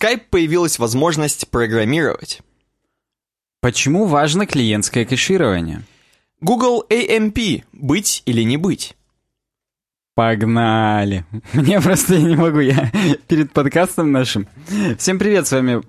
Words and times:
Skype 0.00 0.22
появилась 0.30 0.78
возможность 0.78 1.48
программировать. 1.48 2.40
Почему 3.60 4.06
важно 4.06 4.46
клиентское 4.46 5.04
кэширование? 5.04 5.82
Google 6.40 6.86
AMP. 6.88 7.64
Быть 7.72 8.22
или 8.24 8.42
не 8.42 8.56
быть? 8.56 8.96
Погнали. 10.14 11.26
Мне 11.52 11.80
просто 11.80 12.14
я 12.14 12.22
не 12.22 12.36
могу, 12.36 12.60
я 12.60 12.90
перед 13.28 13.52
подкастом 13.52 14.10
нашим. 14.10 14.48
Всем 14.98 15.18
привет, 15.18 15.46
с 15.46 15.52
вами 15.52 15.82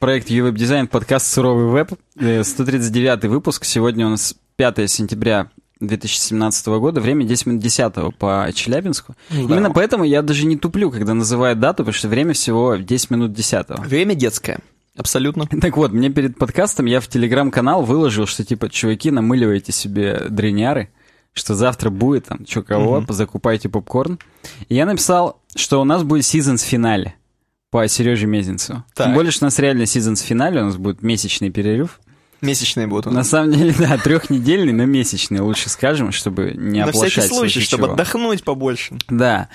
проект 0.00 0.28
UWeb 0.28 0.54
Design, 0.54 0.88
подкаст 0.88 1.26
«Суровый 1.28 1.66
веб», 1.66 1.92
139 2.16 3.24
выпуск. 3.26 3.64
Сегодня 3.64 4.06
у 4.06 4.10
нас 4.10 4.34
5 4.56 4.90
сентября 4.90 5.48
2017 5.86 6.66
года, 6.66 7.00
время 7.00 7.24
10 7.24 7.46
минут 7.46 7.62
10 7.62 8.16
по 8.16 8.48
Челябинску. 8.54 9.14
Да. 9.30 9.36
Именно 9.36 9.70
поэтому 9.70 10.04
я 10.04 10.22
даже 10.22 10.46
не 10.46 10.56
туплю, 10.56 10.90
когда 10.90 11.14
называю 11.14 11.56
дату, 11.56 11.78
потому 11.78 11.92
что 11.92 12.08
время 12.08 12.32
всего 12.32 12.76
10 12.76 13.10
минут 13.10 13.32
10. 13.32 13.78
Время 13.80 14.14
детское. 14.14 14.60
Абсолютно. 14.96 15.46
Так 15.60 15.76
вот, 15.76 15.92
мне 15.92 16.10
перед 16.10 16.38
подкастом 16.38 16.86
я 16.86 17.00
в 17.00 17.08
телеграм-канал 17.08 17.82
выложил, 17.82 18.26
что 18.26 18.44
типа, 18.44 18.68
чуваки, 18.68 19.10
намыливайте 19.10 19.72
себе 19.72 20.26
дреняры, 20.28 20.90
что 21.32 21.54
завтра 21.54 21.90
будет 21.90 22.26
там, 22.26 22.46
что 22.46 22.62
кого, 22.62 22.98
угу. 22.98 23.12
закупайте 23.12 23.68
попкорн. 23.68 24.18
И 24.68 24.74
я 24.74 24.86
написал, 24.86 25.40
что 25.56 25.80
у 25.80 25.84
нас 25.84 26.02
будет 26.02 26.24
сезонс 26.24 26.62
финале 26.62 27.14
по 27.70 27.86
Сереже 27.88 28.26
Мезенцеву. 28.26 28.84
Так. 28.94 29.06
Тем 29.06 29.14
более, 29.14 29.32
что 29.32 29.46
у 29.46 29.46
нас 29.46 29.58
реально 29.58 29.86
сезонс 29.86 30.20
финале, 30.20 30.60
у 30.60 30.66
нас 30.66 30.76
будет 30.76 31.02
месячный 31.02 31.50
перерыв. 31.50 32.00
Месячные 32.42 32.88
будут. 32.88 33.12
На 33.12 33.22
самом 33.22 33.52
деле, 33.52 33.72
да, 33.78 33.96
трехнедельный, 33.96 34.72
но 34.72 34.84
месячный, 34.84 35.40
лучше 35.40 35.70
скажем, 35.70 36.10
чтобы 36.10 36.52
не 36.56 36.80
На 36.80 36.86
оплошать. 36.86 37.16
На 37.16 37.22
всякий 37.22 37.34
случай, 37.34 37.60
чтобы 37.60 37.86
отдохнуть 37.86 38.42
побольше. 38.42 38.98
Да. 39.08 39.48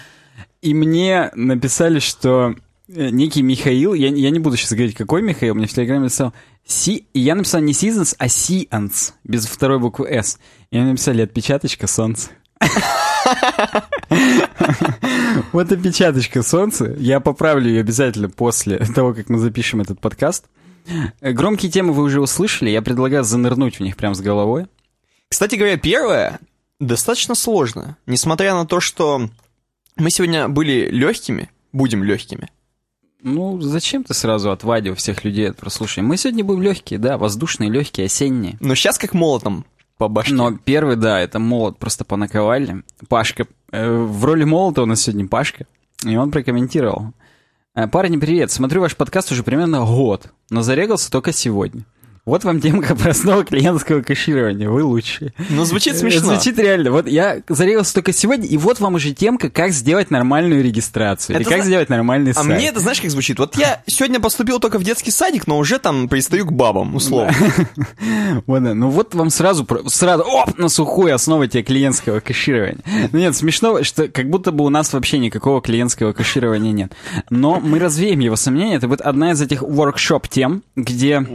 И 0.61 0.73
мне 0.73 1.29
написали, 1.35 1.99
что 1.99 2.55
э, 2.87 3.09
некий 3.09 3.41
Михаил, 3.41 3.93
я, 3.93 4.07
я 4.07 4.29
не 4.29 4.39
буду 4.39 4.55
сейчас 4.55 4.71
говорить, 4.71 4.95
какой 4.95 5.21
Михаил, 5.21 5.53
мне 5.53 5.67
в 5.67 5.73
Телеграме 5.73 6.03
написал, 6.03 6.33
Си, 6.65 7.07
и 7.13 7.19
я 7.19 7.35
написал 7.35 7.61
не 7.61 7.73
Seasons, 7.73 8.15
а 8.17 8.27
Seans, 8.27 9.11
без 9.25 9.45
второй 9.45 9.79
буквы 9.79 10.07
S. 10.07 10.39
И 10.71 10.77
мне 10.77 10.91
написали 10.91 11.21
отпечаточка 11.21 11.87
солнца. 11.87 12.29
Вот 15.51 15.71
опечаточка 15.71 16.43
солнца. 16.43 16.95
Я 16.97 17.19
поправлю 17.19 17.67
ее 17.69 17.81
обязательно 17.81 18.29
после 18.29 18.77
того, 18.95 19.13
как 19.13 19.29
мы 19.29 19.39
запишем 19.39 19.81
этот 19.81 19.99
подкаст. 19.99 20.45
Э, 21.21 21.31
громкие 21.31 21.71
темы 21.71 21.93
вы 21.93 22.03
уже 22.03 22.21
услышали, 22.21 22.69
я 22.69 22.81
предлагаю 22.81 23.23
занырнуть 23.23 23.79
в 23.79 23.83
них 23.83 23.97
прям 23.97 24.15
с 24.15 24.21
головой. 24.21 24.67
Кстати 25.29 25.55
говоря, 25.55 25.77
первое 25.77 26.39
достаточно 26.79 27.35
сложно. 27.35 27.97
Несмотря 28.05 28.53
на 28.53 28.65
то, 28.65 28.79
что 28.79 29.29
мы 29.95 30.09
сегодня 30.11 30.47
были 30.47 30.89
легкими, 30.89 31.49
будем 31.73 32.03
легкими. 32.03 32.49
Ну, 33.21 33.59
зачем 33.59 34.03
ты 34.03 34.13
сразу 34.13 34.51
отвадил 34.51 34.95
всех 34.95 35.23
людей 35.23 35.49
от 35.49 35.57
прослушивания? 35.57 36.07
Мы 36.07 36.17
сегодня 36.17 36.43
будем 36.43 36.61
легкие, 36.61 36.99
да, 36.99 37.17
воздушные, 37.17 37.69
легкие, 37.69 38.05
осенние. 38.05 38.57
Но 38.59 38.75
сейчас 38.75 38.97
как 38.97 39.13
молотом 39.13 39.65
по 39.97 40.07
башке. 40.07 40.35
Но 40.35 40.55
первый, 40.55 40.95
да, 40.95 41.19
это 41.19 41.39
молот 41.39 41.79
просто 41.79 42.05
по 42.05 42.15
наковальне. 42.15 42.83
Пашка, 43.09 43.47
э, 43.71 43.89
в 43.89 44.23
роли 44.23 44.43
молота 44.43 44.83
у 44.83 44.85
нас 44.85 45.01
сегодня 45.01 45.27
Пашка, 45.27 45.65
и 46.05 46.15
он 46.15 46.31
прокомментировал. 46.31 47.13
Э, 47.77 47.85
Парни, 47.85 48.17
привет. 48.17 48.49
Смотрю 48.49 48.81
ваш 48.81 48.95
подкаст 48.95 49.31
уже 49.31 49.43
примерно 49.43 49.85
год, 49.85 50.31
но 50.49 50.63
зарегался 50.63 51.11
только 51.11 51.31
сегодня. 51.31 51.85
Вот 52.27 52.43
вам 52.43 52.59
темка 52.59 52.93
простого 52.93 53.45
клиентского 53.45 54.01
кэширования. 54.01 54.69
Вы 54.69 54.83
лучшие. 54.83 55.31
Ну, 55.49 55.63
звучит 55.63 55.95
смешно. 55.95 56.33
Звучит 56.33 56.59
реально. 56.59 56.91
Вот 56.91 57.07
я 57.07 57.37
зарегался 57.47 57.93
только 57.93 58.11
сегодня, 58.11 58.45
и 58.45 58.57
вот 58.57 58.81
вам 58.81 58.95
уже 58.95 59.13
темка, 59.13 59.49
как 59.49 59.71
сделать 59.71 60.11
нормальную 60.11 60.61
регистрацию. 60.61 61.37
Это 61.37 61.43
или 61.43 61.49
как 61.49 61.59
зна... 61.59 61.67
сделать 61.67 61.87
нормальный 61.87 62.33
сайт. 62.33 62.45
А 62.45 62.53
мне 62.53 62.67
это 62.67 62.81
знаешь, 62.81 62.99
как 62.99 63.11
звучит? 63.11 63.39
Вот 63.39 63.55
я 63.55 63.81
сегодня 63.85 64.19
поступил 64.19 64.59
только 64.59 64.77
в 64.77 64.83
детский 64.83 65.09
садик, 65.09 65.47
но 65.47 65.57
уже 65.57 65.79
там 65.79 66.09
пристаю 66.09 66.45
к 66.45 66.51
бабам, 66.51 66.95
условно. 66.95 67.33
Вот, 68.45 68.59
ну 68.59 68.89
вот 68.89 69.15
вам 69.15 69.29
сразу, 69.29 69.65
сразу, 69.87 70.23
оп, 70.23 70.57
на 70.57 70.69
сухую 70.69 71.15
основа 71.15 71.47
тебе 71.47 71.63
клиентского 71.63 72.19
кэширования. 72.19 72.83
Ну 73.11 73.19
нет, 73.19 73.35
смешно, 73.35 73.83
что 73.83 74.07
как 74.07 74.29
будто 74.29 74.51
бы 74.51 74.65
у 74.65 74.69
нас 74.69 74.91
вообще 74.93 75.17
никакого 75.17 75.61
клиентского 75.61 76.13
кэширования 76.13 76.71
нет. 76.71 76.93
Но 77.29 77.59
мы 77.59 77.79
развеем 77.79 78.19
его 78.19 78.35
сомнения. 78.35 78.75
Это 78.75 78.87
будет 78.87 79.01
одна 79.01 79.31
из 79.31 79.41
этих 79.41 79.61
воркшоп-тем, 79.61 80.63
где... 80.75 81.25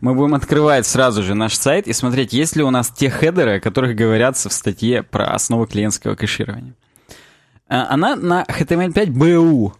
Мы 0.00 0.14
будем 0.14 0.34
открывать 0.34 0.86
сразу 0.86 1.22
же 1.22 1.34
наш 1.34 1.54
сайт 1.54 1.86
и 1.86 1.92
смотреть, 1.92 2.32
есть 2.32 2.56
ли 2.56 2.62
у 2.62 2.70
нас 2.70 2.90
те 2.90 3.10
хедеры, 3.10 3.56
о 3.56 3.60
которых 3.60 3.96
говорятся 3.96 4.48
в 4.48 4.52
статье 4.52 5.02
про 5.02 5.26
основы 5.34 5.66
клиентского 5.66 6.14
кэширования. 6.14 6.74
А, 7.68 7.88
она 7.90 8.16
на 8.16 8.44
HTML5 8.44 9.06
BU. 9.06 9.72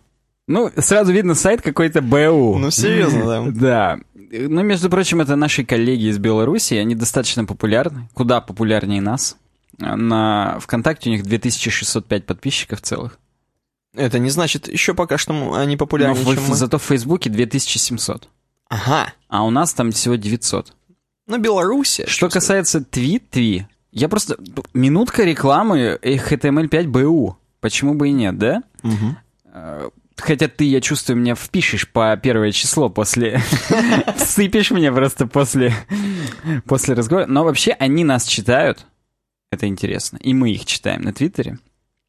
Ну, 0.47 0.71
сразу 0.77 1.13
видно 1.13 1.35
сайт 1.35 1.63
какой-то 1.63 2.01
BU. 2.01 2.57
Ну, 2.57 2.71
серьезно, 2.71 3.25
да. 3.25 3.45
Да. 3.53 3.99
Ну, 4.31 4.63
между 4.63 4.91
прочим, 4.91 5.21
это 5.23 5.37
наши 5.37 5.65
коллеги 5.65 6.11
из 6.11 6.19
Беларуси, 6.19 6.75
они 6.75 6.95
достаточно 6.95 7.47
популярны, 7.47 8.09
куда 8.13 8.43
популярнее 8.43 9.01
нас. 9.01 9.39
На 9.79 10.59
ВКонтакте 10.61 11.09
у 11.09 11.13
них 11.13 11.23
2605 11.23 12.27
подписчиков 12.27 12.83
целых. 12.83 13.19
Это 13.95 14.19
не 14.19 14.31
значит 14.31 14.69
еще 14.69 14.95
пока 14.95 15.19
что 15.19 15.55
они 15.55 15.77
популярнее, 15.77 16.25
Но 16.25 16.35
чем 16.35 16.45
мы. 16.49 16.55
Зато 16.55 16.79
в 16.79 16.83
Фейсбуке 16.83 17.31
2700. 17.31 18.29
Ага. 18.69 19.13
А 19.29 19.45
у 19.45 19.51
нас 19.51 19.73
там 19.73 19.93
всего 19.93 20.17
900. 20.17 20.73
Ну, 21.27 21.39
Беларусь. 21.39 22.01
Что 22.07 22.29
касается 22.29 22.81
твит-тви, 22.81 23.67
я 23.93 24.09
просто... 24.09 24.37
Минутка 24.75 25.25
рекламы 25.25 25.99
HTML5 26.03 26.85
BU. 26.87 27.35
Почему 27.61 27.95
бы 27.95 28.09
и 28.09 28.13
нет, 28.13 28.39
да? 28.39 28.63
Угу. 28.83 29.93
Хотя 30.17 30.49
ты, 30.49 30.65
я 30.65 30.81
чувствую, 30.81 31.17
меня 31.17 31.35
впишешь 31.35 31.89
по 31.89 32.17
первое 32.17 32.53
число 32.53 32.89
после... 32.89 33.41
Всыпешь 34.17 34.71
мне 34.71 34.93
просто 34.93 35.27
после... 35.27 35.75
после 36.65 36.95
разговора. 36.95 37.27
Но 37.27 37.45
вообще 37.45 37.73
они 37.73 38.05
нас 38.05 38.27
читают. 38.27 38.87
Это 39.51 39.67
интересно. 39.67 40.19
И 40.19 40.35
мы 40.35 40.51
их 40.51 40.67
читаем 40.67 41.03
на 41.03 41.13
Твиттере. 41.13 41.59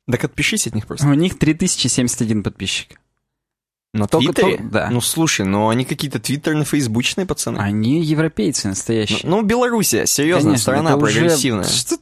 Так 0.10 0.24
отпишись 0.24 0.68
от 0.68 0.76
них 0.76 0.88
просто. 0.88 1.08
У 1.08 1.14
них 1.14 1.38
3071 1.38 2.44
подписчик. 2.44 3.00
На 3.94 4.08
только, 4.08 4.34
Твиттере? 4.34 4.58
Только, 4.58 4.72
да. 4.72 4.90
Ну, 4.92 5.02
слушай, 5.02 5.46
ну 5.46 5.70
они 5.70 5.84
какие-то 5.84 6.20
твиттерно-фейсбучные 6.20 7.26
пацаны. 7.26 7.58
Они 7.58 8.04
европейцы 8.04 8.68
настоящие. 8.68 9.22
Ну, 9.24 9.38
ну 9.38 9.42
Белоруссия, 9.42 10.06
серьезно, 10.06 10.52
Конечно, 10.52 10.62
страна 10.62 10.98
прогрессивная. 10.98 11.66
Уже... 11.66 11.74
Что 11.74 11.98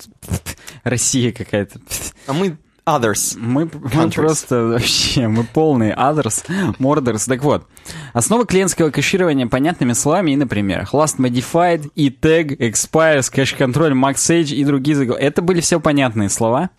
Россия 0.84 1.31
какая-то. 1.31 1.80
А 2.28 2.34
мы 2.34 2.58
others. 2.88 3.38
Мы, 3.38 3.70
мы 3.74 4.09
просто 4.09 4.64
вообще, 4.64 5.28
мы 5.28 5.44
полные 5.44 5.94
others, 5.94 6.46
morders. 6.80 7.28
Так 7.28 7.44
вот, 7.44 7.68
основа 8.14 8.46
клиентского 8.46 8.90
кэширования 8.90 9.47
понятными 9.47 9.94
словами 9.94 10.31
и 10.31 10.36
на 10.36 10.47
примерах. 10.47 10.94
Last 10.94 11.18
Modified, 11.20 11.92
E-Tag, 11.96 12.58
Expires, 12.58 13.31
Cache 13.31 13.58
Control, 13.58 13.92
MaxAge 13.92 14.53
и 14.53 14.64
другие 14.64 14.96
заголовки. 14.96 15.24
Это 15.24 15.42
были 15.42 15.62
все 15.62 15.80
понятные 15.80 16.30
слова. 16.30 16.70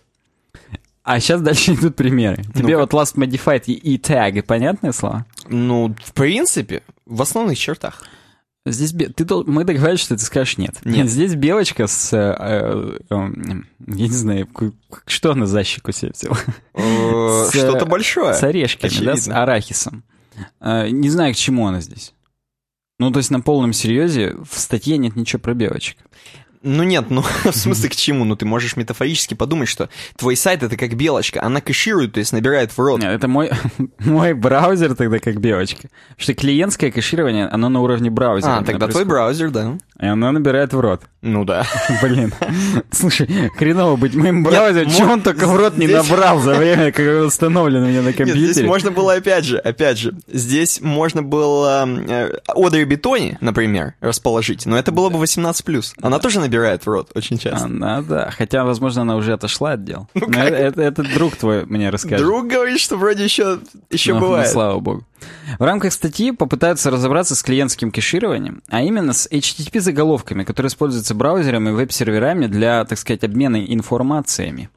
А 1.03 1.19
сейчас 1.19 1.41
дальше 1.41 1.73
идут 1.75 1.95
примеры. 1.95 2.43
Тебе 2.55 2.75
ну 2.75 2.81
вот 2.81 2.93
last 2.93 3.15
modified 3.15 3.65
и 3.65 3.97
tag 3.97 4.41
понятные 4.43 4.93
слова? 4.93 5.25
Ну, 5.47 5.95
в 6.03 6.13
принципе, 6.13 6.83
в 7.05 7.21
основных 7.21 7.57
чертах. 7.57 8.03
Здесь 8.65 8.91
ты, 8.91 9.25
мы 9.45 9.63
договорились, 9.63 10.01
что 10.01 10.15
ты 10.15 10.23
скажешь 10.23 10.57
нет. 10.57 10.79
Нет. 10.83 11.09
Здесь 11.09 11.35
белочка 11.35 11.87
с, 11.87 12.13
э, 12.13 12.35
э, 12.37 12.97
э, 13.09 13.31
я 13.87 14.07
не 14.07 14.13
знаю, 14.13 14.47
что 15.05 15.31
она 15.31 15.45
за 15.45 15.63
щеку 15.63 15.91
себе 15.91 16.11
взяла? 16.13 16.37
Э, 16.73 17.49
что-то 17.53 17.85
большое. 17.85 18.33
С 18.33 18.43
орешками, 18.43 19.05
да, 19.05 19.15
с 19.15 19.27
арахисом. 19.29 20.03
Э, 20.59 20.89
не 20.89 21.09
знаю, 21.09 21.33
к 21.33 21.37
чему 21.37 21.67
она 21.67 21.81
здесь. 21.81 22.13
Ну, 22.99 23.11
то 23.11 23.19
есть 23.19 23.31
на 23.31 23.39
полном 23.39 23.71
серьезе 23.71 24.35
в 24.35 24.59
статье 24.59 24.97
нет 24.97 25.15
ничего 25.15 25.39
про 25.39 25.53
белочек. 25.53 25.97
Ну 26.61 26.83
нет, 26.83 27.09
ну 27.09 27.21
в 27.43 27.55
смысле 27.55 27.89
к 27.89 27.95
чему? 27.95 28.25
Ну 28.25 28.35
ты 28.35 28.45
можешь 28.45 28.75
метафорически 28.75 29.33
подумать, 29.33 29.69
что 29.69 29.89
твой 30.17 30.35
сайт 30.35 30.63
это 30.63 30.75
как 30.75 30.95
белочка, 30.95 31.41
она 31.41 31.61
кэширует, 31.61 32.13
то 32.13 32.19
есть 32.19 32.33
набирает 32.33 32.71
в 32.71 32.79
рот. 32.79 33.01
Нет, 33.01 33.11
это 33.11 33.27
мой, 33.27 33.51
мой 33.99 34.33
браузер 34.33 34.95
тогда 34.95 35.19
как 35.19 35.39
белочка. 35.39 35.89
Потому 36.09 36.23
что 36.23 36.33
клиентское 36.33 36.91
кэширование, 36.91 37.47
оно 37.47 37.69
на 37.69 37.79
уровне 37.79 38.09
браузера. 38.09 38.57
А, 38.57 38.63
тогда 38.63 38.87
твой 38.87 39.05
браузер, 39.05 39.51
да. 39.51 39.77
И 39.99 40.05
она 40.05 40.31
набирает 40.31 40.73
в 40.73 40.79
рот. 40.79 41.01
Ну 41.21 41.43
да. 41.43 41.65
Блин. 42.01 42.33
Слушай, 42.89 43.27
хреново 43.57 43.97
быть 43.97 44.15
моим 44.15 44.43
браузером. 44.43 44.89
Чего 44.89 45.11
он 45.11 45.21
только 45.21 45.45
в 45.45 45.55
рот 45.57 45.77
не 45.77 45.87
набрал 45.87 46.39
за 46.39 46.53
время, 46.55 46.93
как 46.93 47.05
он 47.05 47.25
установлен 47.25 47.83
у 47.83 47.87
меня 47.87 48.01
на 48.01 48.13
компьютере? 48.13 48.45
Нет, 48.45 48.53
здесь 48.53 48.65
можно 48.65 48.91
было, 48.91 49.15
опять 49.15 49.43
же, 49.43 49.57
опять 49.57 49.97
же, 49.97 50.15
здесь 50.27 50.79
можно 50.79 51.21
было 51.21 51.85
э, 51.85 52.31
Одри 52.47 52.85
Бетони, 52.85 53.37
например, 53.41 53.95
расположить, 53.99 54.65
но 54.65 54.77
это 54.77 54.93
было 54.93 55.09
бы 55.09 55.21
18+. 55.21 55.93
Она 56.01 56.19
тоже 56.19 56.39
набирает 56.39 56.85
в 56.85 56.87
рот 56.87 57.11
очень 57.15 57.37
часто. 57.37 57.65
Она, 57.65 58.01
да. 58.01 58.31
Хотя, 58.37 58.63
возможно, 58.63 59.01
она 59.01 59.17
уже 59.17 59.33
отошла 59.33 59.73
от 59.73 59.83
дел. 59.83 60.07
Ну, 60.13 60.27
это, 60.29 61.03
друг 61.03 61.35
твой 61.35 61.65
мне 61.65 61.89
расскажет. 61.89 62.25
Друг 62.25 62.47
говорит, 62.47 62.79
что 62.79 62.95
вроде 62.95 63.25
еще, 63.25 63.59
еще 63.89 64.13
бывает. 64.17 64.47
Слава 64.47 64.79
богу. 64.79 65.03
В 65.57 65.63
рамках 65.63 65.93
статьи 65.93 66.31
попытаются 66.31 66.91
разобраться 66.91 67.35
с 67.35 67.43
клиентским 67.43 67.91
кэшированием, 67.91 68.61
а 68.67 68.81
именно 68.81 69.13
с 69.13 69.27
HTTP-заголовками, 69.29 70.43
которые 70.43 70.69
используются 70.69 71.15
браузерами 71.15 71.69
и 71.69 71.73
веб-серверами 71.73 72.47
для, 72.47 72.85
так 72.85 72.97
сказать, 72.97 73.23
обмена 73.23 73.65
информациями. 73.65 74.69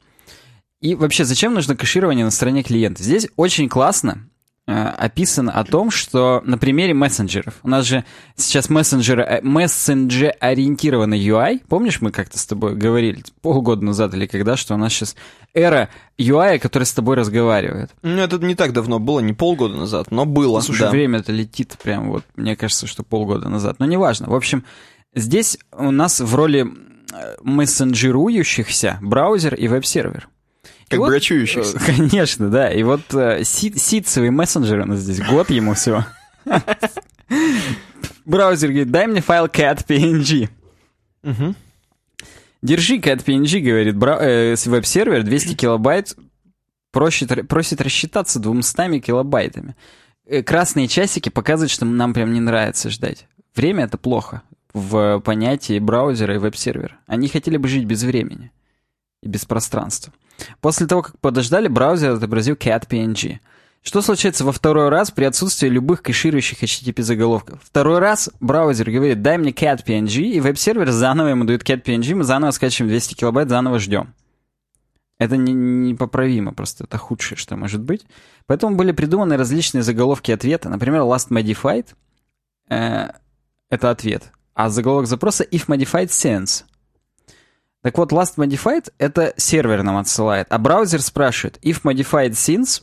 И 0.81 0.95
вообще, 0.95 1.23
зачем 1.23 1.53
нужно 1.53 1.77
кэширование 1.77 2.25
на 2.25 2.31
стороне 2.31 2.63
клиента? 2.63 3.03
Здесь 3.03 3.29
очень 3.37 3.69
классно 3.69 4.27
э, 4.67 4.71
описано 4.71 5.51
о 5.51 5.63
том, 5.63 5.91
что 5.91 6.41
на 6.45 6.57
примере 6.57 6.93
мессенджеров. 6.93 7.55
У 7.63 7.69
нас 7.69 7.85
же 7.85 8.05
сейчас 8.35 8.69
мессенджер, 8.69 9.19
э, 9.19 9.41
мессенджер-ориентированный 9.41 11.19
UI. 11.19 11.61
Помнишь, 11.67 12.01
мы 12.01 12.11
как-то 12.11 12.37
с 12.37 12.45
тобой 12.45 12.75
говорили 12.75 13.23
полгода 13.41 13.83
назад 13.83 14.13
или 14.13 14.25
когда, 14.25 14.55
что 14.55 14.73
у 14.73 14.77
нас 14.77 14.93
сейчас 14.93 15.15
эра 15.53 15.89
UI, 16.17 16.59
который 16.59 16.83
с 16.83 16.93
тобой 16.93 17.15
разговаривает. 17.15 17.91
Ну, 18.01 18.21
это 18.21 18.37
не 18.39 18.55
так 18.55 18.73
давно 18.73 18.99
было, 18.99 19.19
не 19.19 19.33
полгода 19.33 19.75
назад, 19.75 20.11
но 20.11 20.25
было. 20.25 20.61
Слушай, 20.61 20.81
да. 20.81 20.89
время 20.91 21.19
это 21.19 21.31
летит 21.31 21.77
прям 21.81 22.09
вот, 22.09 22.23
мне 22.35 22.55
кажется, 22.55 22.87
что 22.87 23.03
полгода 23.03 23.49
назад. 23.49 23.77
Но 23.79 23.85
неважно. 23.85 24.29
В 24.29 24.35
общем, 24.35 24.63
здесь 25.13 25.57
у 25.71 25.91
нас 25.91 26.19
в 26.19 26.35
роли 26.35 26.65
э, 27.13 27.35
мессенджирующихся 27.41 28.99
браузер 29.01 29.55
и 29.55 29.67
веб-сервер. 29.67 30.29
Как 30.93 30.99
вот, 30.99 31.09
брачующихся. 31.09 31.77
э, 31.77 31.79
Конечно, 31.85 32.49
да. 32.49 32.71
И 32.71 32.83
вот 32.83 33.01
э, 33.13 33.43
си- 33.43 33.73
ситцевый 33.77 34.29
мессенджер 34.31 34.79
у 34.81 34.85
нас 34.85 34.99
здесь, 34.99 35.19
год 35.21 35.49
ему 35.49 35.73
всего. 35.73 36.05
Браузер 38.25 38.69
говорит, 38.69 38.91
дай 38.91 39.07
мне 39.07 39.21
файл 39.21 39.45
cat.png. 39.47 40.49
Держи 42.61 42.97
cat.png, 42.97 43.59
говорит 43.59 43.95
бра- 43.97 44.19
э, 44.21 44.55
веб-сервер, 44.65 45.23
200 45.23 45.55
килобайт, 45.55 46.15
просит, 46.91 47.47
просит 47.47 47.81
рассчитаться 47.81 48.39
200 48.39 48.99
килобайтами. 48.99 49.75
Красные 50.45 50.87
часики 50.87 51.27
показывают, 51.29 51.71
что 51.71 51.83
нам 51.85 52.13
прям 52.13 52.33
не 52.33 52.39
нравится 52.39 52.89
ждать. 52.89 53.27
Время— 53.55 53.83
это 53.85 53.97
плохо 53.97 54.41
в 54.73 55.19
понятии 55.19 55.77
браузера 55.79 56.35
и 56.35 56.37
веб-сервера. 56.37 56.95
Они 57.05 57.27
хотели 57.27 57.57
бы 57.57 57.67
жить 57.67 57.83
без 57.85 58.03
времени 58.03 58.51
и 59.23 59.27
без 59.27 59.45
пространства. 59.45 60.13
После 60.61 60.85
того, 60.85 61.01
как 61.01 61.19
подождали, 61.19 61.67
браузер 61.67 62.11
отобразил 62.11 62.55
cat.png. 62.55 63.39
Что 63.81 64.01
случается 64.01 64.45
во 64.45 64.51
второй 64.51 64.89
раз 64.89 65.11
при 65.11 65.25
отсутствии 65.25 65.67
любых 65.67 66.01
кэширующих 66.01 66.63
HTTP 66.63 67.01
заголовков? 67.01 67.59
Второй 67.63 67.99
раз 67.99 68.29
браузер 68.39 68.89
говорит, 68.89 69.21
дай 69.21 69.37
мне 69.37 69.51
cat.png, 69.51 70.21
и 70.21 70.39
веб-сервер 70.39 70.91
заново 70.91 71.27
ему 71.29 71.43
дает 71.43 71.67
cat.png, 71.67 72.15
мы 72.15 72.23
заново 72.23 72.51
скачиваем 72.51 72.89
200 72.89 73.15
килобайт, 73.15 73.49
заново 73.49 73.79
ждем. 73.79 74.13
Это 75.19 75.37
не- 75.37 75.53
непоправимо 75.53 76.53
просто, 76.53 76.85
это 76.85 76.97
худшее, 76.97 77.37
что 77.37 77.55
может 77.55 77.81
быть. 77.81 78.05
Поэтому 78.45 78.75
были 78.75 78.91
придуманы 78.91 79.37
различные 79.37 79.83
заголовки 79.83 80.31
ответа. 80.31 80.69
Например, 80.69 81.01
last 81.01 81.29
modified 81.29 81.87
э, 82.69 83.09
это 83.69 83.89
ответ. 83.89 84.31
А 84.53 84.69
заголовок 84.69 85.07
запроса 85.07 85.43
if 85.43 85.67
modified 85.67 86.07
since. 86.07 86.63
Так 87.83 87.97
вот, 87.97 88.13
last 88.13 88.37
modified 88.37 88.91
это 88.97 89.33
сервер 89.35 89.83
нам 89.83 89.97
отсылает, 89.97 90.47
а 90.49 90.57
браузер 90.57 91.01
спрашивает 91.01 91.59
if 91.61 91.81
modified 91.83 92.31
since, 92.31 92.81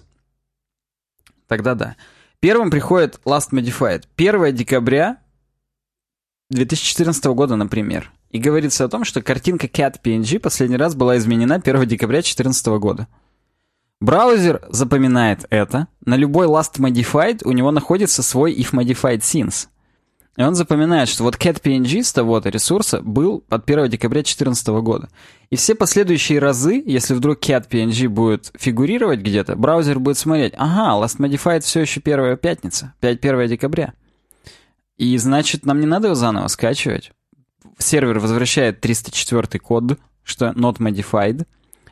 тогда 1.49 1.75
да. 1.75 1.97
Первым 2.39 2.71
приходит 2.71 3.19
last 3.25 3.51
modified 3.51 4.05
1 4.17 4.55
декабря 4.55 5.17
2014 6.51 7.25
года, 7.27 7.57
например. 7.57 8.13
И 8.31 8.39
говорится 8.39 8.85
о 8.85 8.89
том, 8.89 9.05
что 9.05 9.23
картинка 9.23 9.67
cat.png 9.67 10.39
последний 10.39 10.77
раз 10.77 10.95
была 10.95 11.17
изменена 11.17 11.57
1 11.57 11.87
декабря 11.87 12.19
2014 12.19 12.67
года. 12.79 13.09
Браузер 14.01 14.63
запоминает 14.69 15.47
это. 15.49 15.89
На 16.05 16.17
любой 16.17 16.47
last 16.47 16.79
modified 16.79 17.41
у 17.45 17.53
него 17.53 17.71
находится 17.71 18.23
свой 18.23 18.55
if 18.55 18.73
modified 18.73 19.21
since. 19.21 19.69
И 20.41 20.43
он 20.43 20.55
запоминает, 20.55 21.11
что 21.11 21.25
вот 21.25 21.37
cat.png 21.37 22.03
с 22.03 22.15
того-то 22.15 22.49
ресурса 22.49 23.03
был 23.03 23.45
от 23.51 23.69
1 23.69 23.91
декабря 23.91 24.21
2014 24.21 24.69
года. 24.69 25.11
И 25.51 25.57
все 25.57 25.75
последующие 25.75 26.39
разы, 26.39 26.83
если 26.87 27.13
вдруг 27.13 27.41
cat.png 27.41 28.09
будет 28.09 28.51
фигурировать 28.59 29.21
где-то, 29.21 29.55
браузер 29.55 29.99
будет 29.99 30.17
смотреть, 30.17 30.55
ага, 30.57 31.05
last 31.05 31.19
modified 31.19 31.61
все 31.61 31.81
еще 31.81 32.01
первая 32.01 32.37
пятница, 32.37 32.95
5 33.01 33.23
1 33.23 33.49
декабря. 33.49 33.93
И 34.97 35.15
значит, 35.19 35.67
нам 35.67 35.79
не 35.79 35.87
надо 35.87 36.07
его 36.07 36.15
заново 36.15 36.49
скачивать. 36.49 37.13
Сервер 37.77 38.19
возвращает 38.19 38.81
304 38.81 39.61
код, 39.61 39.99
что 40.23 40.53
not 40.53 40.79
modified, 40.79 41.47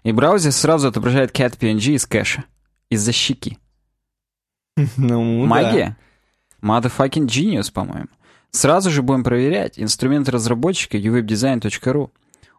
и 0.05 0.13
браузер 0.13 0.53
сразу 0.53 0.89
отображает 0.89 1.39
cat.png 1.39 1.97
из 1.97 2.07
кэша, 2.07 2.45
из-за 2.89 3.13
щеки. 3.13 3.59
Ну, 4.97 5.43
да. 5.43 5.47
Магия? 5.47 5.97
Motherfucking 6.63 7.27
genius, 7.27 7.71
по-моему. 7.71 8.09
Сразу 8.51 8.91
же 8.91 9.03
будем 9.03 9.25
проверять. 9.25 9.79
Инструмент 9.79 10.29
разработчика 10.29 10.97
uwebdesign.ru. 10.97 12.11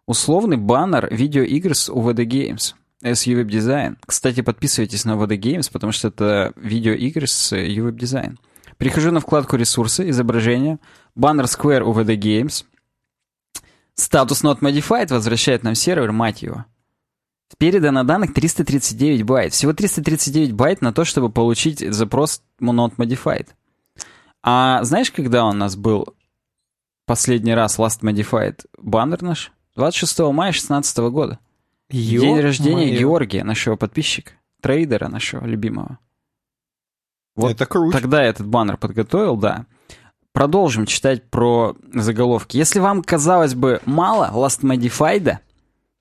Условный 0.06 0.58
баннер 0.58 1.08
видеоигр 1.12 1.76
с 1.76 1.90
UVD 1.90 2.26
Games. 2.26 2.74
S 3.02 3.28
uwebdesign. 3.28 3.98
Кстати, 4.06 4.42
подписывайтесь 4.42 5.06
на 5.06 5.12
UVD 5.12 5.38
Games, 5.38 5.70
потому 5.72 5.92
что 5.92 6.10
это 6.10 6.54
видеоигры 6.56 7.28
с 7.28 7.54
uwebdesign. 7.54 8.38
Перехожу 8.78 9.12
на 9.12 9.20
вкладку 9.20 9.56
ресурсы, 9.56 10.10
изображения. 10.10 10.80
Баннер 11.16 11.46
Square 11.46 11.84
UVD 11.84 12.18
Games. 12.18 12.66
Статус 13.96 14.44
not 14.44 14.60
modified 14.60 15.12
возвращает 15.12 15.64
нам 15.64 15.76
сервер, 15.76 16.12
мать 16.12 16.42
его. 16.42 16.66
Передано 17.58 18.04
данных 18.04 18.34
339 18.34 19.24
байт. 19.24 19.54
Всего 19.54 19.74
339 19.74 20.54
байт 20.54 20.82
на 20.82 20.94
то, 20.94 21.04
чтобы 21.04 21.30
получить 21.30 21.80
запрос 21.80 22.42
not 22.62 22.96
modified. 22.98 23.48
А 24.52 24.84
знаешь, 24.84 25.12
когда 25.12 25.46
у 25.46 25.52
нас 25.54 25.76
был 25.76 26.08
последний 27.06 27.54
раз 27.54 27.78
Last 27.78 28.02
Modified 28.02 28.66
баннер 28.80 29.22
наш? 29.22 29.52
26 29.76 30.20
мая 30.32 30.52
2016 30.52 30.98
года. 31.12 31.38
День 31.92 32.40
рождения 32.40 32.86
Ё-моё. 32.88 33.00
Георгия, 33.00 33.44
нашего 33.44 33.76
подписчика, 33.76 34.32
трейдера 34.60 35.08
нашего 35.08 35.46
любимого. 35.46 36.00
Вот 37.36 37.52
Это 37.52 37.68
круто. 37.68 38.00
Тогда 38.00 38.24
я 38.24 38.30
этот 38.30 38.48
баннер 38.48 38.78
подготовил, 38.78 39.38
да. 39.38 39.68
Продолжим 40.34 40.88
читать 40.88 41.30
про 41.30 41.76
заголовки. 41.94 42.58
Если 42.58 42.80
вам, 42.80 43.04
казалось 43.04 43.54
бы, 43.54 43.82
мало 43.86 44.32
Last 44.34 44.62
Modified, 44.64 45.38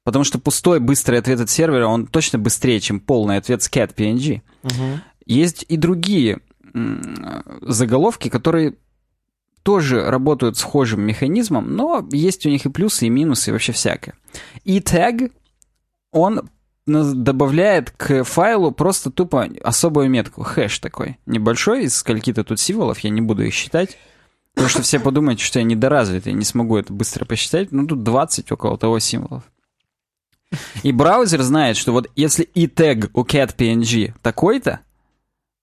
потому 0.05 0.25
что 0.25 0.39
пустой 0.39 0.81
быстрый 0.81 1.19
ответ 1.19 1.39
от 1.41 1.51
сервера, 1.51 1.87
он 1.87 2.07
точно 2.07 2.39
быстрее, 2.39 2.81
чем 2.81 2.99
полный 2.99 3.37
ответ 3.37 3.63
с 3.63 3.71
cat.png, 3.71 4.41
Мгм. 4.63 5.03
есть 5.27 5.67
и 5.69 5.77
другие 5.77 6.41
заголовки, 7.63 8.29
которые 8.29 8.77
тоже 9.63 10.09
работают 10.09 10.57
схожим 10.57 11.03
механизмом, 11.03 11.75
но 11.75 12.07
есть 12.11 12.47
у 12.47 12.49
них 12.49 12.65
и 12.65 12.71
плюсы, 12.71 13.07
и 13.07 13.11
минусы, 13.11 13.51
и 13.51 13.53
вообще 13.53 13.73
всякое. 13.73 14.15
И 14.65 14.81
тег, 14.81 15.33
он 16.11 16.49
добавляет 16.87 17.91
к 17.91 18.25
файлу 18.25 18.73
просто 18.73 19.11
тупо 19.11 19.47
особую 19.63 20.09
метку, 20.09 20.43
хэш 20.43 20.79
такой, 20.79 21.19
небольшой, 21.27 21.85
из 21.85 21.97
скольки-то 21.97 22.45
тут 22.45 22.61
символов, 22.61 23.01
я 23.01 23.11
не 23.11 23.21
буду 23.21 23.45
их 23.45 23.53
считать, 23.53 23.99
потому 24.55 24.71
что 24.71 24.83
все 24.83 24.99
подумают, 24.99 25.39
что 25.41 25.59
я 25.59 25.65
недоразвитый, 25.65 26.33
не 26.33 26.45
смогу 26.45 26.79
это 26.79 26.93
быстро 26.93 27.27
посчитать, 27.27 27.71
ну 27.71 27.87
тут 27.87 28.03
20 28.03 28.51
около 28.53 28.79
того 28.79 28.99
символов. 29.01 29.43
И 30.83 30.93
браузер 30.93 31.43
знает, 31.43 31.77
что 31.77 31.93
вот 31.93 32.11
если 32.17 32.43
и 32.43 32.69
тег 32.69 33.11
у 33.13 33.23
cat.png 33.23 34.15
такой-то, 34.23 34.81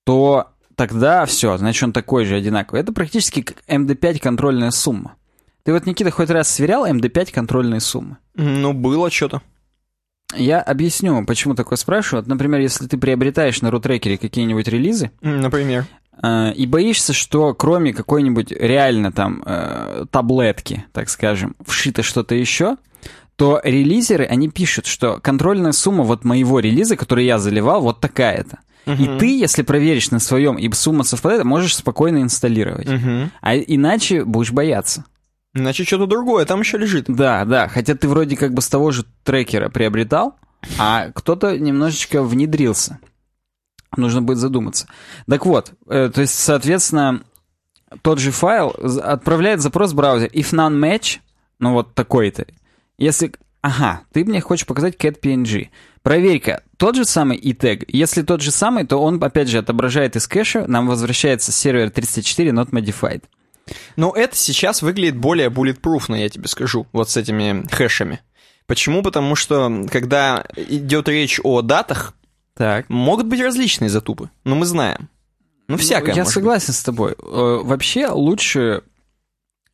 то 0.03 0.51
тогда 0.75 1.25
все, 1.25 1.57
значит 1.57 1.83
он 1.83 1.93
такой 1.93 2.25
же 2.25 2.35
одинаковый. 2.35 2.81
Это 2.81 2.93
практически 2.93 3.41
как 3.41 3.57
MD5 3.67 4.19
контрольная 4.19 4.71
сумма. 4.71 5.15
Ты 5.63 5.73
вот, 5.73 5.85
Никита, 5.85 6.11
хоть 6.11 6.29
раз 6.29 6.49
сверял 6.49 6.85
MD5 6.87 7.33
контрольные 7.33 7.79
суммы? 7.79 8.17
Ну, 8.35 8.73
было 8.73 9.09
что-то. 9.09 9.41
Я 10.35 10.61
объясню, 10.61 11.23
почему 11.25 11.55
такое 11.55 11.77
спрашиваю. 11.77 12.21
Вот, 12.23 12.27
например, 12.27 12.59
если 12.59 12.87
ты 12.87 12.97
приобретаешь 12.97 13.61
на 13.61 13.71
рутрекере 13.71 14.17
какие-нибудь 14.17 14.67
релизы, 14.67 15.11
Например. 15.21 15.85
э, 16.21 16.51
и 16.53 16.65
боишься, 16.65 17.13
что 17.13 17.53
кроме 17.53 17.93
какой-нибудь 17.93 18.51
реально 18.51 19.11
там 19.11 19.43
э, 19.45 20.05
таблетки, 20.11 20.85
так 20.91 21.09
скажем, 21.09 21.55
вшито 21.65 22.03
что-то 22.03 22.35
еще, 22.35 22.77
то 23.35 23.61
релизеры, 23.63 24.25
они 24.25 24.49
пишут, 24.49 24.87
что 24.87 25.19
контрольная 25.21 25.73
сумма 25.73 26.03
вот 26.03 26.23
моего 26.23 26.59
релиза, 26.59 26.95
который 26.95 27.25
я 27.25 27.37
заливал, 27.37 27.81
вот 27.81 27.99
такая-то. 28.01 28.59
И 28.85 28.91
Мгм. 28.91 29.17
ты, 29.17 29.37
если 29.37 29.63
проверишь 29.63 30.11
на 30.11 30.19
своем, 30.19 30.57
и 30.57 30.71
сумма 30.73 31.03
совпадает, 31.03 31.43
можешь 31.43 31.75
спокойно 31.75 32.21
инсталлировать. 32.21 32.87
Мгм. 32.87 33.31
А 33.41 33.55
иначе 33.55 34.23
будешь 34.23 34.51
бояться. 34.51 35.05
Значит, 35.53 35.87
что-то 35.87 36.05
другое 36.05 36.45
там 36.45 36.59
еще 36.59 36.77
лежит. 36.77 37.05
Да, 37.07 37.45
да, 37.45 37.67
хотя 37.67 37.95
ты 37.95 38.07
вроде 38.07 38.35
как 38.35 38.53
бы 38.53 38.61
с 38.61 38.67
того 38.67 38.91
же 38.91 39.05
трекера 39.23 39.69
приобретал, 39.69 40.35
а 40.77 41.11
кто-то 41.13 41.57
немножечко 41.57 42.21
внедрился. 42.23 42.99
Нужно 43.95 44.21
будет 44.21 44.37
задуматься. 44.39 44.87
Так 45.27 45.45
вот, 45.45 45.71
э, 45.87 46.11
то 46.13 46.21
есть, 46.21 46.37
соответственно, 46.37 47.21
тот 48.01 48.19
же 48.19 48.31
файл 48.31 48.75
отправляет 49.01 49.61
запрос 49.61 49.93
в 49.93 49.95
браузер 49.95 50.29
if 50.33 50.51
none 50.51 50.77
match, 50.77 51.19
ну 51.59 51.71
вот 51.73 51.95
такой-то. 51.95 52.45
Если, 52.97 53.31
ага, 53.61 54.01
ты 54.11 54.25
мне 54.25 54.41
хочешь 54.41 54.67
показать 54.67 54.95
cat.png. 54.95 55.69
Проверь-ка, 56.05 56.61
тот 56.77 56.95
же 56.95 57.03
самый 57.03 57.35
и 57.35 57.53
тег. 57.55 57.83
Если 57.87 58.21
тот 58.21 58.39
же 58.39 58.51
самый, 58.51 58.85
то 58.85 58.97
он, 59.01 59.21
опять 59.23 59.47
же, 59.49 59.57
отображает 59.57 60.15
из 60.15 60.27
кэша, 60.27 60.67
нам 60.67 60.85
возвращается 60.85 61.51
сервер 61.51 61.89
34 61.89 62.51
not 62.51 62.69
modified. 62.69 63.23
Но 63.95 64.11
это 64.15 64.35
сейчас 64.35 64.83
выглядит 64.83 65.17
более 65.17 65.49
bulletproofно, 65.49 66.13
я 66.13 66.29
тебе 66.29 66.47
скажу, 66.47 66.85
вот 66.91 67.09
с 67.09 67.17
этими 67.17 67.67
хэшами. 67.71 68.21
Почему? 68.67 69.01
Потому 69.01 69.35
что, 69.35 69.87
когда 69.91 70.45
идет 70.55 71.09
речь 71.09 71.39
о 71.43 71.63
датах, 71.63 72.13
Так. 72.53 72.87
могут 72.87 73.25
быть 73.25 73.41
различные 73.41 73.89
затупы, 73.89 74.29
но 74.43 74.53
мы 74.53 74.67
знаем. 74.67 75.09
Ну, 75.67 75.77
всякое 75.77 76.11
Я 76.13 76.17
может 76.21 76.33
согласен 76.35 76.73
с 76.73 76.83
тобой. 76.83 77.13
Э, 77.13 77.61
Вообще 77.63 78.09
лучше 78.09 78.83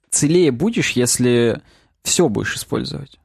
целее 0.10 0.52
будешь, 0.52 0.92
если 0.92 1.60
все 2.04 2.30
будешь 2.30 2.56
использовать. 2.56 3.20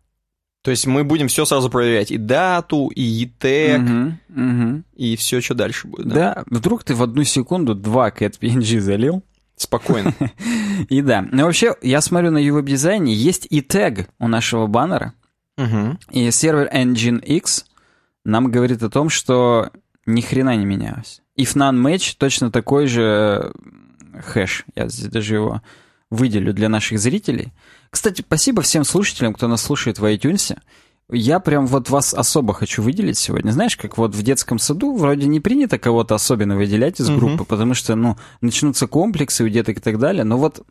То 0.67 0.73
есть 0.73 0.85
мы 0.85 1.05
будем 1.05 1.29
все 1.29 1.45
сразу 1.45 1.71
проверять. 1.71 2.11
И 2.11 2.17
дату, 2.19 2.89
и 2.89 3.27
тег, 3.39 3.79
Мгм, 3.83 4.19
мгм. 4.29 4.85
и 4.97 5.15
все, 5.15 5.41
что 5.41 5.55
дальше 5.55 5.87
будет. 5.87 6.09
Да? 6.09 6.15
Да, 6.35 6.45
вдруг 6.51 6.83
ты 6.83 6.97
в 6.97 7.05
одну 7.05 7.23
секунду 7.23 7.77
два 7.77 8.11
cat 8.11 8.35
PNG 8.41 8.81
залил, 8.81 9.23
Спокойно. 9.55 10.13
и 10.89 11.03
да. 11.03 11.25
Но 11.31 11.45
вообще, 11.45 11.77
я 11.83 12.01
смотрю 12.01 12.33
на 12.33 12.39
его 12.39 12.63
дизайне, 12.63 13.15
есть 13.15 13.47
и 13.49 13.61
тег 13.63 14.09
у 14.19 14.27
нашего 14.27 14.67
баннера, 14.67 15.13
Мгм. 15.57 16.01
и 16.11 16.29
сервер 16.33 16.69
Engine 16.75 17.25
X 17.25 17.67
нам 18.25 18.51
говорит 18.51 18.83
о 18.83 18.91
том, 18.91 19.09
что 19.09 19.71
ни 20.05 20.21
хрена 20.21 20.57
не 20.57 20.67
менялось. 20.67 21.23
If 21.39 21.55
none 21.55 21.81
match 21.81 22.17
точно 22.19 22.51
такой 22.51 22.89
же 22.89 23.53
э, 24.15 24.21
хэш. 24.21 24.65
Я 24.75 24.89
здесь 24.89 25.11
даже 25.13 25.37
его 25.37 25.63
выделю 26.11 26.53
для 26.53 26.69
наших 26.69 26.99
зрителей. 26.99 27.53
Кстати, 27.91 28.23
спасибо 28.23 28.63
всем 28.63 28.85
слушателям, 28.85 29.35
кто 29.35 29.49
нас 29.49 29.63
слушает 29.63 29.99
в 29.99 30.05
iTunes. 30.05 30.57
Я 31.11 31.39
прям 31.39 31.67
вот 31.67 31.89
вас 31.89 32.15
особо 32.15 32.53
хочу 32.53 32.83
выделить 32.83 33.17
сегодня. 33.17 33.53
Знаешь, 33.53 33.77
как 33.77 33.97
вот 33.97 34.15
в 34.15 34.23
детском 34.23 34.59
саду 34.59 34.97
вроде 34.97 35.27
не 35.29 35.39
принято 35.39 35.79
кого-то 35.79 36.17
особенно 36.17 36.57
выделять 36.57 37.01
из 37.01 37.09
группы, 37.09 37.45
потому 37.45 37.75
что, 37.75 37.95
ну, 37.95 38.17
начнутся 38.41 38.89
комплексы 38.89 39.45
у 39.45 39.49
деток 39.49 39.79
и 39.79 39.81
так 39.81 39.99
далее. 39.99 40.25
Но 40.25 40.37
вот 40.37 40.67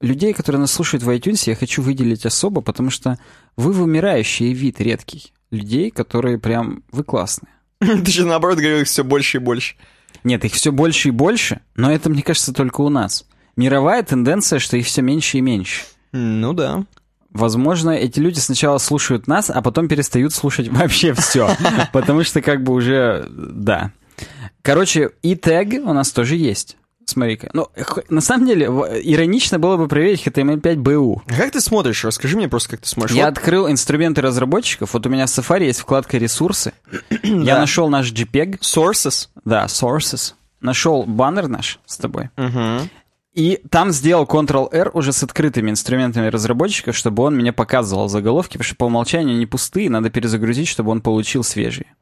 людей, 0.00 0.32
которые 0.32 0.60
нас 0.60 0.72
слушают 0.72 1.02
в 1.02 1.10
iTunes, 1.10 1.42
я 1.46 1.56
хочу 1.56 1.82
выделить 1.82 2.24
особо, 2.24 2.60
потому 2.60 2.90
что 2.90 3.18
вы 3.56 3.72
вымирающий 3.72 4.52
вид 4.52 4.80
редкий. 4.80 5.32
Людей, 5.50 5.90
которые 5.90 6.38
прям... 6.38 6.84
Вы 6.92 7.02
классные. 7.02 7.52
Ты 7.80 8.10
же 8.10 8.24
наоборот 8.24 8.58
говорил 8.58 8.84
все 8.84 9.02
больше 9.02 9.38
и 9.38 9.40
больше. 9.40 9.74
Нет, 10.22 10.44
их 10.44 10.52
все 10.52 10.70
больше 10.70 11.08
и 11.08 11.12
больше, 11.12 11.60
но 11.74 11.90
это, 11.90 12.10
мне 12.10 12.22
кажется, 12.22 12.52
только 12.52 12.82
у 12.82 12.88
нас. 12.88 13.26
Мировая 13.56 14.02
тенденция, 14.02 14.58
что 14.58 14.76
их 14.76 14.86
все 14.86 15.02
меньше 15.02 15.38
и 15.38 15.40
меньше. 15.40 15.82
Ну 16.12 16.52
да. 16.52 16.84
Возможно, 17.32 17.90
эти 17.90 18.18
люди 18.18 18.38
сначала 18.40 18.78
слушают 18.78 19.26
нас, 19.28 19.50
а 19.50 19.62
потом 19.62 19.86
перестают 19.88 20.32
слушать 20.34 20.68
вообще 20.70 21.12
все. 21.14 21.54
Потому 21.92 22.24
что 22.24 22.40
как 22.42 22.62
бы 22.62 22.72
уже... 22.72 23.26
Да. 23.30 23.92
Короче, 24.62 25.10
и 25.22 25.36
тег 25.36 25.68
у 25.84 25.92
нас 25.92 26.10
тоже 26.12 26.36
есть. 26.36 26.76
Смотри-ка. 27.06 27.50
Ну, 27.54 27.66
на 28.08 28.20
самом 28.20 28.46
деле, 28.46 28.66
иронично 28.66 29.58
было 29.58 29.76
бы 29.76 29.88
проверить 29.88 30.24
HTML5 30.26 30.76
BU. 30.76 31.22
А 31.28 31.34
как 31.34 31.50
ты 31.50 31.60
смотришь? 31.60 32.04
Расскажи 32.04 32.36
мне 32.36 32.48
просто, 32.48 32.70
как 32.70 32.80
ты 32.82 32.88
смотришь. 32.88 33.16
Я 33.16 33.26
Вот- 33.26 33.38
открыл 33.38 33.68
инструменты 33.70 34.20
разработчиков. 34.20 34.92
Вот 34.94 35.06
у 35.06 35.08
меня 35.08 35.26
в 35.26 35.28
Safari 35.28 35.64
есть 35.64 35.80
вкладка 35.80 36.18
«Ресурсы». 36.18 36.72
Я 37.22 37.54
Да. 37.54 37.60
нашел 37.60 37.88
наш 37.88 38.12
JPEG. 38.12 38.60
Sources. 38.60 39.28
Да, 39.44 39.64
«Sources». 39.66 40.34
Нашел 40.60 41.04
баннер 41.04 41.48
наш 41.48 41.80
с 41.86 41.96
тобой. 41.96 42.28
Мгм. 42.36 42.90
И 43.40 43.58
там 43.70 43.90
сделал 43.90 44.26
Ctrl-R 44.26 44.90
уже 44.92 45.14
с 45.14 45.22
открытыми 45.22 45.70
инструментами 45.70 46.26
разработчиков, 46.26 46.94
чтобы 46.94 47.22
он 47.22 47.36
мне 47.36 47.54
показывал 47.54 48.06
заголовки, 48.06 48.58
потому 48.58 48.64
что 48.64 48.76
по 48.76 48.84
умолчанию 48.84 49.34
они 49.34 49.46
пустые, 49.46 49.88
надо 49.88 50.10
перезагрузить, 50.10 50.68
чтобы 50.68 50.90
он 50.90 51.00
получил 51.00 51.42
свежие. 51.42 51.94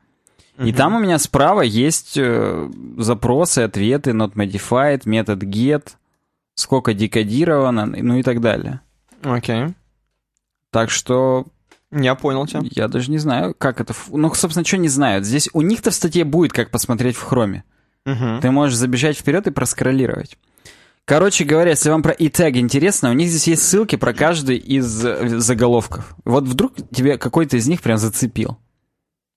И 0.59 0.73
там 0.73 0.97
у 0.97 0.99
меня 0.99 1.17
справа 1.21 1.61
есть 1.61 2.15
э, 2.17 2.69
запросы, 2.97 3.61
ответы, 3.61 4.11
not 4.11 4.33
modified, 4.35 5.03
метод 5.05 5.45
get, 5.45 5.91
сколько 6.57 6.93
декодировано, 6.93 7.87
ну 7.87 8.17
и 8.17 8.25
так 8.25 8.41
далее. 8.41 8.81
Окей. 9.23 9.77
Так 10.73 10.91
что 10.91 11.47
Я 11.93 12.17
понял 12.17 12.49
тебя. 12.49 12.63
я 12.65 12.89
даже 12.89 13.13
не 13.13 13.19
знаю, 13.19 13.55
как 13.57 13.81
это... 13.81 13.95
Ну, 14.09 14.35
собственно, 14.35 14.67
что 14.67 14.77
не 14.77 14.89
знаю. 14.89 15.23
Здесь 15.23 15.49
у 15.53 15.63
них-то 15.63 15.93
в 15.93 15.95
статье 15.95 16.25
будет, 16.25 16.53
как 16.53 16.73
посмотреть 16.73 17.15
в 17.15 17.23
хроме. 17.23 17.63
Мгм. 18.07 18.41
Ты 18.41 18.51
можешь 18.51 18.77
забежать 18.77 19.17
вперед 19.17 19.47
и 19.47 19.53
проскроллировать. 19.53 20.37
Короче 21.09 21.45
говоря, 21.45 21.71
если 21.71 21.89
вам 21.89 22.03
про 22.03 22.13
e-tag 22.13 22.59
интересно, 22.59 23.09
у 23.09 23.15
них 23.15 23.31
здесь 23.31 23.49
есть 23.49 23.63
ссылки 23.63 23.97
про 23.97 24.13
каждый 24.13 24.59
из 24.59 25.03
э, 25.07 25.39
заголовков. 25.39 26.15
Вот 26.27 26.45
вдруг 26.45 26.75
тебе 26.95 27.17
какой-то 27.17 27.57
из 27.57 27.67
них 27.67 27.81
прям 27.81 27.97
зацепил. 27.97 28.59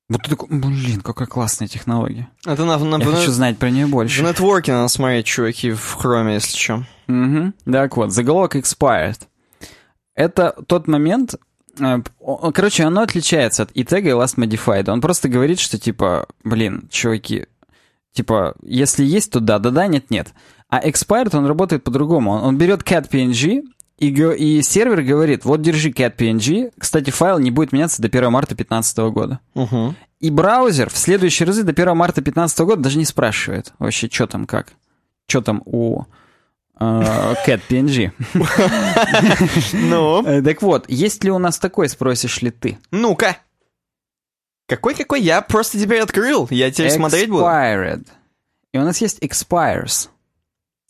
Вот 0.10 0.22
ты 0.22 0.32
такой, 0.32 0.50
блин, 0.50 1.00
какая 1.00 1.30
классная 1.30 1.70
технология. 1.70 2.28
Это 2.46 2.66
на, 2.66 2.78
на, 2.78 2.98
Я 2.98 3.06
в, 3.06 3.16
хочу 3.16 3.32
знать 3.32 3.58
про 3.58 3.70
нее 3.70 3.86
в 3.86 3.90
больше. 3.90 4.22
нетворке 4.22 4.74
надо 4.74 4.90
смотреть, 4.90 5.26
чуваки, 5.26 5.72
в 5.72 5.94
хроме, 5.94 6.34
если 6.34 6.58
что. 6.58 6.84
Мгм. 7.08 7.54
Так 7.64 7.96
вот, 7.96 8.12
заголовок 8.12 8.58
expired. 8.58 9.22
Это 10.14 10.54
тот 10.68 10.90
момент, 10.90 11.36
э, 11.80 12.00
короче, 12.54 12.84
оно 12.84 13.04
отличается 13.04 13.64
от 13.64 13.72
e-tag 13.74 14.02
и 14.02 14.10
last 14.10 14.36
modified. 14.36 14.90
Он 14.90 15.00
просто 15.00 15.30
говорит, 15.30 15.62
что 15.62 15.80
типа, 15.80 16.28
блин, 16.44 16.90
чуваки, 16.92 17.46
типа, 18.12 18.56
если 18.62 19.06
есть, 19.06 19.32
то 19.32 19.40
да, 19.40 19.58
да-да, 19.58 19.88
нет-нет. 19.88 20.34
А 20.72 20.80
expired, 20.80 21.36
он 21.36 21.46
работает 21.46 21.84
по-другому. 21.84 22.32
Он, 22.32 22.44
он 22.44 22.58
берет 22.58 22.82
cat 22.84 23.10
PNG, 23.10 23.64
и, 23.98 24.08
и 24.08 24.62
сервер 24.64 25.04
говорит, 25.04 25.44
вот 25.44 25.62
держи 25.62 25.92
cat 25.92 26.16
PNG, 26.16 26.72
кстати, 26.78 27.10
файл 27.12 27.40
не 27.40 27.52
будет 27.52 27.74
меняться 27.74 28.02
до 28.02 28.08
1 28.08 28.32
марта 28.32 28.56
2015 28.56 28.98
года. 29.14 29.40
Угу. 29.54 29.96
И 30.22 30.30
браузер 30.30 30.90
в 30.90 30.98
следующие 30.98 31.46
разы 31.46 31.64
до 31.64 31.72
1 31.72 31.96
марта 31.96 32.22
2015 32.22 32.60
года 32.60 32.82
даже 32.84 32.98
не 32.98 33.06
спрашивает 33.06 33.74
вообще, 33.80 34.10
что 34.10 34.28
там 34.28 34.46
как. 34.46 34.74
Что 35.28 35.42
там 35.42 35.62
у 35.66 36.06
э, 36.80 36.84
cat 37.46 37.60
PNG. 37.70 38.12
Ну? 39.74 40.26
Э, 40.26 40.42
Так 40.42 40.62
вот, 40.62 40.90
есть 40.90 41.24
ли 41.26 41.32
у 41.32 41.38
нас 41.38 41.60
такой, 41.60 41.90
спросишь 41.90 42.42
ли 42.42 42.50
ты? 42.50 42.80
Ну-ка. 42.92 43.38
Какой-какой? 44.68 45.22
Я 45.22 45.42
просто 45.42 45.78
теперь 45.78 46.00
открыл. 46.00 46.48
Я 46.50 46.72
теперь 46.72 46.92
смотреть 46.92 47.30
буду. 47.30 47.44
Expired. 47.44 48.08
И 48.72 48.78
у 48.78 48.84
нас 48.84 49.02
есть 49.02 49.20
expires. 49.20 50.08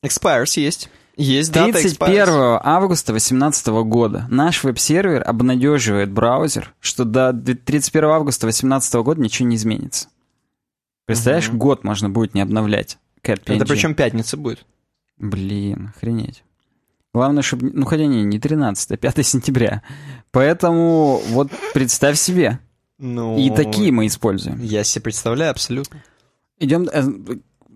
Expires 0.03 0.59
есть. 0.59 0.89
Есть 1.17 1.51
дата 1.51 1.73
31 1.73 2.11
expires. 2.11 2.59
августа 2.63 3.11
2018 3.11 3.67
года 3.85 4.25
наш 4.29 4.63
веб-сервер 4.63 5.23
обнадеживает 5.27 6.11
браузер, 6.11 6.73
что 6.79 7.03
до 7.03 7.33
31 7.33 8.05
августа 8.09 8.47
2018 8.47 8.93
года 8.95 9.21
ничего 9.21 9.47
не 9.47 9.57
изменится. 9.57 10.07
Представляешь, 11.05 11.49
Мгм. 11.49 11.57
год 11.57 11.83
можно 11.83 12.09
будет 12.09 12.33
не 12.33 12.41
обновлять. 12.41 12.97
Cat 13.23 13.41
Это 13.45 13.65
причем 13.65 13.93
пятница 13.93 14.37
будет. 14.37 14.65
Блин, 15.17 15.91
охренеть. 15.95 16.43
Главное, 17.13 17.43
чтобы... 17.43 17.69
Ну, 17.71 17.85
хотя 17.85 18.05
не, 18.05 18.23
не 18.23 18.39
13, 18.39 18.91
а 18.91 18.97
5 18.97 19.25
сентября. 19.25 19.83
Поэтому 20.31 21.21
вот 21.27 21.51
представь 21.73 22.17
себе. 22.17 22.59
Ну... 22.97 23.37
И 23.37 23.49
такие 23.49 23.91
мы 23.91 24.07
используем. 24.07 24.61
Я 24.61 24.83
себе 24.83 25.03
представляю 25.03 25.51
абсолютно. 25.51 26.01
Идем... 26.57 26.87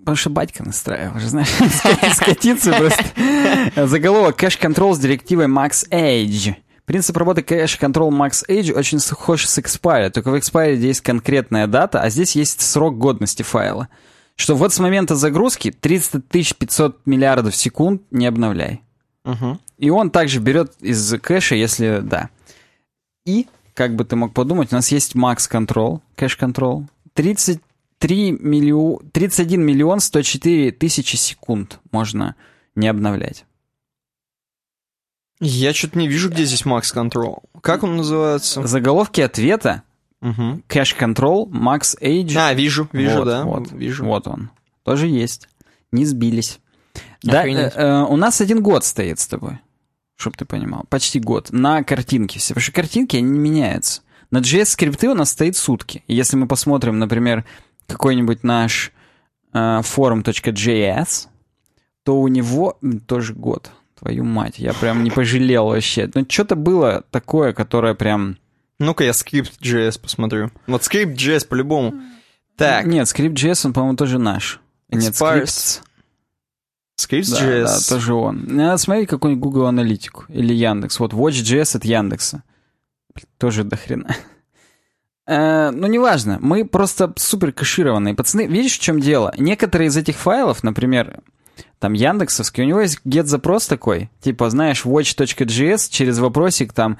Потому 0.05 0.17
что 0.17 0.29
батька 0.29 0.63
настраивал, 0.63 1.17
уже 1.17 1.29
знаешь, 1.29 1.47
ска- 1.59 2.13
скатиться 2.13 2.71
просто. 2.71 3.88
Заголовок 3.88 4.39
Cache 4.41 4.62
Control 4.62 4.93
с 4.93 5.00
директивой 5.00 5.47
Max 5.47 5.89
Age. 5.89 6.53
Принцип 6.85 7.17
работы 7.17 7.41
Cache 7.41 7.79
Control 7.79 8.12
Max 8.12 8.43
Age 8.47 8.71
очень 8.74 9.00
схож 9.00 9.47
с 9.47 9.57
Expire, 9.57 10.12
только 10.12 10.29
в 10.29 10.35
Expire 10.35 10.75
есть 10.75 11.01
конкретная 11.01 11.65
дата, 11.65 12.01
а 12.01 12.12
здесь 12.12 12.35
есть 12.35 12.62
срок 12.62 13.00
годности 13.00 13.41
файла. 13.41 13.89
Что 14.35 14.55
вот 14.55 14.71
с 14.71 14.79
момента 14.79 15.15
загрузки 15.15 15.71
30 15.71 16.24
500 16.24 17.07
миллиардов 17.07 17.55
секунд 17.55 18.03
не 18.12 18.27
обновляй. 18.27 18.83
Угу. 19.24 19.59
И 19.79 19.89
он 19.89 20.12
также 20.12 20.39
берет 20.39 20.74
из 20.81 21.19
кэша, 21.19 21.55
если 21.55 22.01
да. 22.03 22.29
И, 23.25 23.47
как 23.74 23.95
бы 23.95 24.05
ты 24.05 24.15
мог 24.15 24.35
подумать, 24.35 24.71
у 24.71 24.75
нас 24.75 24.89
есть 24.91 25.15
Max 25.15 25.50
Control, 25.50 26.01
кэш 26.15 26.38
Control. 26.39 26.83
33 28.00 28.32
миллион, 28.32 29.10
31 29.12 29.62
миллион 29.62 30.00
104 30.00 30.72
тысячи 30.72 31.16
секунд 31.16 31.80
можно 31.92 32.36
не 32.75 32.88
обновлять. 32.88 33.46
Я 35.40 35.74
что-то 35.74 35.98
не 35.98 36.08
вижу, 36.08 36.30
где 36.30 36.46
здесь 36.46 36.64
Max 36.64 36.94
Control. 36.94 37.44
Как 37.62 37.84
он 37.84 37.98
называется? 37.98 38.66
Заголовки 38.66 39.22
ответа 39.22 39.84
Угу. 40.22 40.62
Cache 40.68 40.98
Control 40.98 41.48
Max 41.50 41.96
Age. 42.02 42.36
А, 42.36 42.54
вижу, 42.54 42.90
вижу, 42.92 43.20
Вот, 43.20 43.25
да. 43.25 43.44
вот, 43.44 43.72
вижу. 43.72 44.06
Вот 44.06 44.28
он. 44.28 44.50
Тоже 44.84 45.08
есть. 45.08 45.48
Не 45.92 46.06
сбились. 46.06 46.60
Да, 47.22 47.46
э, 47.46 47.52
э, 47.52 48.02
у 48.04 48.16
нас 48.16 48.42
один 48.42 48.64
год 48.64 48.84
стоит 48.86 49.20
с 49.20 49.28
тобой. 49.28 49.60
Чтоб 50.16 50.36
ты 50.36 50.46
понимал. 50.46 50.86
Почти 50.90 51.20
год. 51.20 51.52
На 51.52 51.84
картинке 51.84 52.40
все. 52.40 52.54
Потому 52.54 52.64
что 52.64 52.72
картинки, 52.72 53.18
они 53.18 53.30
не 53.30 53.40
меняются. 53.40 54.02
На 54.32 54.40
JS-скрипты 54.40 55.10
у 55.10 55.14
нас 55.14 55.32
стоит 55.32 55.58
сутки. 55.58 56.04
Если 56.08 56.38
мы 56.38 56.48
посмотрим, 56.48 56.98
например, 56.98 57.46
какой-нибудь 57.88 58.44
наш 58.44 58.92
э, 59.54 59.58
forum.js, 59.58 61.27
то 62.04 62.20
у 62.20 62.27
него 62.27 62.77
тоже 63.08 63.34
год. 63.34 63.72
Твою 64.00 64.25
мать, 64.25 64.60
я 64.60 64.74
прям 64.74 65.04
не 65.04 65.12
пожалел 65.12 65.68
вообще. 65.68 66.10
Ну, 66.13 66.25
что-то 66.27 66.56
было 66.56 67.04
такое, 67.12 67.54
которое 67.54 67.94
прям... 67.94 68.38
Ну-ка 68.77 69.06
я 69.06 69.13
скрипт 69.13 69.62
JS 69.62 70.00
посмотрю. 70.01 70.51
Вот 70.68 70.84
скрипт 70.84 71.18
JS 71.18 71.48
по-любому. 71.48 71.94
Так, 72.58 72.86
Нет, 72.86 73.08
script.js, 73.08 73.65
он, 73.65 73.74
по-моему, 73.74 73.98
тоже 73.98 74.20
наш. 74.20 74.60
Нет. 74.89 75.13
Scripts. 75.13 75.82
скрипт 76.96 77.30
Да, 77.32 77.42
JS. 77.42 77.63
да, 77.65 77.80
тоже 77.89 78.13
он. 78.13 78.46
Надо 78.48 78.77
смотреть 78.77 79.10
какой-нибудь 79.10 79.44
Google 79.44 79.65
Аналитику 79.68 80.25
или 80.30 80.54
Яндекс. 80.54 81.00
Вот 81.00 81.13
Watch.js 81.13 81.77
от 81.77 81.86
Яндекса. 81.86 82.44
Тоже 83.38 83.63
до 83.63 83.77
хрена. 83.77 84.15
Э, 85.27 85.72
ну, 85.72 85.88
неважно. 85.88 86.38
Мы 86.41 86.65
просто 86.65 87.13
супер 87.17 87.51
кэшированные 87.51 88.13
пацаны. 88.13 88.48
Видишь, 88.48 88.77
в 88.77 88.82
чем 88.82 89.00
дело? 89.00 89.34
Некоторые 89.38 89.88
из 89.88 89.98
этих 89.98 90.17
файлов, 90.17 90.63
например, 90.63 91.22
там 91.79 91.94
Яндексовский, 91.94 92.63
у 92.63 92.67
него 92.67 92.82
есть 92.82 93.00
get-запрос 93.05 93.67
такой, 93.67 94.10
типа, 94.22 94.50
знаешь, 94.50 94.86
watch.js 94.86 95.89
через 95.89 96.20
вопросик 96.20 96.74
там 96.74 96.98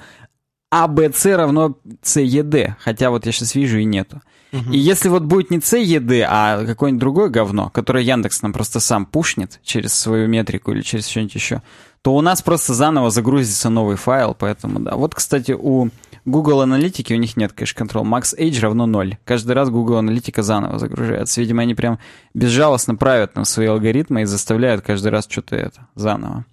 ABC 0.72 1.32
а 1.32 1.36
равно 1.36 1.78
CED, 2.02 2.74
хотя 2.80 3.10
вот 3.10 3.26
я 3.26 3.32
сейчас 3.32 3.54
вижу 3.54 3.78
и 3.78 3.84
нету. 3.84 4.20
Угу. 4.52 4.72
И 4.72 4.78
если 4.78 5.08
вот 5.08 5.22
будет 5.22 5.50
не 5.50 5.58
CED, 5.58 6.24
а 6.28 6.64
какое-нибудь 6.64 7.00
другое 7.00 7.28
говно, 7.28 7.70
которое 7.70 8.04
Яндекс 8.04 8.42
нам 8.42 8.52
просто 8.52 8.80
сам 8.80 9.06
пушнет 9.06 9.60
через 9.62 9.92
свою 9.92 10.28
метрику 10.28 10.72
или 10.72 10.82
через 10.82 11.06
что-нибудь 11.08 11.34
еще, 11.34 11.62
то 12.02 12.14
у 12.14 12.20
нас 12.20 12.42
просто 12.42 12.74
заново 12.74 13.10
загрузится 13.10 13.68
новый 13.68 13.96
файл, 13.96 14.34
поэтому 14.38 14.80
да. 14.80 14.94
Вот, 14.94 15.14
кстати, 15.14 15.52
у 15.52 15.90
Google 16.24 16.60
Аналитики 16.60 17.12
у 17.12 17.16
них 17.16 17.36
нет 17.36 17.52
кэш-контрол. 17.52 18.04
Max 18.04 18.36
Age 18.36 18.60
равно 18.60 18.86
0. 18.86 19.16
Каждый 19.24 19.52
раз 19.52 19.70
Google 19.70 19.98
Аналитика 19.98 20.42
заново 20.42 20.78
загружается. 20.78 21.40
Видимо, 21.40 21.62
они 21.62 21.74
прям 21.74 21.98
безжалостно 22.34 22.96
правят 22.96 23.36
на 23.36 23.44
свои 23.44 23.68
алгоритмы 23.68 24.22
и 24.22 24.24
заставляют 24.24 24.82
каждый 24.82 25.08
раз 25.08 25.26
что-то 25.28 25.56
это 25.56 25.86
заново. 25.94 26.44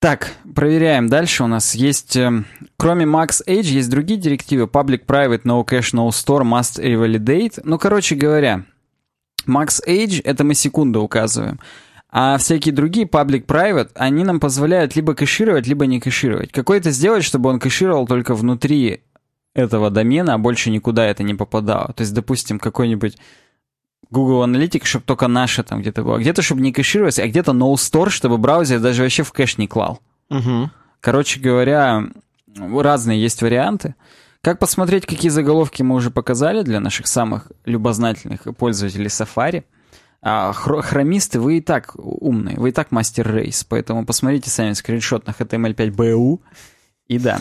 Так, 0.00 0.36
проверяем. 0.54 1.08
Дальше 1.08 1.42
у 1.42 1.48
нас 1.48 1.74
есть, 1.74 2.16
э, 2.16 2.44
кроме 2.76 3.04
Max 3.04 3.42
Age, 3.46 3.62
есть 3.62 3.90
другие 3.90 4.18
директивы. 4.18 4.66
Public, 4.66 5.06
Private, 5.06 5.42
No 5.42 5.66
Cache, 5.66 5.92
No 5.92 6.08
Store, 6.10 6.42
Must 6.42 6.80
Revalidate. 6.80 7.60
Ну, 7.64 7.78
короче 7.78 8.14
говоря, 8.14 8.64
Max 9.46 9.80
Age— 9.86 10.22
это 10.24 10.44
мы 10.44 10.54
секунду 10.54 11.02
указываем. 11.02 11.58
А 12.10 12.38
всякие 12.38 12.74
другие 12.74 13.06
public-private, 13.06 13.90
они 13.94 14.24
нам 14.24 14.40
позволяют 14.40 14.96
либо 14.96 15.14
кэшировать, 15.14 15.66
либо 15.66 15.84
не 15.86 16.00
кэшировать. 16.00 16.52
Какой-то 16.52 16.90
сделать, 16.90 17.22
чтобы 17.22 17.50
он 17.50 17.60
кэшировал 17.60 18.06
только 18.06 18.34
внутри 18.34 19.02
этого 19.54 19.90
домена, 19.90 20.34
а 20.34 20.38
больше 20.38 20.70
никуда 20.70 21.04
это 21.04 21.22
не 21.22 21.34
попадало. 21.34 21.92
То 21.92 22.02
есть, 22.02 22.14
допустим, 22.14 22.58
какой-нибудь 22.58 23.18
Google 24.10 24.44
Analytics, 24.44 24.84
чтобы 24.84 25.04
только 25.04 25.28
наше 25.28 25.62
там 25.62 25.82
где-то 25.82 26.02
было. 26.02 26.18
Где-то, 26.18 26.40
чтобы 26.40 26.62
не 26.62 26.72
кэшировать, 26.72 27.18
а 27.18 27.26
где-то 27.26 27.52
no 27.52 27.74
store, 27.74 28.08
чтобы 28.08 28.38
браузер 28.38 28.80
даже 28.80 29.02
вообще 29.02 29.22
в 29.22 29.32
кэш 29.32 29.58
не 29.58 29.68
клал. 29.68 30.00
Угу. 30.30 30.70
Короче 31.00 31.40
говоря, 31.40 32.04
разные 32.56 33.20
есть 33.20 33.42
варианты. 33.42 33.96
Как 34.40 34.58
посмотреть, 34.58 35.04
какие 35.04 35.30
заголовки 35.30 35.82
мы 35.82 35.94
уже 35.94 36.10
показали 36.10 36.62
для 36.62 36.80
наших 36.80 37.06
самых 37.06 37.52
любознательных 37.66 38.44
пользователей 38.56 39.08
Safari– 39.08 39.64
а 40.20 40.52
хромисты, 40.52 41.38
вы 41.38 41.58
и 41.58 41.60
так 41.60 41.92
умные, 41.96 42.56
вы 42.56 42.70
и 42.70 42.72
так 42.72 42.90
мастер 42.90 43.32
рейс, 43.32 43.64
поэтому 43.64 44.04
посмотрите 44.04 44.50
сами 44.50 44.72
скриншот 44.72 45.26
на 45.26 45.30
HTML5BU. 45.30 46.40
И 47.06 47.18
да. 47.18 47.40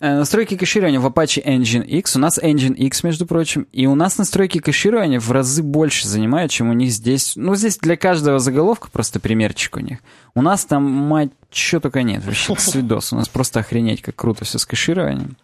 Э, 0.00 0.16
настройки 0.16 0.56
кэширования 0.56 0.98
в 0.98 1.06
Apache 1.06 1.44
Engine 1.44 1.84
X. 1.84 2.16
У 2.16 2.18
нас 2.18 2.36
Engine 2.38 2.74
X, 2.74 3.04
между 3.04 3.26
прочим. 3.26 3.68
И 3.70 3.86
у 3.86 3.94
нас 3.94 4.18
настройки 4.18 4.58
кэширования 4.58 5.20
в 5.20 5.30
разы 5.30 5.62
больше 5.62 6.08
занимают, 6.08 6.50
чем 6.50 6.68
у 6.68 6.72
них 6.72 6.90
здесь. 6.90 7.36
Ну, 7.36 7.54
здесь 7.54 7.78
для 7.78 7.96
каждого 7.96 8.40
заголовка 8.40 8.88
просто 8.90 9.20
примерчик 9.20 9.76
у 9.76 9.80
них. 9.80 10.00
У 10.34 10.42
нас 10.42 10.64
там, 10.64 10.82
мать, 10.82 11.30
что 11.52 11.78
только 11.78 12.02
нет. 12.02 12.24
Вообще, 12.24 12.56
свидос. 12.56 13.12
У 13.12 13.16
нас 13.16 13.28
просто 13.28 13.60
охренеть, 13.60 14.02
как 14.02 14.16
круто 14.16 14.44
все 14.44 14.58
с 14.58 14.66
кэшированием. 14.66 15.36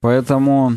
Поэтому 0.00 0.76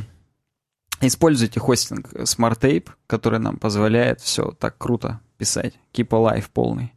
Используйте 1.06 1.60
хостинг 1.60 2.14
SmartTape, 2.14 2.88
который 3.08 3.40
нам 3.40 3.58
позволяет 3.58 4.22
все 4.22 4.52
так 4.58 4.78
круто 4.78 5.20
писать. 5.38 5.74
Keep 5.94 6.10
Alive 6.10 6.46
полный. 6.54 6.94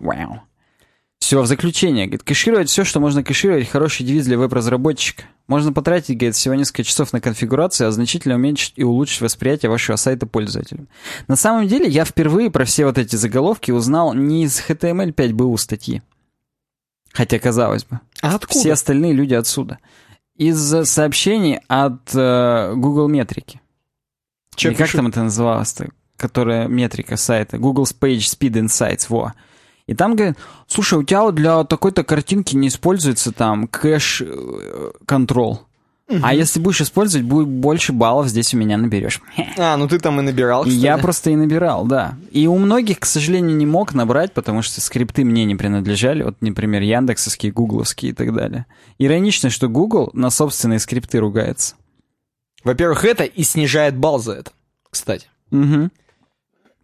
Вау. 0.00 0.42
Все, 1.18 1.42
в 1.42 1.46
заключение. 1.46 2.06
Говорит, 2.06 2.22
кэшировать 2.22 2.70
все, 2.70 2.84
что 2.84 3.00
можно 3.00 3.22
кэшировать, 3.22 3.68
хороший 3.68 4.06
девиз 4.06 4.24
для 4.26 4.38
веб-разработчика. 4.38 5.24
Можно 5.46 5.72
потратить, 5.72 6.16
говорит, 6.16 6.36
всего 6.36 6.54
несколько 6.54 6.84
часов 6.84 7.12
на 7.12 7.20
конфигурацию, 7.20 7.88
а 7.88 7.90
значительно 7.90 8.36
уменьшить 8.36 8.74
и 8.76 8.84
улучшить 8.84 9.20
восприятие 9.20 9.70
вашего 9.70 9.96
сайта 9.96 10.26
пользователям. 10.26 10.88
На 11.26 11.36
самом 11.36 11.66
деле, 11.66 11.88
я 11.88 12.04
впервые 12.04 12.50
про 12.50 12.64
все 12.64 12.84
вот 12.86 12.98
эти 12.98 13.16
заголовки 13.16 13.70
узнал 13.70 14.14
не 14.14 14.44
из 14.44 14.60
HTML5BU 14.60 15.56
статьи. 15.56 16.02
Хотя, 17.12 17.38
казалось 17.38 17.84
бы. 17.84 18.00
А 18.22 18.34
откуда? 18.36 18.58
Все 18.58 18.72
остальные 18.72 19.12
люди 19.12 19.34
отсюда 19.34 19.78
из 20.38 20.88
сообщений 20.88 21.58
от 21.66 22.14
э, 22.14 22.72
Google 22.76 23.08
Метрики. 23.08 23.60
Чем 24.54 24.74
как 24.74 24.90
там 24.90 25.08
это 25.08 25.22
называлось-то? 25.22 25.88
Которая 26.18 26.68
метрика 26.68 27.16
сайта. 27.16 27.56
Google 27.56 27.84
Page 27.84 28.18
Speed 28.18 28.64
Insights, 28.64 29.06
во. 29.08 29.32
И 29.86 29.94
там 29.94 30.16
говорят, 30.16 30.36
слушай, 30.66 30.98
у 30.98 31.02
тебя 31.02 31.30
для 31.30 31.64
такой-то 31.64 32.04
картинки 32.04 32.54
не 32.54 32.68
используется 32.68 33.32
там 33.32 33.66
кэш-контрол. 33.66 35.54
Э, 35.54 35.58
Угу. 36.08 36.20
А 36.22 36.32
если 36.32 36.58
будешь 36.58 36.80
использовать, 36.80 37.26
будет 37.26 37.48
больше 37.48 37.92
баллов 37.92 38.28
здесь 38.28 38.54
у 38.54 38.56
меня 38.56 38.78
наберешь. 38.78 39.20
А, 39.58 39.76
ну 39.76 39.86
ты 39.88 39.98
там 39.98 40.18
и 40.20 40.22
набирал, 40.22 40.62
кстати. 40.62 40.78
Я 40.78 40.96
просто 40.96 41.30
и 41.30 41.36
набирал, 41.36 41.84
да. 41.84 42.16
И 42.30 42.46
у 42.46 42.56
многих, 42.56 43.00
к 43.00 43.04
сожалению, 43.04 43.54
не 43.54 43.66
мог 43.66 43.92
набрать, 43.92 44.32
потому 44.32 44.62
что 44.62 44.80
скрипты 44.80 45.22
мне 45.24 45.44
не 45.44 45.54
принадлежали. 45.54 46.22
Вот, 46.22 46.36
например, 46.40 46.80
яндексовские, 46.80 47.52
гугловские 47.52 48.12
и 48.12 48.14
так 48.14 48.34
далее. 48.34 48.64
Иронично, 48.98 49.50
что 49.50 49.68
Google 49.68 50.08
на 50.14 50.30
собственные 50.30 50.78
скрипты 50.78 51.18
ругается. 51.18 51.74
Во-первых, 52.64 53.04
это 53.04 53.24
и 53.24 53.42
снижает 53.42 53.94
балл 53.94 54.18
за 54.18 54.32
это, 54.32 54.52
кстати. 54.90 55.26
Угу. 55.50 55.90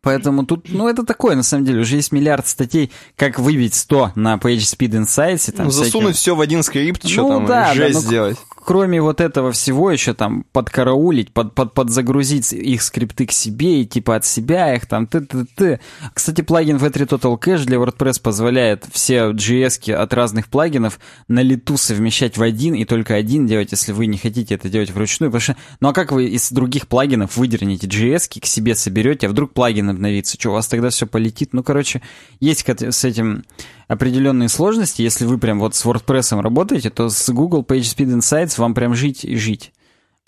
Поэтому 0.05 0.45
тут, 0.45 0.67
ну, 0.69 0.89
это 0.89 1.05
такое, 1.05 1.35
на 1.35 1.43
самом 1.43 1.65
деле, 1.65 1.81
уже 1.81 1.97
есть 1.97 2.13
миллиард 2.13 2.47
статей, 2.47 2.93
как 3.17 3.39
выбить 3.39 3.75
100 3.75 4.13
на 4.15 4.37
PageSpeed 4.37 5.03
Insights. 5.03 5.49
И 5.49 5.53
там 5.53 5.67
ну, 5.67 5.73
засунуть 5.73 6.17
все 6.17 6.37
в 6.37 6.41
один 6.41 6.63
скрипт, 6.63 7.09
что 7.09 7.23
ну, 7.23 7.29
там, 7.31 7.47
да, 7.47 7.75
жесть 7.75 7.95
да, 7.95 8.01
сделать 8.01 8.39
кроме 8.65 9.01
вот 9.01 9.21
этого 9.21 9.53
всего 9.53 9.91
еще 9.91 10.15
там 10.15 10.45
подкараулить, 10.53 11.33
под, 11.33 11.55
под, 11.55 11.75
подзагрузить 11.75 12.53
их 12.53 12.83
скрипты 12.83 13.27
к 13.27 13.33
себе 13.33 13.83
и 13.83 13.87
типа 13.87 14.17
от 14.17 14.25
себя 14.25 14.75
их 14.75 14.87
там 14.87 15.07
ты 15.07 15.21
ты 15.21 15.45
ты 15.45 15.81
Кстати, 16.13 16.41
плагин 16.41 16.77
V3 16.77 17.09
Total 17.09 17.39
Cache 17.39 17.65
для 17.65 17.77
WordPress 17.77 18.21
позволяет 18.21 18.87
все 18.91 19.31
JS 19.31 19.93
от 19.93 20.15
разных 20.15 20.49
плагинов 20.49 20.99
на 21.29 21.41
лету 21.41 21.77
совмещать 21.77 22.37
в 22.37 22.43
один 22.43 22.75
и 22.75 22.85
только 22.85 23.15
один 23.15 23.47
делать, 23.47 23.73
если 23.73 23.93
вы 23.93 24.07
не 24.07 24.19
хотите 24.19 24.55
это 24.55 24.69
делать 24.69 24.91
вручную. 24.91 25.31
Потому 25.31 25.41
что, 25.41 25.57
ну 25.81 25.89
а 25.89 25.93
как 25.93 26.13
вы 26.13 26.27
из 26.27 26.51
других 26.51 26.89
плагинов 26.89 27.37
выдернете 27.37 27.87
JS 27.87 28.41
к 28.41 28.47
себе 28.47 28.75
соберете, 28.75 29.27
а 29.27 29.31
вдруг 29.31 29.53
плагин 29.53 29.91
обновится? 29.91 30.37
Что, 30.39 30.51
у 30.51 30.53
вас 30.53 30.67
тогда 30.67 30.91
все 30.91 31.07
полетит? 31.07 31.53
Ну, 31.53 31.63
короче, 31.63 32.03
есть 32.41 32.65
с 32.67 33.05
этим 33.05 33.45
определенные 33.89 34.49
сложности. 34.49 35.03
Если 35.03 35.25
вы 35.25 35.39
прям 35.39 35.61
вот 35.61 35.75
с 35.75 35.85
WordPress 35.85 36.41
работаете, 36.41 36.91
то 36.91 37.09
с 37.09 37.29
Google 37.31 37.63
PageSpeed 37.63 38.19
Insights 38.19 38.59
вам 38.59 38.75
прям 38.75 38.95
жить 38.95 39.25
и 39.25 39.37
жить. 39.37 39.73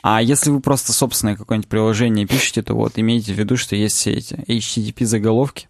А 0.03 0.23
если 0.23 0.51
вы 0.51 0.61
просто 0.61 0.93
собственное 0.93 1.37
какое-нибудь 1.37 1.69
приложение 1.69 2.27
пишете, 2.27 2.63
то 2.63 2.75
вот 2.75 2.93
имейте 2.97 3.33
в 3.33 3.39
виду, 3.39 3.57
что 3.57 3.75
есть 3.77 3.97
все 3.97 4.13
эти 4.13 4.35
HTTP-заголовки, 4.35 5.69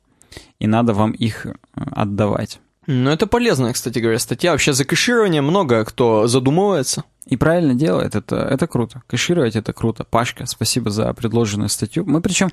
и 0.59 0.67
надо 0.67 0.93
вам 0.93 1.13
их 1.13 1.47
э, 1.47 1.55
отдавать. 1.75 2.61
Ну, 2.87 3.11
это 3.11 3.27
полезная, 3.27 3.73
кстати 3.73 3.99
говоря, 3.99 4.19
статья. 4.19 4.53
Вообще 4.53 4.73
за 4.73 4.85
кэширование 4.85 5.43
много 5.43 5.85
кто 5.85 6.27
задумывается. 6.27 7.05
И 7.27 7.37
правильно 7.37 7.75
делает, 7.75 8.15
это, 8.15 8.37
это 8.37 8.69
круто. 8.69 9.03
Кэшировать 9.09 9.57
это 9.57 9.73
круто. 9.73 10.05
Пашка, 10.05 10.47
спасибо 10.47 10.91
за 10.91 11.13
предложенную 11.13 11.69
статью. 11.69 12.05
Мы 12.07 12.21
причем 12.21 12.51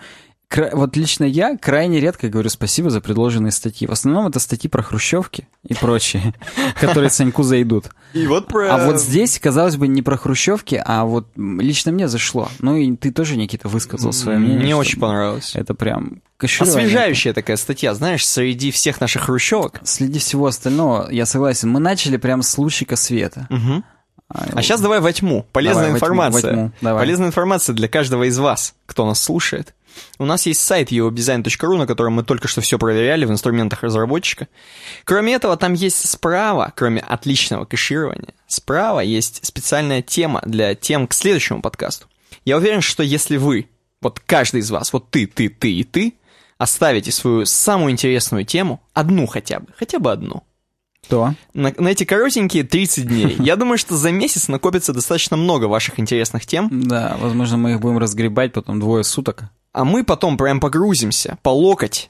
вот 0.73 0.95
лично 0.95 1.23
я 1.23 1.57
крайне 1.57 1.99
редко 1.99 2.29
говорю 2.29 2.49
спасибо 2.49 2.89
за 2.89 3.01
предложенные 3.01 3.51
статьи. 3.51 3.87
В 3.87 3.91
основном 3.91 4.27
это 4.27 4.39
статьи 4.39 4.69
про 4.69 4.83
хрущевки 4.83 5.47
и 5.67 5.73
прочие, 5.73 6.33
которые 6.79 7.09
Саньку 7.09 7.43
зайдут. 7.43 7.85
И 8.13 8.27
вот 8.27 8.47
про... 8.47 8.73
А 8.73 8.85
вот 8.85 9.01
здесь, 9.01 9.39
казалось 9.39 9.77
бы, 9.77 9.87
не 9.87 10.01
про 10.01 10.17
хрущевки, 10.17 10.81
а 10.83 11.05
вот 11.05 11.27
лично 11.35 11.91
мне 11.91 12.07
зашло. 12.07 12.49
Ну 12.59 12.75
и 12.75 12.95
ты 12.95 13.11
тоже, 13.11 13.37
Никита, 13.37 13.67
высказал 13.67 14.13
свое 14.13 14.37
мнение. 14.37 14.59
Мне 14.59 14.75
очень 14.75 14.99
понравилось. 14.99 15.53
Это 15.55 15.73
прям 15.73 16.21
Освежающая 16.39 17.33
такая 17.33 17.57
статья, 17.57 17.93
знаешь, 17.93 18.27
среди 18.27 18.71
всех 18.71 18.99
наших 18.99 19.23
хрущевок. 19.23 19.79
Среди 19.83 20.19
всего 20.19 20.47
остального, 20.47 21.09
я 21.09 21.25
согласен. 21.25 21.69
Мы 21.69 21.79
начали 21.79 22.17
прям 22.17 22.41
с 22.41 22.57
лучика 22.57 22.95
света. 22.95 23.47
Угу. 23.49 23.83
А, 24.29 24.45
а 24.53 24.61
сейчас 24.61 24.81
давай 24.81 24.99
во 24.99 25.13
тьму. 25.13 25.45
Полезная 25.51 25.85
давай, 25.85 25.95
информация. 25.95 26.33
Во 26.33 26.41
тьму, 26.41 26.61
во 26.63 26.67
тьму. 26.67 26.71
Давай. 26.81 27.03
Полезная 27.03 27.27
информация 27.27 27.73
для 27.73 27.87
каждого 27.87 28.23
из 28.23 28.37
вас, 28.37 28.75
кто 28.85 29.05
нас 29.05 29.21
слушает. 29.21 29.73
У 30.19 30.25
нас 30.25 30.45
есть 30.45 30.61
сайт 30.61 30.91
uwebdesign.ru, 30.91 31.77
на 31.77 31.87
котором 31.87 32.13
мы 32.13 32.23
только 32.23 32.47
что 32.47 32.61
все 32.61 32.77
проверяли 32.77 33.25
в 33.25 33.31
инструментах 33.31 33.83
разработчика. 33.83 34.47
Кроме 35.03 35.33
этого, 35.33 35.57
там 35.57 35.73
есть 35.73 36.09
справа, 36.09 36.71
кроме 36.75 37.01
отличного 37.01 37.65
кэширования, 37.65 38.33
справа 38.47 38.99
есть 38.99 39.45
специальная 39.45 40.01
тема 40.01 40.41
для 40.45 40.75
тем 40.75 41.07
к 41.07 41.13
следующему 41.13 41.61
подкасту. 41.61 42.07
Я 42.45 42.57
уверен, 42.57 42.81
что 42.81 43.03
если 43.03 43.37
вы, 43.37 43.69
вот 44.01 44.19
каждый 44.19 44.61
из 44.61 44.71
вас, 44.71 44.93
вот 44.93 45.09
ты, 45.09 45.27
ты, 45.27 45.49
ты 45.49 45.71
и 45.71 45.83
ты, 45.83 46.15
оставите 46.57 47.11
свою 47.11 47.45
самую 47.45 47.91
интересную 47.91 48.45
тему, 48.45 48.81
одну 48.93 49.27
хотя 49.27 49.59
бы, 49.59 49.67
хотя 49.77 49.99
бы 49.99 50.11
одну, 50.11 50.43
то? 51.07 51.33
На, 51.53 51.73
на 51.77 51.87
эти 51.89 52.03
коротенькие 52.03 52.63
30 52.63 53.07
дней. 53.07 53.35
Я 53.39 53.55
думаю, 53.55 53.77
что 53.77 53.95
за 53.95 54.11
месяц 54.11 54.47
накопится 54.47 54.93
достаточно 54.93 55.37
много 55.37 55.65
ваших 55.65 55.99
интересных 55.99 56.45
тем. 56.45 56.69
Да, 56.71 57.17
возможно, 57.19 57.57
мы 57.57 57.71
их 57.73 57.79
будем 57.79 57.97
разгребать 57.97 58.53
потом 58.53 58.79
двое 58.79 59.03
суток 59.03 59.45
а 59.73 59.83
мы 59.85 60.03
потом 60.03 60.37
прям 60.37 60.59
погрузимся 60.59 61.37
по 61.41 61.49
локоть 61.49 62.09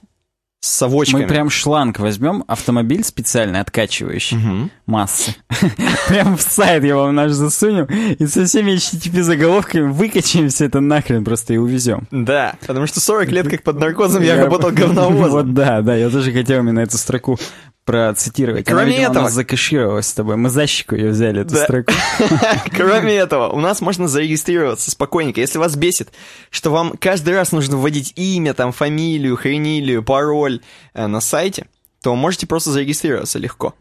с 0.60 0.68
совочками. 0.68 1.24
Мы 1.24 1.28
прям 1.28 1.50
шланг 1.50 2.00
возьмем, 2.00 2.44
автомобиль 2.48 3.04
специальный, 3.04 3.60
откачивающий 3.60 4.38
угу. 4.38 4.70
массы. 4.86 5.36
Прям 6.08 6.38
в 6.38 6.42
сайт 6.42 6.86
его 6.86 7.12
наш 7.12 7.32
засунем 7.32 7.86
и 7.86 8.26
со 8.28 8.46
всеми 8.46 8.72
HTTP 8.76 9.24
заголовками 9.24 9.92
выкачаем 9.92 10.48
все 10.48 10.66
это 10.66 10.80
нахрен 10.80 11.26
просто 11.26 11.54
и 11.54 11.58
увезем. 11.58 12.08
Да, 12.12 12.56
потому 12.66 12.88
что 12.88 13.02
40 13.02 13.30
лет 13.30 13.50
как 13.50 13.64
под 13.64 13.78
наркозом 13.78 14.24
я 14.24 14.38
работал 14.38 14.72
говновозом. 14.74 15.32
Вот 15.32 15.54
да, 15.54 15.82
да, 15.82 15.96
я 15.98 16.10
тоже 16.10 16.32
хотел 16.32 16.60
именно 16.60 16.80
эту 16.80 16.98
строку 16.98 17.38
процитировать. 17.86 18.66
Кроме 18.66 18.82
Она, 18.82 18.92
видимо, 18.92 19.12
этого... 19.12 19.30
закэшировалась 19.30 20.08
с 20.08 20.14
тобой. 20.14 20.38
Мы 20.38 20.50
защику 20.50 20.96
ее 20.96 21.10
взяли, 21.10 21.42
эту 21.42 21.54
да. 21.54 21.64
строку. 21.64 21.94
Кроме 22.76 23.14
этого, 23.14 23.50
у 23.50 23.60
нас 23.60 23.82
можно 23.82 24.08
зарегистрироваться 24.08 24.92
спокойненько. 24.92 25.42
Если 25.42 25.58
вас 25.58 25.76
бесит, 25.76 26.10
что 26.50 26.72
вам 26.72 26.96
каждый 26.98 27.34
раз 27.34 27.52
нужно 27.52 27.78
вводить 27.78 28.14
имя, 28.16 28.54
там, 28.54 28.72
фамилию, 28.72 29.36
хренилию, 29.36 30.04
пароль 30.04 30.62
э, 30.94 31.08
на 31.08 31.20
сайте, 31.20 31.68
то 32.02 32.16
можете 32.16 32.48
просто 32.48 32.72
зарегистрироваться 32.72 33.40
легко. 33.40 33.76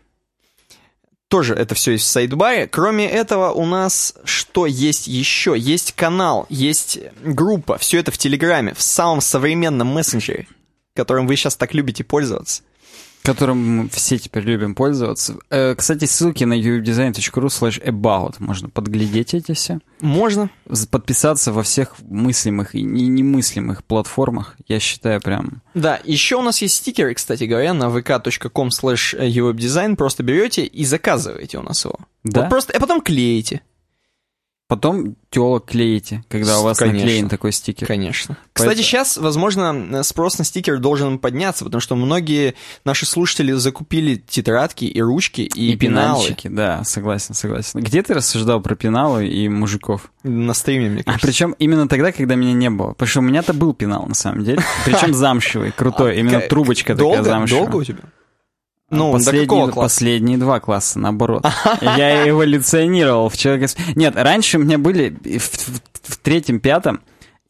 Тоже 1.29 1.55
это 1.55 1.75
все 1.75 1.93
есть 1.93 2.05
в 2.05 2.09
сайдбаре. 2.09 2.67
Кроме 2.67 3.09
этого, 3.09 3.53
у 3.53 3.65
нас 3.65 4.15
что 4.25 4.67
есть 4.67 5.07
еще? 5.07 5.55
Есть 5.57 5.93
канал, 5.93 6.47
есть 6.51 6.99
группа, 7.23 7.79
все 7.79 8.01
это 8.01 8.11
в 8.11 8.19
Телеграме, 8.19 8.75
в 8.75 8.83
самом 8.83 9.23
современном 9.23 9.88
мессенджере, 9.88 10.47
которым 10.95 11.27
вы 11.27 11.37
сейчас 11.37 11.57
так 11.57 11.73
любите 11.73 12.05
пользоваться 12.05 12.62
которым 13.22 13.88
все 13.90 14.18
теперь 14.18 14.44
любим 14.44 14.74
пользоваться. 14.74 15.37
Э, 15.50 15.74
кстати, 15.76 16.04
ссылки 16.04 16.44
на 16.44 16.58
uwebdesign.ru 16.58 17.46
slash 17.46 17.82
about. 17.85 18.37
Можно 18.38 18.68
подглядеть 18.68 19.35
эти 19.35 19.52
все. 19.52 19.78
Можно. 20.00 20.50
Подписаться 20.90 21.52
во 21.52 21.62
всех 21.62 21.94
мыслимых 22.00 22.74
и 22.74 22.82
немыслимых 22.82 23.85
платформах. 23.85 24.56
Я 24.66 24.80
считаю 24.80 25.20
прям... 25.20 25.62
Да, 25.74 26.00
еще 26.04 26.37
у 26.37 26.42
нас 26.42 26.61
есть 26.62 26.76
стикеры, 26.76 27.14
кстати 27.14 27.44
говоря, 27.44 27.74
на 27.74 27.85
vk.com 27.85 28.68
slash 28.68 29.16
uwebdesign. 29.18 29.96
Просто 29.96 30.22
берете 30.22 30.64
и 30.64 30.85
заказываете 30.85 31.58
у 31.58 31.62
нас 31.62 31.85
его. 31.85 31.98
Да? 32.24 32.42
Вот 32.42 32.50
просто, 32.50 32.72
а 32.76 32.80
потом 32.80 33.00
клеите. 33.00 33.62
Потом 34.72 35.16
телок 35.28 35.66
клеите, 35.66 36.24
когда 36.30 36.58
у 36.61 36.62
вас 36.62 36.78
Конечно. 36.78 37.00
наклеен 37.00 37.28
такой 37.28 37.52
стикер. 37.52 37.87
Конечно. 37.87 38.38
Поэтому... 38.54 38.70
Кстати, 38.70 38.87
сейчас, 38.87 39.18
возможно, 39.18 40.02
спрос 40.02 40.38
на 40.38 40.46
стикер 40.46 40.78
должен 40.78 41.18
подняться, 41.18 41.66
потому 41.66 41.82
что 41.82 41.94
многие 41.94 42.54
наши 42.87 43.04
слушатели 43.04 43.52
закупили 43.52 44.14
тетрадки 44.16 44.87
и 44.87 45.02
ручки, 45.02 45.42
и, 45.42 45.72
и 45.72 45.76
пеналы. 45.76 46.22
пенальчики, 46.22 46.48
да, 46.48 46.85
согласен, 46.85 47.35
согласен. 47.35 47.80
Где 47.80 48.02
ты 48.02 48.14
рассуждал 48.14 48.62
про 48.62 48.74
пеналы 48.74 49.28
и 49.28 49.46
мужиков? 49.46 50.11
На 50.22 50.54
стриме, 50.54 50.88
мне 50.88 51.02
кажется. 51.02 51.22
А 51.22 51.26
причем 51.26 51.54
именно 51.58 51.87
тогда, 51.87 52.11
когда 52.11 52.35
меня 52.35 52.54
не 52.54 52.70
было. 52.70 52.92
Потому 52.92 53.08
что 53.11 53.20
у 53.20 53.24
меня-то 53.24 53.52
был 53.52 53.74
пенал, 53.74 54.06
на 54.06 54.14
самом 54.14 54.42
деле. 54.42 54.62
Причем 54.87 55.12
замшевый, 55.12 55.72
крутой. 55.72 56.12
А 56.12 56.14
именно 56.14 56.40
трубочка 56.40 56.96
такая 56.96 57.22
замшевая. 57.22 57.64
Долго 57.64 57.76
у 57.76 57.85
тебя? 57.85 58.04
Ну, 58.92 59.12
последние, 59.12 59.68
последние 59.68 60.38
два 60.38 60.61
класса, 60.61 60.98
наоборот. 60.98 61.44
Я 61.81 62.28
эволюционировал 62.28 63.28
в 63.28 63.37
человека... 63.37 63.72
Нет, 63.94 64.14
раньше 64.16 64.59
у 64.59 64.61
меня 64.61 64.78
были 64.78 65.16
в, 65.38 65.42
в, 65.42 65.81
в 66.02 66.16
третьем, 66.18 66.61
пятом 66.61 67.00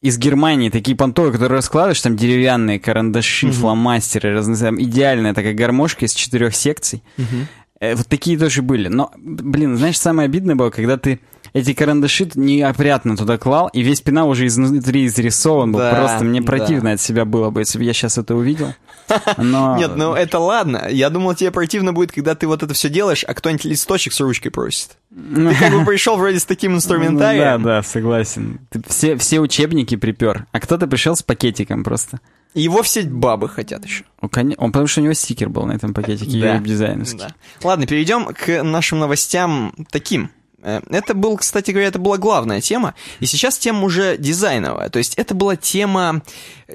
из 0.03 0.17
Германии 0.17 0.69
такие 0.69 0.97
понтовые, 0.97 1.31
которые 1.31 1.57
раскладываешь, 1.57 2.01
там 2.01 2.17
деревянные 2.17 2.79
карандаши, 2.79 3.47
угу. 3.47 3.53
фломастеры, 3.53 4.33
разные, 4.33 4.57
там, 4.57 4.81
идеальная 4.81 5.33
такая 5.33 5.53
гармошка 5.53 6.05
из 6.05 6.13
четырех 6.13 6.55
секций. 6.55 7.01
Угу. 7.17 7.95
Вот 7.95 8.07
такие 8.07 8.37
тоже 8.37 8.61
были. 8.61 8.89
Но, 8.89 9.11
блин, 9.17 9.77
знаешь, 9.77 9.97
самое 9.97 10.25
обидное 10.25 10.55
было, 10.55 10.69
когда 10.69 10.97
ты 10.97 11.19
эти 11.53 11.73
карандаши 11.73 12.29
неопрятно 12.35 13.15
туда 13.15 13.37
клал, 13.37 13.69
и 13.69 13.81
весь 13.81 14.01
пенал 14.01 14.29
уже 14.29 14.47
изнутри 14.47 15.05
изрисован 15.05 15.71
был. 15.71 15.79
Да, 15.79 15.93
Просто 15.93 16.23
мне 16.25 16.41
противно 16.41 16.89
да. 16.89 16.93
от 16.93 17.01
себя 17.01 17.25
было 17.25 17.49
бы, 17.49 17.61
если 17.61 17.77
бы 17.77 17.83
я 17.83 17.93
сейчас 17.93 18.17
это 18.17 18.35
увидел. 18.35 18.73
Но... 19.37 19.77
Нет, 19.77 19.95
ну 19.95 20.13
это 20.13 20.39
ладно. 20.39 20.87
Я 20.89 21.09
думал, 21.09 21.35
тебе 21.35 21.51
противно 21.51 21.93
будет, 21.93 22.11
когда 22.11 22.35
ты 22.35 22.47
вот 22.47 22.63
это 22.63 22.73
все 22.73 22.89
делаешь, 22.89 23.23
а 23.27 23.33
кто-нибудь 23.33 23.65
листочек 23.65 24.13
с 24.13 24.19
ручкой 24.19 24.49
просит. 24.49 24.97
Ты 25.09 25.55
как 25.55 25.73
бы 25.73 25.85
пришел 25.85 26.17
вроде 26.17 26.39
с 26.39 26.45
таким 26.45 26.75
инструментарием. 26.75 27.61
Ну, 27.61 27.67
да, 27.67 27.75
да, 27.77 27.83
согласен. 27.83 28.59
Ты 28.69 28.81
все, 28.87 29.17
все 29.17 29.39
учебники 29.39 29.95
припер, 29.95 30.47
а 30.51 30.59
кто-то 30.59 30.87
пришел 30.87 31.15
с 31.15 31.23
пакетиком 31.23 31.83
просто. 31.83 32.19
Его 32.53 32.83
все 32.83 33.03
бабы 33.03 33.49
хотят 33.49 33.83
еще. 33.83 34.03
Он, 34.21 34.29
он, 34.57 34.71
потому 34.71 34.87
что 34.87 35.01
у 35.01 35.03
него 35.03 35.13
стикер 35.13 35.49
был 35.49 35.65
на 35.65 35.73
этом 35.73 35.93
пакетике, 35.93 36.39
да, 36.39 36.59
дизайнерский. 36.59 37.19
Да. 37.19 37.35
Ладно, 37.63 37.87
перейдем 37.87 38.25
к 38.25 38.63
нашим 38.63 38.99
новостям 38.99 39.73
таким. 39.89 40.29
Э, 40.63 40.81
это 40.89 41.13
был, 41.13 41.37
кстати 41.37 41.71
говоря, 41.71 41.89
это 41.89 41.99
была 41.99 42.17
главная 42.17 42.61
тема, 42.61 42.95
и 43.19 43.25
сейчас 43.25 43.57
тема 43.57 43.83
уже 43.83 44.17
дизайновая. 44.17 44.89
То 44.89 44.97
есть 44.97 45.13
это 45.15 45.35
была 45.35 45.55
тема, 45.55 46.21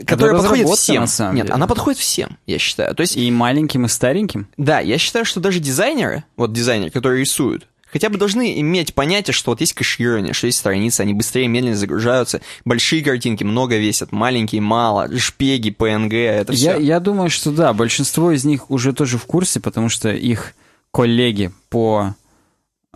которая 0.07 0.35
это 0.35 0.43
подходит 0.43 0.69
всем. 0.69 1.03
Нет, 1.35 1.47
деле. 1.47 1.55
она 1.55 1.67
подходит 1.67 1.99
всем, 1.99 2.37
я 2.47 2.59
считаю. 2.59 2.95
То 2.95 3.01
есть 3.01 3.17
и 3.17 3.31
маленьким, 3.31 3.87
и 3.87 3.89
стареньким. 3.89 4.47
Да, 4.57 4.81
я 4.81 4.99
считаю, 4.99 5.25
что 5.25 5.41
даже 5.41 5.59
дизайнеры, 5.59 6.25
вот 6.37 6.53
дизайнеры, 6.53 6.91
которые 6.91 7.21
рисуют, 7.21 7.67
хотя 7.91 8.11
бы 8.11 8.19
должны 8.19 8.61
иметь 8.61 8.95
понятие, 8.95 9.33
что 9.33 9.53
вот 9.53 9.61
есть 9.63 9.73
кэширование, 9.73 10.35
что 10.35 10.47
есть 10.47 10.59
страницы, 10.59 11.01
они 11.01 11.15
быстрее, 11.15 11.49
медленнее 11.49 11.77
загружаются, 11.77 12.43
большие 12.67 13.03
картинки 13.03 13.43
много 13.43 13.79
весят, 13.79 14.13
маленькие 14.13 14.61
мало, 14.61 15.17
шпеги, 15.19 15.75
PNG, 15.77 16.15
это 16.15 16.53
все. 16.53 16.73
Я, 16.73 16.77
я 16.77 17.01
думаю, 17.01 17.31
что 17.31 17.51
да, 17.53 17.73
большинство 17.73 18.33
из 18.33 18.45
них 18.45 18.71
уже 18.71 18.93
тоже 18.93 19.17
в 19.17 19.25
курсе, 19.25 19.61
потому 19.61 19.89
что 19.89 20.11
их 20.11 20.55
коллеги 20.93 21.53
по 21.71 22.15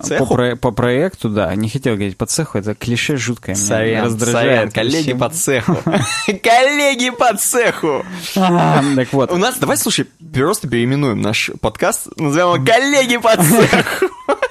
Цеху? 0.03 0.27
По, 0.27 0.35
про, 0.35 0.57
по 0.57 0.71
проекту, 0.71 1.29
да. 1.29 1.55
Не 1.55 1.69
хотел 1.69 1.95
говорить 1.95 2.17
по 2.17 2.27
цеху, 2.27 2.59
это 2.59 2.75
клише 2.75 3.17
жуткое. 3.17 3.55
Сорян, 3.55 3.89
меня 3.89 4.05
раздражает. 4.05 4.51
Сорян, 4.51 4.71
коллеги 4.71 5.13
по 5.13 5.31
цеху. 5.31 5.77
Коллеги 6.43 7.11
по 7.11 7.37
цеху! 7.37 8.05
Так 8.35 9.13
вот. 9.13 9.31
У 9.31 9.37
нас, 9.37 9.59
давай, 9.59 9.77
слушай, 9.77 10.07
просто 10.35 10.69
переименуем 10.69 11.21
наш 11.21 11.51
подкаст, 11.61 12.09
назовем 12.17 12.55
его 12.55 12.65
«Коллеги 12.65 13.17
по 13.19 13.37
цеху». 13.37 14.07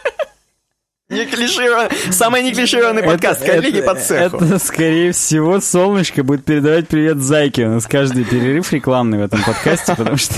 Не 1.11 1.25
клишированный, 1.25 1.89
самый 2.11 2.41
не 2.41 2.53
клишированный 2.53 3.03
подкаст, 3.03 3.41
это, 3.41 3.55
коллеги 3.55 3.79
это, 3.79 3.93
по 3.93 3.99
цеху. 3.99 4.37
Это, 4.37 4.59
скорее 4.59 5.11
всего, 5.11 5.59
Солнышко 5.59 6.23
будет 6.23 6.45
передавать 6.45 6.87
привет 6.87 7.17
Зайке. 7.17 7.65
У 7.65 7.71
нас 7.71 7.85
каждый 7.85 8.23
перерыв 8.23 8.71
рекламный 8.71 9.17
в 9.17 9.21
этом 9.23 9.43
подкасте, 9.43 9.93
потому 9.93 10.15
что 10.15 10.35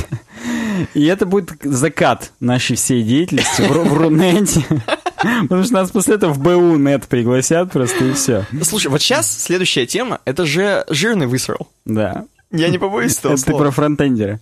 и 0.93 1.05
это 1.05 1.25
будет 1.25 1.51
закат 1.63 2.31
нашей 2.39 2.75
всей 2.75 3.03
деятельности 3.03 3.61
в, 3.61 3.69
в 3.71 3.93
Рунете. 3.93 4.65
Потому 5.43 5.63
что 5.63 5.73
нас 5.73 5.91
после 5.91 6.15
этого 6.15 6.33
в 6.33 6.39
БУ 6.39 6.75
нет 6.77 7.07
пригласят 7.07 7.71
просто 7.71 8.05
и 8.05 8.13
все. 8.13 8.45
Слушай, 8.61 8.87
вот 8.87 9.01
сейчас 9.01 9.43
следующая 9.43 9.85
тема, 9.85 10.19
это 10.25 10.45
же 10.45 10.85
жирный 10.89 11.27
высрал. 11.27 11.69
Да. 11.85 12.25
Я 12.51 12.69
не 12.69 12.77
побоюсь 12.77 13.17
этого 13.17 13.33
Это 13.33 13.45
ты 13.45 13.51
про 13.51 13.71
фронтендера, 13.71 14.39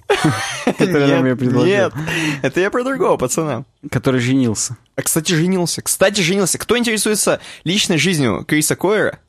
который 0.77 1.07
нам 1.07 1.25
я 1.25 1.35
предложил. 1.37 1.65
Нет, 1.65 1.93
это 2.41 2.59
я 2.59 2.69
про 2.69 2.83
другого 2.83 3.15
пацана. 3.15 3.63
Который 3.89 4.19
женился. 4.19 4.75
А, 4.97 5.01
кстати, 5.01 5.31
женился. 5.31 5.81
Кстати, 5.81 6.19
женился. 6.19 6.57
Кто 6.57 6.77
интересуется 6.77 7.39
личной 7.63 7.97
жизнью 7.97 8.43
Криса 8.45 8.75
Койера? 8.75 9.19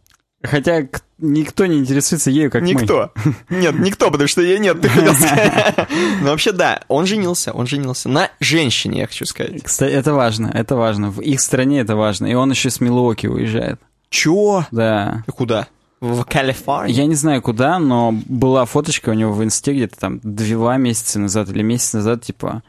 Хотя 0.42 0.88
никто 1.18 1.66
не 1.66 1.78
интересуется 1.78 2.30
ею, 2.30 2.50
как 2.50 2.62
никто. 2.62 3.12
мы. 3.14 3.22
Никто. 3.24 3.40
Нет, 3.54 3.78
никто, 3.78 4.10
потому 4.10 4.28
что 4.28 4.42
я 4.42 4.58
нет, 4.58 4.80
ты 4.80 4.88
хотел 4.88 5.14
сказать. 5.14 5.88
Но 6.20 6.30
вообще, 6.30 6.52
да, 6.52 6.82
он 6.88 7.06
женился, 7.06 7.52
он 7.52 7.66
женился 7.66 8.08
на 8.08 8.28
женщине, 8.40 9.00
я 9.00 9.06
хочу 9.06 9.24
сказать. 9.24 9.62
Кстати, 9.62 9.92
это 9.92 10.14
важно, 10.14 10.50
это 10.52 10.74
важно. 10.74 11.10
В 11.10 11.20
их 11.20 11.40
стране 11.40 11.80
это 11.80 11.94
важно. 11.94 12.26
И 12.26 12.34
он 12.34 12.50
еще 12.50 12.70
с 12.70 12.80
Милуоки 12.80 13.26
уезжает. 13.28 13.80
Чего? 14.10 14.66
Да. 14.72 15.24
Куда? 15.34 15.68
В 16.00 16.24
Калифорнии? 16.24 16.92
Я 16.92 17.06
не 17.06 17.14
знаю 17.14 17.40
куда, 17.40 17.78
но 17.78 18.12
была 18.26 18.64
фоточка 18.64 19.10
у 19.10 19.14
него 19.14 19.32
в 19.32 19.44
инсте 19.44 19.72
где-то 19.72 19.96
там 19.98 20.20
два 20.24 20.76
месяца 20.76 21.20
назад 21.20 21.48
или 21.50 21.62
месяц 21.62 21.92
назад, 21.92 22.24
типа 22.24 22.62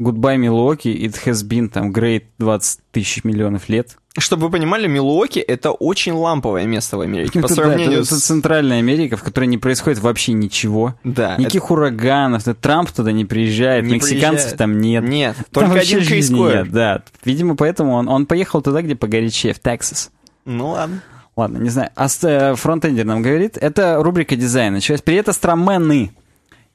Goodbye, 0.00 0.38
Milwaukee, 0.38 0.96
it 0.96 1.14
has 1.26 1.46
been 1.46 1.68
там 1.68 1.90
great 1.90 2.24
20 2.38 2.80
тысяч 2.92 3.24
миллионов 3.24 3.68
лет. 3.68 3.98
Чтобы 4.18 4.46
вы 4.46 4.52
понимали, 4.52 4.86
Милуоки— 4.86 5.38
это 5.40 5.70
очень 5.70 6.12
ламповое 6.12 6.64
место 6.64 6.96
в 6.96 7.00
Америке. 7.00 7.40
По 7.40 7.48
сравнению 7.48 7.88
да, 7.88 7.96
это, 7.98 8.04
с... 8.04 8.12
это 8.12 8.20
Центральная 8.20 8.78
Америка, 8.78 9.16
в 9.16 9.22
которой 9.22 9.46
не 9.46 9.58
происходит 9.58 10.00
вообще 10.00 10.32
ничего. 10.32 10.94
Да. 11.04 11.36
Никаких 11.36 11.64
это... 11.64 11.72
ураганов. 11.72 12.44
Трамп 12.60 12.90
туда 12.90 13.12
не 13.12 13.24
приезжает, 13.24 13.84
не 13.84 13.94
мексиканцев 13.94 14.50
приезжает. 14.50 14.58
там 14.58 14.80
нет. 14.80 15.04
Нет, 15.04 15.36
только 15.52 15.70
там 15.70 15.78
один 15.78 16.04
Крис 16.04 16.30
нет, 16.30 16.70
да. 16.70 17.02
Видимо, 17.24 17.56
поэтому 17.56 17.92
он, 17.92 18.08
он 18.08 18.26
поехал 18.26 18.62
туда, 18.62 18.82
где 18.82 18.94
погорячее, 18.94 19.54
в 19.54 19.60
Тексас. 19.60 20.10
Ну 20.44 20.70
ладно. 20.70 21.02
Ладно, 21.36 21.58
не 21.58 21.70
знаю. 21.70 21.90
А 21.94 22.08
э, 22.22 22.54
фронтендер 22.56 23.04
нам 23.04 23.22
говорит, 23.22 23.56
это 23.60 24.02
рубрика 24.02 24.34
дизайна. 24.34 24.80
Привет, 24.80 25.28
астромены 25.28 26.10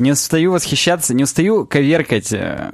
не 0.04 0.12
устаю 0.12 0.52
восхищаться, 0.52 1.14
не 1.14 1.24
устаю 1.24 1.66
коверкать 1.66 2.32
э, 2.34 2.72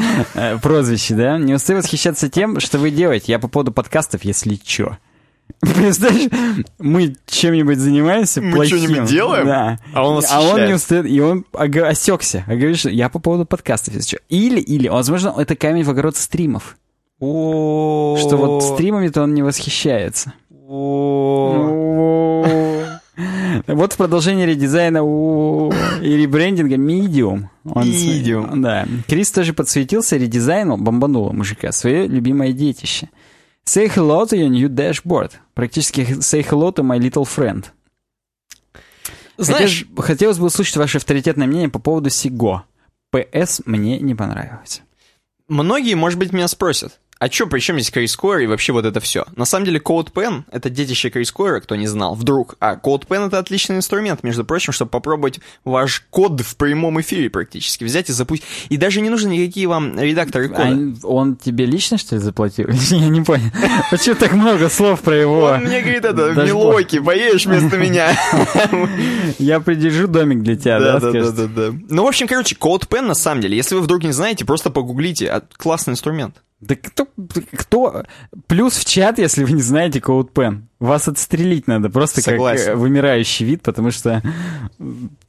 прозвище, 0.62 1.14
да? 1.14 1.38
Не 1.38 1.54
устаю 1.54 1.78
восхищаться 1.78 2.28
тем, 2.28 2.60
что 2.60 2.78
вы 2.78 2.90
делаете. 2.90 3.32
Я 3.32 3.38
по 3.38 3.48
поводу 3.48 3.72
подкастов, 3.72 4.24
если 4.24 4.56
чё. 4.56 4.98
Представляешь, 5.60 6.30
мы 6.78 7.14
чем-нибудь 7.26 7.78
занимаемся 7.78 8.40
мы 8.42 8.56
плохим. 8.56 8.78
Мы 8.78 8.84
что-нибудь 8.84 9.08
делаем? 9.08 9.46
Да. 9.46 9.78
А 9.94 10.08
он 10.08 10.22
А 10.28 10.42
он 10.42 10.66
не 10.66 10.74
устает, 10.74 11.06
и 11.06 11.20
он 11.20 11.46
осекся. 11.52 12.44
А 12.46 12.54
говорит, 12.54 12.78
что 12.78 12.90
я 12.90 13.08
по 13.08 13.20
поводу 13.20 13.46
подкастов, 13.46 13.94
если 13.94 14.16
что. 14.16 14.24
Или, 14.28 14.60
или, 14.60 14.88
возможно, 14.88 15.34
это 15.36 15.54
камень 15.54 15.84
в 15.84 15.90
огород 15.90 16.16
стримов. 16.16 16.76
Что 17.18 18.36
вот 18.36 18.64
стримами-то 18.64 19.22
он 19.22 19.34
не 19.34 19.42
восхищается. 19.42 20.32
Вот 23.66 23.92
в 23.92 23.96
продолжении 23.96 24.44
редизайна 24.46 25.02
у... 25.02 25.72
и 26.00 26.16
ребрендинга 26.16 26.76
Medium. 26.76 27.44
Он 27.64 27.84
Medium. 27.84 28.60
Да. 28.60 28.86
Крис 29.08 29.30
тоже 29.30 29.52
подсветился, 29.52 30.16
редизайнул, 30.16 30.76
бомбануло 30.76 31.32
мужика, 31.32 31.72
свое 31.72 32.06
любимое 32.06 32.52
детище. 32.52 33.08
Say 33.64 33.92
hello 33.94 34.26
to 34.28 34.36
your 34.36 34.48
new 34.48 34.68
dashboard. 34.68 35.32
Практически 35.54 36.00
say 36.00 36.44
hello 36.48 36.72
to 36.72 36.82
my 36.82 36.98
little 36.98 37.24
friend. 37.24 37.66
Знаешь... 39.36 39.84
Хотелось, 39.96 40.06
хотелось 40.06 40.38
бы 40.38 40.46
услышать 40.46 40.76
ваше 40.76 40.98
авторитетное 40.98 41.46
мнение 41.46 41.68
по 41.68 41.78
поводу 41.78 42.10
Сиго. 42.10 42.64
ПС 43.10 43.62
мне 43.66 43.98
не 43.98 44.14
понравилось. 44.14 44.82
Многие, 45.48 45.94
может 45.94 46.18
быть, 46.18 46.32
меня 46.32 46.48
спросят, 46.48 47.00
а 47.22 47.28
чё, 47.28 47.46
при 47.46 47.60
чем 47.60 47.78
здесь 47.78 47.92
CodeSquare 47.92 48.42
и 48.42 48.46
вообще 48.48 48.72
вот 48.72 48.84
это 48.84 48.98
все? 48.98 49.24
На 49.36 49.44
самом 49.44 49.64
деле 49.64 49.78
CodePen— 49.78 50.42
это 50.50 50.68
детище 50.68 51.08
CodeSquare, 51.08 51.60
кто 51.60 51.76
не 51.76 51.86
знал, 51.86 52.16
вдруг. 52.16 52.56
А 52.58 52.74
CodePen— 52.74 53.26
это 53.28 53.38
отличный 53.38 53.76
инструмент, 53.76 54.24
между 54.24 54.44
прочим, 54.44 54.72
чтобы 54.72 54.90
попробовать 54.90 55.38
ваш 55.64 56.04
код 56.10 56.40
в 56.40 56.56
прямом 56.56 57.00
эфире 57.00 57.30
практически. 57.30 57.84
Взять 57.84 58.10
и 58.10 58.12
запустить. 58.12 58.48
И 58.70 58.76
даже 58.76 59.00
не 59.00 59.08
нужны 59.08 59.28
никакие 59.36 59.68
вам 59.68 59.96
редакторы 60.00 60.48
кода. 60.48 60.76
А 61.04 61.06
он 61.06 61.36
тебе 61.36 61.64
лично, 61.64 61.96
что 61.96 62.16
ли, 62.16 62.20
заплатил? 62.20 62.68
Я 62.90 63.08
не 63.08 63.20
понял. 63.20 63.52
Почему 63.92 64.16
так 64.16 64.32
много 64.32 64.68
слов 64.68 65.00
про 65.02 65.14
его... 65.14 65.44
Он 65.44 65.60
мне 65.60 65.80
говорит 65.80 66.04
это, 66.04 66.32
Милоки, 66.32 66.98
поедешь 66.98 67.46
вместо 67.46 67.76
меня. 67.76 68.18
Я 69.38 69.60
придержу 69.60 70.08
домик 70.08 70.42
для 70.42 70.56
тебя, 70.56 70.80
да, 70.80 70.98
да, 70.98 71.12
да, 71.12 71.46
да. 71.46 71.70
Ну, 71.88 72.02
в 72.02 72.08
общем, 72.08 72.26
короче, 72.26 72.56
CodePen, 72.56 73.02
на 73.02 73.14
самом 73.14 73.42
деле, 73.42 73.56
если 73.56 73.76
вы 73.76 73.82
вдруг 73.82 74.02
не 74.02 74.10
знаете, 74.10 74.44
просто 74.44 74.70
погуглите. 74.70 75.42
Классный 75.56 75.92
инструмент. 75.92 76.42
Да 76.62 76.76
кто, 76.76 77.08
кто... 77.56 78.04
Плюс 78.46 78.76
в 78.76 78.84
чат, 78.84 79.18
если 79.18 79.42
вы 79.42 79.52
не 79.52 79.62
знаете 79.62 79.98
CodePen. 79.98 80.62
Вас 80.78 81.08
отстрелить 81.08 81.66
надо, 81.66 81.90
просто 81.90 82.20
Согласен. 82.20 82.66
как 82.66 82.76
вымирающий 82.76 83.44
вид, 83.44 83.62
потому 83.62 83.90
что... 83.90 84.22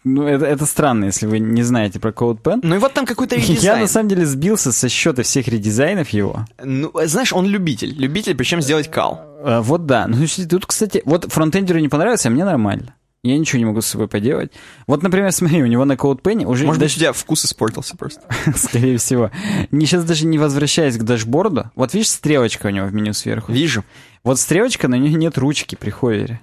Ну, 0.03 0.27
это, 0.27 0.45
это 0.45 0.65
странно, 0.67 1.05
если 1.05 1.25
вы 1.25 1.39
не 1.39 1.63
знаете 1.63 1.99
про 1.99 2.11
CodePen. 2.11 2.59
Ну 2.61 2.75
и 2.75 2.77
вот 2.77 2.93
там 2.93 3.07
какой-то 3.07 3.35
редизайн. 3.35 3.59
Я, 3.61 3.77
на 3.77 3.87
самом 3.87 4.09
деле, 4.09 4.27
сбился 4.27 4.71
со 4.71 4.89
счета 4.89 5.23
всех 5.23 5.47
редизайнов 5.47 6.09
его. 6.09 6.45
Ну, 6.63 6.91
знаешь, 7.05 7.33
он 7.33 7.47
любитель. 7.47 7.93
Любитель, 7.97 8.35
причем 8.35 8.61
сделать 8.61 8.91
кал. 8.91 9.25
А, 9.43 9.61
вот 9.63 9.87
да. 9.87 10.05
Ну, 10.07 10.27
тут, 10.47 10.67
кстати, 10.67 11.01
вот 11.03 11.31
фронтендеру 11.31 11.79
не 11.79 11.89
понравилось, 11.89 12.25
а 12.27 12.29
мне 12.29 12.45
нормально. 12.45 12.93
Я 13.23 13.37
ничего 13.37 13.59
не 13.59 13.65
могу 13.65 13.79
с 13.79 13.85
собой 13.85 14.09
поделать. 14.09 14.51
Вот, 14.85 15.01
например, 15.01 15.31
смотри, 15.33 15.63
у 15.63 15.65
него 15.65 15.85
на 15.85 15.93
CodePen 15.93 16.45
уже... 16.45 16.65
Может 16.65 16.81
даже... 16.81 16.95
быть, 16.95 16.97
у 16.97 16.99
тебя 16.99 17.13
вкус 17.13 17.45
испортился 17.45 17.95
просто. 17.95 18.21
Скорее 18.55 18.97
всего. 18.97 19.31
Не, 19.71 19.85
сейчас 19.85 20.03
даже 20.03 20.25
не 20.25 20.37
возвращаясь 20.37 20.97
к 20.97 21.03
дашборду. 21.03 21.71
Вот 21.75 21.93
видишь, 21.93 22.09
стрелочка 22.09 22.67
у 22.67 22.69
него 22.69 22.85
в 22.85 22.93
меню 22.93 23.13
сверху? 23.13 23.51
Вижу. 23.51 23.85
Вот 24.23 24.39
стрелочка, 24.39 24.87
на 24.87 24.95
нее 24.95 25.15
нет 25.15 25.37
ручки 25.37 25.75
при 25.75 25.89
ховере. 25.89 26.41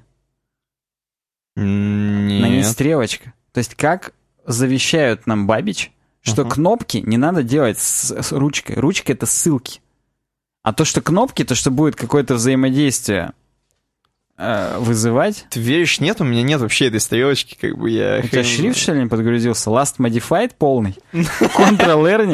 Нет. 1.57 2.43
На 2.43 2.49
ней 2.49 2.65
стрелочка. 2.65 3.35
То 3.53 3.59
есть 3.59 3.75
как 3.75 4.13
завещают 4.47 5.27
нам 5.27 5.47
Бабич, 5.47 5.93
что 6.23 6.43
uh-huh. 6.43 6.51
кнопки 6.51 6.99
не 6.99 7.17
надо 7.19 7.43
делать 7.43 7.79
с, 7.79 8.11
с 8.11 8.33
ручкой. 8.33 8.77
Ручка— 8.77 9.13
это 9.15 9.27
ссылки. 9.27 9.81
А 10.63 10.73
то, 10.73 10.85
что 10.85 11.01
кнопки, 11.01 11.45
то, 11.45 11.55
что 11.55 11.71
будет 11.71 11.97
какое-то 11.97 12.35
взаимодействие 12.35 13.33
э, 14.41 14.79
вызывать. 14.79 15.47
Ты 15.51 15.61
веришь? 15.61 16.01
Нет, 16.01 16.21
у 16.21 16.25
меня 16.25 16.43
нет 16.43 16.61
вообще 16.61 16.87
этой 16.87 17.01
стрелочки, 17.01 17.57
как 17.61 17.77
бы 17.79 17.91
я... 17.91 18.21
У 18.25 18.27
тебя 18.27 18.43
шрифт, 18.43 18.79
что 18.79 18.95
ли, 18.95 19.03
не 19.03 19.09
подгрузился? 19.09 19.71
Last 19.71 19.97
Modified 19.99 20.53
полный? 20.59 20.97
Ctrl-R 21.13 22.27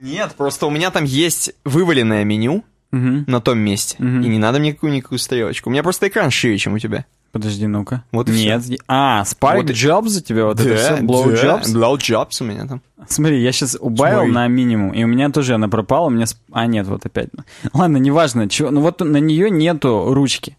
Нет, 0.00 0.34
просто 0.36 0.66
у 0.66 0.70
меня 0.70 0.90
там 0.90 1.04
есть 1.04 1.52
вываленное 1.64 2.24
меню 2.24 2.64
на 2.90 3.40
том 3.40 3.58
месте, 3.58 3.96
и 3.98 4.02
не 4.02 4.38
надо 4.38 4.58
мне 4.58 4.70
никакую-никакую 4.70 5.18
стрелочку. 5.18 5.68
У 5.68 5.72
меня 5.72 5.82
просто 5.82 6.08
экран 6.08 6.30
шире, 6.30 6.58
чем 6.58 6.74
у 6.74 6.78
тебя. 6.78 7.04
Подожди, 7.32 7.66
ну-ка. 7.66 8.04
Вот 8.10 8.28
Нет. 8.28 8.62
Все. 8.62 8.78
А, 8.88 9.22
Spark 9.22 9.56
вот 9.58 9.70
Jobs 9.70 10.18
у 10.18 10.20
тебя 10.20 10.46
вот 10.46 10.56
да, 10.56 10.64
это 10.64 10.76
все? 10.76 11.04
Blow 11.04 11.30
да, 11.30 11.58
Jobs? 11.58 11.74
Blow 11.74 11.96
Jobs 11.96 12.36
у 12.40 12.44
меня 12.44 12.66
там. 12.66 12.82
Смотри, 13.08 13.40
я 13.42 13.52
сейчас 13.52 13.76
убавил 13.80 14.18
Смотри. 14.18 14.32
на 14.32 14.48
минимум, 14.48 14.90
и 14.92 15.04
у 15.04 15.06
меня 15.06 15.30
тоже 15.30 15.54
она 15.54 15.68
пропала, 15.68 16.06
у 16.06 16.10
меня... 16.10 16.26
А, 16.52 16.66
нет, 16.66 16.86
вот 16.86 17.06
опять. 17.06 17.28
Ладно, 17.72 17.98
неважно, 17.98 18.48
чего... 18.48 18.70
ну 18.70 18.80
вот 18.80 19.00
на 19.00 19.18
нее 19.18 19.48
нету 19.48 20.12
ручки. 20.12 20.56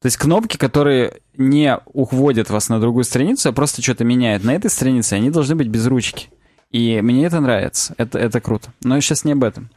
То 0.00 0.06
есть 0.06 0.16
кнопки, 0.16 0.56
которые 0.56 1.14
не 1.36 1.78
уводят 1.92 2.50
вас 2.50 2.68
на 2.68 2.80
другую 2.80 3.04
страницу, 3.04 3.48
а 3.48 3.52
просто 3.52 3.82
что-то 3.82 4.04
меняют 4.04 4.44
на 4.44 4.54
этой 4.54 4.70
странице, 4.70 5.14
они 5.14 5.30
должны 5.30 5.54
быть 5.54 5.68
без 5.68 5.86
ручки. 5.86 6.28
И 6.70 7.00
мне 7.00 7.26
это 7.26 7.40
нравится, 7.40 7.94
это, 7.96 8.18
это 8.18 8.40
круто. 8.40 8.72
Но 8.82 9.00
сейчас 9.00 9.24
не 9.24 9.32
об 9.32 9.42
этом. 9.42 9.70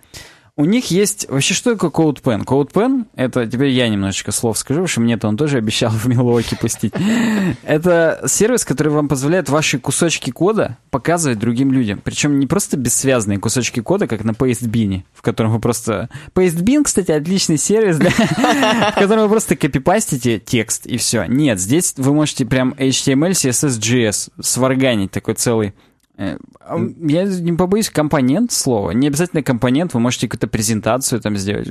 У 0.62 0.66
них 0.66 0.92
есть... 0.92 1.28
Вообще, 1.28 1.56
что 1.56 1.76
такое 1.76 1.90
CodePen? 1.90 2.46
CodePen— 2.46 3.06
это... 3.16 3.48
Теперь 3.48 3.70
я 3.70 3.90
немножечко 3.90 4.32
слов 4.32 4.60
скажу, 4.60 4.82
потому 4.82 4.88
что 4.88 5.02
мне-то 5.02 5.28
он 5.28 5.36
тоже 5.36 5.58
обещал 5.58 5.90
в 5.92 6.06
Милуоке 6.06 6.56
пустить. 6.56 6.94
Это 7.64 8.22
сервис, 8.28 8.64
который 8.64 8.90
вам 8.90 9.08
позволяет 9.08 9.50
ваши 9.50 9.80
кусочки 9.80 10.30
кода 10.30 10.78
показывать 10.92 11.40
другим 11.40 11.72
людям. 11.72 12.00
Причем 12.04 12.38
не 12.38 12.46
просто 12.46 12.78
бессвязные 12.78 13.40
кусочки 13.40 13.80
кода, 13.80 14.06
как 14.06 14.24
на 14.24 14.34
PasteBean, 14.34 15.02
в 15.16 15.24
котором 15.24 15.52
вы 15.52 15.60
просто... 15.60 16.10
PasteBean, 16.36 16.84
кстати, 16.84 17.10
отличный 17.10 17.58
сервис, 17.58 17.98
в 17.98 19.00
котором 19.00 19.24
вы 19.24 19.30
просто 19.30 19.56
копипастите 19.56 20.38
текст, 20.38 20.86
и 20.86 20.98
все. 20.98 21.26
Нет, 21.26 21.60
здесь 21.60 21.96
вы 21.98 22.14
можете 22.14 22.46
прям 22.46 22.76
HTML, 22.78 23.32
CSS, 23.32 23.80
JS 23.80 24.30
сварганить 24.40 25.10
такой 25.10 25.34
целый 25.34 25.74
я 26.22 27.24
не 27.24 27.54
побоюсь 27.54 27.90
компонент 27.90 28.52
слова. 28.52 28.92
Не 28.92 29.08
обязательно 29.08 29.44
компонент, 29.44 29.94
вы 29.94 30.00
можете 30.00 30.28
какую-то 30.28 30.48
презентацию 30.48 31.20
там 31.22 31.36
сделать. 31.38 31.70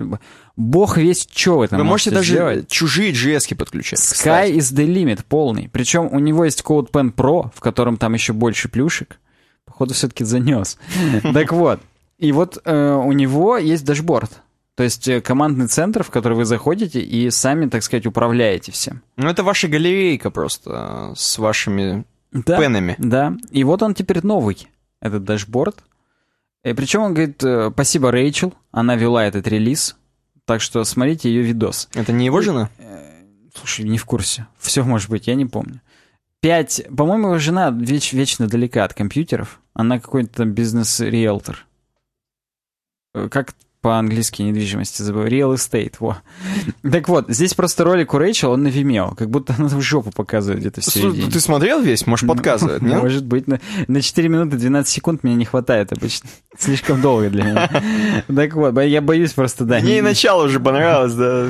Бог 0.56 0.96
весь 0.96 1.28
что 1.32 1.58
вы 1.58 1.68
там 1.68 1.78
Вы 1.78 1.84
можете, 1.84 2.10
можете 2.10 2.34
даже 2.34 2.54
сделать. 2.54 2.68
чужие 2.68 3.12
JS 3.12 3.54
подключать. 3.54 4.00
Sky 4.00 4.12
кстати. 4.12 4.52
is 4.52 4.74
the 4.74 4.86
limit 4.86 5.20
полный. 5.28 5.68
Причем 5.72 6.08
у 6.10 6.18
него 6.18 6.44
есть 6.44 6.62
CodePen 6.62 7.14
Pro, 7.14 7.50
в 7.54 7.60
котором 7.60 7.96
там 7.96 8.14
еще 8.14 8.32
больше 8.32 8.68
плюшек. 8.68 9.18
Походу, 9.64 9.94
все-таки 9.94 10.24
занес. 10.24 10.78
Так 11.34 11.52
вот. 11.52 11.80
И 12.18 12.32
вот 12.32 12.58
э, 12.64 12.94
у 12.94 13.12
него 13.12 13.56
есть 13.56 13.84
дашборд. 13.84 14.42
То 14.74 14.84
есть 14.84 15.08
э, 15.08 15.20
командный 15.20 15.68
центр, 15.68 16.02
в 16.02 16.10
который 16.10 16.34
вы 16.34 16.44
заходите 16.44 17.00
и 17.00 17.30
сами, 17.30 17.68
так 17.68 17.82
сказать, 17.82 18.06
управляете 18.06 18.72
всем. 18.72 19.02
Ну, 19.16 19.28
это 19.28 19.42
ваша 19.42 19.68
галерейка 19.68 20.30
просто 20.30 21.12
с 21.16 21.38
вашими 21.38 22.04
да, 22.32 22.58
pen 22.58 22.75
ами. 22.75 22.96
Да, 22.98 23.36
и 23.50 23.64
вот 23.64 23.82
он 23.82 23.94
теперь 23.94 24.24
новый, 24.24 24.68
этот 25.00 25.24
дашборд. 25.24 25.84
И 26.62 26.72
причем 26.72 27.02
он 27.02 27.14
говорит, 27.14 27.42
э, 27.42 27.70
спасибо 27.72 28.10
Рэйчел, 28.10 28.54
она 28.70 28.96
вела 28.96 29.24
этот 29.24 29.46
релиз, 29.46 29.96
так 30.44 30.60
что 30.60 30.84
смотрите 30.84 31.30
ее 31.30 31.42
видос. 31.42 31.88
Это 31.94 32.12
не 32.12 32.26
его 32.26 32.40
жена? 32.40 32.70
Э, 32.78 33.24
слушай, 33.54 33.84
не 33.84 33.98
в 33.98 34.04
курсе. 34.04 34.46
Все 34.58 34.84
может 34.84 35.08
быть, 35.08 35.26
я 35.26 35.34
не 35.34 35.46
помню. 35.46 35.80
Пять, 36.40 36.82
по-моему, 36.96 37.28
его 37.28 37.38
жена 37.38 37.70
веч, 37.70 38.12
вечно 38.12 38.46
далека 38.46 38.84
от 38.84 38.94
компьютеров. 38.94 39.60
Она 39.74 40.00
какой-то 40.00 40.38
там 40.38 40.52
бизнес-риэлтор. 40.52 41.66
Э, 43.14 43.28
как 43.30 43.54
по-английски 43.80 44.42
недвижимости 44.42 45.02
забыл. 45.02 45.24
Real 45.24 45.54
estate, 45.54 45.94
во. 46.00 46.18
Так 46.82 47.08
вот, 47.08 47.26
здесь 47.28 47.54
просто 47.54 47.84
ролик 47.84 48.12
у 48.12 48.18
Рэйчел, 48.18 48.52
он 48.52 48.62
на 48.62 48.68
Vimeo, 48.68 49.14
как 49.14 49.30
будто 49.30 49.54
она 49.56 49.68
в 49.68 49.80
жопу 49.80 50.10
показывает 50.10 50.60
где-то 50.60 50.80
в 50.80 50.84
середине. 50.84 51.30
Ты 51.30 51.40
смотрел 51.40 51.80
весь? 51.80 52.06
Может, 52.06 52.28
подказывает, 52.28 52.82
нет? 52.82 53.02
Может 53.02 53.24
быть. 53.24 53.46
На, 53.46 53.60
на 53.88 54.02
4 54.02 54.28
минуты 54.28 54.56
12 54.56 54.92
секунд 54.92 55.24
мне 55.24 55.34
не 55.34 55.44
хватает 55.44 55.92
обычно. 55.92 56.28
Слишком 56.58 57.00
долго 57.00 57.30
для 57.30 57.44
меня. 57.44 57.70
Так 58.34 58.54
вот, 58.54 58.78
я 58.82 59.00
боюсь 59.00 59.32
просто, 59.32 59.64
да. 59.64 59.80
Мне 59.80 59.98
и 59.98 60.02
начало 60.02 60.44
уже 60.44 60.60
понравилось, 60.60 61.14
да. 61.14 61.48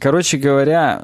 Короче 0.00 0.36
говоря, 0.36 1.02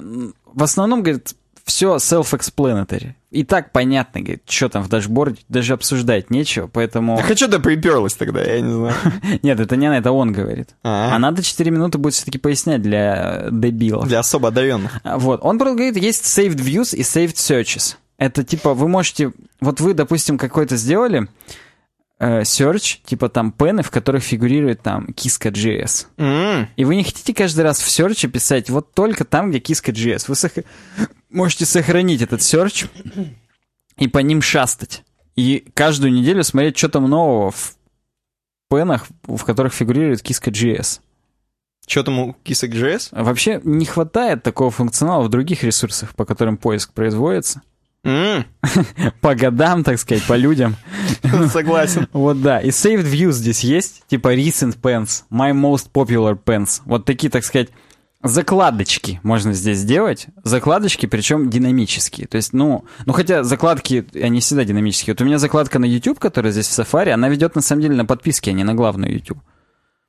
в 0.52 0.62
основном, 0.62 1.02
говорит, 1.02 1.34
все 1.72 1.96
self-explanatory. 1.96 3.14
И 3.30 3.44
так 3.44 3.72
понятно, 3.72 4.20
говорит, 4.20 4.42
что 4.46 4.68
там 4.68 4.82
в 4.82 4.90
дашборде, 4.90 5.40
даже 5.48 5.72
обсуждать 5.72 6.28
нечего, 6.30 6.66
поэтому... 6.66 7.16
Так 7.16 7.30
а 7.30 7.35
что 7.37 7.48
ты 7.48 7.61
приперлась 7.61 8.12
тогда, 8.12 8.42
я 8.42 8.61
не 8.61 8.70
знаю. 8.70 8.94
Нет, 9.42 9.58
это 9.58 9.74
не 9.76 9.87
она, 9.87 9.96
это 9.96 10.12
он 10.12 10.32
говорит. 10.32 10.74
А, 10.82 11.18
надо 11.18 11.42
4 11.42 11.70
минуты 11.70 11.96
будет 11.96 12.12
все-таки 12.12 12.37
пояснять 12.37 12.82
для 12.82 13.46
дебилов. 13.50 14.06
Для 14.06 14.18
особо 14.18 14.48
одаренных. 14.48 15.00
А, 15.02 15.16
вот, 15.16 15.40
он 15.42 15.58
просто 15.58 15.76
говорит, 15.76 15.96
есть 15.96 16.24
saved 16.24 16.56
views 16.56 16.94
и 16.94 17.00
saved 17.00 17.37
searches. 17.37 17.96
Это 18.18 18.44
типа, 18.44 18.74
вы 18.74 18.87
можете... 18.87 19.32
Вот 19.62 19.80
вы, 19.80 19.94
допустим, 19.94 20.37
какой-то 20.37 20.76
сделали 20.76 21.26
э, 22.18 22.42
search, 22.42 22.98
типа 23.02 23.30
там 23.30 23.50
пены, 23.50 23.82
в 23.82 23.90
которых 23.90 24.22
фигурирует 24.22 24.82
там 24.82 25.06
киска.js. 25.14 26.06
Mm. 26.18 26.66
И 26.76 26.85
вы 26.85 26.96
не 26.96 27.04
хотите 27.04 27.32
каждый 27.32 27.62
раз 27.62 27.80
в 27.80 27.88
search 27.88 28.28
писать 28.28 28.68
вот 28.68 28.92
только 28.92 29.24
там, 29.24 29.48
где 29.48 29.58
киска.js. 29.58 30.26
Вы 30.28 30.35
сох 30.35 30.52
можете 31.32 31.66
сохранить 31.66 32.22
этот 32.22 32.40
search 32.40 32.88
и 33.96 34.08
по 34.08 34.18
ним 34.18 34.42
шастать. 34.42 35.04
И 35.36 35.64
каждую 35.74 36.12
неделю 36.12 36.44
смотреть, 36.44 36.76
что 36.76 36.88
там 36.88 37.08
нового 37.08 37.50
в 37.50 37.76
пенах, 38.68 39.06
в 39.24 39.44
которых 39.44 39.72
фигурирует 39.72 40.22
киска.js. 40.22 41.00
Что 41.86 42.04
там 42.04 42.18
у 42.18 42.32
кисок.js? 42.44 43.08
Вообще 43.10 43.60
не 43.64 43.86
хватает 43.86 44.42
такого 44.42 44.70
функционала 44.70 45.22
в 45.22 45.28
других 45.28 45.64
ресурсах, 45.64 46.14
по 46.14 46.24
которым 46.24 46.56
поиск 46.56 46.92
производится. 46.92 47.62
Mm. 48.04 48.44
по 49.20 49.34
годам, 49.34 49.84
так 49.84 49.98
сказать, 49.98 50.24
по 50.26 50.36
людям. 50.36 50.76
Согласен. 51.52 52.08
вот 52.12 52.42
да. 52.42 52.60
И 52.60 52.68
saved 52.68 53.04
views 53.04 53.32
здесь 53.32 53.60
есть, 53.60 54.04
типа 54.08 54.34
recent 54.34 54.78
pens, 54.80 55.22
my 55.30 55.52
most 55.52 55.90
popular 55.92 56.38
pens. 56.42 56.82
Вот 56.84 57.04
такие, 57.04 57.30
так 57.30 57.44
сказать, 57.44 57.68
закладочки 58.22 59.20
можно 59.22 59.52
здесь 59.52 59.78
сделать. 59.78 60.26
Закладочки, 60.44 61.06
причем 61.06 61.50
динамические. 61.50 62.26
То 62.26 62.37
есть, 62.37 62.52
ну, 62.52 62.85
ну 63.06 63.12
хотя 63.12 63.42
закладки, 63.42 64.06
они 64.14 64.40
всегда 64.40 64.64
динамические. 64.64 65.14
Вот 65.14 65.22
у 65.22 65.24
меня 65.24 65.38
закладка 65.38 65.78
на 65.78 65.85
YouTube, 65.85 66.18
которая 66.18 66.52
здесь 66.52 66.68
в 66.68 66.78
Safari, 66.78 67.11
она 67.11 67.28
ведет 67.28 67.54
на 67.54 67.61
самом 67.61 67.82
деле 67.82 67.96
на 67.96 68.04
подписке, 68.04 68.50
а 68.50 68.54
не 68.54 68.64
на 68.64 68.74
главную 68.74 69.12
YouTube. 69.12 69.38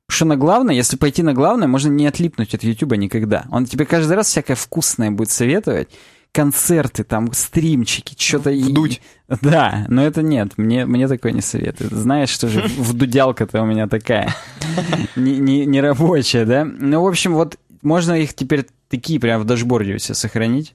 Потому 0.06 0.16
что 0.16 0.24
на 0.26 0.36
главное, 0.36 0.74
если 0.74 0.96
пойти 0.96 1.22
на 1.22 1.32
главное, 1.32 1.66
можно 1.66 1.90
не 1.90 2.06
отлипнуть 2.06 2.54
от 2.54 2.62
YouTube 2.62 2.96
никогда. 2.96 3.46
Он 3.50 3.64
тебе 3.64 3.86
каждый 3.86 4.16
раз 4.16 4.28
всякое 4.28 4.54
вкусное 4.54 5.10
будет 5.10 5.30
советовать. 5.30 5.88
Концерты, 6.30 7.04
там, 7.04 7.32
стримчики, 7.32 8.14
что-то... 8.18 8.50
Вдуть. 8.50 9.00
Да, 9.40 9.86
но 9.88 10.04
это 10.04 10.20
нет, 10.20 10.58
мне, 10.58 10.84
мне 10.84 11.06
такое 11.08 11.32
не 11.32 11.40
советуют. 11.40 11.92
Знаешь, 11.92 12.28
что 12.28 12.48
же 12.48 12.60
вдудялка-то 12.76 13.62
у 13.62 13.66
меня 13.66 13.86
такая. 13.86 14.34
Не, 15.16 15.38
не, 15.38 15.66
не 15.66 15.80
рабочая, 15.80 16.44
да? 16.44 16.64
Ну, 16.64 17.02
в 17.02 17.06
общем, 17.06 17.34
вот 17.34 17.56
можно 17.84 18.12
их 18.12 18.34
теперь 18.34 18.66
такие 18.88 19.20
прям 19.20 19.40
в 19.40 19.44
дашборде 19.44 19.94
у 19.94 19.98
себя 19.98 20.14
сохранить. 20.14 20.74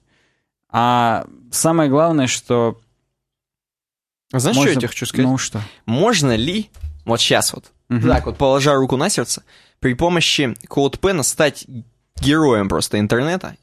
А 0.69 1.25
самое 1.51 1.89
главное, 1.89 2.27
что... 2.27 2.79
Знаешь, 4.31 4.55
можно... 4.55 4.71
что 4.71 4.75
я 4.75 4.79
тебе 4.79 4.87
хочу 4.87 5.05
сказать? 5.05 5.25
Ну 5.25 5.37
что? 5.37 5.61
Можно 5.85 6.35
ли, 6.35 6.69
вот 7.05 7.19
сейчас 7.19 7.53
вот, 7.53 7.71
угу. 7.89 8.07
так 8.07 8.25
вот, 8.27 8.37
положа 8.37 8.75
руку 8.75 8.95
на 8.95 9.09
сердце, 9.09 9.43
при 9.79 9.95
помощи 9.95 10.55
CodePen 10.67 11.23
стать 11.23 11.65
героем 12.21 12.69
просто 12.69 12.99
интернета 12.99 13.55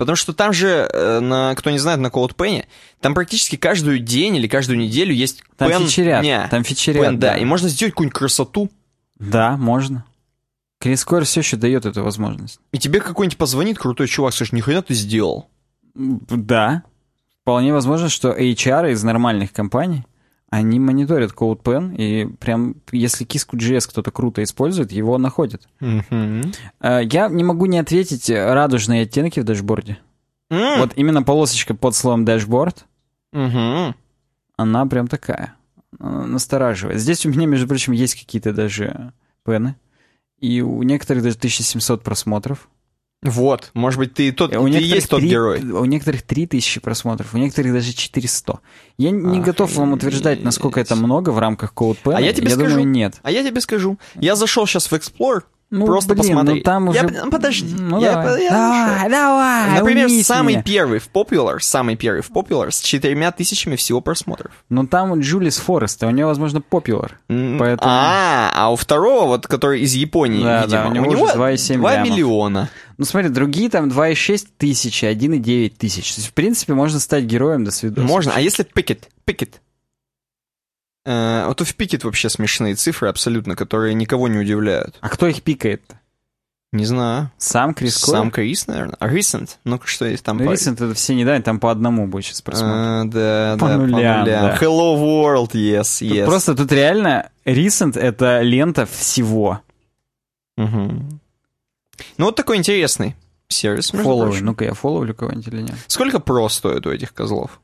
Потому 0.00 0.16
что 0.16 0.32
там 0.32 0.54
же, 0.54 0.88
э, 0.90 1.20
на, 1.20 1.54
кто 1.54 1.68
не 1.68 1.76
знает, 1.78 2.00
на 2.00 2.06
CodePen, 2.06 2.64
там 3.02 3.12
практически 3.12 3.56
каждую 3.56 3.98
день 3.98 4.34
или 4.34 4.48
каждую 4.48 4.78
неделю 4.78 5.12
есть 5.12 5.44
там 5.58 5.68
пен... 5.68 5.86
Фичерят, 5.86 6.22
не, 6.22 6.48
там 6.48 6.64
фичерят, 6.64 7.02
пен, 7.02 7.18
да. 7.18 7.32
да. 7.32 7.36
И 7.36 7.44
можно 7.44 7.68
сделать 7.68 7.92
какую-нибудь 7.92 8.18
красоту. 8.18 8.70
Да, 9.18 9.58
можно. 9.58 10.06
Крис 10.80 11.04
Койер 11.04 11.24
все 11.26 11.40
еще 11.40 11.56
дает 11.56 11.84
эту 11.84 12.02
возможность. 12.02 12.58
И 12.72 12.78
тебе 12.78 13.00
какой-нибудь 13.00 13.36
позвонит 13.36 13.78
крутой 13.78 14.08
чувак, 14.08 14.32
скажет, 14.32 14.54
нихрена 14.54 14.82
ты 14.82 14.94
сделал. 14.94 15.48
Да. 15.94 16.84
Вполне 17.42 17.72
возможно, 17.72 18.08
что 18.08 18.30
HR 18.30 18.92
из 18.92 19.02
нормальных 19.02 19.52
компаний, 19.52 20.06
они 20.48 20.80
мониторят 20.80 21.32
CodePen, 21.32 21.94
и 21.96 22.26
прям, 22.36 22.76
если 22.92 23.26
Kisko.js 23.26 23.88
кто-то 23.88 24.10
круто 24.10 24.42
использует, 24.42 24.90
его 24.90 25.18
находят. 25.18 25.68
Mm-hmm. 25.80 26.56
Я 27.12 27.28
не 27.28 27.44
могу 27.44 27.66
не 27.66 27.78
отметить 27.78 28.30
радужные 28.30 29.02
оттенки 29.02 29.40
в 29.40 29.44
дашборде. 29.44 29.98
Mm. 30.50 30.78
Вот 30.78 30.92
именно 30.96 31.22
полосочка 31.22 31.74
под 31.74 31.94
словом 31.94 32.24
дашборд, 32.24 32.86
mm-hmm. 33.34 33.94
она 34.56 34.86
прям 34.86 35.08
такая, 35.08 35.54
настораживает. 35.98 37.00
Здесь 37.00 37.26
у 37.26 37.28
меня, 37.28 37.46
между 37.46 37.68
прочим, 37.68 37.92
есть 37.92 38.14
какие-то 38.18 38.52
даже 38.52 39.12
пены. 39.44 39.76
И 40.40 40.62
у 40.62 40.82
некоторых 40.82 41.22
даже 41.22 41.36
1700 41.36 42.02
просмотров. 42.02 42.68
Вот, 43.22 43.70
может 43.74 43.98
быть, 43.98 44.14
ты 44.14 44.32
тот, 44.32 44.56
у 44.56 44.66
ты 44.66 44.78
есть 44.78 45.10
тот 45.10 45.20
3, 45.20 45.28
герой. 45.28 45.60
У 45.60 45.84
некоторых 45.84 46.22
3000 46.22 46.80
просмотров, 46.80 47.34
у 47.34 47.38
некоторых 47.38 47.74
даже 47.74 47.92
400. 47.92 48.60
Я 48.96 49.10
не 49.10 49.40
Ах, 49.40 49.44
готов 49.44 49.74
вам 49.74 49.92
утверждать, 49.92 50.42
насколько 50.42 50.80
это 50.80 50.96
много 50.96 51.28
в 51.28 51.38
рамках 51.38 51.74
CodePen. 51.74 52.14
А 52.14 52.20
я 52.22 52.32
тебе 52.32 52.48
я 52.48 52.54
скажу, 52.54 52.70
думаю, 52.70 52.88
нет. 52.88 53.20
А 53.22 53.30
я 53.30 53.44
тебе 53.44 53.60
скажу. 53.60 53.98
Я 54.14 54.36
зашел 54.36 54.66
сейчас 54.66 54.90
в 54.90 54.94
Explore, 54.94 55.42
ну, 55.70 55.86
Просто 55.86 56.14
блин, 56.14 56.26
посмотри. 56.26 56.54
Ну, 56.56 56.60
там 56.62 56.88
уже... 56.88 56.98
я, 56.98 57.30
подожди. 57.30 57.76
Ну, 57.78 58.00
я, 58.00 58.12
давай, 58.12 58.42
я, 58.42 58.50
давай, 58.50 59.08
давай, 59.08 59.78
Например, 59.78 60.10
самый 60.24 60.54
меня. 60.54 60.62
первый 60.64 60.98
в 60.98 61.08
Popular, 61.12 61.58
самый 61.60 61.94
первый 61.94 62.22
в 62.22 62.30
Popular 62.30 62.72
с 62.72 62.80
четырьмя 62.80 63.30
тысячами 63.30 63.76
всего 63.76 64.00
просмотров. 64.00 64.52
Ну 64.68 64.86
там 64.88 65.20
Джулис 65.20 65.58
Форест, 65.58 66.02
у 66.02 66.10
него, 66.10 66.28
возможно, 66.28 66.58
Popular. 66.58 67.12
Mm, 67.28 67.58
поэтому... 67.58 67.88
А, 67.88 68.50
а 68.52 68.72
у 68.72 68.76
второго, 68.76 69.26
вот 69.26 69.46
который 69.46 69.82
из 69.82 69.94
Японии, 69.94 70.42
да, 70.42 70.64
видимо, 70.64 70.82
да, 70.82 70.88
у 70.88 70.92
него, 70.92 71.06
у 71.06 71.10
него 71.10 71.28
2,7 71.28 71.76
2 71.76 71.96
миллиона. 72.02 72.68
Ну 72.98 73.04
смотри, 73.04 73.30
другие 73.30 73.70
там 73.70 73.88
2,6 73.88 74.46
тысячи, 74.58 75.04
1,9 75.04 75.72
тысяч. 75.78 76.14
То 76.14 76.20
есть, 76.20 76.30
в 76.30 76.34
принципе, 76.34 76.74
можно 76.74 76.98
стать 76.98 77.24
героем 77.24 77.64
до 77.64 77.70
свидания. 77.70 78.06
Можно, 78.06 78.32
а 78.34 78.40
если 78.40 78.64
Пикет? 78.64 79.08
Пикет. 79.24 79.60
Э, 81.04 81.46
вот 81.46 81.60
в 81.60 81.74
Пикет 81.74 82.04
вообще 82.04 82.28
смешные 82.28 82.74
цифры 82.74 83.08
абсолютно, 83.08 83.56
которые 83.56 83.94
никого 83.94 84.28
не 84.28 84.38
удивляют. 84.38 84.96
А 85.00 85.08
кто 85.08 85.26
их 85.26 85.42
пикает? 85.42 85.82
Не 86.72 86.84
знаю. 86.84 87.32
Сам 87.36 87.74
Крис 87.74 87.98
Койер? 87.98 88.18
Сам 88.18 88.30
Крис, 88.30 88.66
наверное. 88.68 88.96
А 89.00 89.08
Recent? 89.08 89.50
Ну-ка, 89.64 89.88
что 89.88 90.04
есть 90.04 90.24
там? 90.24 90.36
Ну, 90.36 90.52
Recent 90.52 90.74
это 90.74 90.94
все 90.94 91.16
недавно, 91.16 91.42
там 91.42 91.58
по 91.58 91.72
одному 91.72 92.06
будет 92.06 92.26
сейчас 92.26 92.42
просмотр. 92.42 92.74
А, 92.76 93.04
да, 93.06 93.56
по 93.58 93.66
да, 93.66 93.76
нулям, 93.76 93.90
по 93.90 93.96
нулям. 93.96 94.24
Да. 94.24 94.58
Hello 94.60 94.96
World, 94.96 95.50
yes, 95.52 95.98
тут 95.98 96.16
yes. 96.16 96.26
Просто 96.26 96.54
тут 96.54 96.70
реально 96.70 97.30
Recent 97.44 97.98
это 97.98 98.42
лента 98.42 98.86
всего. 98.86 99.60
Угу. 100.56 100.92
Ну, 102.18 102.24
вот 102.24 102.36
такой 102.36 102.56
интересный 102.56 103.16
сервис, 103.48 103.90
Фоллоу. 103.90 104.32
Ну-ка, 104.40 104.64
я 104.64 104.74
фолловлю 104.74 105.14
кого-нибудь 105.14 105.48
или 105.48 105.62
нет? 105.62 105.74
Сколько 105.88 106.20
про 106.20 106.48
стоит 106.48 106.86
у 106.86 106.90
этих 106.90 107.12
козлов? 107.12 107.60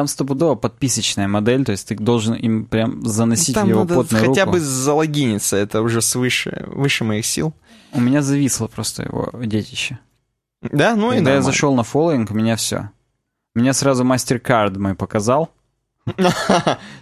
Там 0.00 0.08
стопудово 0.08 0.54
подписочная 0.54 1.28
модель, 1.28 1.62
то 1.62 1.72
есть 1.72 1.88
ты 1.88 1.94
должен 1.94 2.32
им 2.32 2.64
прям 2.64 3.06
заносить 3.06 3.54
Там 3.54 3.68
его 3.68 3.80
надо 3.80 3.96
потную 3.96 4.28
хотя 4.28 4.46
руку. 4.46 4.52
бы 4.52 4.60
залогиниться, 4.60 5.58
это 5.58 5.82
уже 5.82 6.00
свыше, 6.00 6.64
выше 6.68 7.04
моих 7.04 7.26
сил. 7.26 7.52
У 7.92 8.00
меня 8.00 8.22
зависло 8.22 8.66
просто 8.66 9.02
его 9.02 9.30
детище. 9.44 9.98
Да, 10.62 10.96
ну 10.96 11.08
Когда 11.08 11.12
и 11.12 11.18
Когда 11.18 11.34
я 11.34 11.42
зашел 11.42 11.74
на 11.74 11.82
фолловинг, 11.82 12.30
у 12.30 12.34
меня 12.34 12.56
все. 12.56 12.92
Меня 13.54 13.74
сразу 13.74 14.02
MasterCard 14.02 14.78
мой 14.78 14.94
показал. 14.94 15.50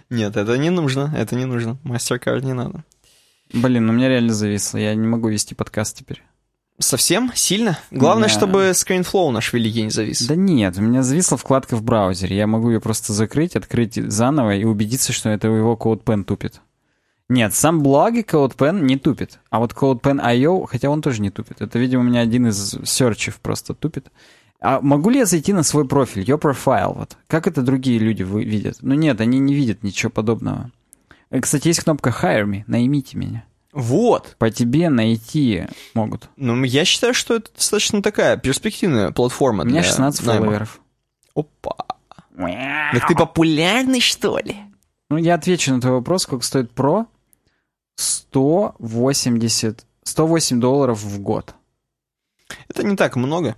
Нет, 0.09 0.35
это 0.35 0.57
не 0.57 0.69
нужно, 0.69 1.13
это 1.15 1.37
не 1.37 1.45
нужно. 1.45 1.77
MasterCard 1.85 2.43
не 2.43 2.51
надо. 2.51 2.83
Блин, 3.53 3.85
ну 3.85 3.93
меня 3.93 4.09
реально 4.09 4.33
зависло, 4.33 4.77
я 4.77 4.93
не 4.93 5.07
могу 5.07 5.29
вести 5.29 5.55
подкаст 5.55 5.97
теперь. 5.97 6.21
Совсем? 6.79 7.31
Сильно? 7.35 7.77
Главное, 7.91 8.29
меня... 8.29 8.37
чтобы 8.37 8.59
ScreenFlow 8.69 9.31
наш 9.31 9.51
великий 9.51 9.83
не 9.83 9.89
завис. 9.89 10.25
Да 10.25 10.35
нет, 10.35 10.77
у 10.77 10.81
меня 10.81 11.03
зависла 11.03 11.37
вкладка 11.37 11.75
в 11.75 11.83
браузере. 11.83 12.37
Я 12.37 12.47
могу 12.47 12.69
ее 12.69 12.79
просто 12.79 13.11
закрыть, 13.11 13.57
открыть 13.57 13.95
заново 13.95 14.55
и 14.55 14.63
убедиться, 14.63 15.11
что 15.11 15.29
это 15.29 15.49
его 15.49 15.75
CodePen 15.75 16.23
тупит. 16.23 16.61
Нет, 17.27 17.53
сам 17.53 17.83
блоги 17.83 18.21
CodePen 18.21 18.81
не 18.81 18.97
тупит. 18.97 19.39
А 19.49 19.59
вот 19.59 19.73
CodePen.io, 19.73 20.67
хотя 20.67 20.89
он 20.89 21.01
тоже 21.01 21.21
не 21.21 21.29
тупит. 21.29 21.61
Это, 21.61 21.77
видимо, 21.77 22.01
у 22.01 22.05
меня 22.05 22.21
один 22.21 22.47
из 22.47 22.77
серчев 22.85 23.39
просто 23.41 23.73
тупит. 23.73 24.07
А 24.61 24.79
могу 24.81 25.09
ли 25.09 25.19
я 25.19 25.25
зайти 25.25 25.53
на 25.53 25.63
свой 25.63 25.85
профиль, 25.85 26.23
your 26.23 26.39
profile, 26.39 26.95
вот? 26.95 27.17
Как 27.27 27.47
это 27.47 27.61
другие 27.61 27.99
люди 27.99 28.23
видят? 28.23 28.77
Ну 28.81 28.93
нет, 28.95 29.21
они 29.21 29.39
не 29.39 29.53
видят 29.53 29.83
ничего 29.83 30.09
подобного. 30.09 30.71
Э, 31.29 31.39
кстати, 31.39 31.67
есть 31.67 31.81
кнопка 31.83 32.09
Hire 32.09 32.45
Me, 32.45 32.63
наймите 32.67 33.17
меня. 33.17 33.45
Вот. 33.71 34.35
По 34.39 34.49
тебе 34.49 34.89
найти 34.89 35.67
могут. 35.93 36.29
Ну, 36.35 36.63
я 36.63 36.85
считаю, 36.85 37.13
что 37.13 37.35
это 37.35 37.51
достаточно 37.53 38.01
такая 38.01 38.37
перспективная 38.37 39.11
платформа. 39.11 39.63
У 39.63 39.67
меня 39.67 39.83
16 39.83 40.25
найма. 40.25 40.41
фолловеров. 40.41 40.81
Опа. 41.35 41.75
Так 42.35 43.07
ты 43.07 43.15
популярный, 43.15 44.01
что 44.01 44.39
ли? 44.39 44.55
Ну, 45.09 45.17
я 45.17 45.35
отвечу 45.35 45.73
на 45.73 45.81
твой 45.81 45.93
вопрос, 45.93 46.23
сколько 46.23 46.45
стоит 46.45 46.71
Pro. 46.73 47.05
180... 47.95 49.85
108 50.03 50.59
долларов 50.59 51.01
в 51.01 51.19
год. 51.19 51.53
Это 52.67 52.83
не 52.83 52.95
так 52.95 53.15
много. 53.15 53.55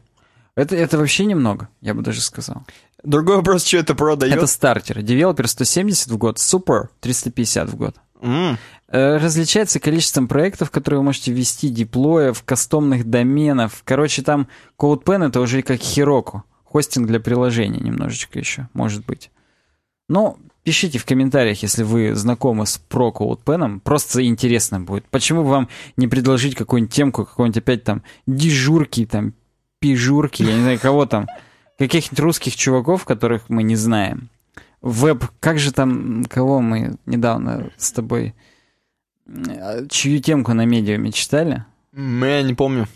Это, 0.55 0.75
это 0.75 0.97
вообще 0.97 1.25
немного, 1.25 1.69
я 1.79 1.93
бы 1.93 2.01
даже 2.01 2.21
сказал. 2.21 2.65
Другой 3.03 3.37
вопрос, 3.37 3.63
что 3.65 3.77
это 3.77 3.93
Pro 3.93 4.17
дает? 4.17 4.35
Это 4.35 4.47
Starter. 4.47 5.01
Developer 5.01 5.47
170 5.47 6.09
в 6.09 6.17
год, 6.17 6.37
Super 6.37 6.87
350 6.99 7.69
в 7.69 7.75
год. 7.77 7.95
Mm. 8.21 8.57
Различается 8.87 9.79
количеством 9.79 10.27
проектов, 10.27 10.69
которые 10.69 10.99
вы 10.99 11.05
можете 11.05 11.31
ввести, 11.31 11.69
деплоев, 11.69 12.43
кастомных 12.43 13.09
доменов. 13.09 13.81
Короче, 13.85 14.21
там 14.21 14.47
CodePen 14.77 15.29
это 15.29 15.39
уже 15.39 15.61
как 15.61 15.79
Heroku. 15.79 16.41
Хостинг 16.65 17.07
для 17.07 17.19
приложения 17.19 17.79
немножечко 17.79 18.39
еще, 18.39 18.67
может 18.73 19.05
быть. 19.05 19.31
Но 20.07 20.37
пишите 20.63 20.99
в 20.99 21.05
комментариях, 21.05 21.63
если 21.63 21.83
вы 21.83 22.15
знакомы 22.15 22.65
с 22.65 22.81
Pro 22.89 23.13
CodePen. 23.13 23.79
Просто 23.79 24.25
интересно 24.25 24.81
будет. 24.81 25.05
Почему 25.09 25.43
бы 25.43 25.49
вам 25.49 25.69
не 25.95 26.07
предложить 26.07 26.55
какую-нибудь 26.55 26.93
темку, 26.93 27.25
какой-нибудь 27.25 27.57
опять 27.57 27.83
там 27.83 28.03
дежурки, 28.27 29.05
там, 29.05 29.33
пижурки, 29.79 30.43
я 30.43 30.53
не 30.53 30.61
знаю, 30.61 30.79
кого 30.79 31.05
там. 31.05 31.27
Каких-нибудь 31.79 32.19
русских 32.19 32.55
чуваков, 32.55 33.05
которых 33.05 33.49
мы 33.49 33.63
не 33.63 33.75
знаем 33.75 34.29
веб, 34.81 35.25
как 35.39 35.59
же 35.59 35.71
там, 35.71 36.25
кого 36.25 36.61
мы 36.61 36.95
недавно 37.05 37.71
с 37.77 37.91
тобой, 37.91 38.33
чью 39.89 40.19
темку 40.21 40.53
на 40.53 40.65
медиуме 40.65 41.11
читали? 41.11 41.65
Я 41.93 42.41
не 42.41 42.53
помню. 42.53 42.87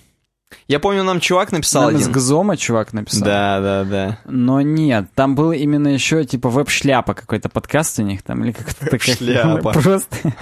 Я 0.67 0.79
помню, 0.79 1.03
нам 1.03 1.19
чувак 1.19 1.51
написал 1.51 1.83
нам 1.83 1.95
один. 1.95 2.01
из 2.01 2.07
Гзома 2.07 2.57
чувак 2.57 2.93
написал. 2.93 3.23
Да, 3.23 3.59
да, 3.59 3.83
да. 3.83 4.19
Но 4.25 4.61
нет, 4.61 5.07
там 5.13 5.35
был 5.35 5.51
именно 5.51 5.89
еще 5.89 6.23
типа 6.23 6.49
веб-шляпа 6.49 7.13
какой-то 7.13 7.49
подкаст 7.49 7.99
у 7.99 8.03
них 8.03 8.23
там, 8.23 8.43
или 8.43 8.51
как-то 8.51 8.85
такая. 8.85 9.15
Шляпа. 9.15 9.73
Просто. 9.81 10.33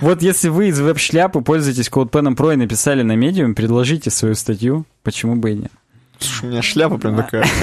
Вот 0.00 0.22
если 0.22 0.48
вы 0.48 0.68
из 0.68 0.80
веб-шляпы 0.80 1.40
пользуетесь 1.40 1.88
CodePen 1.88 2.36
Pro 2.36 2.54
и 2.54 2.56
написали 2.56 3.02
на 3.02 3.16
медиум, 3.16 3.54
предложите 3.54 4.10
свою 4.10 4.34
статью, 4.34 4.86
почему 5.02 5.36
бы 5.36 5.50
и 5.52 5.54
нет. 5.56 5.72
Слушай, 6.18 6.46
у 6.46 6.50
меня 6.50 6.62
шляпа 6.62 6.98
прям 6.98 7.16
такая. 7.16 7.46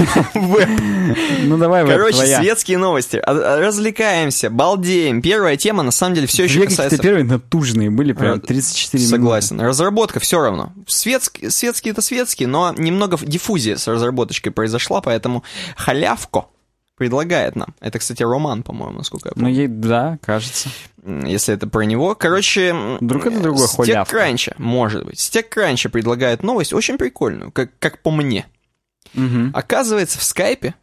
Ну 1.44 1.58
давай, 1.58 1.86
Короче, 1.86 2.26
светские 2.26 2.78
новости. 2.78 3.18
А, 3.18 3.60
развлекаемся, 3.60 4.50
балдеем. 4.50 5.22
Первая 5.22 5.58
тема, 5.58 5.84
на 5.84 5.92
самом 5.92 6.16
деле, 6.16 6.28
все 6.28 6.46
еще 6.46 6.66
касается... 6.66 6.98
первые 6.98 7.24
натужные 7.24 7.90
были, 7.90 8.14
прям 8.14 8.40
34 8.42 9.04
минуты. 9.04 9.16
Согласен. 9.16 9.62
Разработка 9.62 10.20
все 10.20 10.42
равно. 10.42 10.74
Светские, 10.88 11.52
светские 11.52 11.92
это 11.92 12.02
светские, 12.02 12.48
но 12.48 12.74
немного 12.78 13.18
диффузия 13.22 13.78
с 13.78 13.88
разработочкой 13.88 14.52
произошла, 14.52 15.02
поэтому 15.02 15.44
халявко 15.76 16.46
предлагает 16.96 17.56
нам. 17.56 17.76
Это, 17.80 18.00
кстати, 18.00 18.24
роман, 18.24 18.64
по-моему, 18.64 18.98
насколько 18.98 19.30
я 19.30 19.34
помню. 19.34 19.50
Ну, 19.50 19.56
ей, 19.56 19.68
да, 19.68 20.18
кажется. 20.22 20.70
Если 21.06 21.54
это 21.54 21.68
про 21.68 21.82
него. 21.82 22.16
Короче, 22.16 22.74
Вдруг 23.00 23.28
это 23.28 23.40
другой 23.40 23.68
Стек 23.68 24.08
Кранча, 24.08 24.56
может 24.58 25.06
быть. 25.06 25.20
Стек 25.20 25.50
Кранча 25.50 25.90
предлагает 25.90 26.42
новость 26.42 26.74
очень 26.74 26.98
прикольную, 26.98 27.52
как, 27.52 27.72
как 27.80 28.02
по 28.02 28.12
мне. 28.12 28.46
Угу. 29.14 29.52
Оказывается, 29.54 30.20
в 30.20 30.24
скайпе, 30.24 30.74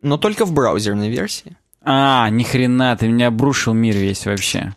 но 0.00 0.18
только 0.18 0.44
в 0.44 0.52
браузерной 0.52 1.10
версии. 1.10 1.56
А, 1.80 2.28
ни 2.30 2.44
хрена, 2.44 2.96
ты 2.96 3.08
меня 3.08 3.28
обрушил 3.28 3.72
мир 3.72 3.96
весь 3.96 4.26
вообще. 4.26 4.74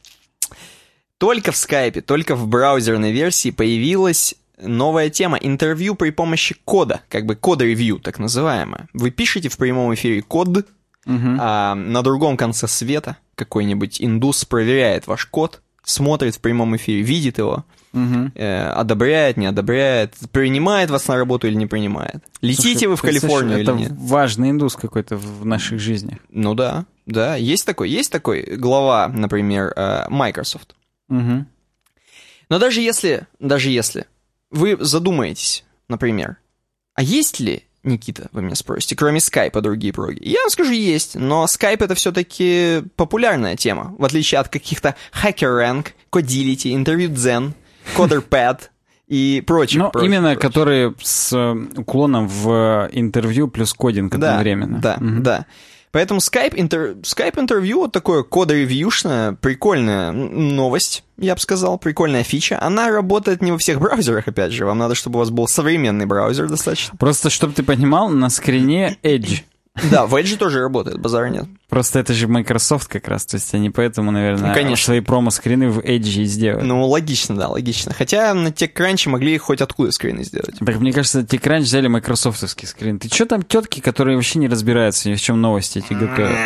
Только 1.17 1.51
в 1.51 1.57
скайпе, 1.57 2.01
только 2.01 2.35
в 2.35 2.47
браузерной 2.47 3.11
версии 3.11 3.51
появилась 3.51 4.35
новая 4.57 5.09
тема 5.09 5.37
интервью 5.37 5.95
при 5.95 6.09
помощи 6.09 6.55
кода, 6.65 7.01
как 7.09 7.25
бы 7.25 7.35
код-ревью, 7.35 7.99
так 7.99 8.19
называемое. 8.19 8.87
Вы 8.93 9.11
пишете 9.11 9.49
в 9.49 9.57
прямом 9.57 9.93
эфире 9.93 10.21
код, 10.21 10.65
Угу. 11.05 11.37
А 11.39 11.75
на 11.75 12.01
другом 12.01 12.37
конце 12.37 12.67
света 12.67 13.17
какой-нибудь 13.35 14.01
индус 14.01 14.45
проверяет 14.45 15.07
ваш 15.07 15.25
код, 15.25 15.61
смотрит 15.83 16.35
в 16.35 16.39
прямом 16.39 16.75
эфире, 16.75 17.01
видит 17.01 17.37
его, 17.37 17.63
угу. 17.93 18.31
э, 18.33 18.67
одобряет, 18.69 19.37
не 19.37 19.45
одобряет, 19.45 20.13
принимает 20.31 20.89
вас 20.89 21.07
на 21.07 21.15
работу 21.15 21.47
или 21.47 21.55
не 21.55 21.67
принимает. 21.67 22.23
Летите 22.41 22.71
Слушай, 22.71 22.87
вы 22.87 22.95
в 22.95 23.01
Калифорнию 23.01 23.59
или 23.59 23.71
нет? 23.71 23.91
Это 23.91 23.99
важный 23.99 24.49
индус 24.49 24.75
какой-то 24.75 25.17
в 25.17 25.45
наших 25.45 25.79
жизнях. 25.79 26.19
Ну 26.29 26.55
да, 26.55 26.85
да, 27.05 27.35
есть 27.35 27.65
такой, 27.65 27.89
есть 27.89 28.11
такой 28.11 28.55
глава, 28.57 29.07
например, 29.07 29.73
э, 29.75 30.05
Microsoft. 30.09 30.75
Угу. 31.09 31.45
Но 32.49 32.59
даже 32.59 32.81
если, 32.81 33.27
даже 33.39 33.69
если 33.69 34.05
вы 34.51 34.77
задумаетесь, 34.79 35.65
например, 35.87 36.37
а 36.93 37.03
есть 37.03 37.39
ли 37.39 37.63
Никита, 37.86 38.29
вы 38.31 38.41
меня 38.41 38.55
спросите, 38.55 38.95
кроме 38.95 39.19
скайпа 39.19 39.61
другие 39.61 39.93
проги? 39.93 40.19
Я 40.21 40.41
вам 40.41 40.49
скажу, 40.49 40.71
есть, 40.71 41.15
но 41.15 41.47
скайп 41.47 41.81
это 41.81 41.95
все-таки 41.95 42.83
популярная 42.95 43.55
тема, 43.55 43.95
в 43.97 44.03
отличие 44.03 44.39
от 44.39 44.49
каких-то 44.49 44.95
HackerRank, 45.23 45.88
Codility, 46.11 46.73
InterviewZen, 46.75 47.53
CoderPad 47.95 48.59
и 49.07 49.43
прочих. 49.45 49.81
Ну, 49.81 50.01
именно 50.01 50.33
прочих. 50.33 50.41
которые 50.41 50.95
с 51.01 51.31
э, 51.33 51.79
уклоном 51.79 52.27
в 52.27 52.89
интервью 52.91 53.47
плюс 53.47 53.73
кодинг 53.73 54.15
одновременно. 54.15 54.79
Да, 54.79 54.95
угу. 54.99 55.21
да. 55.21 55.45
Поэтому 55.95 56.19
Skype, 56.19 56.55
интер... 56.57 56.97
Skype 57.03 57.39
интервью, 57.39 57.79
вот 57.79 57.93
такое 57.93 58.23
кодоревьюшная, 58.23 59.31
прикольная 59.31 60.11
новость, 60.11 61.05
я 61.17 61.35
бы 61.35 61.39
сказал, 61.39 61.77
прикольная 61.77 62.23
фича. 62.23 62.61
Она 62.61 62.89
работает 62.89 63.41
не 63.41 63.53
во 63.53 63.57
всех 63.57 63.79
браузерах, 63.79 64.27
опять 64.27 64.51
же. 64.51 64.65
Вам 64.65 64.77
надо, 64.77 64.93
чтобы 64.93 65.15
у 65.15 65.19
вас 65.19 65.29
был 65.29 65.47
современный 65.47 66.05
браузер 66.05 66.49
достаточно. 66.49 66.97
Просто, 66.97 67.29
чтобы 67.29 67.53
ты 67.53 67.63
понимал, 67.63 68.09
на 68.09 68.29
скрине 68.29 68.97
Edge 69.03 69.43
да, 69.91 70.05
в 70.05 70.15
Edge 70.15 70.38
тоже 70.38 70.61
работает, 70.61 70.99
базара 70.99 71.28
нет. 71.28 71.45
Просто 71.69 71.99
это 71.99 72.13
же 72.13 72.28
Microsoft 72.28 72.88
как 72.88 73.07
раз, 73.07 73.26
то 73.26 73.36
есть 73.36 73.53
они 73.53 73.69
поэтому, 73.69 74.11
наверное, 74.11 74.49
ну, 74.49 74.53
конечно. 74.53 74.86
свои 74.86 75.01
промо-скрины 75.01 75.69
в 75.69 75.80
Edge 75.80 76.21
и 76.21 76.26
сделают. 76.26 76.65
Ну, 76.65 76.86
логично, 76.88 77.36
да, 77.36 77.49
логично. 77.49 77.93
Хотя 77.93 78.34
на 78.34 78.49
TechCrunch 78.49 79.09
могли 79.09 79.38
хоть 79.38 79.61
откуда 79.61 79.91
скрины 79.91 80.23
сделать. 80.23 80.55
Так 80.59 80.80
мне 80.80 80.93
кажется, 80.93 81.21
TechCrunch 81.21 81.61
взяли 81.61 81.88
майкрософтовский 81.88 82.67
скрин. 82.67 82.99
Ты 82.99 83.09
что 83.09 83.26
там 83.26 83.43
тетки, 83.43 83.82
которые 83.82 84.15
вообще 84.15 84.39
не 84.39 84.47
разбираются 84.47 85.09
ни 85.09 85.15
в 85.15 85.21
чем 85.21 85.41
новости 85.41 85.80
эти 85.80 85.93
готовят? 85.93 86.38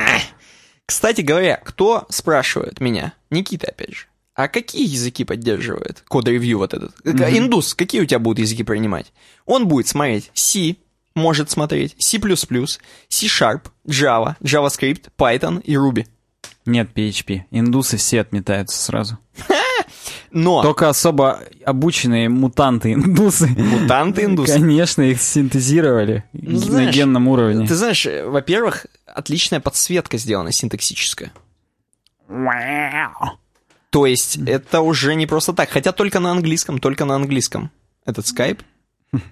Кстати 0.85 1.21
говоря, 1.21 1.61
кто 1.63 2.07
спрашивает 2.09 2.79
меня? 2.79 3.13
Никита, 3.29 3.67
опять 3.67 3.93
же. 3.93 4.05
А 4.33 4.47
какие 4.47 4.87
языки 4.87 5.25
поддерживает 5.25 6.03
код-ревью 6.07 6.59
вот 6.59 6.73
этот? 6.73 6.97
Mm-hmm. 7.01 7.37
Индус, 7.37 7.75
какие 7.75 8.01
у 8.01 8.05
тебя 8.05 8.19
будут 8.19 8.39
языки 8.39 8.63
принимать? 8.63 9.11
Он 9.45 9.67
будет 9.67 9.87
смотреть 9.87 10.31
C, 10.33 10.77
может 11.15 11.49
смотреть 11.49 11.95
C++, 11.99 12.19
C-Sharp, 12.19 13.61
Java, 13.87 14.35
JavaScript, 14.41 15.05
Python 15.17 15.61
и 15.61 15.73
Ruby. 15.73 16.05
Нет 16.65 16.89
PHP. 16.93 17.41
Индусы 17.51 17.97
все 17.97 18.21
отметаются 18.21 18.77
сразу. 18.77 19.17
Но... 20.31 20.61
Только 20.61 20.89
особо 20.89 21.41
обученные 21.65 22.29
мутанты-индусы. 22.29 23.47
Мутанты-индусы? 23.47 24.53
Конечно, 24.53 25.01
их 25.01 25.21
синтезировали 25.21 26.23
ну, 26.33 26.57
знаешь, 26.57 26.87
на 26.87 26.91
генном 26.91 27.27
уровне. 27.27 27.67
Ты 27.67 27.75
знаешь, 27.75 28.05
во-первых, 28.05 28.85
отличная 29.07 29.59
подсветка 29.59 30.17
сделана 30.17 30.51
синтаксическая. 30.51 31.31
То 33.89 34.05
есть 34.05 34.37
это 34.45 34.81
уже 34.81 35.15
не 35.15 35.25
просто 35.25 35.53
так. 35.53 35.69
Хотя 35.69 35.91
только 35.91 36.19
на 36.19 36.31
английском, 36.31 36.77
только 36.77 37.05
на 37.05 37.15
английском. 37.15 37.71
Этот 38.05 38.27
скайп. 38.27 38.61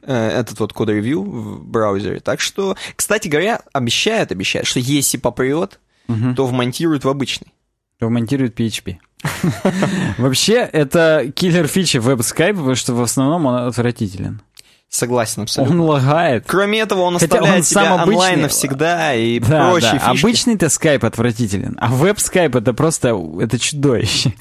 Э, 0.01 0.39
этот 0.39 0.59
вот 0.59 0.73
код-ревью 0.73 1.21
в 1.21 1.63
браузере. 1.63 2.19
Так 2.19 2.41
что, 2.41 2.75
кстати 2.95 3.27
говоря, 3.27 3.61
обещает, 3.73 4.31
обещает, 4.31 4.65
что 4.65 4.79
если 4.79 5.17
попрет, 5.17 5.79
угу. 6.07 6.33
то 6.35 6.47
вмонтирует 6.47 7.03
в 7.03 7.09
обычный. 7.09 7.53
То 7.99 8.07
вмонтирует 8.07 8.59
PHP. 8.59 8.97
Вообще, 10.17 10.57
это 10.71 11.31
киллер 11.35 11.67
фичи 11.67 11.97
веб-скайп, 11.97 12.55
потому 12.55 12.75
что 12.75 12.93
в 12.93 13.01
основном 13.01 13.45
он 13.45 13.55
отвратителен. 13.67 14.41
Согласен 14.89 15.43
абсолютно. 15.43 15.75
Он 15.75 15.81
лагает. 15.81 16.45
Кроме 16.47 16.79
этого, 16.79 17.01
он 17.01 17.17
оставляет 17.17 17.57
он 17.57 17.61
тебя 17.61 17.93
обычный... 17.95 18.13
онлайн 18.13 18.41
навсегда 18.41 19.13
и 19.15 19.39
да, 19.39 19.69
прочие 19.69 19.93
да. 19.93 19.99
фишки. 19.99 20.25
Обычный-то 20.25 20.69
скайп 20.69 21.03
отвратителен, 21.03 21.77
а 21.79 21.89
веб-скайп 21.89 22.55
это 22.55 22.73
просто 22.73 23.09
это 23.41 23.59
чудовище. 23.59 24.33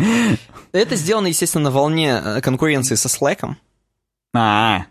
Это 0.73 0.95
сделано, 0.95 1.29
естественно, 1.29 1.65
на 1.65 1.71
волне 1.71 2.21
э, 2.23 2.41
конкуренции 2.43 2.97
со 2.97 3.09
Slack. 3.09 3.55
А, 4.35 4.85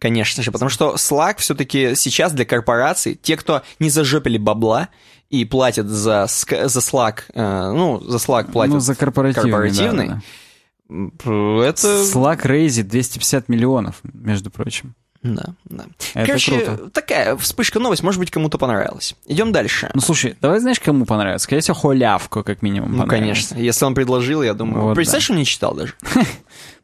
Конечно 0.00 0.42
же, 0.42 0.50
потому 0.50 0.70
что 0.70 0.94
Slack 0.94 1.36
все-таки 1.38 1.94
сейчас 1.94 2.32
для 2.32 2.46
корпораций, 2.46 3.14
те, 3.20 3.36
кто 3.36 3.62
не 3.78 3.90
зажопили 3.90 4.38
бабла 4.38 4.88
и 5.28 5.44
платят 5.44 5.88
за, 5.88 6.26
за 6.26 6.80
Slack, 6.80 7.24
э, 7.34 7.72
ну, 7.72 8.00
за 8.00 8.16
Slack 8.16 8.50
платят 8.50 8.74
ну, 8.74 8.80
за 8.80 8.94
корпоративный, 8.94 9.50
корпоративный 9.50 10.08
да, 10.08 10.22
да. 10.88 11.64
это... 11.64 12.02
Slack 12.02 12.40
рейзит 12.44 12.88
250 12.88 13.50
миллионов, 13.50 13.96
между 14.02 14.50
прочим. 14.50 14.94
Да, 15.22 15.54
да. 15.66 15.84
Это 16.14 16.26
Короче, 16.26 16.60
круто. 16.60 16.90
такая 16.90 17.36
вспышка 17.36 17.78
новость, 17.78 18.02
может 18.02 18.18
быть, 18.18 18.30
кому-то 18.30 18.56
понравилась. 18.56 19.14
Идем 19.26 19.52
дальше. 19.52 19.90
Ну, 19.92 20.00
слушай, 20.00 20.34
давай 20.40 20.60
знаешь, 20.60 20.80
кому 20.80 21.04
понравится? 21.04 21.44
Скорее 21.44 21.60
всего, 21.60 21.74
Холявку, 21.74 22.42
как 22.42 22.62
минимум, 22.62 22.96
Ну, 22.96 23.06
конечно. 23.06 23.54
Если 23.58 23.84
он 23.84 23.94
предложил, 23.94 24.42
я 24.42 24.54
думаю... 24.54 24.84
Вот, 24.84 24.94
Представляешь, 24.94 25.28
да. 25.28 25.34
он 25.34 25.38
не 25.40 25.44
читал 25.44 25.74
даже. 25.74 25.92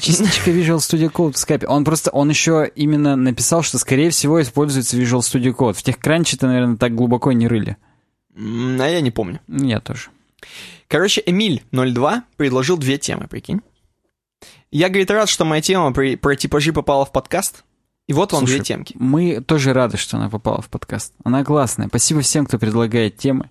Частичка 0.00 0.50
Visual 0.50 0.78
Studio 0.78 1.10
Code 1.10 1.32
в 1.32 1.38
скайпе. 1.38 1.66
Он 1.66 1.84
просто, 1.84 2.10
он 2.10 2.28
еще 2.28 2.70
именно 2.74 3.16
написал, 3.16 3.62
что, 3.62 3.78
скорее 3.78 4.10
всего, 4.10 4.40
используется 4.40 4.96
Visual 4.96 5.20
Studio 5.20 5.54
Code. 5.54 5.74
В 5.74 5.82
тех 5.82 5.98
кранче-то, 5.98 6.46
наверное, 6.46 6.76
так 6.76 6.94
глубоко 6.94 7.32
не 7.32 7.48
рыли. 7.48 7.76
А 8.34 8.86
я 8.86 9.00
не 9.00 9.10
помню. 9.10 9.40
Я 9.48 9.80
тоже. 9.80 10.10
Короче, 10.86 11.22
Эмиль 11.26 11.62
02 11.72 12.24
предложил 12.36 12.78
две 12.78 12.98
темы, 12.98 13.26
прикинь. 13.28 13.60
Я, 14.70 14.88
говорит, 14.88 15.10
рад, 15.10 15.28
что 15.28 15.44
моя 15.44 15.62
тема 15.62 15.92
про, 15.92 16.16
про 16.16 16.36
типажи 16.36 16.72
попала 16.72 17.04
в 17.04 17.12
подкаст. 17.12 17.64
И 18.06 18.12
вот 18.14 18.32
вам 18.32 18.46
две 18.46 18.60
темки. 18.60 18.94
Мы 18.98 19.42
тоже 19.42 19.74
рады, 19.74 19.98
что 19.98 20.16
она 20.16 20.30
попала 20.30 20.62
в 20.62 20.68
подкаст. 20.68 21.12
Она 21.24 21.44
классная. 21.44 21.88
Спасибо 21.88 22.22
всем, 22.22 22.46
кто 22.46 22.58
предлагает 22.58 23.18
темы. 23.18 23.50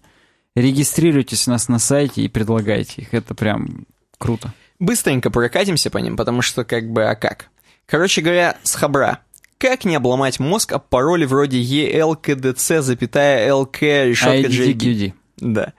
Регистрируйтесь 0.56 1.48
у 1.48 1.52
нас 1.52 1.68
на 1.68 1.78
сайте 1.78 2.24
и 2.24 2.28
предлагайте 2.28 3.04
их. 3.04 3.14
Это 3.14 3.36
прям 3.36 3.86
круто. 4.18 4.54
Быстренько 4.80 5.32
прокатимся 5.32 5.90
по 5.90 5.98
ним, 5.98 6.18
потому 6.18 6.42
что 6.42 6.64
как 6.64 6.90
бы, 6.90 7.06
а 7.06 7.16
как? 7.16 7.50
Короче 7.86 8.22
говоря, 8.22 8.58
с 8.64 8.76
хабра. 8.76 9.20
Как 9.58 9.86
не 9.86 9.96
обломать 9.96 10.40
мозг 10.40 10.74
об 10.74 10.84
пароле 10.88 11.26
вроде 11.26 11.60
ELKDC, 11.60 12.82
запятая 12.82 13.50
LK, 13.50 14.10
решетка 14.10 14.52
JD? 14.52 15.14
Да. 15.38 15.74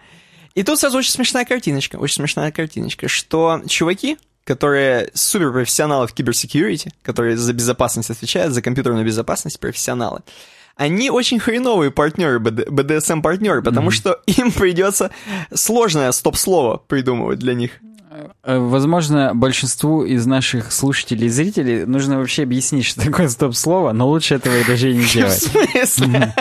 И 0.54 0.64
тут 0.64 0.80
сразу 0.80 0.98
очень 0.98 1.12
смешная 1.12 1.44
картиночка, 1.44 1.96
очень 1.96 2.16
смешная 2.16 2.50
картиночка, 2.50 3.06
что 3.06 3.62
чуваки, 3.68 4.18
которые 4.42 5.10
суперпрофессионалы 5.14 6.08
в 6.08 6.12
киберсекьюрити, 6.12 6.92
которые 7.02 7.36
за 7.36 7.52
безопасность 7.52 8.10
отвечают, 8.10 8.52
за 8.52 8.62
компьютерную 8.62 9.06
безопасность, 9.06 9.60
профессионалы, 9.60 10.22
они 10.74 11.10
очень 11.10 11.38
хреновые 11.38 11.90
партнеры, 11.90 12.38
BDSM-партнеры, 12.38 13.62
потому 13.62 13.90
mm-hmm. 13.90 13.92
что 13.92 14.22
им 14.26 14.50
придется 14.50 15.10
сложное 15.52 16.10
стоп-слово 16.10 16.78
придумывать 16.78 17.38
для 17.38 17.54
них. 17.54 17.72
Э, 18.42 18.58
возможно, 18.58 19.34
большинству 19.34 20.04
из 20.04 20.26
наших 20.26 20.72
слушателей 20.72 21.26
и 21.26 21.30
зрителей 21.30 21.84
нужно 21.84 22.18
вообще 22.18 22.44
объяснить, 22.44 22.86
что 22.86 23.04
такое 23.04 23.28
стоп-слово, 23.28 23.92
но 23.92 24.08
лучше 24.08 24.34
этого 24.36 24.56
и 24.56 24.64
даже 24.64 24.92
не 24.92 25.04
делать. 25.12 25.42
В 25.42 25.86
смысле? 25.86 26.34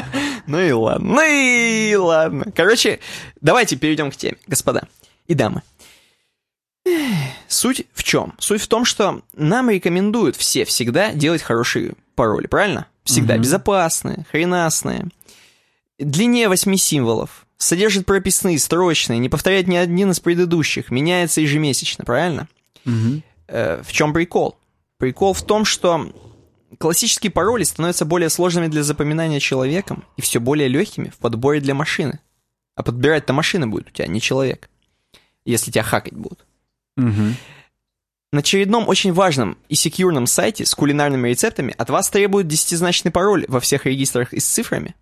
Ну 0.45 0.59
и 0.59 0.71
ладно, 0.71 1.15
ну 1.15 1.21
и 1.21 1.95
ладно. 1.95 2.45
Короче, 2.55 2.99
давайте 3.41 3.75
перейдем 3.75 4.11
к 4.11 4.15
теме, 4.15 4.37
господа 4.47 4.83
и 5.27 5.33
дамы. 5.33 5.61
Суть 7.47 7.85
в 7.93 8.03
чем? 8.03 8.33
Суть 8.39 8.61
в 8.61 8.67
том, 8.67 8.85
что 8.85 9.21
нам 9.33 9.69
рекомендуют 9.69 10.37
все 10.37 10.63
всегда 10.63 11.11
делать 11.11 11.41
хорошие 11.41 11.95
пароли, 12.15 12.47
правильно? 12.47 12.87
Всегда 13.03 13.35
угу. 13.35 13.43
безопасные, 13.43 14.25
хренасные. 14.31 15.07
Длиннее 15.99 16.47
8 16.47 16.75
символов. 16.75 17.46
Содержит 17.57 18.05
прописные, 18.05 18.59
строчные, 18.59 19.19
не 19.19 19.29
повторяет 19.29 19.67
ни 19.67 19.75
один 19.75 20.11
из 20.11 20.19
предыдущих, 20.19 20.91
меняется 20.91 21.41
ежемесячно, 21.41 22.05
правильно? 22.05 22.47
Угу. 22.85 23.21
Э, 23.47 23.81
в 23.83 23.91
чем 23.91 24.13
прикол? 24.13 24.57
Прикол 24.97 25.33
в 25.33 25.41
том, 25.43 25.65
что 25.65 26.11
классические 26.77 27.31
пароли 27.31 27.63
становятся 27.63 28.05
более 28.05 28.29
сложными 28.29 28.67
для 28.67 28.83
запоминания 28.83 29.39
человеком 29.39 30.05
и 30.17 30.21
все 30.21 30.39
более 30.39 30.67
легкими 30.67 31.09
в 31.09 31.17
подборе 31.17 31.59
для 31.59 31.73
машины. 31.73 32.19
А 32.75 32.83
подбирать-то 32.83 33.33
машина 33.33 33.67
будет 33.67 33.87
у 33.87 33.91
тебя, 33.91 34.07
не 34.07 34.21
человек. 34.21 34.69
Если 35.45 35.71
тебя 35.71 35.83
хакать 35.83 36.13
будут. 36.13 36.45
Угу. 36.97 37.33
На 38.33 38.39
очередном 38.39 38.87
очень 38.87 39.13
важном 39.13 39.57
и 39.69 39.75
секьюрном 39.75 40.27
сайте 40.27 40.65
с 40.65 40.75
кулинарными 40.75 41.29
рецептами 41.29 41.73
от 41.77 41.89
вас 41.89 42.09
требуют 42.09 42.47
десятизначный 42.47 43.09
пароль 43.09 43.45
во 43.47 43.59
всех 43.59 43.85
регистрах 43.85 44.33
и 44.33 44.39
с 44.39 44.45
цифрами. 44.45 44.95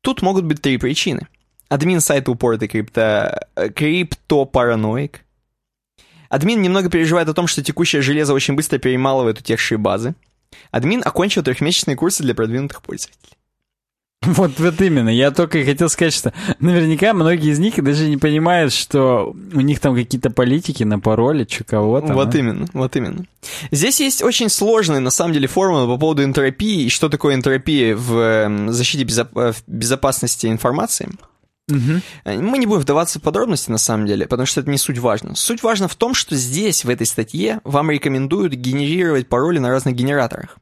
Тут 0.00 0.22
могут 0.22 0.46
быть 0.46 0.62
три 0.62 0.78
причины. 0.78 1.28
Админ 1.70 2.00
сайта 2.00 2.30
упоротый 2.32 2.68
крипто... 2.68 3.46
Э, 3.54 3.70
криптопараноик. 3.70 5.24
Админ 6.28 6.60
немного 6.60 6.90
переживает 6.90 7.28
о 7.28 7.34
том, 7.34 7.46
что 7.46 7.62
текущее 7.62 8.02
железо 8.02 8.34
очень 8.34 8.54
быстро 8.54 8.78
перемалывает 8.78 9.38
утекшие 9.38 9.78
базы. 9.78 10.14
Админ 10.72 11.00
окончил 11.04 11.42
трехмесячные 11.44 11.96
курсы 11.96 12.24
для 12.24 12.34
продвинутых 12.34 12.82
пользователей. 12.82 13.36
Вот, 14.26 14.58
вот 14.58 14.80
именно. 14.82 15.08
Я 15.08 15.30
только 15.30 15.58
и 15.58 15.64
хотел 15.64 15.88
сказать, 15.88 16.12
что 16.12 16.34
наверняка 16.58 17.14
многие 17.14 17.50
из 17.52 17.58
них 17.58 17.82
даже 17.82 18.06
не 18.08 18.18
понимают, 18.18 18.72
что 18.72 19.34
у 19.54 19.60
них 19.60 19.80
там 19.80 19.94
какие-то 19.94 20.30
политики 20.30 20.82
на 20.82 20.98
пароле, 20.98 21.46
что 21.48 21.64
кого-то. 21.64 22.12
Вот 22.12 22.34
а? 22.34 22.38
именно, 22.38 22.66
вот 22.74 22.96
именно. 22.96 23.24
Здесь 23.70 24.00
есть 24.00 24.22
очень 24.22 24.50
сложные, 24.50 25.00
на 25.00 25.10
самом 25.10 25.32
деле, 25.32 25.48
формулы 25.48 25.86
по 25.86 25.98
поводу 25.98 26.22
энтропии 26.22 26.82
и 26.82 26.88
что 26.90 27.08
такое 27.08 27.34
энтропия 27.34 27.96
в 27.96 28.14
эм, 28.18 28.72
защите 28.72 29.04
безоп- 29.04 29.52
в 29.52 29.62
безопасности 29.66 30.48
информации. 30.48 31.08
Угу. 31.70 32.40
Мы 32.42 32.58
не 32.58 32.66
будем 32.66 32.80
вдаваться 32.80 33.18
в 33.18 33.22
подробности, 33.22 33.70
на 33.70 33.78
самом 33.78 34.06
деле, 34.06 34.26
потому 34.26 34.46
что 34.46 34.60
это 34.60 34.70
не 34.70 34.78
суть 34.78 34.98
важно. 34.98 35.34
Суть 35.34 35.62
важна 35.62 35.88
в 35.88 35.94
том, 35.94 36.14
что 36.14 36.36
здесь, 36.36 36.84
в 36.84 36.90
этой 36.90 37.06
статье, 37.06 37.60
вам 37.64 37.90
рекомендуют 37.90 38.54
генерировать 38.54 39.28
пароли 39.28 39.58
на 39.58 39.70
разных 39.70 39.94
генераторах. 39.94 40.58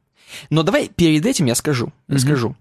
Но 0.49 0.63
давай 0.63 0.89
перед 0.89 1.25
этим 1.25 1.45
я 1.45 1.55
скажу. 1.55 1.91
Я 2.07 2.15
угу. 2.15 2.21
скажу. 2.21 2.55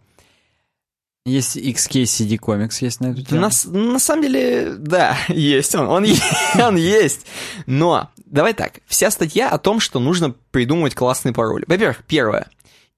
Есть 1.29 1.59
XKCD 1.59 2.39
Comics, 2.39 2.79
есть 2.81 3.01
на 3.01 3.09
эту 3.09 3.23
тему? 3.23 3.41
На, 3.41 3.51
на 3.73 3.99
самом 3.99 4.23
деле, 4.23 4.75
да, 4.79 5.17
есть 5.29 5.75
он. 5.75 5.87
Он, 5.89 6.07
он 6.61 6.77
есть. 6.77 7.27
Но, 7.67 8.11
давай 8.25 8.55
так, 8.55 8.81
вся 8.87 9.11
статья 9.11 9.51
о 9.51 9.59
том, 9.59 9.79
что 9.79 10.01
нужно 10.01 10.35
придумывать 10.51 10.95
классные 10.95 11.35
пароли. 11.35 11.65
Во-первых, 11.67 12.03
первое. 12.07 12.49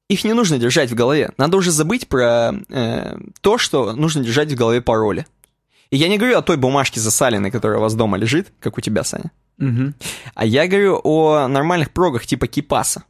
Их 0.08 0.24
не 0.24 0.32
нужно 0.32 0.58
держать 0.58 0.90
в 0.90 0.94
голове. 0.94 1.32
Надо 1.38 1.56
уже 1.56 1.70
забыть 1.70 2.08
про 2.08 2.52
э, 2.68 3.16
то, 3.40 3.58
что 3.58 3.92
нужно 3.92 4.24
держать 4.24 4.50
в 4.50 4.56
голове 4.56 4.80
пароли. 4.80 5.26
И 5.90 5.96
я 5.96 6.08
не 6.08 6.18
говорю 6.18 6.38
о 6.38 6.42
той 6.42 6.56
бумажке 6.56 7.00
засаленной, 7.00 7.50
которая 7.50 7.78
у 7.78 7.80
вас 7.80 7.94
дома 7.94 8.16
лежит, 8.16 8.52
как 8.60 8.78
у 8.78 8.80
тебя, 8.80 9.04
Саня. 9.04 9.30
Угу. 9.58 9.92
А 10.34 10.44
я 10.46 10.66
говорю 10.66 11.00
о 11.02 11.48
нормальных 11.48 11.90
прогах 11.90 12.26
типа 12.26 12.46
Кипаса. 12.46 13.04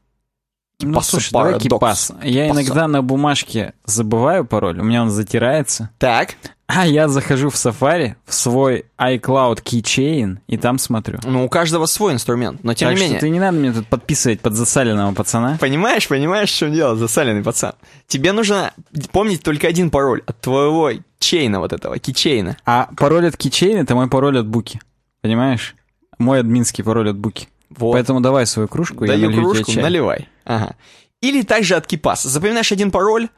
Ну, 0.83 1.01
слушай, 1.01 1.33
давай 1.33 1.59
кипас. 1.59 2.13
Я 2.23 2.49
Паса. 2.49 2.61
иногда 2.61 2.89
на 2.89 3.03
бумажке 3.03 3.75
забываю 3.85 4.45
пароль, 4.45 4.81
у 4.81 4.85
меня 4.85 5.03
он 5.03 5.11
затирается. 5.11 5.91
Так. 5.99 6.37
А 6.73 6.87
я 6.87 7.09
захожу 7.09 7.51
в 7.51 7.55
Safari, 7.55 8.15
в 8.27 8.33
свой 8.33 8.85
iCloud 8.97 9.61
Keychain, 9.63 10.39
и 10.47 10.57
там 10.57 10.79
смотрю. 10.79 11.19
Ну, 11.25 11.45
у 11.45 11.49
каждого 11.49 11.87
свой 11.87 12.13
инструмент, 12.13 12.63
но 12.63 12.75
тем 12.75 12.91
так 12.91 12.97
не 12.97 13.05
менее... 13.05 13.19
ты 13.19 13.29
не 13.29 13.41
надо 13.41 13.59
мне 13.59 13.73
тут 13.73 13.89
подписывать 13.89 14.41
под 14.41 14.55
засаленного 14.55 15.13
пацана. 15.13 15.59
Понимаешь, 15.61 16.07
понимаешь, 16.07 16.49
что 16.49 16.67
чем 16.67 16.75
дело, 16.75 16.95
засаленный 16.95 17.43
пацан? 17.43 17.73
Тебе 18.07 18.31
нужно 18.31 18.73
помнить 19.11 19.43
только 19.43 19.67
один 19.67 19.91
пароль 19.91 20.23
от 20.27 20.41
твоего 20.41 20.93
чейна 21.19 21.59
вот 21.59 21.73
этого, 21.73 21.99
кичейна. 21.99 22.57
А 22.65 22.89
пароль 22.97 23.27
от 23.27 23.37
кичейна— 23.37 23.79
это 23.81 23.97
мой 23.97 24.09
пароль 24.09 24.39
от 24.39 24.47
буки, 24.47 24.81
понимаешь? 25.23 25.75
Мой 26.19 26.39
админский 26.39 26.85
пароль 26.85 27.11
от 27.11 27.17
буки. 27.17 27.49
Вот. 27.71 27.93
Поэтому 27.93 28.21
давай 28.21 28.47
свою 28.47 28.69
кружку, 28.69 29.07
Даю 29.07 29.21
я 29.21 29.27
налью 29.29 29.43
кружку, 29.43 29.73
чай. 29.73 29.83
наливай. 29.83 30.29
Ага. 30.45 30.75
Или 31.21 31.43
также 31.43 31.77
от 31.77 31.87
кипаса. 31.87 32.29
Запоминаешь 32.29 32.73
один 32.73 32.91
пароль, 32.91 33.29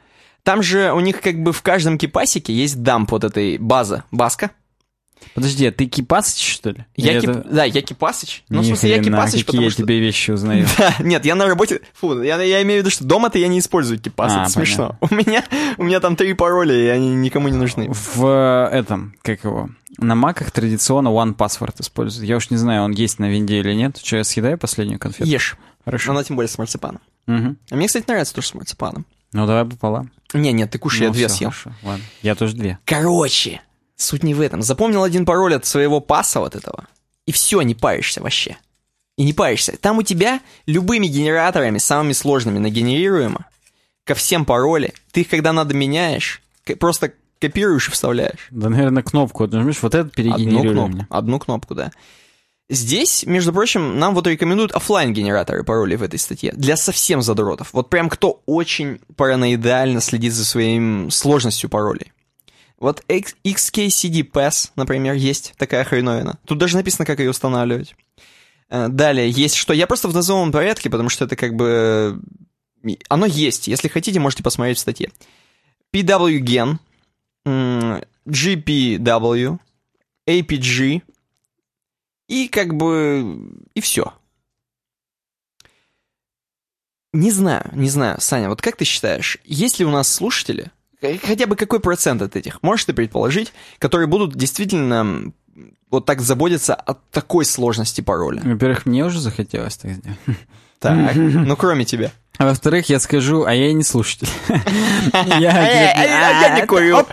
там 0.43 0.63
же 0.63 0.91
у 0.91 0.99
них 0.99 1.21
как 1.21 1.41
бы 1.41 1.53
в 1.53 1.61
каждом 1.61 1.97
кипасике 1.97 2.53
есть 2.53 2.81
дамп 2.81 3.11
вот 3.11 3.23
этой 3.23 3.57
база, 3.57 4.03
баска. 4.11 4.51
Подожди, 5.33 5.65
а 5.65 5.71
ты 5.71 5.85
Кипасыч, 5.85 6.53
что 6.53 6.71
ли? 6.71 6.85
Я 6.95 7.19
кип... 7.19 7.29
это... 7.29 7.47
Да, 7.49 7.63
я 7.63 7.81
Кипасыч. 7.81 8.43
Ну, 8.49 8.61
в 8.61 8.65
смысле, 8.65 8.89
я 8.89 9.03
Кипасыч, 9.03 9.45
потому 9.45 9.63
я 9.63 9.69
что... 9.69 9.83
тебе 9.83 9.99
вещи 9.99 10.31
узнаю. 10.31 10.67
Да, 10.77 10.95
нет, 10.99 11.25
я 11.25 11.35
на 11.35 11.45
работе... 11.45 11.81
Фу, 11.93 12.21
я, 12.21 12.41
я 12.41 12.61
имею 12.63 12.79
в 12.79 12.83
виду, 12.83 12.89
что 12.89 13.03
дома-то 13.03 13.37
я 13.37 13.47
не 13.47 13.59
использую 13.59 13.99
Кипас, 13.99 14.33
а, 14.33 14.41
это 14.43 14.51
смешно. 14.51 14.97
У 15.01 15.13
меня, 15.13 15.43
у 15.77 15.83
меня 15.83 15.99
там 15.99 16.15
три 16.15 16.33
пароля, 16.33 16.75
и 16.75 16.87
они 16.87 17.15
никому 17.15 17.47
не 17.47 17.57
нужны. 17.57 17.89
В 17.89 18.25
э, 18.25 18.75
этом, 18.75 19.15
как 19.21 19.43
его, 19.43 19.69
на 19.97 20.15
маках 20.15 20.51
традиционно 20.51 21.09
One 21.09 21.35
Password 21.35 21.75
используют. 21.79 22.27
Я 22.27 22.37
уж 22.37 22.49
не 22.49 22.57
знаю, 22.57 22.83
он 22.83 22.91
есть 22.91 23.19
на 23.19 23.29
винде 23.29 23.59
или 23.59 23.73
нет. 23.73 23.97
Что, 23.97 24.17
я 24.17 24.23
съедаю 24.23 24.57
последнюю 24.57 24.99
конфету? 24.99 25.29
Ешь. 25.29 25.57
Хорошо. 25.85 26.11
Она 26.11 26.23
тем 26.23 26.35
более 26.35 26.49
с 26.49 26.57
марципаном. 26.57 27.01
Угу. 27.27 27.55
А 27.71 27.75
мне, 27.75 27.87
кстати, 27.87 28.05
нравится 28.07 28.33
тоже 28.33 28.47
с 28.47 28.53
марципаном. 28.53 29.05
Ну, 29.33 29.47
давай 29.47 29.65
пополам. 29.65 30.11
Не, 30.33 30.51
нет, 30.51 30.71
ты 30.71 30.79
кушай, 30.79 31.01
ну, 31.01 31.05
я 31.07 31.11
две 31.11 31.29
съел. 31.29 31.49
Хорошо, 31.49 31.73
ладно. 31.83 32.03
Я 32.21 32.35
тоже 32.35 32.55
две. 32.55 32.79
Короче, 32.85 33.61
суть 33.95 34.23
не 34.23 34.33
в 34.33 34.41
этом. 34.41 34.61
Запомнил 34.61 35.03
один 35.03 35.25
пароль 35.25 35.55
от 35.55 35.65
своего 35.65 35.99
паса 35.99 36.39
вот 36.39 36.55
этого, 36.55 36.87
и 37.25 37.31
все, 37.31 37.61
не 37.61 37.75
паришься 37.75 38.21
вообще. 38.21 38.57
И 39.17 39.23
не 39.23 39.33
паришься. 39.33 39.77
Там 39.77 39.99
у 39.99 40.03
тебя 40.03 40.41
любыми 40.65 41.07
генераторами, 41.07 41.77
самыми 41.77 42.13
сложными, 42.13 42.57
нагенерируемо 42.57 43.45
ко 44.05 44.15
всем 44.15 44.43
пароли. 44.43 44.93
Ты 45.11 45.21
их, 45.21 45.29
когда 45.29 45.53
надо, 45.53 45.75
меняешь, 45.75 46.41
просто 46.79 47.13
копируешь 47.39 47.89
и 47.89 47.91
вставляешь. 47.91 48.47
Да, 48.51 48.69
наверное, 48.69 49.03
кнопку 49.03 49.45
нажмешь, 49.47 49.81
вот 49.81 49.93
этот 49.93 50.13
перегенерируй 50.13 50.71
одну 50.71 50.87
кнопку, 50.87 51.13
одну 51.13 51.39
кнопку, 51.39 51.75
да. 51.75 51.91
Здесь, 52.69 53.25
между 53.25 53.53
прочим, 53.53 53.99
нам 53.99 54.15
вот 54.15 54.25
рекомендуют 54.25 54.71
офлайн 54.71 55.13
генераторы 55.13 55.63
паролей 55.63 55.97
в 55.97 56.03
этой 56.03 56.17
статье. 56.17 56.53
Для 56.53 56.77
совсем 56.77 57.21
задротов. 57.21 57.73
Вот 57.73 57.89
прям 57.89 58.09
кто 58.09 58.41
очень 58.45 58.99
параноидально 59.15 60.01
следит 60.01 60.33
за 60.33 60.45
своим 60.45 61.11
сложностью 61.11 61.69
паролей. 61.69 62.13
Вот 62.83 63.01
XKCD 63.07 64.29
Pass, 64.29 64.71
например, 64.75 65.13
есть 65.13 65.53
такая 65.57 65.85
хреновина. 65.85 66.37
Тут 66.45 66.57
даже 66.57 66.75
написано, 66.75 67.05
как 67.05 67.19
ее 67.19 67.29
устанавливать. 67.29 67.95
Э, 68.69 68.89
далее, 68.89 69.29
есть 69.29 69.55
что? 69.55 69.73
Я 69.73 69.87
просто 69.87 70.09
в 70.09 70.13
назовом 70.13 70.51
порядке, 70.51 70.89
потому 70.89 71.07
что 71.07 71.23
это 71.23 71.37
как 71.37 71.55
бы... 71.55 72.19
Оно 73.07 73.25
есть. 73.25 73.69
Если 73.69 73.87
хотите, 73.87 74.19
можете 74.19 74.43
посмотреть 74.43 74.79
в 74.79 74.81
статье. 74.81 75.13
PWGen, 75.93 76.79
GPW, 77.45 79.59
APG, 80.27 81.03
и 82.27 82.47
как 82.49 82.75
бы... 82.75 83.49
И 83.75 83.79
все. 83.79 84.13
Не 87.13 87.31
знаю, 87.31 87.69
не 87.71 87.87
знаю, 87.87 88.19
Саня, 88.19 88.49
вот 88.49 88.61
как 88.61 88.75
ты 88.75 88.83
считаешь, 88.83 89.37
есть 89.45 89.79
ли 89.79 89.85
у 89.85 89.89
нас 89.89 90.11
слушатели, 90.11 90.69
хотя 91.23 91.47
бы 91.47 91.55
какой 91.55 91.79
процент 91.79 92.21
от 92.21 92.35
этих, 92.35 92.61
можешь 92.63 92.85
ты 92.85 92.93
предположить, 92.93 93.53
которые 93.79 94.07
будут 94.07 94.35
действительно 94.35 95.31
вот 95.89 96.05
так 96.05 96.21
заботиться 96.21 96.73
о 96.73 96.95
такой 97.11 97.45
сложности 97.45 98.01
пароля? 98.01 98.41
Во-первых, 98.43 98.85
мне 98.85 99.05
уже 99.05 99.19
захотелось 99.19 99.77
так 99.77 99.91
сделать. 99.91 100.19
Так, 100.79 101.15
ну 101.15 101.55
кроме 101.55 101.85
тебя. 101.85 102.11
А 102.37 102.45
во-вторых, 102.45 102.89
я 102.89 102.99
скажу, 102.99 103.43
а 103.43 103.53
я 103.53 103.69
и 103.69 103.73
не 103.73 103.83
слушатель. 103.83 104.27
Я 105.39 106.59
не 106.59 106.65
курю. 106.65 107.05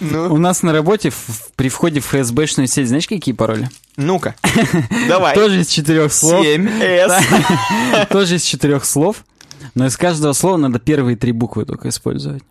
Ну. 0.00 0.32
У 0.32 0.38
нас 0.38 0.62
на 0.62 0.72
работе 0.72 1.12
при 1.56 1.68
входе 1.68 2.00
в 2.00 2.06
ФСБшную 2.06 2.66
сеть, 2.66 2.88
знаешь, 2.88 3.06
какие 3.06 3.34
пароли? 3.34 3.68
Ну-ка, 3.96 4.34
давай. 5.08 5.34
Тоже 5.34 5.60
из 5.60 5.68
четырех 5.68 6.12
слов. 6.12 6.44
7С. 6.44 8.06
Тоже 8.08 8.36
из 8.36 8.42
четырех 8.42 8.86
слов. 8.86 9.24
Но 9.74 9.86
из 9.86 9.96
каждого 9.96 10.32
слова 10.32 10.56
надо 10.56 10.78
первые 10.78 11.16
три 11.16 11.32
буквы 11.32 11.64
только 11.64 11.88
использовать. 11.88 12.42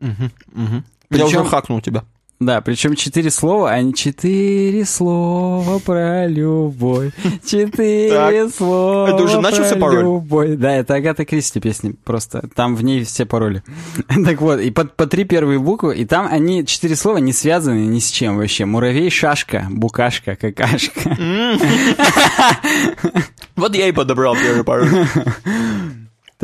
Я 0.00 1.26
уже 1.26 1.44
хакнул 1.44 1.80
тебя. 1.80 2.04
Да, 2.40 2.60
причем 2.60 2.96
четыре 2.96 3.30
слова, 3.30 3.70
а 3.70 3.80
не 3.80 3.94
четыре 3.94 4.84
слова 4.84 5.78
про 5.78 6.26
любовь. 6.26 7.12
Четыре 7.46 8.48
слова 8.48 9.08
Это 9.08 9.22
уже 9.22 9.40
начался 9.40 9.76
пароль? 9.76 10.02
любовь. 10.02 10.56
Да, 10.56 10.74
это 10.74 10.96
Агата 10.96 11.24
Кристи 11.24 11.60
песня 11.60 11.94
просто. 12.04 12.46
Там 12.54 12.74
в 12.74 12.82
ней 12.82 13.04
все 13.04 13.24
пароли. 13.24 13.62
так 14.24 14.40
вот, 14.40 14.60
и 14.60 14.70
по, 14.72 14.84
по 14.84 15.06
три 15.06 15.24
первые 15.24 15.60
буквы, 15.60 15.96
и 15.96 16.04
там 16.04 16.26
они, 16.28 16.66
четыре 16.66 16.96
слова, 16.96 17.18
не 17.18 17.32
связаны 17.32 17.86
ни 17.86 18.00
с 18.00 18.10
чем 18.10 18.36
вообще. 18.36 18.64
Муравей, 18.64 19.10
шашка, 19.10 19.68
букашка, 19.70 20.34
какашка. 20.34 21.16
вот 23.56 23.76
я 23.76 23.88
и 23.88 23.92
подобрал 23.92 24.34
первый 24.34 24.64
пароль. 24.64 24.90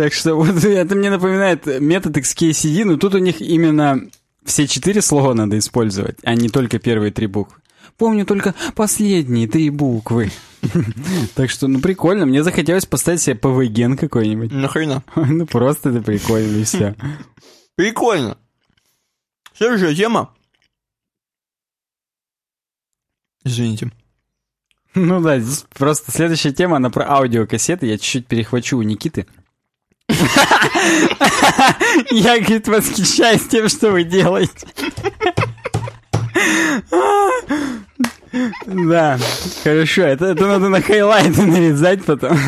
Так 0.00 0.14
что 0.14 0.34
вот 0.34 0.48
это 0.64 0.94
мне 0.94 1.10
напоминает 1.10 1.66
метод 1.66 2.16
XKCD, 2.16 2.86
но 2.86 2.96
тут 2.96 3.14
у 3.14 3.18
них 3.18 3.42
именно 3.42 4.00
все 4.46 4.66
четыре 4.66 5.02
слова 5.02 5.34
надо 5.34 5.58
использовать, 5.58 6.16
а 6.22 6.34
не 6.34 6.48
только 6.48 6.78
первые 6.78 7.12
три 7.12 7.26
буквы. 7.26 7.58
Помню 7.98 8.24
только 8.24 8.54
последние 8.74 9.46
три 9.46 9.68
буквы. 9.68 10.30
Так 11.34 11.50
что, 11.50 11.68
ну, 11.68 11.80
прикольно. 11.80 12.24
Мне 12.24 12.42
захотелось 12.42 12.86
поставить 12.86 13.20
себе 13.20 13.34
pwgen 13.34 13.98
какой-нибудь. 13.98 14.50
Нахрена? 14.50 15.02
Ну, 15.16 15.44
просто 15.44 15.90
это 15.90 16.00
прикольно, 16.00 16.56
и 16.56 16.64
все. 16.64 16.96
Прикольно. 17.74 18.38
Следующая 19.52 19.94
тема. 19.94 20.34
Извините. 23.44 23.92
Ну 24.94 25.20
да, 25.20 25.38
здесь 25.38 25.66
просто 25.74 26.10
следующая 26.10 26.52
тема, 26.52 26.76
она 26.78 26.88
про 26.88 27.06
аудиокассеты. 27.06 27.86
Я 27.86 27.98
чуть-чуть 27.98 28.26
перехвачу 28.26 28.78
у 28.78 28.82
Никиты. 28.82 29.26
Я, 32.10 32.38
говорит, 32.40 32.68
восхищаюсь 32.68 33.46
тем, 33.48 33.68
что 33.68 33.90
вы 33.90 34.04
делаете. 34.04 34.66
Да, 38.66 39.18
хорошо, 39.64 40.02
это, 40.02 40.26
это 40.26 40.46
надо 40.46 40.68
на 40.68 40.80
хайлайты 40.80 41.42
нарезать 41.42 42.04
потом. 42.04 42.38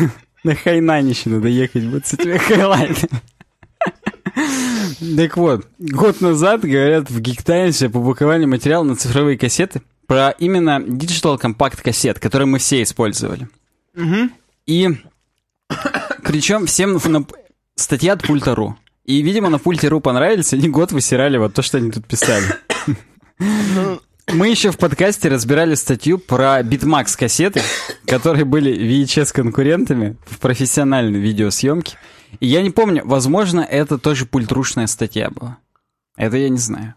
На 0.43 0.55
хайнань 0.55 1.09
еще 1.09 1.29
надо 1.29 1.47
ехать, 1.47 1.85
будет 1.85 2.07
с 2.07 2.13
этими 2.13 2.37
хайлайтами. 2.37 3.21
Так 5.17 5.37
вот, 5.37 5.65
год 5.79 6.21
назад, 6.21 6.61
говорят, 6.61 7.09
в 7.09 7.19
Geek 7.19 7.43
Times 7.43 7.81
опубликовали 7.81 8.45
материал 8.45 8.83
на 8.83 8.95
цифровые 8.95 9.37
кассеты 9.37 9.81
про 10.07 10.31
именно 10.31 10.79
Digital 10.79 11.39
Compact 11.39 11.81
кассет, 11.83 12.19
которые 12.19 12.47
мы 12.47 12.59
все 12.59 12.81
использовали. 12.83 13.47
Угу. 13.95 14.29
И 14.67 14.89
причем 16.23 16.65
всем. 16.65 16.99
Статья 17.75 18.13
от 18.13 18.23
пульта.ру. 18.23 18.75
И, 19.05 19.21
видимо, 19.21 19.49
на 19.49 19.59
пульте.ру 19.59 19.99
понравились, 19.99 20.53
они 20.53 20.69
год 20.69 20.91
высирали 20.91 21.37
вот 21.37 21.53
то, 21.53 21.61
что 21.61 21.77
они 21.77 21.91
тут 21.91 22.05
писали. 22.07 22.45
Ну, 23.39 23.99
мы 24.27 24.47
еще 24.47 24.71
в 24.71 24.77
подкасте 24.77 25.27
разбирали 25.27 25.75
статью 25.75 26.17
про 26.17 26.61
Bitmax 26.61 27.17
кассеты, 27.17 27.61
которые 28.07 28.45
были 28.45 28.73
VHS-конкурентами 28.73 30.17
в 30.25 30.39
профессиональной 30.39 31.19
видеосъемке. 31.19 31.97
И 32.39 32.47
я 32.47 32.61
не 32.61 32.71
помню, 32.71 33.01
возможно, 33.05 33.61
это 33.61 33.97
тоже 33.97 34.25
пультрушная 34.25 34.87
статья 34.87 35.29
была. 35.29 35.57
Это 36.15 36.37
я 36.37 36.49
не 36.49 36.57
знаю. 36.57 36.95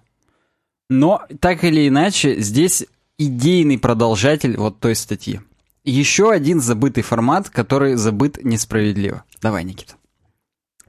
Но, 0.89 1.22
так 1.41 1.64
или 1.64 1.89
иначе, 1.89 2.41
здесь 2.41 2.87
идейный 3.18 3.79
продолжатель 3.79 4.57
вот 4.57 4.79
той 4.79 4.95
статьи. 4.95 5.41
Еще 5.85 6.31
один 6.31 6.61
забытый 6.61 7.03
формат, 7.03 7.51
который 7.51 7.95
забыт 7.95 8.45
несправедливо. 8.45 9.24
Давай, 9.41 9.64
Никита. 9.64 9.95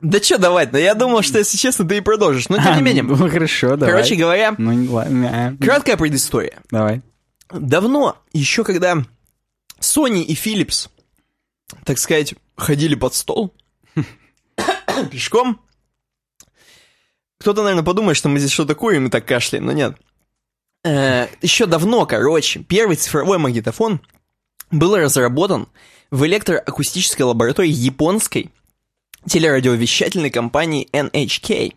Да 0.02 0.22
что 0.22 0.38
давать, 0.38 0.72
но 0.72 0.78
я 0.78 0.94
думал, 0.94 1.24
что, 1.24 1.40
если 1.40 1.58
честно, 1.58 1.88
ты 1.88 1.98
и 1.98 2.02
продолжишь. 2.02 2.50
Но 2.50 2.62
тем 2.62 2.76
не 2.76 2.82
менее. 2.82 3.04
Ну, 3.04 3.16
хорошо, 3.30 3.76
давай. 3.76 3.96
Короче 3.96 4.16
говоря, 4.16 4.54
ну, 4.58 4.92
ладно. 4.92 5.58
краткая 5.60 5.98
предыстория. 5.98 6.60
Давай. 6.70 7.02
Давно, 7.50 8.18
еще 8.34 8.64
когда 8.64 8.98
Sony 9.80 10.22
и 10.22 10.36
Philips, 10.36 10.90
так 11.84 11.98
сказать, 11.98 12.36
ходили 12.56 12.96
под 12.96 13.16
стол, 13.16 13.56
пешком, 15.12 15.62
кто-то, 17.40 17.64
наверное, 17.64 17.86
подумает, 17.86 18.18
что 18.18 18.30
мы 18.30 18.40
здесь 18.40 18.52
что-то 18.52 18.76
курим 18.76 19.08
и 19.08 19.10
так 19.10 19.26
кашляем, 19.26 19.66
но 19.66 19.72
нет. 19.72 19.96
Э, 20.84 21.28
еще 21.42 21.66
давно, 21.66 22.06
короче, 22.06 22.60
первый 22.60 22.96
цифровой 22.96 23.38
магнитофон 23.38 24.02
был 24.72 24.96
разработан 24.96 25.68
в 26.12 26.26
электроакустической 26.26 27.26
лаборатории 27.26 27.72
японской 27.72 28.52
телерадиовещательной 29.26 30.30
компании 30.30 30.88
NHK 30.92 31.74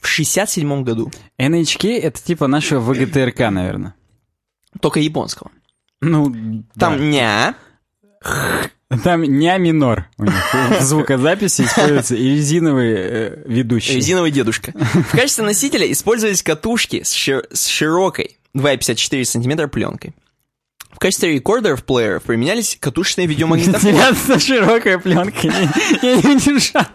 в 0.00 0.06
67 0.06 0.82
году. 0.82 1.10
NHK— 1.38 1.98
это 2.02 2.22
типа 2.22 2.46
нашего 2.46 2.80
ВГТРК, 2.80 3.50
наверное. 3.50 3.94
Только 4.80 5.00
японского. 5.00 5.50
Ну, 6.00 6.64
Там 6.78 6.98
да. 6.98 7.04
ня, 7.04 7.54
там 9.02 9.22
ня 9.22 9.56
минор 9.58 10.08
у 10.18 10.24
них. 10.24 10.54
В 10.80 10.82
звукозаписи 10.82 11.62
используется 11.62 12.14
и 12.14 12.28
резиновый 12.30 12.92
э, 12.94 13.42
ведущий. 13.46 13.94
Резиновый 13.94 14.30
дедушка. 14.30 14.72
В 14.74 15.12
качестве 15.12 15.44
носителя 15.44 15.90
использовались 15.90 16.42
катушки 16.42 17.02
с, 17.02 17.12
шир 17.12 17.46
с 17.52 17.66
широкой 17.66 18.38
2,54 18.54 19.24
см 19.24 19.68
пленкой. 19.68 20.14
Качестве 21.04 21.34
рекордеров-плееров 21.34 22.22
применялись 22.22 22.78
катушечные 22.80 23.26
видеомагнитофоны. 23.26 24.14
С 24.38 24.42
широкой 24.42 24.98
пленкой. 24.98 25.52
Я 26.00 26.16
не 26.16 26.36
удержался. 26.36 26.88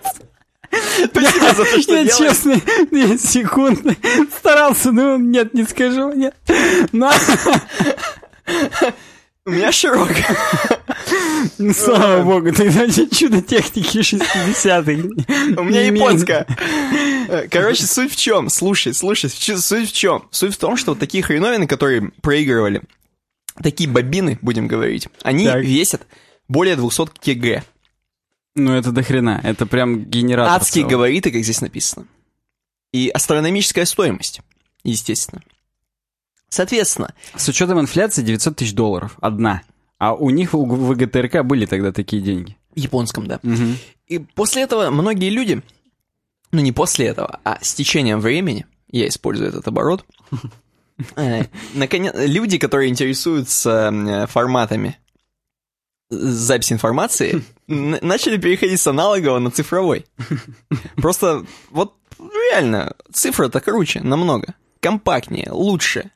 Спасибо 1.05 1.53
за 1.53 1.63
то, 1.63 1.79
что 1.79 1.95
Я 1.95 2.07
честно, 2.07 2.59
две 2.89 3.19
секунды 3.19 3.95
старался, 4.35 4.91
но 4.91 5.17
нет, 5.17 5.53
не 5.53 5.63
скажу, 5.63 6.11
нет. 6.13 6.33
Но... 6.91 7.11
У 9.45 9.51
меня 9.51 9.71
широкая. 9.71 10.37
Ну, 11.59 11.71
слава 11.71 12.23
богу, 12.23 12.51
тогда 12.51 12.87
чудо 12.89 13.43
техники 13.43 13.99
60-х. 13.99 15.61
У 15.61 15.63
меня 15.65 15.81
японская. 15.85 16.47
Короче, 17.51 17.83
суть 17.83 18.13
в 18.13 18.15
чем? 18.15 18.49
Слушай, 18.49 18.95
слушай, 18.95 19.29
суть 19.29 19.89
в 19.89 19.93
чем? 19.93 20.27
Суть 20.31 20.55
в 20.55 20.57
том, 20.57 20.77
что 20.77 20.91
вот 20.93 20.99
такие 20.99 21.23
хреновины, 21.23 21.67
которые 21.67 22.11
проигрывали, 22.21 22.81
такие 23.61 23.89
бобины, 23.89 24.37
будем 24.41 24.67
говорить, 24.67 25.07
они 25.23 25.45
так. 25.45 25.63
весят 25.63 26.07
более 26.47 26.75
200 26.75 27.11
кг. 27.19 27.63
Ну, 28.55 28.73
это 28.73 28.91
до 28.91 29.03
хрена. 29.03 29.39
Это 29.43 29.65
прям 29.65 30.03
генератор. 30.05 30.55
Адские 30.55 30.83
целый. 30.83 30.91
габариты, 30.91 31.31
как 31.31 31.43
здесь 31.43 31.61
написано. 31.61 32.07
И 32.91 33.09
астрономическая 33.09 33.85
стоимость, 33.85 34.41
естественно. 34.83 35.41
Соответственно... 36.49 37.13
С 37.35 37.47
учетом 37.47 37.79
инфляции 37.79 38.23
900 38.23 38.55
тысяч 38.55 38.73
долларов. 38.73 39.17
Одна. 39.21 39.61
А 39.99 40.15
у 40.15 40.29
них 40.31 40.53
у 40.53 40.65
ВГТРК 40.65 41.43
были 41.43 41.65
тогда 41.65 41.91
такие 41.91 42.21
деньги. 42.21 42.57
В 42.75 42.79
японском, 42.79 43.27
да. 43.27 43.39
Угу. 43.43 43.63
И 44.07 44.19
после 44.19 44.63
этого 44.63 44.89
многие 44.89 45.29
люди, 45.29 45.61
ну 46.51 46.61
не 46.61 46.71
после 46.71 47.07
этого, 47.07 47.39
а 47.43 47.59
с 47.61 47.75
течением 47.75 48.19
времени, 48.19 48.65
я 48.89 49.07
использую 49.07 49.49
этот 49.49 49.67
оборот, 49.67 50.05
наконец, 51.73 52.13
люди, 52.15 52.57
которые 52.57 52.89
интересуются 52.89 53.91
э, 53.93 54.27
форматами 54.27 54.97
записи 56.09 56.73
информации, 56.73 57.43
начали 57.67 58.37
переходить 58.37 58.79
с 58.79 58.87
аналогового 58.87 59.39
на 59.39 59.51
цифровой. 59.51 60.05
Просто 60.95 61.45
вот 61.69 61.93
реально, 62.51 62.95
цифра-то 63.13 63.59
круче 63.61 64.01
намного, 64.01 64.55
компактнее, 64.79 65.49
лучше 65.51 66.11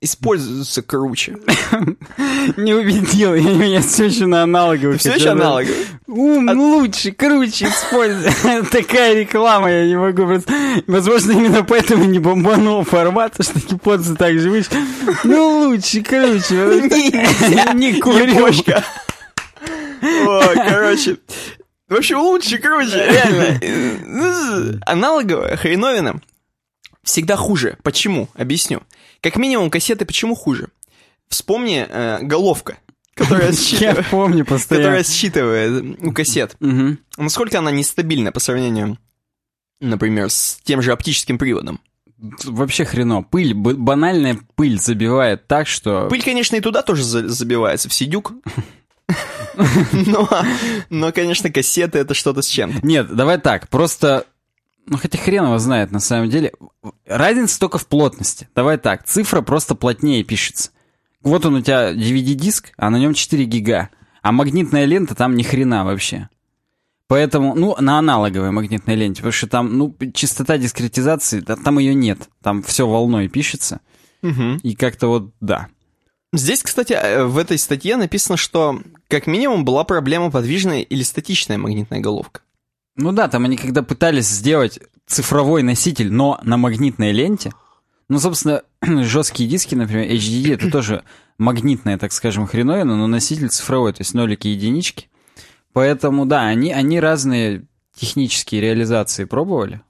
используются 0.00 0.82
круче. 0.82 1.38
Не 2.56 2.74
убедил, 2.74 3.34
я 3.34 3.52
меня 3.54 3.80
все 3.80 4.06
еще 4.06 4.26
на 4.26 4.42
аналоговых. 4.42 5.00
Все 5.00 5.14
еще 5.14 5.30
аналоговый? 5.30 5.86
Ум 6.06 6.48
лучше, 6.48 7.12
круче 7.12 7.66
используй. 7.66 8.30
Такая 8.70 9.14
реклама, 9.20 9.70
я 9.70 9.86
не 9.86 9.96
могу 9.96 10.26
просто... 10.26 10.52
Возможно, 10.86 11.32
именно 11.32 11.64
поэтому 11.64 12.04
не 12.04 12.18
бомбанул 12.18 12.84
формат, 12.84 13.34
что 13.40 13.58
японцы 13.58 14.14
так 14.14 14.38
же. 14.38 14.64
Ну, 15.24 15.68
лучше, 15.68 16.02
круче. 16.02 16.54
Не 17.74 18.00
курю. 18.00 18.48
Короче, 20.00 21.18
в 21.88 21.94
общем, 21.94 22.18
лучше, 22.20 22.58
круче, 22.58 23.06
реально. 23.06 24.80
Аналоговая 24.86 25.56
хреновина 25.56 26.20
всегда 27.02 27.36
хуже. 27.36 27.78
Почему? 27.82 28.28
Объясню. 28.34 28.82
Как 29.20 29.36
минимум, 29.36 29.70
кассеты 29.70 30.04
почему 30.04 30.34
хуже? 30.34 30.68
Вспомни 31.28 31.86
э, 31.88 32.18
головка, 32.22 32.78
которая 33.14 33.52
считывает, 33.54 33.98
Я 33.98 34.02
помню 34.04 34.44
постоянно. 34.44 34.84
которая 34.86 35.04
считывает 35.04 35.98
у 36.02 36.12
кассет. 36.12 36.56
Угу. 36.60 36.96
Насколько 37.18 37.58
она 37.58 37.70
нестабильна 37.70 38.32
по 38.32 38.40
сравнению, 38.40 38.98
например, 39.80 40.30
с 40.30 40.58
тем 40.64 40.82
же 40.82 40.92
оптическим 40.92 41.38
приводом? 41.38 41.80
Вообще 42.44 42.84
хрено. 42.84 43.22
Пыль, 43.22 43.54
банальная 43.54 44.38
пыль 44.56 44.80
забивает 44.80 45.46
так, 45.46 45.68
что... 45.68 46.08
Пыль, 46.08 46.22
конечно, 46.22 46.56
и 46.56 46.60
туда 46.60 46.82
тоже 46.82 47.04
забивается, 47.04 47.88
в 47.88 47.94
сидюк. 47.94 48.32
Но, 49.92 50.28
но, 50.90 51.12
конечно, 51.12 51.50
кассеты 51.50 51.98
это 51.98 52.14
что-то 52.14 52.42
с 52.42 52.46
чем. 52.46 52.78
Нет, 52.82 53.14
давай 53.14 53.38
так, 53.38 53.68
просто 53.68 54.26
ну, 54.88 54.96
хотя 54.96 55.18
хрен 55.18 55.44
его 55.44 55.58
знает, 55.58 55.90
на 55.90 56.00
самом 56.00 56.30
деле. 56.30 56.52
Разница 57.06 57.58
только 57.60 57.78
в 57.78 57.86
плотности. 57.86 58.48
Давай 58.54 58.78
так, 58.78 59.04
цифра 59.04 59.40
просто 59.40 59.74
плотнее 59.74 60.24
пишется. 60.24 60.70
Вот 61.22 61.44
он 61.46 61.56
у 61.56 61.60
тебя 61.60 61.92
DVD-диск, 61.92 62.72
а 62.76 62.90
на 62.90 62.98
нем 62.98 63.14
4 63.14 63.44
гига. 63.44 63.90
А 64.22 64.32
магнитная 64.32 64.84
лента 64.84 65.14
там 65.14 65.36
ни 65.36 65.42
хрена 65.42 65.84
вообще. 65.84 66.28
Поэтому, 67.08 67.54
ну, 67.54 67.74
на 67.80 67.98
аналоговой 67.98 68.50
магнитной 68.50 68.94
ленте, 68.94 69.22
потому 69.22 69.32
что 69.32 69.46
там, 69.46 69.78
ну, 69.78 69.96
частота 70.12 70.58
дискретизации, 70.58 71.40
да, 71.40 71.56
там 71.56 71.78
ее 71.78 71.94
нет. 71.94 72.28
Там 72.42 72.62
все 72.62 72.86
волной 72.86 73.28
пишется. 73.28 73.80
Угу. 74.22 74.58
И 74.62 74.74
как-то 74.74 75.08
вот, 75.08 75.32
да. 75.40 75.68
Здесь, 76.34 76.62
кстати, 76.62 76.92
э, 76.92 77.24
в 77.24 77.38
этой 77.38 77.56
статье 77.56 77.96
написано, 77.96 78.36
что 78.36 78.82
как 79.08 79.26
минимум 79.26 79.64
была 79.64 79.84
проблема 79.84 80.30
подвижная 80.30 80.82
или 80.82 81.02
статичная 81.02 81.56
магнитная 81.56 82.00
головка. 82.00 82.42
Ну 82.98 83.12
да, 83.12 83.28
там 83.28 83.44
они 83.44 83.56
когда 83.56 83.82
пытались 83.82 84.28
сделать 84.28 84.80
цифровой 85.06 85.62
носитель, 85.62 86.12
но 86.12 86.40
на 86.42 86.56
магнитной 86.56 87.12
ленте, 87.12 87.52
Ну, 88.08 88.18
собственно, 88.18 88.62
жесткие 88.82 89.48
диски, 89.48 89.76
например, 89.76 90.10
HDD, 90.10 90.54
это 90.54 90.70
тоже 90.72 91.04
магнитная, 91.38 91.96
так 91.96 92.12
скажем, 92.12 92.46
хреновина, 92.46 92.96
но 92.96 93.06
носитель 93.06 93.48
цифровой, 93.50 93.92
то 93.92 94.00
есть 94.00 94.14
нолики 94.14 94.48
и 94.48 94.50
единички. 94.50 95.08
Поэтому, 95.72 96.26
да, 96.26 96.42
они, 96.42 96.72
они 96.72 96.98
разные 96.98 97.66
технические 97.94 98.60
реализации 98.60 99.24
пробовали 99.24 99.80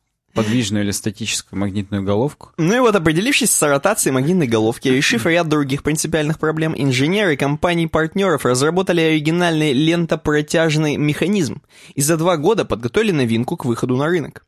подвижную 0.44 0.84
или 0.84 0.90
статическую 0.90 1.58
магнитную 1.58 2.02
головку. 2.02 2.50
Ну 2.56 2.76
и 2.76 2.80
вот 2.80 2.94
определившись 2.94 3.50
с 3.50 3.62
ротацией 3.62 4.12
магнитной 4.12 4.46
головки, 4.46 4.88
решив 4.88 5.26
ряд 5.26 5.48
других 5.48 5.82
принципиальных 5.82 6.38
проблем, 6.38 6.74
инженеры 6.76 7.36
компаний-партнеров 7.36 8.44
разработали 8.44 9.00
оригинальный 9.00 9.72
лентопротяжный 9.72 10.96
механизм 10.96 11.62
и 11.94 12.00
за 12.00 12.16
два 12.16 12.36
года 12.36 12.64
подготовили 12.64 13.12
новинку 13.12 13.56
к 13.56 13.64
выходу 13.64 13.96
на 13.96 14.06
рынок. 14.06 14.44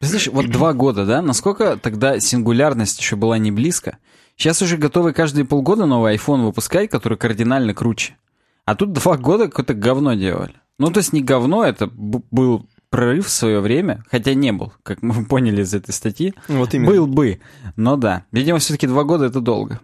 Знаешь, 0.00 0.28
вот 0.28 0.46
два 0.46 0.72
года, 0.72 1.04
да? 1.04 1.20
Насколько 1.20 1.76
тогда 1.76 2.18
сингулярность 2.20 2.98
еще 2.98 3.16
была 3.16 3.36
не 3.38 3.50
близко? 3.50 3.98
Сейчас 4.36 4.62
уже 4.62 4.78
готовы 4.78 5.12
каждые 5.12 5.44
полгода 5.44 5.84
новый 5.84 6.16
iPhone 6.16 6.44
выпускать, 6.46 6.88
который 6.88 7.18
кардинально 7.18 7.74
круче. 7.74 8.16
А 8.64 8.74
тут 8.74 8.92
два 8.92 9.18
года 9.18 9.48
какое-то 9.48 9.74
говно 9.74 10.14
делали. 10.14 10.54
Ну, 10.78 10.90
то 10.90 10.98
есть 10.98 11.12
не 11.12 11.20
говно, 11.20 11.64
это 11.64 11.88
был 11.88 12.66
прорыв 12.90 13.26
в 13.26 13.30
свое 13.30 13.60
время, 13.60 14.04
хотя 14.10 14.34
не 14.34 14.52
был, 14.52 14.72
как 14.82 15.02
мы 15.02 15.24
поняли 15.26 15.62
из 15.62 15.72
этой 15.72 15.92
статьи. 15.92 16.34
Вот 16.48 16.74
именно. 16.74 16.90
Был 16.90 17.06
бы, 17.06 17.40
но 17.76 17.96
да. 17.96 18.24
Видимо, 18.32 18.58
все-таки 18.58 18.86
два 18.86 19.04
года 19.04 19.26
это 19.26 19.40
долго. 19.40 19.80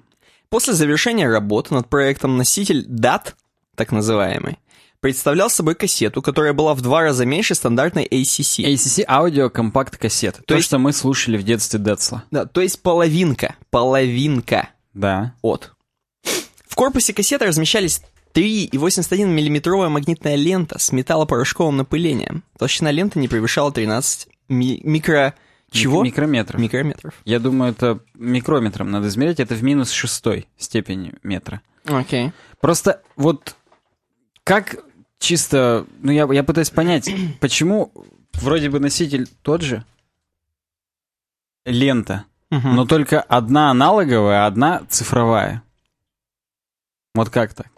После 0.49 0.75
завершения 0.75 1.29
работы 1.29 1.75
над 1.75 1.89
проектом 1.89 2.37
носитель 2.37 2.87
DAT, 2.89 3.35
так 3.75 3.91
называемый, 3.91 4.59
представлял 5.01 5.51
собой 5.51 5.75
кассету, 5.75 6.23
которая 6.23 6.53
была 6.53 6.75
в 6.75 6.81
два 6.83 7.03
раза 7.03 7.25
меньше 7.25 7.55
стандартной 7.55 8.07
ACC. 8.07 8.65
ACC 8.65 9.05
аудио 9.09 9.51
компакт 9.51 9.97
кассет. 9.97 10.37
То, 10.37 10.43
то 10.43 10.55
есть, 10.55 10.67
что 10.67 10.79
мы 10.79 10.93
слушали 10.93 11.37
в 11.37 11.43
детстве 11.43 11.81
Децла. 11.81 12.25
Да, 12.31 12.47
то 12.47 12.61
есть 12.61 12.81
половинка, 12.83 13.57
половинка. 13.71 14.71
Да. 14.95 15.35
От. 15.43 15.73
В 16.67 16.75
корпусе 16.75 17.13
кассеты 17.13 17.47
размещались 17.47 18.03
3,81 18.37 19.25
миллиметровая 19.29 19.89
магнитная 19.89 20.35
лента 20.35 20.79
с 20.79 20.93
металлопорошковым 20.93 21.79
напылением. 21.79 22.45
Толщина 22.59 22.91
ленты 22.91 23.19
не 23.19 23.29
превышала 23.29 23.73
13 23.73 24.29
ми- 24.51 24.81
микро... 24.85 25.35
Чего? 25.71 26.05
Микрометров. 26.05 26.61
Микрометров. 26.61 27.15
Я 27.25 27.41
думаю, 27.41 27.73
это 27.73 28.01
микрометром 28.15 28.91
надо 28.91 29.09
измерять. 29.09 29.41
Это 29.41 29.55
в 29.55 29.63
минус 29.63 29.91
шестой 29.91 30.49
степени 30.59 31.15
метра. 31.23 31.63
Окей. 31.87 32.27
Okay. 32.27 32.33
Просто 32.61 33.01
вот 33.17 33.57
как 34.45 34.85
чисто... 35.19 35.87
Ну, 36.03 36.13
я, 36.13 36.29
я 36.31 36.45
пытаюсь 36.45 36.71
понять, 36.71 37.11
почему 37.41 37.91
вроде 38.35 38.69
бы 38.69 38.81
носитель 38.81 39.27
тот 39.43 39.63
же, 39.63 39.83
лента, 41.65 42.27
угу. 42.51 42.69
но 42.69 42.85
только 42.85 43.23
одна 43.23 43.71
аналоговая, 43.71 44.45
а 44.45 44.47
одна 44.47 44.83
цифровая. 44.91 45.63
Вот 47.15 47.31
как 47.31 47.55
так? 47.55 47.69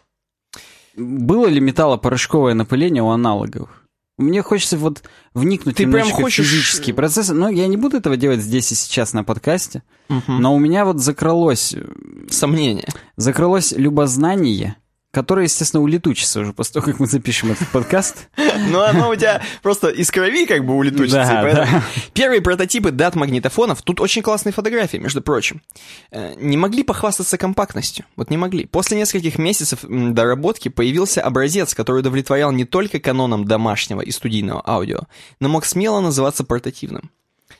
Было 0.99 1.47
ли 1.47 1.61
металлопорошковое 1.61 2.55
напыление 2.55 3.03
у 3.03 3.09
аналоговых? 3.09 3.85
Мне 4.19 4.43
хочется 4.43 4.77
вот 4.77 5.05
вникнуть 5.33 5.77
Ты 5.77 5.87
прям 5.87 6.11
хочешь... 6.11 6.45
в 6.45 6.49
физические 6.49 6.93
процессы. 6.93 7.33
Но 7.35 7.49
я 7.49 7.69
не 7.69 7.77
буду 7.77 7.99
этого 7.99 8.17
делать 8.17 8.41
здесь 8.41 8.73
и 8.73 8.75
сейчас 8.75 9.13
на 9.13 9.23
подкасте. 9.23 9.85
Угу. 10.09 10.33
Но 10.33 10.55
у 10.55 10.59
меня 10.59 10.85
вот 10.85 10.99
закрылось... 10.99 11.73
Э, 11.75 11.87
Сомнение. 12.29 12.89
Закрылось 13.17 13.73
любознание 13.73 14.77
которая, 15.19 15.47
естественно, 15.47 15.83
улетучится 15.83 16.39
уже 16.39 16.53
после 16.53 16.75
того, 16.75 16.87
как 16.87 17.01
мы 17.01 17.09
запишем 17.09 17.51
этот 17.51 17.67
подкаст. 17.71 18.29
Ну, 18.71 18.83
оно 18.83 19.11
у 19.11 19.15
тебя 19.15 19.41
просто 19.63 19.89
из 19.89 20.11
крови 20.11 20.45
как 20.45 20.65
бы 20.65 20.75
улетучится. 20.75 21.25
Да, 21.25 21.43
да. 21.53 21.83
Первые 22.13 22.41
прототипы 22.41 22.91
дат-магнитофонов, 22.91 23.83
тут 23.83 24.01
очень 24.01 24.21
классные 24.21 24.53
фотографии, 24.53 24.99
между 24.99 25.23
прочим, 25.23 25.63
э, 26.11 26.35
не 26.39 26.57
могли 26.57 26.83
похвастаться 26.83 27.39
компактностью. 27.39 28.05
Вот 28.17 28.31
не 28.31 28.37
могли. 28.37 28.67
После 28.67 28.99
нескольких 28.99 29.39
месяцев 29.39 29.81
доработки 29.83 30.69
появился 30.69 31.23
образец, 31.23 31.75
который 31.75 32.01
удовлетворял 32.01 32.53
не 32.53 32.65
только 32.65 33.01
канонам 33.01 33.45
домашнего 33.45 34.01
и 34.01 34.11
студийного 34.11 34.63
аудио, 34.67 35.01
но 35.41 35.49
мог 35.49 35.65
смело 35.65 36.01
называться 36.01 36.45
портативным 36.45 37.11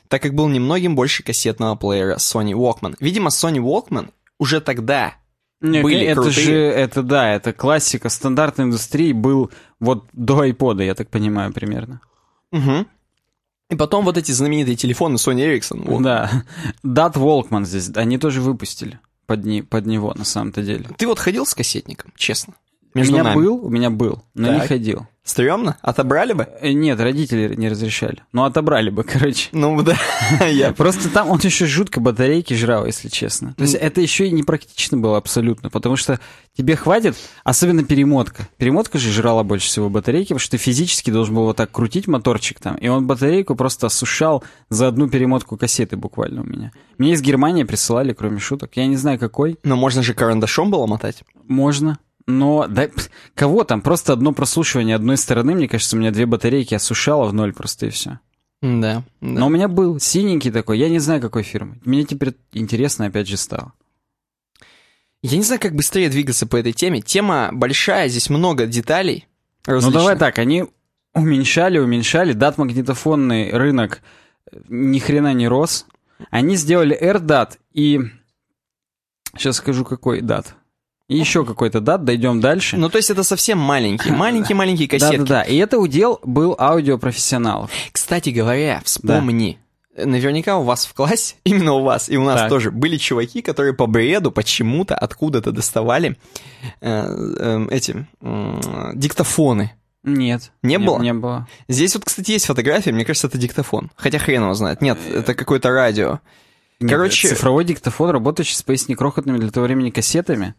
так 0.07 0.21
как 0.23 0.33
был 0.33 0.47
немногим 0.47 0.95
больше 0.95 1.23
кассетного 1.23 1.75
плеера 1.75 2.15
Sony 2.15 2.53
Walkman. 2.53 2.95
Видимо, 2.99 3.29
Sony 3.29 3.57
Walkman 3.57 4.09
уже 4.39 4.59
тогда 4.59 5.15
не, 5.61 5.81
были 5.81 6.05
это 6.05 6.21
крутые. 6.21 6.45
же, 6.45 6.55
это 6.55 7.03
да, 7.03 7.33
это 7.33 7.53
классика 7.53 8.09
стандартной 8.09 8.65
индустрии 8.65 9.11
был 9.11 9.51
вот 9.79 10.05
до 10.13 10.45
iPod, 10.45 10.83
я 10.83 10.95
так 10.95 11.09
понимаю, 11.09 11.53
примерно. 11.53 12.01
Угу. 12.51 12.85
И 13.71 13.75
потом 13.75 14.05
вот 14.05 14.17
эти 14.17 14.31
знаменитые 14.31 14.75
телефоны 14.75 15.15
Sony 15.15 15.45
Ericsson. 15.45 15.85
Вот. 15.85 16.01
Да. 16.01 16.43
Dot 16.83 17.13
Walkman 17.13 17.65
здесь, 17.65 17.91
они 17.95 18.17
тоже 18.17 18.41
выпустили 18.41 18.99
под, 19.27 19.45
не, 19.45 19.61
под 19.61 19.85
него 19.85 20.13
на 20.15 20.25
самом-то 20.25 20.63
деле. 20.63 20.89
Ты 20.97 21.07
вот 21.07 21.19
ходил 21.19 21.45
с 21.45 21.53
кассетником, 21.53 22.11
честно? 22.15 22.55
Между 22.93 23.13
у 23.13 23.15
меня 23.15 23.23
нами. 23.23 23.35
был, 23.35 23.65
у 23.65 23.69
меня 23.69 23.89
был, 23.89 24.23
но 24.33 24.47
так. 24.47 24.61
не 24.61 24.67
ходил. 24.67 25.07
Стремно? 25.29 25.77
Отобрали 25.83 26.33
бы? 26.33 26.47
Э, 26.59 26.71
нет, 26.71 26.99
родители 26.99 27.53
не 27.53 27.69
разрешали. 27.69 28.23
Ну, 28.33 28.45
отобрали 28.45 28.89
бы, 28.89 29.03
короче. 29.07 29.49
Ну, 29.51 29.79
да. 29.83 29.95
Я 30.47 30.73
Просто 30.73 31.07
там 31.09 31.29
он 31.29 31.39
еще 31.43 31.67
жутко 31.67 31.99
батарейки 31.99 32.55
жрал, 32.55 32.87
если 32.87 33.09
честно. 33.09 33.53
То 33.53 33.61
есть 33.61 33.75
это 33.75 34.01
еще 34.01 34.27
и 34.27 34.31
непрактично 34.31 34.97
было 34.97 35.17
абсолютно, 35.17 35.69
потому 35.69 35.97
что 35.97 36.19
тебе 36.57 36.75
хватит, 36.75 37.15
особенно 37.43 37.83
перемотка. 37.83 38.47
Перемотка 38.57 38.97
же 38.97 39.11
жрала 39.11 39.43
больше 39.43 39.67
всего 39.67 39.87
батарейки, 39.87 40.29
потому 40.29 40.39
что 40.39 40.51
ты 40.51 40.57
физически 40.57 41.11
должен 41.11 41.35
был 41.35 41.43
вот 41.43 41.57
так 41.57 41.69
крутить 41.69 42.07
моторчик 42.07 42.59
там, 42.59 42.75
и 42.77 42.87
он 42.87 43.05
батарейку 43.05 43.55
просто 43.55 43.85
осушал 43.85 44.43
за 44.69 44.87
одну 44.87 45.09
перемотку 45.09 45.57
кассеты 45.57 45.95
буквально 45.95 46.41
у 46.41 46.45
меня. 46.45 46.71
Мне 46.97 47.13
из 47.13 47.21
Германии 47.21 47.63
присылали, 47.65 48.13
кроме 48.13 48.39
шуток. 48.39 48.71
Я 48.75 48.87
не 48.87 48.95
знаю, 48.95 49.19
какой. 49.19 49.59
Но 49.63 49.75
можно 49.75 50.01
же 50.01 50.15
карандашом 50.15 50.71
было 50.71 50.87
мотать? 50.87 51.23
Можно. 51.47 51.99
Но 52.29 52.67
да, 52.67 52.89
кого 53.33 53.63
там? 53.63 53.81
Просто 53.81 54.13
одно 54.13 54.33
прослушивание 54.33 54.95
одной 54.95 55.17
стороны, 55.17 55.55
мне 55.55 55.67
кажется, 55.67 55.95
у 55.95 55.99
меня 55.99 56.11
две 56.11 56.27
батарейки 56.27 56.75
осушало 56.75 57.25
в 57.25 57.33
ноль 57.33 57.53
просто 57.53 57.87
и 57.87 57.89
все. 57.89 58.19
Да, 58.61 58.79
да. 58.79 59.03
Но 59.19 59.47
у 59.47 59.49
меня 59.49 59.67
был 59.67 59.99
синенький 59.99 60.51
такой, 60.51 60.77
я 60.77 60.89
не 60.89 60.99
знаю, 60.99 61.21
какой 61.21 61.41
фирмы. 61.41 61.79
Мне 61.83 62.03
теперь 62.03 62.35
интересно 62.53 63.07
опять 63.07 63.27
же 63.27 63.35
стало. 63.35 63.73
Я 65.23 65.37
не 65.37 65.43
знаю, 65.43 65.59
как 65.59 65.73
быстрее 65.73 66.09
двигаться 66.09 66.45
по 66.45 66.55
этой 66.55 66.71
теме. 66.71 67.01
Тема 67.01 67.49
большая, 67.51 68.09
здесь 68.09 68.29
много 68.29 68.67
деталей. 68.67 69.27
Различных. 69.65 69.93
Ну 69.93 69.99
давай 69.99 70.15
так, 70.15 70.37
они 70.37 70.65
уменьшали, 71.15 71.79
уменьшали, 71.79 72.33
дат-магнитофонный 72.33 73.51
рынок 73.51 74.01
э, 74.51 74.59
ни 74.69 74.99
хрена 74.99 75.33
не 75.33 75.47
рос. 75.47 75.87
Они 76.29 76.55
сделали 76.55 76.95
AirDat 76.95 77.57
и... 77.73 78.01
Сейчас 79.35 79.57
скажу, 79.57 79.83
какой 79.83 80.21
дат. 80.21 80.55
И 81.09 81.17
еще 81.17 81.43
какой-то 81.43 81.81
дат, 81.81 82.03
дойдем 82.03 82.39
дальше. 82.39 82.77
Ну, 82.77 82.87
то 82.87 82.97
есть 82.97 83.09
это 83.09 83.23
совсем 83.23 83.57
маленькие, 83.57 84.13
маленькие-маленькие 84.13 84.87
кассетки. 84.87 85.17
Да-да-да, 85.17 85.41
и 85.41 85.57
это 85.57 85.79
удел 85.79 86.19
был 86.23 86.55
аудиопрофессионалов. 86.57 87.71
Кстати 87.91 88.29
говоря, 88.29 88.79
вспомни, 88.85 89.57
да. 89.97 90.05
наверняка 90.05 90.57
у 90.59 90.63
вас 90.63 90.85
в 90.85 90.93
классе, 90.93 91.33
именно 91.45 91.73
у 91.73 91.81
вас, 91.81 92.09
и 92.09 92.17
у 92.17 92.23
нас 92.23 92.41
так. 92.41 92.49
тоже, 92.49 92.69
были 92.69 92.97
чуваки, 92.97 93.41
которые 93.41 93.73
по 93.73 93.87
бреду 93.87 94.31
почему-то 94.31 94.93
откуда-то 94.93 95.51
доставали 95.51 96.15
э, 96.79 97.05
э, 97.39 97.67
эти 97.71 98.07
э, 98.21 98.91
диктофоны. 98.93 99.73
Нет. 100.03 100.51
Не 100.61 100.75
нет, 100.75 100.85
было? 100.85 100.99
Не 101.01 101.13
было. 101.13 101.47
Здесь 101.67 101.95
вот, 101.95 102.05
кстати, 102.05 102.31
есть 102.31 102.45
фотография, 102.45 102.91
мне 102.91 103.03
кажется, 103.03 103.25
это 103.25 103.39
диктофон. 103.39 103.89
Хотя 103.95 104.19
хрен 104.19 104.43
его 104.43 104.53
знает. 104.53 104.79
Нет, 104.81 104.99
это 105.11 105.33
какое-то 105.33 105.71
радио. 105.71 106.19
Нет, 106.79 106.91
Короче... 106.91 107.27
Цифровой 107.27 107.65
диктофон, 107.65 108.11
работающий 108.11 108.55
с 108.55 108.63
поясни 108.63 108.95
крохотными 108.95 109.37
для 109.37 109.51
того 109.51 109.65
времени 109.65 109.89
кассетами. 109.89 110.53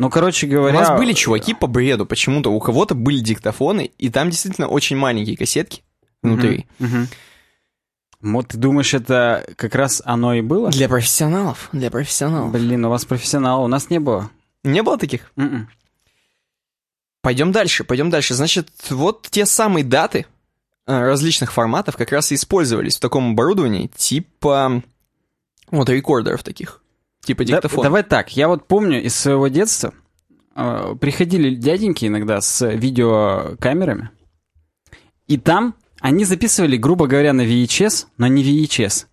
Ну, 0.00 0.08
короче 0.08 0.46
говоря... 0.46 0.78
У 0.78 0.80
нас 0.80 0.98
были 0.98 1.12
чуваки 1.12 1.52
по 1.52 1.66
бреду, 1.66 2.06
почему-то 2.06 2.50
у 2.50 2.58
кого-то 2.58 2.94
были 2.94 3.18
диктофоны, 3.18 3.90
и 3.98 4.08
там 4.08 4.30
действительно 4.30 4.66
очень 4.66 4.96
маленькие 4.96 5.36
кассетки 5.36 5.82
внутри. 6.22 6.66
Угу, 6.78 6.88
угу. 6.88 7.06
Вот 8.22 8.48
ты 8.48 8.56
думаешь, 8.56 8.94
это 8.94 9.44
как 9.56 9.74
раз 9.74 10.00
оно 10.06 10.32
и 10.32 10.40
было? 10.40 10.70
Для 10.70 10.88
профессионалов, 10.88 11.68
для 11.72 11.90
профессионалов. 11.90 12.50
Блин, 12.50 12.82
у 12.86 12.88
вас 12.88 13.04
профессионал, 13.04 13.62
у 13.62 13.66
нас 13.66 13.90
не 13.90 14.00
было. 14.00 14.30
Не 14.64 14.82
было 14.82 14.96
таких? 14.96 15.32
Mm-mm. 15.36 15.44
М-м. 15.44 15.68
Пойдем 17.20 17.52
дальше, 17.52 17.84
пойдем 17.84 18.08
дальше. 18.08 18.32
Значит, 18.32 18.70
вот 18.88 19.28
те 19.30 19.44
самые 19.44 19.84
даты 19.84 20.24
э, 20.86 20.98
различных 20.98 21.52
форматов 21.52 21.98
как 21.98 22.10
раз 22.10 22.32
и 22.32 22.36
использовались 22.36 22.96
в 22.96 23.00
таком 23.00 23.32
оборудовании, 23.32 23.90
типа 23.94 24.82
вот 25.70 25.90
рекордеров 25.90 26.42
таких. 26.42 26.80
Типа 27.24 27.44
диктофон. 27.44 27.78
Да, 27.78 27.82
давай 27.84 28.02
так, 28.02 28.36
я 28.36 28.48
вот 28.48 28.66
помню 28.66 29.02
из 29.02 29.14
своего 29.14 29.48
детства, 29.48 29.92
э, 30.54 30.94
приходили 31.00 31.54
дяденьки 31.54 32.06
иногда 32.06 32.40
с 32.40 32.66
видеокамерами, 32.66 34.10
и 35.26 35.36
там 35.36 35.74
они 36.00 36.24
записывали, 36.24 36.76
грубо 36.76 37.06
говоря, 37.06 37.32
на 37.32 37.42
VHS, 37.42 38.06
но 38.16 38.26
не 38.26 38.42
VHS. 38.42 39.06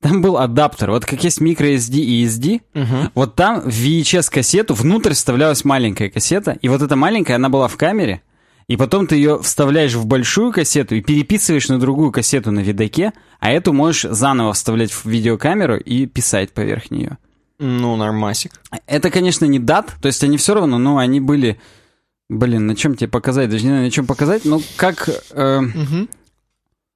Там 0.00 0.22
был 0.22 0.38
адаптер, 0.38 0.90
вот 0.90 1.04
как 1.04 1.22
есть 1.22 1.42
microSD 1.42 1.96
и 1.96 2.24
SD, 2.24 2.62
угу. 2.74 3.10
вот 3.14 3.34
там 3.36 3.60
в 3.60 3.68
VHS-кассету 3.68 4.72
внутрь 4.72 5.12
вставлялась 5.12 5.64
маленькая 5.64 6.08
кассета, 6.08 6.52
и 6.62 6.68
вот 6.68 6.80
эта 6.80 6.96
маленькая, 6.96 7.34
она 7.34 7.50
была 7.50 7.68
в 7.68 7.76
камере, 7.76 8.22
И 8.66 8.78
потом 8.78 9.06
ты 9.06 9.16
ее 9.16 9.42
вставляешь 9.42 9.94
в 9.94 10.06
большую 10.06 10.52
кассету 10.52 10.94
и 10.94 11.02
переписываешь 11.02 11.68
на 11.68 11.78
другую 11.78 12.12
кассету 12.12 12.50
на 12.50 12.60
видоке, 12.60 13.12
а 13.38 13.50
эту 13.50 13.74
можешь 13.74 14.10
заново 14.10 14.54
вставлять 14.54 14.90
в 14.90 15.04
видеокамеру 15.04 15.76
и 15.76 16.06
писать 16.06 16.52
поверх 16.52 16.90
нее. 16.90 17.18
Ну, 17.62 17.94
нормасик. 17.96 18.52
Это, 18.86 19.10
конечно, 19.10 19.44
не 19.44 19.58
дат, 19.58 19.94
то 20.00 20.06
есть 20.06 20.24
они 20.24 20.38
все 20.38 20.54
равно, 20.54 20.78
но 20.78 20.96
они 20.96 21.20
были... 21.20 21.60
Блин, 22.30 22.66
на 22.66 22.74
чем 22.74 22.96
тебе 22.96 23.08
показать? 23.08 23.50
Даже 23.50 23.64
не 23.64 23.70
знаю, 23.70 23.84
на 23.84 23.90
чем 23.90 24.06
показать, 24.06 24.46
но 24.46 24.62
как... 24.76 25.10
Э, 25.32 25.60
угу. 25.60 26.08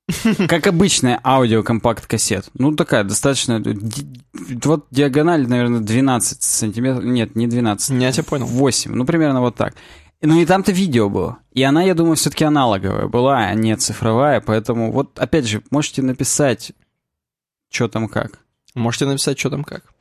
Как 0.48 0.66
обычная 0.66 1.18
аудиокомпакт-кассет. 1.24 2.50
Ну, 2.54 2.74
такая 2.76 3.04
достаточно... 3.04 3.62
Вот 4.64 4.86
диагональ, 4.90 5.46
наверное, 5.46 5.80
12 5.80 6.42
сантиметров. 6.42 7.04
Нет, 7.04 7.36
не 7.36 7.46
12. 7.46 8.00
Я 8.00 8.12
тебя 8.12 8.24
понял. 8.24 8.46
8. 8.46 8.92
Ну, 8.94 9.04
примерно 9.06 9.40
вот 9.40 9.56
так. 9.56 9.74
Ну, 10.20 10.38
и 10.38 10.46
там-то 10.46 10.72
видео 10.72 11.08
было. 11.08 11.38
И 11.52 11.62
она, 11.62 11.82
я 11.82 11.94
думаю, 11.94 12.16
все-таки 12.16 12.44
аналоговая 12.44 13.08
была, 13.08 13.38
а 13.38 13.54
не 13.54 13.76
цифровая. 13.76 14.42
Поэтому 14.42 14.92
вот, 14.92 15.18
опять 15.18 15.46
же, 15.46 15.62
можете 15.70 16.02
написать, 16.02 16.72
что 17.70 17.88
там 17.88 18.08
как. 18.08 18.40
Можете 18.74 19.06
написать, 19.06 19.38
что 19.38 19.50
там 19.50 19.64
как. 19.64 19.93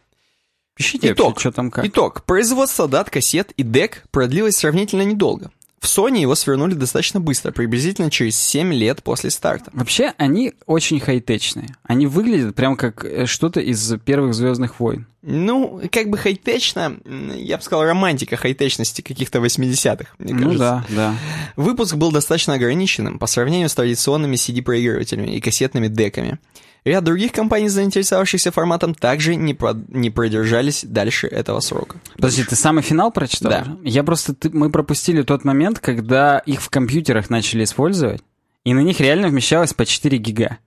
Пишите 0.76 1.11
Итог. 1.11 1.30
Вообще, 1.30 1.41
что 1.41 1.51
там 1.51 1.71
как. 1.71 1.86
Итог. 1.86 2.24
Производство 2.24 2.88
дат, 2.88 3.09
кассет 3.09 3.51
и 3.51 3.63
дек 3.63 4.03
продлилось 4.11 4.57
сравнительно 4.57 5.03
недолго. 5.03 5.51
В 5.84 5.86
Sony 5.86 6.21
его 6.21 6.34
свернули 6.34 6.76
достаточно 6.76 7.19
быстро, 7.19 7.51
приблизительно 7.51 8.09
через 8.09 8.38
7 8.38 8.74
лет 8.74 9.03
после 9.03 9.30
старта. 9.30 9.69
Вообще, 9.74 10.13
они 10.17 10.53
очень 10.65 11.01
хай-течные. 11.01 11.76
Они 11.84 12.07
выглядят 12.07 12.55
прям 12.55 12.78
как 12.78 13.03
э, 13.03 13.26
что-то 13.26 13.59
из 13.59 13.93
первых 14.05 14.34
«Звездных 14.34 14.80
войн». 14.80 15.07
Ну, 15.21 15.82
как 15.91 16.09
бы 16.09 16.17
хай-течно, 16.17 16.99
я 17.36 17.57
бы 17.57 17.63
сказал, 17.63 17.84
романтика 17.84 18.38
хай-течности 18.38 19.01
каких-то 19.01 19.39
80-х, 19.39 20.05
мне 20.19 20.32
кажется. 20.32 20.53
Ну 20.53 20.57
да, 20.57 20.86
да. 20.89 21.15
Выпуск 21.57 21.95
был 21.95 22.13
достаточно 22.13 22.53
ограниченным 22.53 23.19
по 23.19 23.28
сравнению 23.28 23.67
с 23.67 23.76
традиционными 23.76 24.38
CD-проигрывателями 24.38 25.36
и 25.36 25.41
кассетными 25.41 25.89
деками. 25.89 26.39
Ряд 26.86 27.04
других 27.06 27.32
компаний, 27.32 27.70
заинтересовавшихся 27.70 28.52
форматом, 28.52 28.94
также 28.94 29.36
не, 29.36 29.54
про... 29.54 29.74
не 29.88 30.10
продержались 30.10 30.84
дальше 30.84 31.28
этого 31.28 31.62
срока. 31.62 31.98
Подожди, 32.16 32.44
ты 32.44 32.56
самый 32.58 32.84
финал 32.84 33.12
прочитал? 33.12 33.52
Да. 33.52 33.78
Я 33.84 34.04
просто... 34.04 34.34
Ты... 34.34 34.50
Мы 34.50 34.70
пропустили 34.70 35.22
тот 35.22 35.46
момент, 35.46 35.80
когда 35.80 36.40
их 36.40 36.62
в 36.62 36.70
компьютерах 36.70 37.30
начали 37.30 37.64
использовать, 37.64 38.22
и 38.66 38.74
на 38.74 38.82
них 38.82 39.00
реально 39.00 39.30
вмещалось 39.30 39.74
по 39.74 39.86
4 39.86 40.18
гига. 40.18 40.58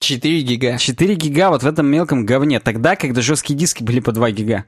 4 0.00 0.42
гига. 0.42 0.76
4 0.76 1.14
гига 1.14 1.48
вот 1.48 1.62
в 1.62 1.66
этом 1.66 1.86
мелком 1.86 2.26
говне. 2.26 2.60
Тогда, 2.60 2.94
когда 2.94 3.22
жесткие 3.22 3.58
диски 3.58 3.82
были 3.82 4.00
по 4.00 4.12
2 4.12 4.30
гига. 4.32 4.66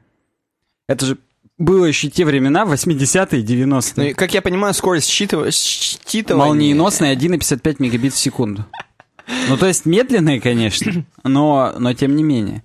Это 0.89 1.05
же 1.05 1.19
было 1.59 1.85
еще 1.85 2.09
те 2.09 2.25
времена, 2.25 2.65
80-е, 2.65 3.43
90-е. 3.43 3.93
Ну, 3.97 4.03
и, 4.05 4.13
как 4.15 4.33
я 4.35 4.41
понимаю, 4.43 4.73
скорость 4.73 5.11
считывания... 5.11 6.35
Молниеносная 6.35 7.15
1,55 7.15 7.77
мегабит 7.81 8.15
в 8.15 8.19
секунду. 8.19 8.65
Ну, 9.49 9.57
то 9.57 9.67
есть 9.67 9.87
медленные, 9.87 10.41
конечно, 10.41 11.05
но, 11.25 11.75
но 11.79 11.93
тем 11.95 12.17
не 12.17 12.23
менее. 12.23 12.63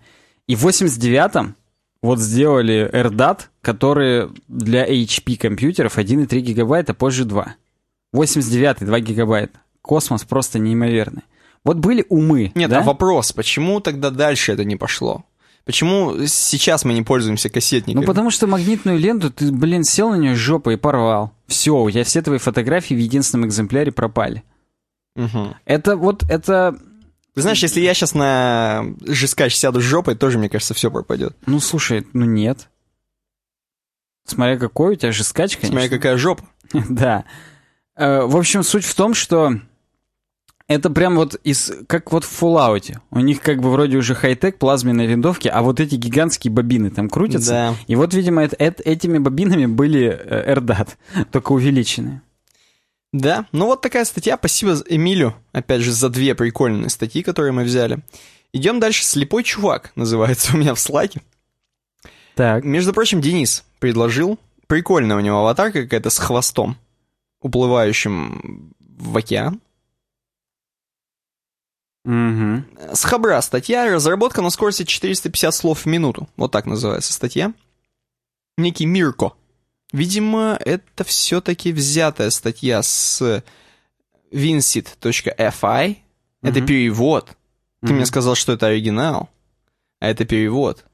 И 0.47 0.55
в 0.55 0.67
89-м 0.67 1.55
вот 2.01 2.19
сделали 2.19 2.89
AirDAT, 2.91 3.41
который 3.61 4.29
для 4.47 4.87
HP 4.87 5.37
компьютеров 5.37 5.97
1,3 5.97 6.39
гигабайта, 6.39 6.93
позже 6.93 7.25
2. 7.25 7.55
89-й 8.15 8.85
2 8.85 8.99
гигабайта. 8.99 9.59
Космос 9.81 10.23
просто 10.23 10.59
неимоверный. 10.59 11.23
Вот 11.63 11.77
были 11.77 12.05
умы. 12.09 12.51
Нет, 12.55 12.69
да? 12.69 12.79
а 12.79 12.81
вопрос, 12.81 13.31
почему 13.31 13.79
тогда 13.79 14.09
дальше 14.09 14.51
это 14.51 14.63
не 14.63 14.75
пошло? 14.75 15.25
Почему 15.63 16.25
сейчас 16.25 16.85
мы 16.85 16.93
не 16.93 17.03
пользуемся 17.03 17.49
кассетниками? 17.49 18.01
Ну, 18.01 18.07
потому 18.07 18.31
что 18.31 18.47
магнитную 18.47 18.97
ленту 18.97 19.31
ты, 19.31 19.51
блин, 19.51 19.83
сел 19.83 20.09
на 20.09 20.15
нее 20.15 20.35
жопой 20.35 20.73
и 20.73 20.77
порвал. 20.77 21.33
Все, 21.45 21.77
у 21.77 21.89
тебя 21.91 22.03
все 22.03 22.23
твои 22.23 22.39
фотографии 22.39 22.95
в 22.95 22.99
единственном 22.99 23.47
экземпляре 23.47 23.91
пропали. 23.91 24.43
Угу. 25.15 25.55
Это 25.65 25.95
вот, 25.95 26.23
это... 26.29 26.77
Ты 27.33 27.41
знаешь, 27.41 27.61
если 27.61 27.79
я 27.79 27.93
сейчас 27.93 28.13
на 28.13 28.85
жескач 29.05 29.55
сяду 29.55 29.79
с 29.79 29.83
жопой, 29.83 30.15
тоже, 30.15 30.37
мне 30.37 30.49
кажется, 30.49 30.73
все 30.73 30.91
пропадет. 30.91 31.35
Ну, 31.45 31.59
слушай, 31.59 32.05
ну 32.13 32.25
нет. 32.25 32.67
Смотря 34.25 34.57
какой 34.57 34.93
у 34.93 34.95
тебя 34.95 35.11
жескач, 35.11 35.55
конечно. 35.55 35.79
Смотря 35.79 35.97
какая 35.97 36.17
жопа. 36.17 36.43
да. 36.89 37.25
Э, 37.95 38.21
в 38.21 38.35
общем, 38.35 38.63
суть 38.63 38.85
в 38.85 38.93
том, 38.95 39.13
что 39.13 39.53
это 40.67 40.89
прям 40.89 41.15
вот 41.17 41.35
из, 41.43 41.71
как 41.87 42.11
вот 42.11 42.23
в 42.23 42.41
Fallout. 42.41 42.97
У 43.11 43.19
них 43.19 43.41
как 43.41 43.61
бы 43.61 43.69
вроде 43.71 43.97
уже 43.97 44.15
хай-тек, 44.15 44.57
плазменные 44.57 45.07
винтовки, 45.07 45.47
а 45.47 45.61
вот 45.61 45.79
эти 45.79 45.95
гигантские 45.95 46.53
бобины 46.53 46.89
там 46.89 47.09
крутятся. 47.09 47.51
Да. 47.51 47.75
И 47.87 47.95
вот, 47.95 48.13
видимо, 48.13 48.43
это, 48.43 48.55
это, 48.57 48.81
этими 48.83 49.17
бобинами 49.17 49.65
были 49.65 50.07
э, 50.07 50.53
AirDAT, 50.53 50.89
только 51.31 51.51
увеличенные. 51.51 52.21
Да, 53.13 53.45
ну 53.51 53.65
вот 53.65 53.81
такая 53.81 54.05
статья. 54.05 54.37
Спасибо 54.37 54.77
Эмилю, 54.87 55.35
опять 55.51 55.81
же, 55.81 55.91
за 55.91 56.09
две 56.09 56.33
прикольные 56.33 56.89
статьи, 56.89 57.23
которые 57.23 57.51
мы 57.51 57.63
взяли. 57.63 57.99
Идем 58.53 58.79
дальше. 58.79 59.03
«Слепой 59.03 59.43
чувак» 59.43 59.91
называется 59.95 60.53
у 60.53 60.57
меня 60.57 60.73
в 60.73 60.79
слайде. 60.79 61.21
Так. 62.35 62.63
Между 62.63 62.93
прочим, 62.93 63.21
Денис 63.21 63.63
предложил. 63.79 64.39
Прикольная 64.67 65.17
у 65.17 65.19
него 65.19 65.39
аватарка 65.39 65.83
какая-то 65.83 66.09
с 66.09 66.17
хвостом, 66.17 66.77
уплывающим 67.41 68.73
в 68.79 69.17
океан. 69.17 69.59
Угу. 72.05 72.93
С 72.93 73.03
Хабра 73.03 73.41
статья 73.41 73.91
«Разработка 73.91 74.41
на 74.41 74.49
скорости 74.49 74.83
450 74.83 75.53
слов 75.53 75.81
в 75.81 75.85
минуту». 75.85 76.29
Вот 76.37 76.51
так 76.51 76.65
называется 76.65 77.13
статья. 77.13 77.53
Некий 78.57 78.85
Мирко 78.85 79.33
Видимо, 79.91 80.57
это 80.63 81.03
все-таки 81.03 81.71
взятая 81.71 82.29
статья 82.29 82.81
с 82.81 83.43
vincit.fi. 84.31 85.35
Mm-hmm. 85.61 85.97
Это 86.41 86.61
перевод. 86.61 87.29
Ты 87.81 87.87
mm-hmm. 87.87 87.93
мне 87.93 88.05
сказал, 88.05 88.35
что 88.35 88.53
это 88.53 88.67
оригинал, 88.67 89.29
а 89.99 90.07
это 90.07 90.25
перевод. 90.25 90.85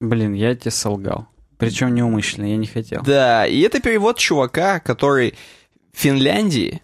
Блин, 0.00 0.32
я 0.32 0.54
тебе 0.54 0.70
солгал. 0.70 1.28
Причем 1.58 1.92
неумышленно, 1.94 2.46
я 2.46 2.56
не 2.56 2.66
хотел. 2.66 3.02
Да, 3.02 3.46
и 3.46 3.60
это 3.60 3.80
перевод 3.80 4.16
чувака, 4.18 4.78
который 4.78 5.34
в 5.92 5.98
Финляндии 5.98 6.82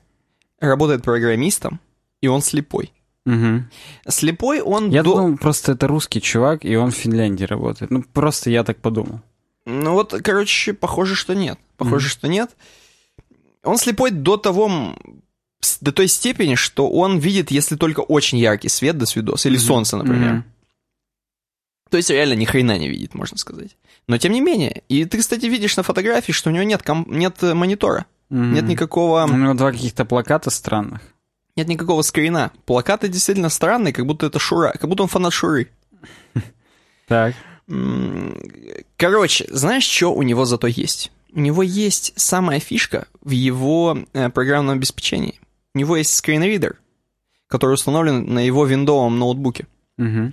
работает 0.59 1.03
программистом, 1.03 1.81
и 2.21 2.27
он 2.27 2.43
слепой. 2.43 2.93
Угу. 3.25 3.63
Слепой 4.09 4.61
он... 4.61 4.91
Я 4.91 5.03
до... 5.03 5.15
думал, 5.15 5.39
просто 5.39 5.73
это 5.73 5.87
русский 5.87 6.21
чувак, 6.21 6.65
и 6.65 6.75
он 6.75 6.91
в 6.91 6.95
Финляндии 6.95 7.45
работает. 7.45 7.91
Ну, 7.91 8.03
просто 8.03 8.51
я 8.51 8.65
так 8.65 8.79
подумал. 8.79 9.21
Ну 9.67 9.93
вот, 9.93 10.15
короче, 10.23 10.75
похоже, 10.75 11.15
что 11.15 11.35
нет. 11.35 11.59
Похоже, 11.77 12.09
mm-hmm. 12.09 12.13
что 12.13 12.29
нет. 12.29 12.57
Он 13.63 13.79
слепой 13.79 14.11
до 14.11 14.37
того, 14.37 14.95
до 15.81 15.93
той 15.93 16.09
степени, 16.09 16.55
что 16.55 16.91
он 16.91 17.19
видит, 17.19 17.51
если 17.51 17.77
только 17.77 18.01
очень 18.01 18.39
яркий 18.39 18.69
свет 18.69 18.99
до 18.99 19.07
свидос, 19.07 19.47
или 19.47 19.57
mm-hmm. 19.57 19.61
солнце, 19.61 19.97
например. 19.97 20.33
Mm-hmm. 20.33 20.43
То 21.91 21.97
есть 21.97 22.11
реально 22.11 22.35
ни 22.35 22.45
хрена 22.45 22.77
не 22.79 22.89
видит, 22.89 23.15
можно 23.15 23.39
сказать. 23.39 23.77
Но 24.07 24.19
тем 24.19 24.33
не 24.33 24.41
менее. 24.41 24.83
И 24.89 25.05
ты, 25.05 25.19
кстати, 25.19 25.47
видишь 25.47 25.77
на 25.77 25.83
фотографии, 25.83 26.33
что 26.33 26.51
у 26.51 26.53
него 26.53 26.65
нет, 26.65 26.83
ком- 26.83 27.07
нет 27.09 27.43
э, 27.43 27.55
монитора. 27.55 28.07
Mm-hmm. 28.31 28.53
Нет 28.53 28.65
никакого... 28.65 29.25
У 29.25 29.37
него 29.37 29.55
два 29.55 29.73
каких-то 29.73 30.05
плаката 30.05 30.51
странных. 30.51 31.01
Нет 31.57 31.69
никакого 31.69 32.03
скрина. 32.03 32.51
Плакаты 32.67 33.09
действительно 33.09 33.49
странные, 33.49 33.93
как 33.93 34.07
будто 34.07 34.27
это 34.27 34.39
Шура. 34.39 34.73
Как 34.73 34.89
будто 34.91 35.05
он 35.05 35.09
фанат 35.09 35.33
Шуры. 35.33 35.71
Так. 37.07 37.35
Короче, 38.97 39.47
знаешь, 39.51 39.85
что 39.85 40.13
у 40.13 40.23
него 40.23 40.45
зато 40.45 40.67
есть? 40.67 41.11
У 41.33 41.41
него 41.41 41.63
есть 41.63 42.13
самая 42.17 42.61
фишка 42.61 43.09
в 43.21 43.31
его 43.31 43.99
э, 44.13 44.29
программном 44.31 44.77
обеспечении. 44.77 45.41
У 45.75 45.79
него 45.79 45.97
есть 45.97 46.15
скринридер, 46.15 46.77
который 47.49 47.73
установлен 47.73 48.33
на 48.33 48.39
его 48.39 48.65
виндовом 48.67 49.19
ноутбуке. 49.19 49.67
Угу. 49.99 50.33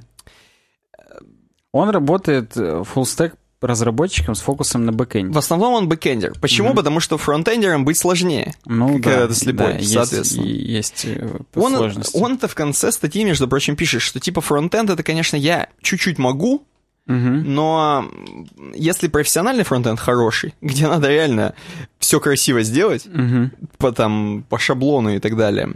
Он 1.71 1.89
работает 1.89 2.55
э, 2.57 2.83
full 2.83 3.03
stack 3.03 3.33
разработчиком 3.61 4.35
с 4.35 4.41
фокусом 4.41 4.85
на 4.85 4.91
бэкэнде. 4.91 5.33
В 5.33 5.37
основном 5.37 5.73
он 5.73 5.87
бэкэндер. 5.87 6.39
Почему? 6.39 6.69
Mm-hmm. 6.69 6.75
Потому 6.75 6.99
что 6.99 7.17
фронтендером 7.17 7.85
быть 7.85 7.97
сложнее. 7.97 8.55
Ну 8.65 8.95
когда 8.95 9.21
да, 9.21 9.27
ты 9.27 9.35
слепой, 9.35 9.73
да, 9.73 9.83
соответственно. 9.83 10.45
Есть, 10.45 11.03
есть 11.03 11.05
э, 11.05 11.39
он, 11.53 11.75
сложности. 11.75 12.17
Он-то 12.17 12.47
в 12.47 12.55
конце 12.55 12.91
статьи, 12.91 13.23
между 13.23 13.47
прочим, 13.47 13.75
пишет, 13.75 14.01
что 14.01 14.19
типа 14.19 14.41
фронтенд 14.41 14.89
это, 14.89 15.03
конечно, 15.03 15.35
я 15.35 15.69
чуть-чуть 15.81 16.17
могу, 16.17 16.65
но 17.11 18.09
если 18.73 19.07
профессиональный 19.07 19.63
фронтенд 19.63 19.99
хороший, 19.99 20.53
где 20.61 20.87
надо 20.87 21.09
реально 21.09 21.53
все 21.99 22.19
красиво 22.19 22.63
сделать, 22.63 23.05
угу. 23.07 23.51
по, 23.77 23.91
там, 23.91 24.43
по 24.49 24.57
шаблону 24.57 25.15
и 25.15 25.19
так 25.19 25.35
далее, 25.35 25.71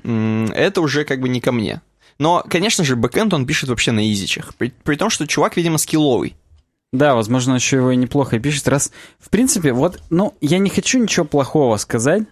это 0.54 0.82
уже 0.82 1.06
как 1.06 1.20
бы 1.20 1.30
не 1.30 1.42
ко 1.42 1.52
мне. 1.52 1.82
Но, 2.18 2.44
конечно 2.50 2.84
же, 2.84 2.96
бэкэнд 2.96 3.34
он 3.34 3.46
пишет 3.46 3.70
вообще 3.70 3.92
на 3.92 4.12
изичах. 4.12 4.56
При, 4.56 4.74
при 4.84 4.96
том, 4.96 5.10
что 5.10 5.28
чувак, 5.28 5.58
видимо, 5.58 5.78
скилловый. 5.78 6.36
Да, 6.94 7.14
возможно, 7.14 7.56
еще 7.56 7.78
его 7.78 7.92
и 7.92 7.98
неплохо 7.98 8.40
пишет. 8.40 8.68
Раз, 8.70 8.92
в 9.20 9.30
принципе, 9.30 9.74
вот, 9.74 10.02
ну, 10.10 10.34
я 10.40 10.60
не 10.60 10.70
хочу 10.70 10.98
ничего 10.98 11.26
плохого 11.26 11.76
сказать, 11.78 12.24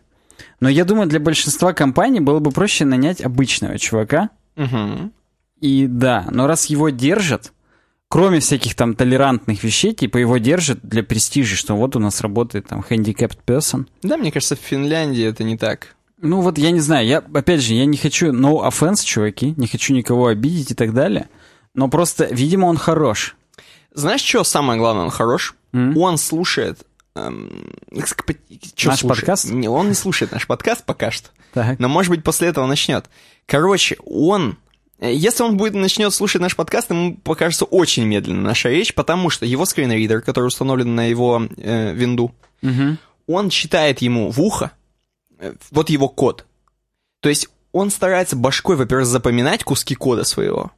но 0.60 0.70
я 0.70 0.86
думаю, 0.86 1.08
для 1.08 1.20
большинства 1.20 1.74
компаний 1.74 2.22
было 2.22 2.40
бы 2.40 2.52
проще 2.52 2.86
нанять 2.86 3.22
обычного 3.22 3.78
чувака. 3.78 4.30
Угу. 4.56 5.12
И 5.60 5.88
да, 5.88 6.28
но 6.32 6.48
раз 6.48 6.68
его 6.68 6.90
держат, 6.90 7.52
кроме 8.14 8.42
всяких 8.42 8.76
там 8.76 8.94
толерантных 8.94 9.64
вещей, 9.64 9.92
типа 9.92 10.18
его 10.18 10.38
держат 10.38 10.80
для 10.84 11.02
престижа, 11.02 11.56
что 11.56 11.76
вот 11.76 11.96
у 11.96 12.00
нас 12.00 12.22
работает 12.22 12.68
там 12.68 12.86
handicapped 12.88 13.40
person. 13.44 13.88
Да, 14.04 14.18
мне 14.18 14.32
кажется, 14.32 14.56
в 14.56 14.60
Финляндии 14.60 15.26
это 15.26 15.44
не 15.44 15.58
так. 15.58 15.96
Ну 16.22 16.42
вот 16.42 16.60
я 16.60 16.70
не 16.70 16.80
знаю, 16.80 17.08
я, 17.08 17.24
опять 17.34 17.62
же, 17.62 17.74
я 17.74 17.88
не 17.88 17.98
хочу, 17.98 18.28
no 18.32 18.70
offense, 18.70 19.04
чуваки, 19.04 19.56
не 19.58 19.66
хочу 19.66 19.96
никого 19.96 20.28
обидеть 20.28 20.70
и 20.70 20.76
так 20.76 20.94
далее, 20.94 21.28
но 21.74 21.88
просто, 21.88 22.26
видимо, 22.26 22.68
он 22.68 22.78
хорош. 22.78 23.36
Знаешь, 23.96 24.22
что 24.22 24.44
самое 24.44 24.78
главное, 24.78 25.06
он 25.06 25.10
хорош? 25.10 25.56
Mm-hmm. 25.74 25.98
Он 25.98 26.20
слушает... 26.20 26.86
Эм, 27.16 27.72
что 28.76 28.90
наш 28.90 29.00
слушает? 29.00 29.22
подкаст? 29.22 29.50
Не, 29.50 29.68
он 29.70 29.88
не 29.88 29.96
слушает 29.96 30.32
наш 30.32 30.46
подкаст 30.46 30.86
пока 30.86 31.10
что. 31.10 31.30
Так. 31.52 31.80
Но, 31.80 31.90
может 31.90 32.12
быть, 32.12 32.24
после 32.24 32.50
этого 32.50 32.68
начнет. 32.68 33.06
Короче, 33.48 33.98
он... 34.06 34.60
Э, 35.04 35.14
если 35.14 35.44
он 35.44 35.58
будет 35.58 35.74
начнет 35.74 36.14
слушать 36.14 36.42
наш 36.42 36.56
подкаст, 36.56 36.90
ему 36.90 37.18
покажется 37.18 37.66
очень 37.66 38.06
медленно 38.06 38.42
наша 38.42 38.70
речь, 38.70 38.94
потому 38.94 39.30
что 39.30 39.46
его 39.46 39.66
скринридер, 39.66 40.22
который 40.22 40.48
установлен 40.48 40.96
на 40.96 41.06
его 41.06 41.46
э, 41.58 41.94
винду, 41.94 42.34
угу. 42.62 42.98
он 43.28 43.50
читает 43.50 44.02
ему 44.02 44.32
в 44.32 44.42
ухо 44.42 44.72
э, 45.40 45.54
вот 45.72 45.90
его 45.90 46.08
код. 46.08 46.46
То 47.20 47.28
есть 47.28 47.50
он 47.74 47.92
старается 47.92 48.38
башкой, 48.38 48.78
во-первых, 48.78 49.06
запоминать 49.06 49.66
куски 49.66 49.94
кода 49.94 50.24
своего. 50.24 50.72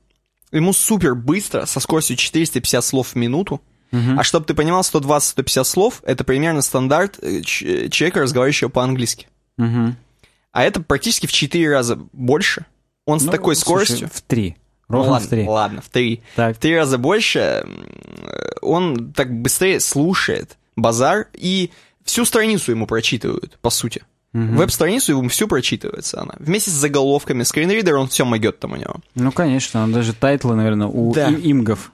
Ему 0.51 0.73
супер 0.73 1.13
быстро, 1.13 1.65
со 1.65 1.79
скоростью 1.79 2.15
450 2.15 2.83
слов 2.83 3.09
в 3.09 3.15
минуту. 3.15 3.61
Uh-huh. 3.91 4.15
А 4.17 4.23
чтобы 4.23 4.45
ты 4.45 4.55
понимал, 4.55 4.81
120-150 4.81 5.63
слов— 5.65 6.01
это 6.05 6.23
примерно 6.23 6.61
стандарт 6.63 7.19
э, 7.21 7.41
человека, 7.41 8.21
разговаривающего 8.21 8.69
по-английски. 8.69 9.27
Uh-huh. 9.59 9.93
А 10.51 10.63
это 10.63 10.81
практически 10.81 11.27
в 11.27 11.31
4 11.31 11.69
раза 11.69 11.99
больше. 12.11 12.65
Он 13.05 13.19
ну, 13.19 13.19
с 13.19 13.31
такой 13.31 13.55
скоростью... 13.55 13.97
Слушай, 13.97 14.11
в 14.13 14.21
3. 14.21 14.57
Ровно 14.87 15.05
ну, 15.05 15.11
ладно, 15.13 15.27
в 15.27 15.29
3. 15.29 15.47
Ладно, 15.47 15.81
в 15.81 15.89
3. 15.89 16.23
Так. 16.35 16.55
В 16.55 16.59
3 16.59 16.75
раза 16.75 16.97
больше 16.97 17.65
он 18.61 19.13
так 19.13 19.33
быстрее 19.33 19.79
слушает 19.79 20.57
базар, 20.75 21.27
и 21.33 21.71
всю 22.03 22.25
страницу 22.25 22.71
ему 22.71 22.87
прочитывают, 22.87 23.57
по 23.61 23.69
сути. 23.69 24.03
Угу. 24.33 24.55
Веб-страницу 24.55 25.13
ему 25.13 25.29
всю 25.29 25.47
прочитывается 25.47 26.21
она. 26.21 26.33
Вместе 26.39 26.69
с 26.69 26.73
заголовками, 26.73 27.43
скринридер, 27.43 27.95
он 27.95 28.09
все 28.09 28.25
могет 28.25 28.59
там 28.59 28.73
у 28.73 28.75
него. 28.75 28.95
Ну, 29.15 29.31
конечно, 29.31 29.83
он 29.83 29.93
даже 29.93 30.13
title 30.13 30.43
ы, 30.43 30.55
наверное, 30.55 30.87
у 30.87 31.13
да. 31.13 31.29
img 31.31 31.61
ов. 31.61 31.91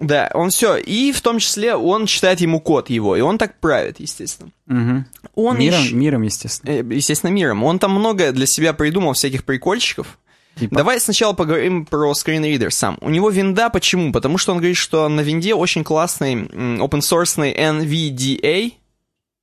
Да, 0.00 0.28
он 0.34 0.50
все. 0.50 0.76
И 0.76 1.12
в 1.12 1.20
том 1.20 1.38
числе 1.38 1.76
он 1.76 2.06
читает 2.06 2.40
ему 2.40 2.58
код 2.58 2.90
его, 2.90 3.16
и 3.16 3.20
он 3.20 3.38
так 3.38 3.60
правит, 3.60 4.00
естественно. 4.00 4.50
Угу. 4.66 5.04
Он 5.36 5.58
миром, 5.58 5.82
ищ... 5.82 5.92
миром, 5.92 6.22
естественно. 6.22 6.70
Э, 6.70 6.84
естественно, 6.90 7.30
миром. 7.30 7.62
Он 7.62 7.78
там 7.78 7.92
много 7.92 8.32
для 8.32 8.46
себя 8.46 8.72
придумал 8.72 9.12
всяких 9.12 9.44
прикольчиков. 9.44 10.18
Типа? 10.56 10.76
Давай 10.76 11.00
сначала 11.00 11.32
поговорим 11.32 11.84
про 11.84 12.14
скринридер 12.14 12.72
сам. 12.72 12.98
У 13.00 13.10
него 13.10 13.30
винда 13.30 13.70
почему? 13.70 14.12
Потому 14.12 14.38
что 14.38 14.52
он 14.52 14.58
говорит, 14.58 14.76
что 14.76 15.08
на 15.08 15.20
винде 15.20 15.54
очень 15.54 15.84
классный 15.84 16.34
open 16.34 17.00
source 17.00 17.38
NVDA, 17.38 18.72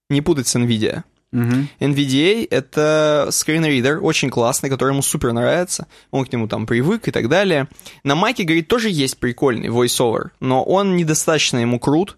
не 0.09 0.21
путать 0.21 0.47
с 0.47 0.55
NVIDIA. 0.55 1.03
Uh-huh. 1.33 1.65
NVDA— 1.79 2.45
это 2.49 3.29
скринридер, 3.31 4.03
очень 4.03 4.29
классный, 4.29 4.69
который 4.69 4.91
ему 4.91 5.01
супер 5.01 5.31
нравится. 5.31 5.87
Он 6.11 6.25
к 6.25 6.33
нему 6.33 6.47
там 6.47 6.65
привык 6.65 7.07
и 7.07 7.11
так 7.11 7.29
далее. 7.29 7.69
На 8.03 8.15
Маке, 8.15 8.43
говорит, 8.43 8.67
тоже 8.67 8.89
есть 8.89 9.17
прикольный 9.17 9.69
voiceover, 9.69 10.31
но 10.41 10.61
он 10.63 10.97
недостаточно 10.97 11.59
ему 11.59 11.79
крут, 11.79 12.17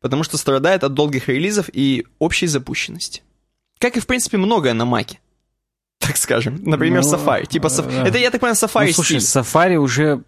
потому 0.00 0.24
что 0.24 0.36
страдает 0.36 0.84
от 0.84 0.92
долгих 0.92 1.28
релизов 1.28 1.70
и 1.72 2.06
общей 2.18 2.46
запущенности. 2.46 3.22
Как 3.78 3.96
и, 3.96 4.00
в 4.00 4.06
принципе, 4.06 4.36
многое 4.36 4.74
на 4.74 4.84
Маке. 4.84 5.20
Так 6.00 6.16
скажем. 6.16 6.60
Например, 6.64 7.02
ну, 7.04 7.12
Safari. 7.14 7.46
Типа, 7.46 7.68
э, 7.68 8.04
это, 8.06 8.18
я 8.18 8.30
так 8.30 8.40
понимаю, 8.40 8.56
Safari 8.56 8.86
ну, 8.88 8.92
слушай, 8.94 9.20
стиль. 9.20 9.40
Safari 9.42 9.76
уже 9.76 10.24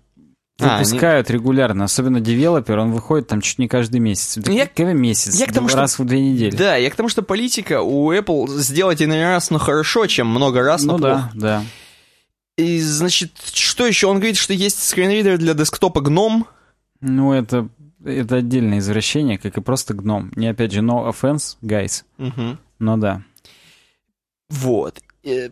Выпускают 0.58 1.30
а, 1.30 1.32
регулярно, 1.32 1.84
особенно 1.84 2.20
девелопер, 2.20 2.78
он 2.78 2.92
выходит 2.92 3.26
там 3.26 3.40
чуть 3.40 3.58
не 3.58 3.68
каждый 3.68 4.00
месяц. 4.00 4.36
Да 4.36 4.52
я, 4.52 4.66
какой 4.66 4.94
месяц? 4.94 5.34
Я 5.40 5.46
к 5.46 5.52
тому, 5.52 5.68
раз 5.68 5.94
что, 5.94 6.02
в 6.02 6.06
две 6.06 6.20
недели. 6.20 6.54
Да, 6.54 6.76
я 6.76 6.90
к 6.90 6.94
тому, 6.94 7.08
что 7.08 7.22
политика 7.22 7.80
у 7.82 8.12
Apple 8.12 8.46
сделать 8.58 9.00
один 9.00 9.12
раз, 9.14 9.50
но 9.50 9.58
хорошо, 9.58 10.06
чем 10.06 10.28
много 10.28 10.62
раз, 10.62 10.84
но 10.84 10.92
ну, 10.92 10.98
плохо. 10.98 11.30
да, 11.34 11.40
да. 11.40 11.64
И, 12.58 12.80
значит, 12.80 13.32
что 13.54 13.86
еще? 13.86 14.08
Он 14.08 14.16
говорит, 14.16 14.36
что 14.36 14.52
есть 14.52 14.86
скринридер 14.86 15.38
для 15.38 15.54
десктопа 15.54 16.00
GNOME. 16.00 16.44
Ну, 17.00 17.32
это, 17.32 17.68
это 18.04 18.36
отдельное 18.36 18.78
извращение, 18.78 19.38
как 19.38 19.56
и 19.56 19.60
просто 19.62 19.94
GNOME. 19.94 20.32
Не, 20.36 20.48
опять 20.48 20.72
же, 20.72 20.80
no 20.80 21.10
offense, 21.10 21.56
guys. 21.62 22.04
Угу. 22.18 22.58
Но 22.78 22.96
да. 22.98 23.22
Вот. 24.50 25.00
Э, 25.24 25.48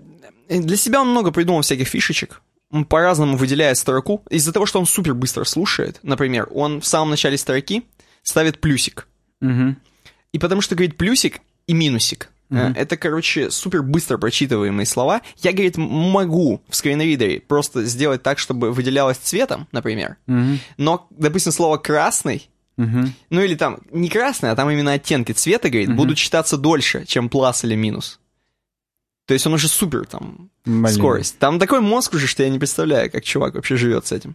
для 0.48 0.76
себя 0.76 1.02
он 1.02 1.10
много 1.10 1.30
придумал 1.30 1.62
всяких 1.62 1.88
фишечек 1.88 2.42
он 2.70 2.84
по-разному 2.84 3.36
выделяет 3.36 3.78
строку. 3.78 4.22
Из-за 4.30 4.52
того, 4.52 4.66
что 4.66 4.78
он 4.78 4.86
супер 4.86 5.14
быстро 5.14 5.44
слушает, 5.44 5.98
например, 6.02 6.48
он 6.52 6.80
в 6.80 6.86
самом 6.86 7.10
начале 7.10 7.36
строки 7.36 7.82
ставит 8.22 8.60
плюсик. 8.60 9.08
Угу. 9.40 9.76
И 10.32 10.38
потому 10.38 10.60
что 10.60 10.76
говорит 10.76 10.96
плюсик 10.96 11.40
и 11.66 11.72
минусик. 11.72 12.30
Угу. 12.50 12.58
Это, 12.76 12.96
короче, 12.96 13.50
супер 13.50 13.82
быстро 13.82 14.18
прочитываемые 14.18 14.86
слова. 14.86 15.22
Я, 15.38 15.52
говорит, 15.52 15.76
могу 15.76 16.62
в 16.68 16.76
скринридере 16.76 17.40
просто 17.40 17.84
сделать 17.84 18.22
так, 18.22 18.38
чтобы 18.38 18.72
выделялось 18.72 19.18
цветом, 19.18 19.66
например. 19.72 20.16
Угу. 20.26 20.58
Но, 20.76 21.06
допустим, 21.10 21.52
слово 21.52 21.76
красный 21.76 22.48
Угу. 22.76 23.08
Ну 23.28 23.42
или 23.42 23.56
там 23.56 23.80
не 23.90 24.08
красный, 24.08 24.50
а 24.50 24.56
там 24.56 24.70
именно 24.70 24.94
оттенки 24.94 25.32
цвета, 25.32 25.68
говорит, 25.68 25.90
угу. 25.90 25.98
будут 25.98 26.16
читаться 26.16 26.56
дольше, 26.56 27.04
чем 27.04 27.28
плюс 27.28 27.62
или 27.62 27.74
минус. 27.74 28.19
То 29.30 29.34
есть 29.34 29.46
он 29.46 29.54
уже 29.54 29.68
супер 29.68 30.06
там 30.06 30.50
Блин. 30.64 30.88
скорость. 30.88 31.38
Там 31.38 31.60
такой 31.60 31.80
мозг 31.80 32.14
уже, 32.14 32.26
что 32.26 32.42
я 32.42 32.48
не 32.48 32.58
представляю, 32.58 33.12
как 33.12 33.22
чувак 33.22 33.54
вообще 33.54 33.76
живет 33.76 34.04
с 34.04 34.10
этим. 34.10 34.34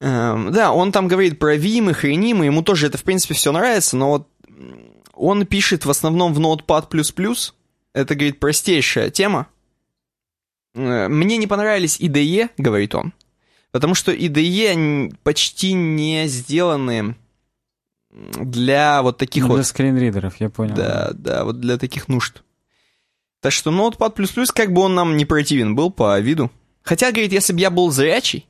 Эм, 0.00 0.52
да, 0.52 0.70
он 0.70 0.92
там 0.92 1.08
говорит 1.08 1.40
про 1.40 1.56
Vim 1.56 1.90
и 1.90 1.92
хреним, 1.92 2.44
ему 2.44 2.62
тоже 2.62 2.86
это, 2.86 2.96
в 2.96 3.02
принципе, 3.02 3.34
все 3.34 3.50
нравится, 3.50 3.96
но 3.96 4.10
вот 4.10 4.28
он 5.14 5.46
пишет 5.46 5.84
в 5.84 5.90
основном 5.90 6.32
в 6.32 6.38
Notepad++. 6.38 6.86
Это, 7.92 8.14
говорит, 8.14 8.38
простейшая 8.38 9.10
тема. 9.10 9.48
Э, 10.76 11.08
мне 11.08 11.36
не 11.36 11.48
понравились 11.48 11.98
IDE, 12.00 12.50
говорит 12.58 12.94
он, 12.94 13.14
потому 13.72 13.96
что 13.96 14.12
IDE 14.12 15.12
почти 15.24 15.72
не 15.72 16.28
сделаны 16.28 17.16
для 18.12 19.02
вот 19.02 19.18
таких 19.18 19.42
ну, 19.42 19.48
вот... 19.48 19.54
Для 19.56 19.64
скринридеров, 19.64 20.36
я 20.40 20.50
понял. 20.50 20.76
Да, 20.76 21.10
да, 21.14 21.42
вот 21.44 21.58
для 21.58 21.78
таких 21.78 22.06
нужд. 22.06 22.44
Так 23.46 23.52
что 23.52 23.70
Notepad++, 23.70 24.52
как 24.52 24.72
бы 24.72 24.80
он 24.80 24.96
нам 24.96 25.16
не 25.16 25.24
противен 25.24 25.76
был 25.76 25.92
по 25.92 26.18
виду. 26.18 26.50
Хотя, 26.82 27.12
говорит, 27.12 27.30
если 27.30 27.52
бы 27.52 27.60
я 27.60 27.70
был 27.70 27.92
зрячий, 27.92 28.44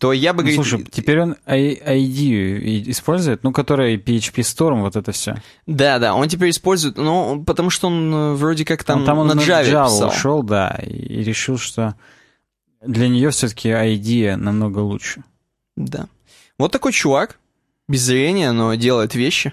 то 0.00 0.12
я 0.12 0.32
бы, 0.32 0.42
ну, 0.42 0.48
говорит... 0.48 0.56
Слушай, 0.56 0.84
теперь 0.90 1.20
он 1.20 1.36
ID 1.46 2.90
использует, 2.90 3.44
ну, 3.44 3.52
которая 3.52 3.96
PHP 3.96 4.40
Storm, 4.40 4.80
вот 4.80 4.96
это 4.96 5.12
все. 5.12 5.40
Да, 5.68 6.00
да, 6.00 6.16
он 6.16 6.26
теперь 6.28 6.50
использует, 6.50 6.96
ну, 6.96 7.44
потому 7.46 7.70
что 7.70 7.86
он 7.86 8.12
э, 8.12 8.32
вроде 8.32 8.64
как 8.64 8.82
там, 8.82 9.02
ну, 9.02 9.06
там 9.06 9.18
он 9.18 9.28
на 9.28 9.34
Java, 9.34 9.64
Java 9.64 9.84
писал. 9.84 10.08
ушел, 10.08 10.42
да, 10.42 10.80
и 10.84 11.22
решил, 11.22 11.56
что 11.56 11.94
для 12.84 13.06
нее 13.06 13.30
все-таки 13.30 13.68
ID 13.68 14.34
намного 14.34 14.80
лучше. 14.80 15.22
Да. 15.76 16.08
Вот 16.58 16.72
такой 16.72 16.90
чувак, 16.90 17.38
без 17.86 18.00
зрения, 18.00 18.50
но 18.50 18.74
делает 18.74 19.14
вещи. 19.14 19.52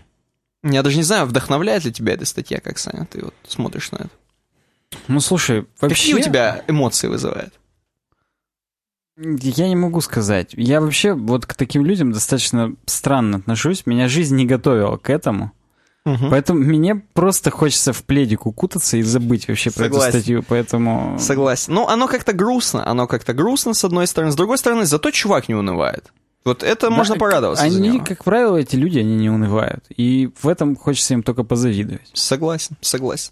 Я 0.67 0.81
даже 0.81 0.97
не 0.97 1.03
знаю, 1.03 1.27
вдохновляет 1.27 1.85
ли 1.85 1.93
тебя 1.93 2.13
эта 2.13 2.25
статья, 2.25 2.59
как 2.59 2.79
Саня, 2.79 3.05
ты 3.05 3.23
вот 3.23 3.35
смотришь 3.47 3.91
на 3.91 3.97
это. 3.97 4.09
Ну, 5.07 5.19
слушай, 5.19 5.67
вообще... 5.79 6.13
Какие 6.13 6.15
у 6.15 6.23
тебя 6.23 6.63
эмоции 6.67 7.07
вызывает? 7.07 7.53
Я 9.17 9.67
не 9.67 9.75
могу 9.75 10.01
сказать. 10.01 10.53
Я 10.53 10.81
вообще 10.81 11.13
вот 11.13 11.45
к 11.45 11.53
таким 11.53 11.85
людям 11.85 12.11
достаточно 12.11 12.75
странно 12.85 13.37
отношусь. 13.37 13.85
Меня 13.85 14.07
жизнь 14.07 14.35
не 14.35 14.45
готовила 14.45 14.97
к 14.97 15.09
этому. 15.09 15.51
Угу. 16.05 16.29
Поэтому 16.31 16.59
мне 16.59 16.95
просто 16.95 17.51
хочется 17.51 17.93
в 17.93 18.03
пледик 18.03 18.45
укутаться 18.45 18.97
и 18.97 19.03
забыть 19.03 19.47
вообще 19.47 19.69
Согласен. 19.69 19.91
про 19.91 20.07
эту 20.07 20.17
статью, 20.17 20.43
поэтому... 20.47 21.17
Согласен. 21.19 21.73
Ну, 21.73 21.87
оно 21.87 22.07
как-то 22.07 22.33
грустно. 22.33 22.87
Оно 22.87 23.07
как-то 23.07 23.33
грустно, 23.33 23.75
с 23.75 23.83
одной 23.83 24.07
стороны. 24.07 24.31
С 24.31 24.35
другой 24.35 24.57
стороны, 24.57 24.85
зато 24.85 25.11
чувак 25.11 25.47
не 25.47 25.55
унывает. 25.55 26.11
Вот 26.45 26.61
это 26.61 26.89
да, 26.89 26.95
можно 26.95 27.15
порадоваться. 27.17 27.65
Они, 27.65 27.99
как 27.99 28.23
правило, 28.23 28.55
эти 28.57 28.75
люди, 28.75 28.99
они 28.99 29.15
не 29.15 29.31
унывают. 29.31 29.83
И 29.89 30.29
в 30.39 30.47
этом 30.47 30.75
хочется 30.75 31.15
им 31.15 31.23
только 31.23 31.43
позавидовать. 31.43 32.07
Согласен, 32.13 32.77
согласен. 32.81 33.31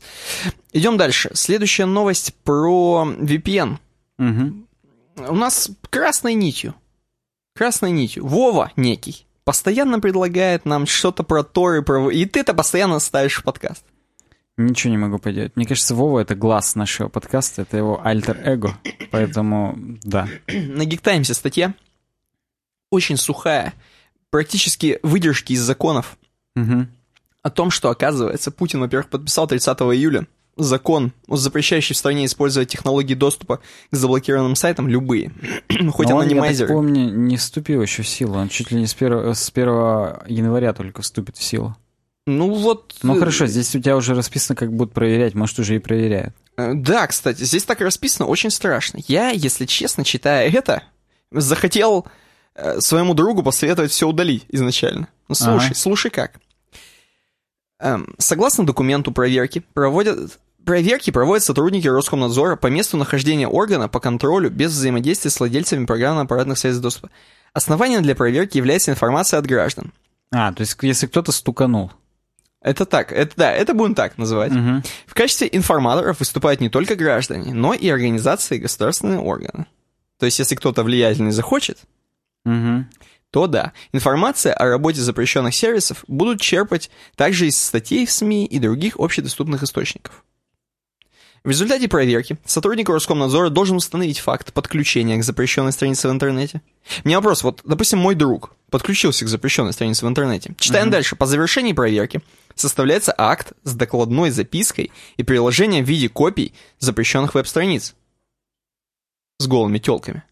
Идем 0.74 0.98
дальше. 0.98 1.30
Следующая 1.36 1.86
новость 1.86 2.34
про 2.44 3.08
VPN. 3.08 3.78
Угу. 4.18 5.28
У 5.30 5.36
нас 5.36 5.70
красной 5.92 6.34
нитью. 6.34 6.74
Красной 7.56 7.92
нитью. 7.92 8.26
Вова 8.26 8.72
некий 8.76 9.28
постоянно 9.44 10.00
предлагает 10.00 10.66
нам 10.66 10.86
что-то 10.86 11.24
про 11.24 11.44
Тор 11.44 11.76
и 11.76 11.82
про... 11.82 12.10
И 12.10 12.26
ты 12.26 12.40
это 12.40 12.54
постоянно 12.54 13.00
ставишь 13.00 13.38
в 13.38 13.44
подкаст. 13.44 13.84
Ничего 14.58 14.92
не 14.92 14.98
могу 14.98 15.18
поделать. 15.18 15.56
Мне 15.56 15.66
кажется, 15.66 15.96
Вова— 15.96 16.20
это 16.22 16.36
глаз 16.36 16.76
нашего 16.76 17.10
подкаста, 17.10 17.64
это 17.64 17.78
его 17.78 18.02
альтер-эго. 18.04 18.78
Поэтому, 19.12 19.78
да. 20.04 20.28
На 20.48 20.86
Гиктаймсе 20.86 21.34
статья 21.34 21.74
очень 22.94 23.18
сухая, 23.18 23.74
практически 24.30 25.00
выдержки 25.04 25.54
из 25.54 25.62
законов. 25.62 26.18
Угу. 26.56 26.88
О 27.42 27.50
том, 27.50 27.72
что, 27.72 27.90
оказывается, 27.90 28.52
Путин, 28.52 28.80
во-первых, 28.80 29.10
подписал 29.10 29.48
30 29.48 29.78
июля 29.80 30.28
закон, 30.56 31.12
запрещающий 31.28 31.96
в 31.96 31.98
стране 31.98 32.26
использовать 32.26 32.70
технологии 32.70 33.16
доступа 33.16 33.58
к 33.90 33.96
заблокированным 33.96 34.56
сайтам, 34.56 34.88
любые. 34.88 35.32
Хоть 35.92 36.10
Но 36.10 36.20
анонимайзер. 36.20 36.68
Я 36.68 36.74
помню, 36.74 37.10
не 37.12 37.38
вступил 37.38 37.82
еще 37.82 38.04
в 38.04 38.08
силу. 38.08 38.38
Он 38.38 38.50
чуть 38.50 38.72
ли 38.72 38.80
не 38.80 38.86
с 38.86 38.94
1, 38.94 39.34
с 39.34 39.50
1 39.50 39.68
января 40.28 40.74
только 40.74 41.02
вступит 41.02 41.38
в 41.38 41.44
силу. 41.44 41.76
Ну 42.26 42.54
вот... 42.54 42.96
Ну 43.02 43.20
хорошо, 43.20 43.48
здесь 43.48 43.76
у 43.76 43.80
тебя 43.80 43.98
уже 43.98 44.14
расписано, 44.14 44.56
как 44.56 44.72
будут 44.72 44.94
проверять, 44.94 45.34
может, 45.34 45.60
уже 45.60 45.76
и 45.76 45.80
проверяют. 45.80 46.34
Да, 46.56 47.08
кстати, 47.08 47.44
здесь 47.44 47.64
так 47.64 47.82
расписано, 47.82 48.28
очень 48.28 48.52
страшно. 48.52 49.00
Я, 49.08 49.32
если 49.32 49.66
честно, 49.66 50.06
читая 50.06 50.48
это, 50.48 50.84
захотел 51.32 52.06
своему 52.80 53.14
другу 53.14 53.44
посоветовать 53.44 53.92
все 53.92 54.08
удалить 54.08 54.46
изначально. 54.50 55.08
Ну, 55.28 55.36
слушай, 55.36 55.68
ага. 55.68 55.76
слушай 55.76 56.12
как. 56.12 56.40
Эм, 57.80 58.14
согласно 58.18 58.66
документу 58.66 59.12
проверки, 59.12 59.64
проводят, 59.74 60.40
проверки 60.66 61.12
проводят 61.12 61.44
сотрудники 61.44 61.88
Роскомнадзора 61.88 62.56
по 62.56 62.68
месту 62.68 62.98
нахождения 62.98 63.48
органа 63.48 63.90
по 63.90 64.00
контролю 64.00 64.50
без 64.50 64.72
взаимодействия 64.72 65.32
с 65.32 65.40
владельцами 65.40 65.86
программно-аппаратных 65.86 66.58
связей 66.58 66.80
доступа. 66.80 67.10
Основанием 67.54 68.02
для 68.02 68.16
проверки 68.16 68.58
является 68.58 68.92
информация 68.92 69.40
от 69.40 69.46
граждан. 69.46 69.92
А, 70.32 70.54
то 70.54 70.62
есть 70.62 70.78
если 70.82 71.08
кто-то 71.08 71.32
стуканул. 71.32 71.92
Это 72.62 72.86
так, 72.86 73.12
это 73.12 73.34
да, 73.36 73.52
это 73.52 73.74
будем 73.74 73.94
так 73.94 74.18
называть. 74.18 74.54
Угу. 74.54 74.84
В 75.08 75.14
качестве 75.14 75.50
информаторов 75.52 76.20
выступают 76.20 76.62
не 76.62 76.70
только 76.70 76.96
граждане, 76.96 77.54
но 77.54 77.74
и 77.74 77.90
организации 77.90 78.56
и 78.56 78.60
государственные 78.60 79.20
органы. 79.20 79.66
То 80.18 80.26
есть, 80.26 80.40
если 80.40 80.56
кто-то 80.56 80.84
влиятельный 80.84 81.32
захочет, 81.32 81.80
угу 82.46 82.86
то 83.34 83.48
да, 83.48 83.74
информация 83.94 84.54
о 84.54 84.70
работе 84.70 85.02
запрещенных 85.02 85.56
сервисов 85.56 86.06
будут 86.08 86.40
черпать 86.40 86.92
также 87.16 87.48
из 87.48 87.60
статей 87.60 88.06
в 88.06 88.12
СМИ 88.12 88.46
и 88.46 88.60
других 88.60 89.00
общедоступных 89.00 89.64
источников. 89.64 90.24
В 91.44 91.50
результате 91.50 91.88
проверки 91.88 92.38
сотрудник 92.46 92.90
Роскомнадзора 92.90 93.50
должен 93.50 93.78
установить 93.78 94.20
факт 94.20 94.54
подключения 94.54 95.18
к 95.18 95.24
запрещенной 95.24 95.72
странице 95.72 96.10
в 96.10 96.12
интернете. 96.12 96.62
Мне 97.04 97.16
вопрос, 97.18 97.42
вот, 97.42 97.62
допустим, 97.66 97.98
мой 97.98 98.14
друг 98.14 98.52
подключился 98.70 99.26
к 99.26 99.28
запрещенной 99.28 99.74
странице 99.74 100.06
в 100.06 100.10
интернете. 100.10 100.54
Читаем 100.60 100.90
uh-huh. 100.90 100.92
дальше. 100.92 101.16
По 101.16 101.26
завершении 101.26 101.74
проверки 101.74 102.22
составляется 102.54 103.16
акт 103.18 103.54
с 103.64 103.74
докладной 103.74 104.30
запиской 104.30 104.92
и 105.18 105.24
приложением 105.24 105.84
в 105.84 105.88
виде 105.90 106.08
копий 106.08 106.54
запрещенных 106.78 107.34
веб-страниц 107.34 107.96
с 109.40 109.48
голыми 109.48 109.80
телками. 109.80 110.24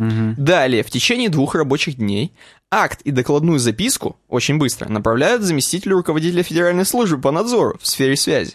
Угу. 0.00 0.34
Далее, 0.38 0.82
в 0.82 0.90
течение 0.90 1.28
двух 1.28 1.54
рабочих 1.54 1.96
дней 1.96 2.32
акт 2.70 3.02
и 3.02 3.10
докладную 3.10 3.58
записку 3.58 4.16
очень 4.28 4.56
быстро 4.56 4.88
направляют 4.88 5.42
заместителю 5.42 5.96
руководителя 5.96 6.42
Федеральной 6.42 6.86
службы 6.86 7.20
по 7.20 7.30
надзору 7.30 7.78
в 7.78 7.86
сфере 7.86 8.16
связи. 8.16 8.54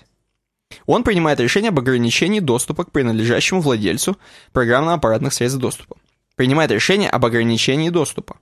Он 0.88 1.04
принимает 1.04 1.40
решение 1.40 1.70
об 1.70 1.78
ограничении 1.78 2.40
доступа 2.40 2.84
к 2.84 2.92
принадлежащему 2.92 3.62
владельцу 3.62 4.18
программно-аппаратных 4.54 5.34
связей 5.34 5.60
доступа. 5.60 5.98
Принимает 6.36 6.72
решение 6.72 7.12
об 7.12 7.24
ограничении 7.24 7.90
доступа. 7.90 8.40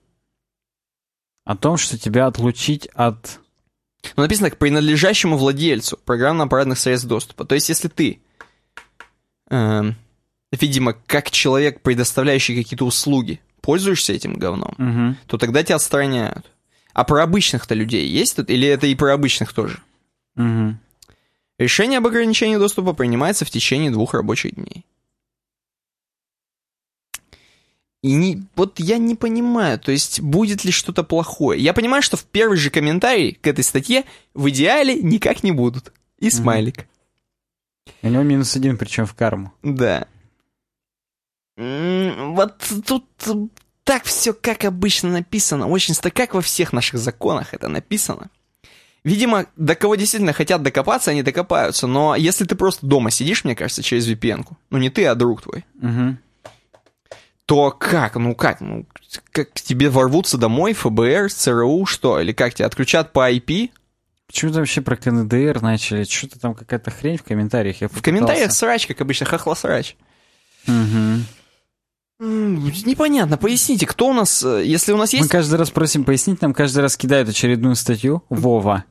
О 1.43 1.57
том, 1.57 1.75
что 1.75 1.97
тебя 1.97 2.27
отлучить 2.27 2.87
от... 2.93 3.41
Ну, 4.15 4.23
написано 4.23 4.49
к 4.49 4.57
принадлежащему 4.57 5.37
владельцу 5.37 5.99
программно-аппаратных 6.05 6.79
средств 6.79 7.09
доступа. 7.09 7.43
То 7.43 7.55
есть, 7.55 7.67
если 7.67 7.89
ты 7.89 8.21
э, 9.49 9.91
видимо, 10.61 10.93
как 11.07 11.31
человек, 11.31 11.81
предоставляющий 11.81 12.55
какие-то 12.55 12.85
услуги, 12.85 13.39
пользуешься 13.61 14.13
этим 14.13 14.35
говном, 14.35 14.75
угу. 14.77 15.15
то 15.27 15.37
тогда 15.37 15.63
тебя 15.63 15.75
отстраняют. 15.75 16.45
А 16.93 17.03
про 17.03 17.23
обычных-то 17.23 17.73
людей 17.73 18.07
есть 18.07 18.35
тут? 18.35 18.49
Или 18.49 18.67
это 18.67 18.85
и 18.87 18.95
про 18.95 19.13
обычных 19.13 19.53
тоже? 19.53 19.79
Угу. 20.35 20.75
Решение 21.59 21.97
об 21.97 22.07
ограничении 22.07 22.57
доступа 22.57 22.93
принимается 22.93 23.45
в 23.45 23.49
течение 23.49 23.89
двух 23.89 24.13
рабочих 24.13 24.55
дней. 24.55 24.85
И 28.03 28.13
не, 28.13 28.43
вот 28.55 28.81
я 28.81 28.97
не 28.97 29.15
понимаю, 29.15 29.79
то 29.79 29.91
есть 29.91 30.19
будет 30.19 30.65
ли 30.65 30.71
что-то 30.71 31.03
плохое. 31.03 31.61
Я 31.61 31.73
понимаю, 31.73 32.03
что 32.03 32.17
в 32.17 32.25
первый 32.25 32.57
же 32.57 32.69
комментарий 32.69 33.37
к 33.41 33.47
этой 33.47 33.63
статье 33.63 34.03
в 34.33 34.49
идеале 34.49 35.01
никак 35.01 35.41
не 35.41 35.53
будут. 35.53 35.93
И 36.19 36.29
смайлик. 36.29 36.85
У 38.01 38.09
него 38.09 38.23
минус 38.23 38.55
один, 38.55 38.77
причем 38.77 39.05
в 39.05 39.13
карму. 39.13 39.53
Да. 39.63 40.07
Вот 41.55 42.55
тут 42.85 43.05
так 43.83 44.03
все 44.05 44.33
как 44.33 44.65
обычно 44.65 45.09
написано, 45.09 45.67
очень 45.67 45.93
как 45.95 46.33
во 46.33 46.41
всех 46.41 46.73
наших 46.73 46.99
законах 46.99 47.53
это 47.53 47.67
написано. 47.67 48.29
Видимо, 49.03 49.47
до 49.57 49.75
кого 49.75 49.95
действительно 49.95 50.31
хотят 50.31 50.63
докопаться, 50.63 51.11
они 51.11 51.23
докопаются, 51.23 51.87
но 51.87 52.15
если 52.15 52.45
ты 52.45 52.55
просто 52.55 52.85
дома 52.85 53.11
сидишь, 53.11 53.43
мне 53.43 53.53
кажется, 53.53 53.83
через 53.83 54.07
VPN-ку, 54.07 54.57
ну 54.69 54.77
не 54.77 54.89
ты, 54.89 55.05
а 55.05 55.15
друг 55.15 55.41
твой, 55.41 55.65
угу. 55.81 56.17
то 57.45 57.71
как, 57.71 58.15
ну 58.15 58.33
как, 58.33 58.61
ну 58.61 58.85
как 59.33 59.51
к 59.51 59.61
тебе 59.61 59.89
ворвутся 59.89 60.37
домой 60.37 60.73
ФБР, 60.73 61.29
ЦРУ, 61.29 61.85
что, 61.85 62.21
или 62.21 62.31
как 62.31 62.53
тебя 62.53 62.67
отключат 62.67 63.11
по 63.11 63.29
IP? 63.29 63.71
Почему-то 64.27 64.59
вообще 64.59 64.81
про 64.81 64.95
КНДР 64.95 65.61
начали, 65.61 66.05
что-то 66.05 66.39
там 66.39 66.55
какая-то 66.55 66.89
хрень 66.89 67.17
в 67.17 67.23
комментариях. 67.23 67.81
Я 67.81 67.89
в 67.89 68.01
комментариях 68.01 68.53
срач, 68.53 68.87
как 68.87 69.01
обычно, 69.01 69.25
хохлосрач. 69.25 69.97
Угу. 70.65 71.25
Непонятно, 72.23 73.37
поясните, 73.37 73.85
кто 73.85 74.09
у 74.09 74.13
нас, 74.13 74.43
э, 74.43 74.63
если 74.65 74.93
у 74.93 74.97
нас 74.97 75.13
есть... 75.13 75.25
Мы 75.25 75.29
каждый 75.29 75.55
раз 75.55 75.71
просим 75.71 76.03
пояснить, 76.03 76.41
нам 76.41 76.53
каждый 76.53 76.79
раз 76.79 76.95
кидают 76.95 77.29
очередную 77.29 77.75
статью, 77.75 78.23
Вова. 78.29 78.85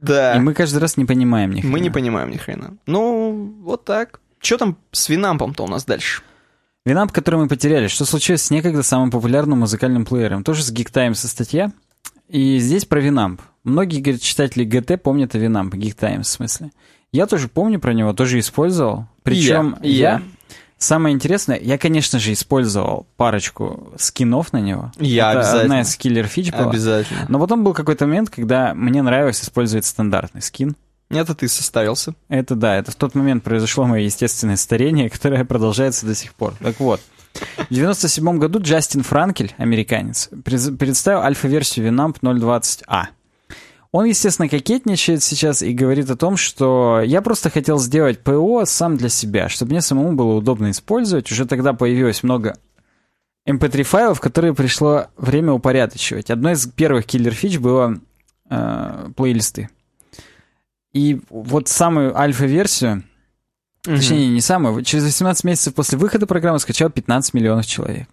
Да. 0.00 0.36
И 0.36 0.40
мы 0.40 0.54
каждый 0.54 0.78
раз 0.78 0.96
не 0.96 1.04
понимаем 1.04 1.50
ни 1.52 1.60
хрена. 1.60 1.72
Мы 1.72 1.80
не 1.80 1.90
понимаем 1.90 2.30
ни 2.30 2.36
хрена. 2.36 2.76
Ну, 2.86 3.54
вот 3.62 3.84
так. 3.84 4.20
Что 4.40 4.58
там 4.58 4.76
с 4.92 5.08
Винампом-то 5.08 5.64
у 5.64 5.68
нас 5.68 5.84
дальше? 5.84 6.22
Винамп, 6.84 7.10
который 7.10 7.36
мы 7.36 7.48
потеряли. 7.48 7.88
Что 7.88 8.04
случилось 8.04 8.42
с 8.42 8.50
некогда 8.50 8.82
самым 8.82 9.10
популярным 9.10 9.60
музыкальным 9.60 10.04
плеером? 10.04 10.44
Тоже 10.44 10.62
с 10.62 10.72
Geek 10.72 10.92
Times 10.92 11.20
статья. 11.20 11.72
И 12.28 12.58
здесь 12.58 12.84
про 12.84 13.00
Винамп. 13.00 13.40
Многие, 13.64 14.00
говорят, 14.00 14.22
читатели 14.22 14.64
GT 14.64 15.02
помнят 15.02 15.34
о 15.34 15.38
Winamp, 15.38 15.74
Geek 15.74 15.94
Times 15.94 16.28
в 16.28 16.30
смысле. 16.30 16.70
Я 17.10 17.26
тоже 17.26 17.48
помню 17.48 17.80
про 17.80 17.92
него, 17.92 18.12
тоже 18.12 18.38
использовал. 18.38 19.06
Причем 19.24 19.76
я, 19.82 19.88
я, 19.88 20.12
я 20.12 20.22
Самое 20.78 21.14
интересное, 21.14 21.58
я, 21.58 21.78
конечно 21.78 22.18
же, 22.18 22.32
использовал 22.32 23.06
парочку 23.16 23.92
скинов 23.96 24.52
на 24.52 24.58
него. 24.58 24.92
Я 24.98 25.30
Это 25.30 25.40
обязательно. 25.40 25.62
одна 25.62 25.80
из 25.80 25.96
киллер 25.96 26.26
фич 26.26 26.52
была. 26.52 26.70
Обязательно. 26.70 27.24
Но 27.28 27.38
потом 27.40 27.64
был 27.64 27.72
какой-то 27.72 28.06
момент, 28.06 28.28
когда 28.28 28.74
мне 28.74 29.00
нравилось 29.02 29.40
использовать 29.42 29.86
стандартный 29.86 30.42
скин. 30.42 30.76
Это 31.08 31.34
ты 31.34 31.48
состарился. 31.48 32.14
Это 32.28 32.54
да, 32.56 32.76
это 32.76 32.90
в 32.90 32.96
тот 32.96 33.14
момент 33.14 33.42
произошло 33.42 33.86
мое 33.86 34.02
естественное 34.02 34.56
старение, 34.56 35.08
которое 35.10 35.44
продолжается 35.44 36.04
до 36.04 36.14
сих 36.14 36.34
пор. 36.34 36.54
Так 36.60 36.78
вот, 36.80 37.00
в 37.70 37.74
97 37.74 38.38
году 38.38 38.60
Джастин 38.60 39.02
Франкель, 39.02 39.54
американец, 39.56 40.28
представил 40.44 41.20
альфа-версию 41.20 41.88
Winamp 41.88 42.20
020A. 42.20 43.04
Он, 43.96 44.04
естественно, 44.04 44.46
кокетничает 44.46 45.22
сейчас 45.22 45.62
и 45.62 45.72
говорит 45.72 46.10
о 46.10 46.18
том, 46.18 46.36
что 46.36 47.00
я 47.02 47.22
просто 47.22 47.48
хотел 47.48 47.78
сделать 47.78 48.22
ПО 48.22 48.66
сам 48.66 48.98
для 48.98 49.08
себя, 49.08 49.48
чтобы 49.48 49.70
мне 49.70 49.80
самому 49.80 50.12
было 50.12 50.34
удобно 50.34 50.70
использовать. 50.70 51.32
Уже 51.32 51.46
тогда 51.46 51.72
появилось 51.72 52.22
много 52.22 52.58
MP3 53.48 53.84
файлов, 53.84 54.20
которые 54.20 54.52
пришло 54.52 55.06
время 55.16 55.54
упорядочивать. 55.54 56.28
Одной 56.28 56.52
из 56.52 56.66
первых 56.66 57.06
киллер-фич 57.06 57.56
было 57.56 57.98
э, 58.50 59.08
плейлисты. 59.16 59.70
И 60.92 61.22
вот 61.30 61.68
самую 61.68 62.14
альфа-версию, 62.20 63.02
mm-hmm. 63.86 63.96
точнее, 63.96 64.28
не 64.28 64.42
самую, 64.42 64.84
через 64.84 65.04
18 65.04 65.42
месяцев 65.44 65.74
после 65.74 65.96
выхода 65.96 66.26
программы 66.26 66.58
скачал 66.58 66.90
15 66.90 67.32
миллионов 67.32 67.64
человек. 67.64 68.10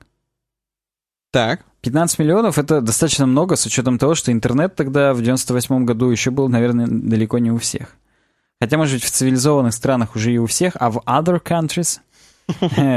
Так. 1.34 1.66
15 1.82 2.20
миллионов— 2.20 2.58
это 2.60 2.80
достаточно 2.80 3.26
много, 3.26 3.56
с 3.56 3.66
учетом 3.66 3.98
того, 3.98 4.14
что 4.14 4.32
интернет 4.32 4.76
тогда 4.76 5.16
в 5.16 5.22
98 5.22 5.84
году 5.84 6.12
еще 6.12 6.30
был, 6.30 6.48
наверное, 6.48 6.86
далеко 6.88 7.40
не 7.40 7.50
у 7.52 7.58
всех. 7.58 7.96
Хотя, 8.62 8.78
может 8.78 8.94
быть, 8.94 9.04
в 9.04 9.10
цивилизованных 9.10 9.74
странах 9.74 10.16
уже 10.16 10.32
и 10.32 10.38
у 10.38 10.46
всех, 10.46 10.78
а 10.80 10.92
в 10.92 11.00
other 11.00 11.42
countries 11.44 12.00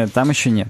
там 0.13 0.29
еще 0.29 0.51
нет. 0.51 0.69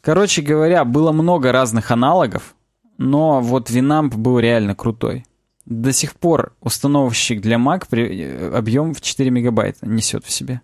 Короче 0.00 0.40
говоря, 0.40 0.84
было 0.84 1.10
много 1.10 1.50
разных 1.50 1.90
аналогов, 1.90 2.54
но 2.96 3.40
вот 3.40 3.70
Winamp 3.70 4.16
был 4.16 4.38
реально 4.38 4.76
крутой. 4.76 5.26
До 5.66 5.92
сих 5.92 6.14
пор 6.14 6.54
установщик 6.60 7.40
для 7.40 7.56
Mac 7.56 7.86
э, 7.90 8.56
объем 8.56 8.94
в 8.94 9.00
4 9.00 9.30
мегабайта 9.30 9.84
несет 9.86 10.24
в 10.24 10.30
себе. 10.30 10.60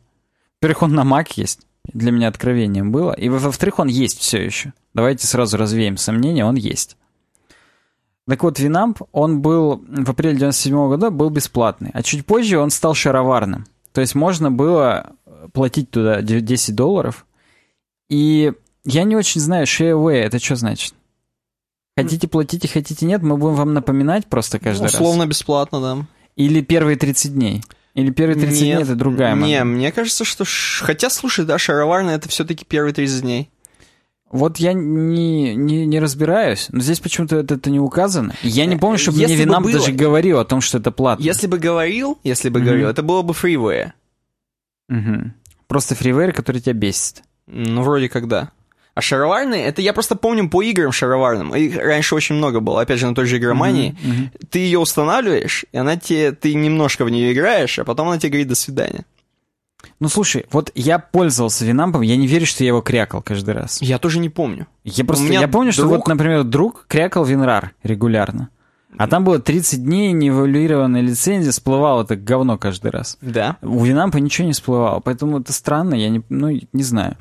Во-первых, 0.61 0.83
он 0.83 0.95
на 0.95 1.03
Mac 1.03 1.33
есть 1.35 1.67
для 1.85 2.13
меня 2.13 2.29
откровением 2.29 2.93
было. 2.93 3.13
И 3.13 3.29
во-вторых, 3.29 3.79
он 3.79 3.89
есть 3.89 4.19
все 4.19 4.43
еще. 4.43 4.73
Давайте 4.95 5.27
сразу 5.27 5.57
развеем 5.57 5.97
сомнения, 5.97 6.45
он 6.45 6.57
есть. 6.57 6.97
Так 8.27 8.43
вот, 8.43 8.61
Winamp, 8.61 9.07
он 9.13 9.41
был 9.41 9.83
в 9.89 10.11
апреле 10.11 10.37
97 10.37 10.75
-го 10.75 10.89
года 10.89 11.11
был 11.11 11.31
бесплатный, 11.31 11.91
а 11.93 12.03
чуть 12.03 12.25
позже 12.25 12.59
он 12.59 12.71
стал 12.71 12.95
шароварным. 12.95 13.67
То 13.93 14.01
есть 14.01 14.15
можно 14.15 14.51
было 14.51 15.17
платить 15.53 15.91
туда 15.91 16.23
10 16.23 16.75
долларов. 16.75 17.27
И 18.09 18.53
я 18.85 19.05
не 19.05 19.17
очень 19.17 19.41
знаю, 19.41 19.67
share 19.67 20.09
это 20.11 20.39
что 20.39 20.57
значит? 20.57 20.95
Хотите 21.97 22.29
платите, 22.29 22.69
хотите 22.69 23.05
нет, 23.05 23.23
мы 23.23 23.37
будем 23.37 23.57
вам 23.57 23.75
напоминать 23.75 24.27
просто 24.27 24.59
каждый 24.59 24.87
Условно 24.87 24.93
раз. 24.93 24.95
Условно 24.95 25.27
бесплатно, 25.27 25.81
да. 25.81 26.07
Или 26.37 26.63
первые 26.63 26.97
30 26.97 27.35
дней. 27.35 27.63
Или 27.95 28.11
первые 28.11 28.39
30 28.39 28.53
Нет, 28.53 28.61
дней 28.77 28.83
это 28.85 28.95
другая 28.95 29.35
модель? 29.35 29.49
Не, 29.57 29.65
мне 29.65 29.91
кажется, 29.93 30.25
что... 30.25 30.45
Хотя, 30.81 31.11
слушай, 31.11 31.45
да, 31.45 31.59
шароварная 31.59 32.17
это 32.17 32.29
все-таки 32.29 32.65
первые 32.65 32.95
30 32.95 33.23
дней. 33.23 33.51
Вот 34.31 34.59
я 34.59 34.73
не, 34.73 35.57
не, 35.57 35.87
не 35.87 35.99
разбираюсь, 35.99 36.69
но 36.71 36.81
здесь 36.81 37.01
почему-то 37.01 37.37
это, 37.37 37.55
это 37.57 37.69
не 37.69 37.81
указано. 37.81 38.33
Я 38.43 38.67
не 38.67 38.77
помню, 38.77 38.97
чтобы 38.97 39.19
Э, 39.19 39.23
Если 39.23 39.35
мне 39.35 39.43
бы 39.45 39.49
Винамп 39.49 39.67
было- 39.67 39.73
даже 39.81 39.91
говорил 39.93 40.39
о 40.39 40.45
том, 40.45 40.61
что 40.61 40.79
это 40.79 40.93
платно. 40.93 41.23
Если 41.25 41.49
бы 41.49 41.59
говорил, 41.59 42.17
если 42.23 42.49
бы 42.49 42.61
Мгм. 42.61 42.67
говорил, 42.69 42.89
это 42.89 43.03
было 43.03 43.23
бы 43.23 43.35
фривея. 43.35 43.95
Мгм. 44.89 45.35
Просто 45.67 45.97
фривейр, 45.97 46.33
который 46.33 46.61
тебя 46.61 46.75
бесит. 46.75 47.23
Ну, 47.49 47.83
вроде 47.83 48.09
как 48.09 48.29
да. 48.29 48.53
А 48.95 49.01
шароварные, 49.01 49.65
это 49.65 49.81
я 49.83 49.93
просто 49.93 50.17
помню 50.17 50.49
по 50.51 50.63
играм 50.63 50.91
шароварным. 50.93 51.55
Их 51.55 51.77
раньше 51.77 52.15
очень 52.15 52.35
много 52.35 52.61
было. 52.61 52.81
Опять 52.83 52.99
же, 52.99 53.07
на 53.07 53.15
той 53.15 53.27
же 53.27 53.39
игромании. 53.39 53.97
Мгм, 54.03 54.13
мгм. 54.13 54.31
Ты 54.51 54.59
ее 54.59 54.79
устанавливаешь, 54.79 55.65
и 55.73 55.77
она 55.79 55.97
тебе, 55.97 56.33
ты 56.33 56.55
немножко 56.55 57.05
в 57.05 57.11
нее 57.11 57.33
играешь, 57.33 57.79
а 57.79 57.85
потом 57.85 58.09
она 58.09 58.19
тебе 58.19 58.31
говорит 58.31 58.49
«до 58.49 58.55
свидания». 58.57 59.05
Ну 59.99 60.09
слушай, 60.09 60.45
вот 60.51 60.71
я 60.75 60.99
пользовался 60.99 61.65
Винампом, 61.65 62.03
я 62.03 62.17
не 62.17 62.27
верю, 62.27 62.45
что 62.47 62.65
я 62.65 62.69
его 62.69 62.83
крякал 62.83 63.23
каждый 63.23 63.55
раз. 63.55 63.81
Я 63.81 63.99
тоже 63.99 64.19
не 64.19 64.29
помню. 64.29 64.67
Я 64.85 65.05
просто, 65.05 65.33
я 65.33 65.49
помню, 65.49 65.73
что 65.73 65.83
друг- 65.83 65.97
вот, 65.99 66.09
например, 66.09 66.45
друг 66.45 66.85
крякал 66.89 67.25
Винрар 67.25 67.73
регулярно. 67.83 68.51
А 68.99 69.07
там 69.07 69.25
было 69.25 69.39
30 69.39 69.85
дней 69.85 70.13
неэволюированной 70.13 71.01
лицензии, 71.01 71.51
всплывало 71.51 72.03
это 72.03 72.17
говно 72.17 72.59
каждый 72.59 72.91
раз. 72.91 73.17
Да. 73.21 73.57
У 73.63 73.85
Винампа 73.85 74.17
ничего 74.19 74.49
не 74.49 74.53
всплывало, 74.53 75.01
поэтому 75.01 75.41
это 75.41 75.53
странно, 75.53 75.95
я 75.95 76.09
не, 76.09 76.23
ну, 76.29 76.51
не 76.73 76.83
знаю. 76.83 77.17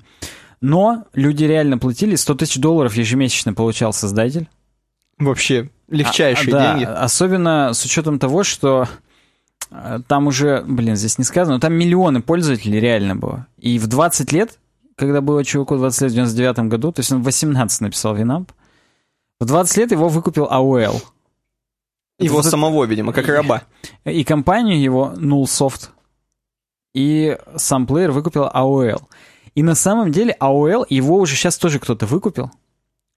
Но 0.62 1.06
люди 1.14 1.44
реально 1.46 1.78
платили, 1.78 2.16
100 2.16 2.36
тысяч 2.36 2.58
долларов 2.58 2.96
ежемесячно 2.96 3.54
получал 3.54 3.94
создатель. 3.94 4.50
Вообще, 5.18 5.70
легчайшие 5.90 6.54
А, 6.56 6.58
да, 6.58 6.74
деньги. 6.74 6.86
Особенно 6.86 7.74
с 7.74 7.84
учетом 7.86 8.20
того, 8.20 8.44
что 8.44 8.88
э, 9.72 10.00
там 10.08 10.28
уже, 10.28 10.64
блин, 10.68 10.96
здесь 10.96 11.18
не 11.18 11.24
сказано, 11.24 11.56
но 11.56 11.60
там 11.60 11.74
миллионы 11.74 12.22
пользователей 12.22 12.80
реально 12.80 13.16
было. 13.16 13.48
И 13.58 13.80
в 13.80 13.88
20 13.88 14.32
лет, 14.32 14.60
когда 14.96 15.22
было 15.22 15.44
чуваку 15.46 15.78
20 15.78 16.02
лет 16.04 16.12
в 16.12 16.16
99 16.16 16.60
году, 16.70 16.92
то 16.92 17.00
есть 17.00 17.12
он 17.12 17.22
в 17.22 17.26
18 17.26 17.82
написал 17.82 18.16
Винамп, 18.16 18.52
в 19.40 19.46
20 19.46 19.78
лет 19.78 19.92
его 19.92 20.10
выкупил 20.10 20.46
AOL. 20.46 21.02
Его 22.20 22.40
это- 22.42 22.50
самого, 22.50 22.84
видимо, 22.84 23.14
как 23.14 23.28
раба. 23.28 23.64
И 24.04 24.24
компанию 24.26 24.82
его 24.82 25.14
Nullsoft, 25.16 25.90
и 26.94 27.38
сам 27.56 27.88
плеер 27.88 28.12
выкупил 28.12 28.44
AOL. 28.54 29.02
И 29.56 29.64
на 29.64 29.76
самом 29.76 30.12
деле 30.12 30.36
AOL, 30.40 30.86
его 30.90 31.18
уже 31.18 31.36
сейчас 31.36 31.58
тоже 31.58 31.80
кто-то 31.80 32.06
выкупил. 32.06 32.52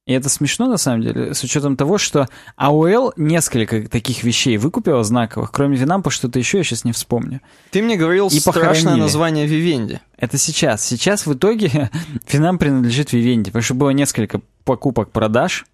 И 0.04 0.12
это 0.12 0.28
смешно, 0.28 0.66
на 0.66 0.78
самом 0.78 1.02
деле, 1.02 1.32
с 1.32 1.44
учетом 1.44 1.76
того, 1.76 1.96
что 1.96 2.28
AOL 2.59 3.12
несколько 3.16 3.88
таких 3.88 4.24
вещей 4.24 4.56
выкупила 4.56 5.04
знаковых, 5.04 5.52
кроме 5.52 5.76
Винампа 5.76 6.10
что-то 6.10 6.40
еще, 6.40 6.59
я 6.59 6.64
сейчас 6.64 6.84
не 6.84 6.90
вспомню. 6.92 7.40
Ты 7.70 7.82
мне 7.82 7.96
говорил 7.96 8.26
И 8.26 8.40
страшное 8.40 8.70
похоронили. 8.72 9.00
название 9.02 9.46
Вивенди. 9.46 10.00
Это 10.16 10.38
сейчас. 10.38 10.84
Сейчас 10.84 11.24
в 11.24 11.34
итоге 11.34 11.88
Винам 12.32 12.59
принадлежит 12.59 13.12
Вивенди, 13.12 13.50
потому 13.50 13.62
что 13.62 13.74
было 13.74 13.90
несколько 13.90 14.40
покупок-продаж. 14.64 15.66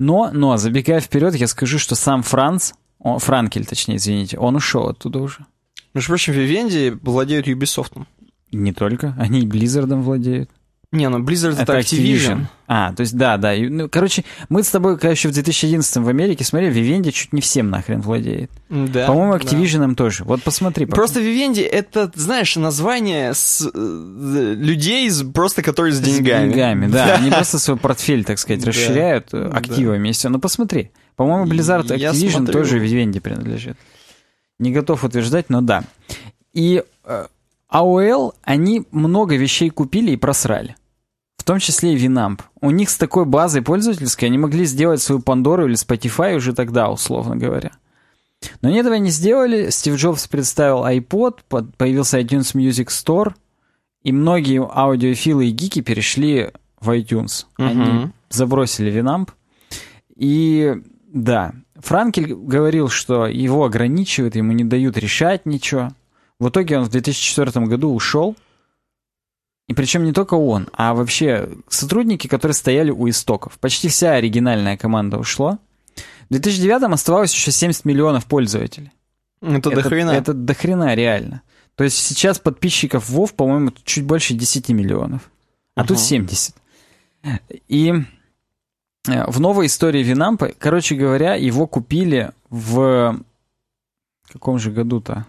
Но, 0.00 0.30
но, 0.32 0.56
забегая 0.56 0.98
вперед, 1.00 1.36
я 1.36 1.46
скажу, 1.46 1.78
что 1.78 1.94
сам 1.94 2.24
Франц, 2.24 2.72
о, 2.98 3.20
Франкель, 3.20 3.64
точнее, 3.64 3.96
извините, 3.96 4.38
он 4.38 4.56
ушел 4.56 4.88
оттуда 4.88 5.20
уже. 5.20 5.46
Между 5.94 6.08
прочим, 6.08 6.32
Вивенди 6.32 6.98
владеют 7.02 7.46
Ubisoft. 7.46 7.92
Не 8.52 8.72
только, 8.72 9.14
они 9.18 9.40
и 9.40 9.46
Blizzard 9.46 9.94
владеют. 10.00 10.50
Не, 10.92 11.08
ну 11.08 11.20
Blizzard 11.20 11.58
это, 11.58 11.78
Activision. 11.78 12.44
А, 12.66 12.92
то 12.92 13.00
есть 13.00 13.16
да, 13.16 13.38
да. 13.38 13.54
Ну, 13.56 13.88
короче, 13.88 14.24
мы 14.50 14.62
с 14.62 14.68
тобой, 14.68 14.96
когда 14.98 15.08
еще 15.12 15.28
в 15.28 15.32
2011 15.32 15.96
в 15.96 16.06
Америке 16.08 16.44
смотрели, 16.44 16.82
Vivendi 16.82 17.10
чуть 17.12 17.32
не 17.32 17.40
всем 17.40 17.70
нахрен 17.70 18.02
владеет. 18.02 18.50
Да. 18.68 19.06
По-моему, 19.06 19.32
да. 19.32 19.38
Activision 19.38 19.94
тоже. 19.94 20.24
Вот 20.24 20.42
посмотри. 20.42 20.84
пока. 20.84 20.96
Просто 20.96 21.20
Vivendi 21.20 21.62
это, 21.66 22.12
знаешь, 22.14 22.56
название 22.56 23.32
с, 23.32 23.66
э, 23.72 24.54
людей, 24.54 25.10
просто 25.32 25.62
которые 25.62 25.94
с 25.94 26.00
деньгами. 26.00 26.50
С 26.50 26.52
деньгами, 26.52 26.86
да. 26.92 27.14
Они 27.14 27.30
просто 27.30 27.58
свой 27.58 27.78
портфель, 27.78 28.24
так 28.24 28.38
сказать, 28.38 28.60
Да. 28.60 28.66
расширяют 28.68 29.28
э, 29.32 29.48
Да. 29.50 29.56
активами 29.56 30.10
и 30.10 30.12
все. 30.12 30.28
Ну, 30.28 30.40
посмотри. 30.40 30.90
По-моему, 31.16 31.50
Blizzard 31.50 31.86
Activision 31.86 32.46
тоже 32.52 32.78
Vivendi 32.84 33.18
принадлежит. 33.18 33.78
Не 34.58 34.72
готов 34.72 35.04
утверждать, 35.04 35.48
но 35.48 35.62
да. 35.62 35.84
И 36.52 36.82
э, 37.04 37.26
AOL, 37.72 38.34
они 38.42 38.86
много 38.90 39.36
вещей 39.36 39.70
купили 39.70 40.12
и 40.12 40.16
просрали. 40.16 40.76
В 41.38 41.44
том 41.44 41.58
числе 41.58 41.94
и 41.94 41.96
Winamp. 41.96 42.40
У 42.60 42.70
них 42.70 42.88
с 42.90 42.96
такой 42.96 43.24
базой 43.24 43.62
пользовательской 43.62 44.28
они 44.28 44.38
могли 44.38 44.64
сделать 44.64 45.00
свою 45.02 45.20
Пандору 45.20 45.66
или 45.66 45.74
Spotify 45.74 46.36
уже 46.36 46.52
тогда, 46.54 46.90
условно 46.90 47.36
говоря. 47.36 47.72
Но 48.60 48.68
они 48.68 48.78
этого 48.78 48.94
не 48.94 49.10
сделали. 49.10 49.70
Стив 49.70 49.96
Джобс 49.96 50.28
представил 50.28 50.84
iPod, 50.84 51.40
появился 51.76 52.20
iTunes 52.20 52.54
Music 52.54 52.86
Store, 52.88 53.34
и 54.02 54.12
многие 54.12 54.60
аудиофилы 54.62 55.46
и 55.46 55.50
гики 55.50 55.80
перешли 55.80 56.50
в 56.80 56.90
iTunes. 56.90 57.46
Они 57.56 57.74
Мгм. 57.80 58.12
забросили 58.30 58.92
Winamp. 58.92 59.30
И 60.16 60.74
да, 61.12 61.52
Франкель 61.76 62.34
говорил, 62.34 62.88
что 62.88 63.26
его 63.26 63.64
ограничивают, 63.64 64.36
ему 64.36 64.52
не 64.52 64.64
дают 64.64 64.96
решать 64.96 65.46
ничего. 65.46 65.90
В 66.42 66.48
итоге 66.48 66.76
он 66.76 66.84
в 66.84 66.88
2004 66.88 67.66
году 67.66 67.94
ушел. 67.94 68.34
И 69.68 69.74
причем 69.74 70.02
не 70.02 70.12
только 70.12 70.34
он, 70.34 70.68
а 70.72 70.92
вообще 70.92 71.48
сотрудники, 71.68 72.26
которые 72.26 72.56
стояли 72.56 72.90
у 72.90 73.08
истоков. 73.08 73.60
Почти 73.60 73.88
вся 73.88 74.14
оригинальная 74.14 74.76
команда 74.76 75.18
ушла. 75.18 75.60
В 76.28 76.32
2009 76.32 76.92
оставалось 76.92 77.32
еще 77.32 77.52
70 77.52 77.84
миллионов 77.84 78.26
пользователей. 78.26 78.90
Это, 79.40 79.70
до 79.70 79.82
хрена. 79.82 80.10
Это 80.10 80.34
до 80.34 80.52
хрена, 80.52 80.96
реально. 80.96 81.42
То 81.76 81.84
есть 81.84 81.96
сейчас 81.96 82.40
подписчиков 82.40 83.08
Вов, 83.08 83.34
по-моему, 83.34 83.72
чуть 83.84 84.04
больше 84.04 84.34
10 84.34 84.70
миллионов. 84.70 85.30
А 85.76 85.82
тут 85.82 85.98
Ага. 85.98 86.06
70. 86.06 86.56
И 87.68 87.92
э, 89.06 89.30
в 89.30 89.38
новой 89.38 89.66
истории 89.66 90.02
Винампа, 90.02 90.50
короче 90.58 90.96
говоря, 90.96 91.36
его 91.36 91.68
купили 91.68 92.32
в 92.50 93.20
каком 94.32 94.58
же 94.58 94.72
году-то? 94.72 95.24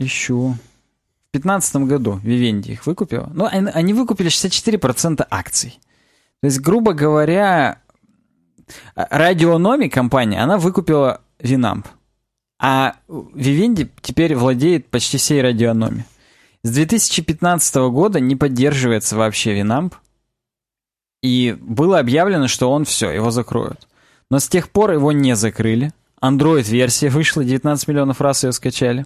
Ищу. 0.00 0.56
В 1.28 1.32
15 1.32 1.76
году 1.82 2.18
Вивенди 2.24 2.72
их 2.72 2.86
выкупила. 2.86 3.30
Ну, 3.34 3.44
они, 3.44 3.70
они 3.72 3.92
выкупили 3.92 4.30
64% 4.30 5.26
акций. 5.30 5.78
То 6.40 6.46
есть, 6.46 6.60
грубо 6.60 6.94
говоря, 6.94 7.82
а, 8.94 9.06
Радиономи 9.10 9.88
компания, 9.88 10.42
она 10.42 10.56
выкупила 10.56 11.20
Винамп. 11.38 11.86
А 12.58 12.96
Вивенди 13.08 13.90
теперь 14.00 14.34
владеет 14.34 14.88
почти 14.88 15.18
всей 15.18 15.42
радиономи. 15.42 16.06
С 16.62 16.70
2015 16.72 17.90
года 17.90 18.20
не 18.20 18.36
поддерживается 18.36 19.16
вообще 19.16 19.52
Винамп. 19.52 19.94
И 21.22 21.56
было 21.60 21.98
объявлено, 21.98 22.48
что 22.48 22.70
он 22.70 22.86
все, 22.86 23.10
его 23.10 23.30
закроют. 23.30 23.86
Но 24.30 24.38
с 24.38 24.48
тех 24.48 24.70
пор 24.70 24.92
его 24.92 25.12
не 25.12 25.36
закрыли. 25.36 25.92
Android-версия 26.22 27.10
вышла, 27.10 27.44
19 27.44 27.86
миллионов 27.88 28.22
раз 28.22 28.44
ее 28.44 28.52
скачали. 28.52 29.04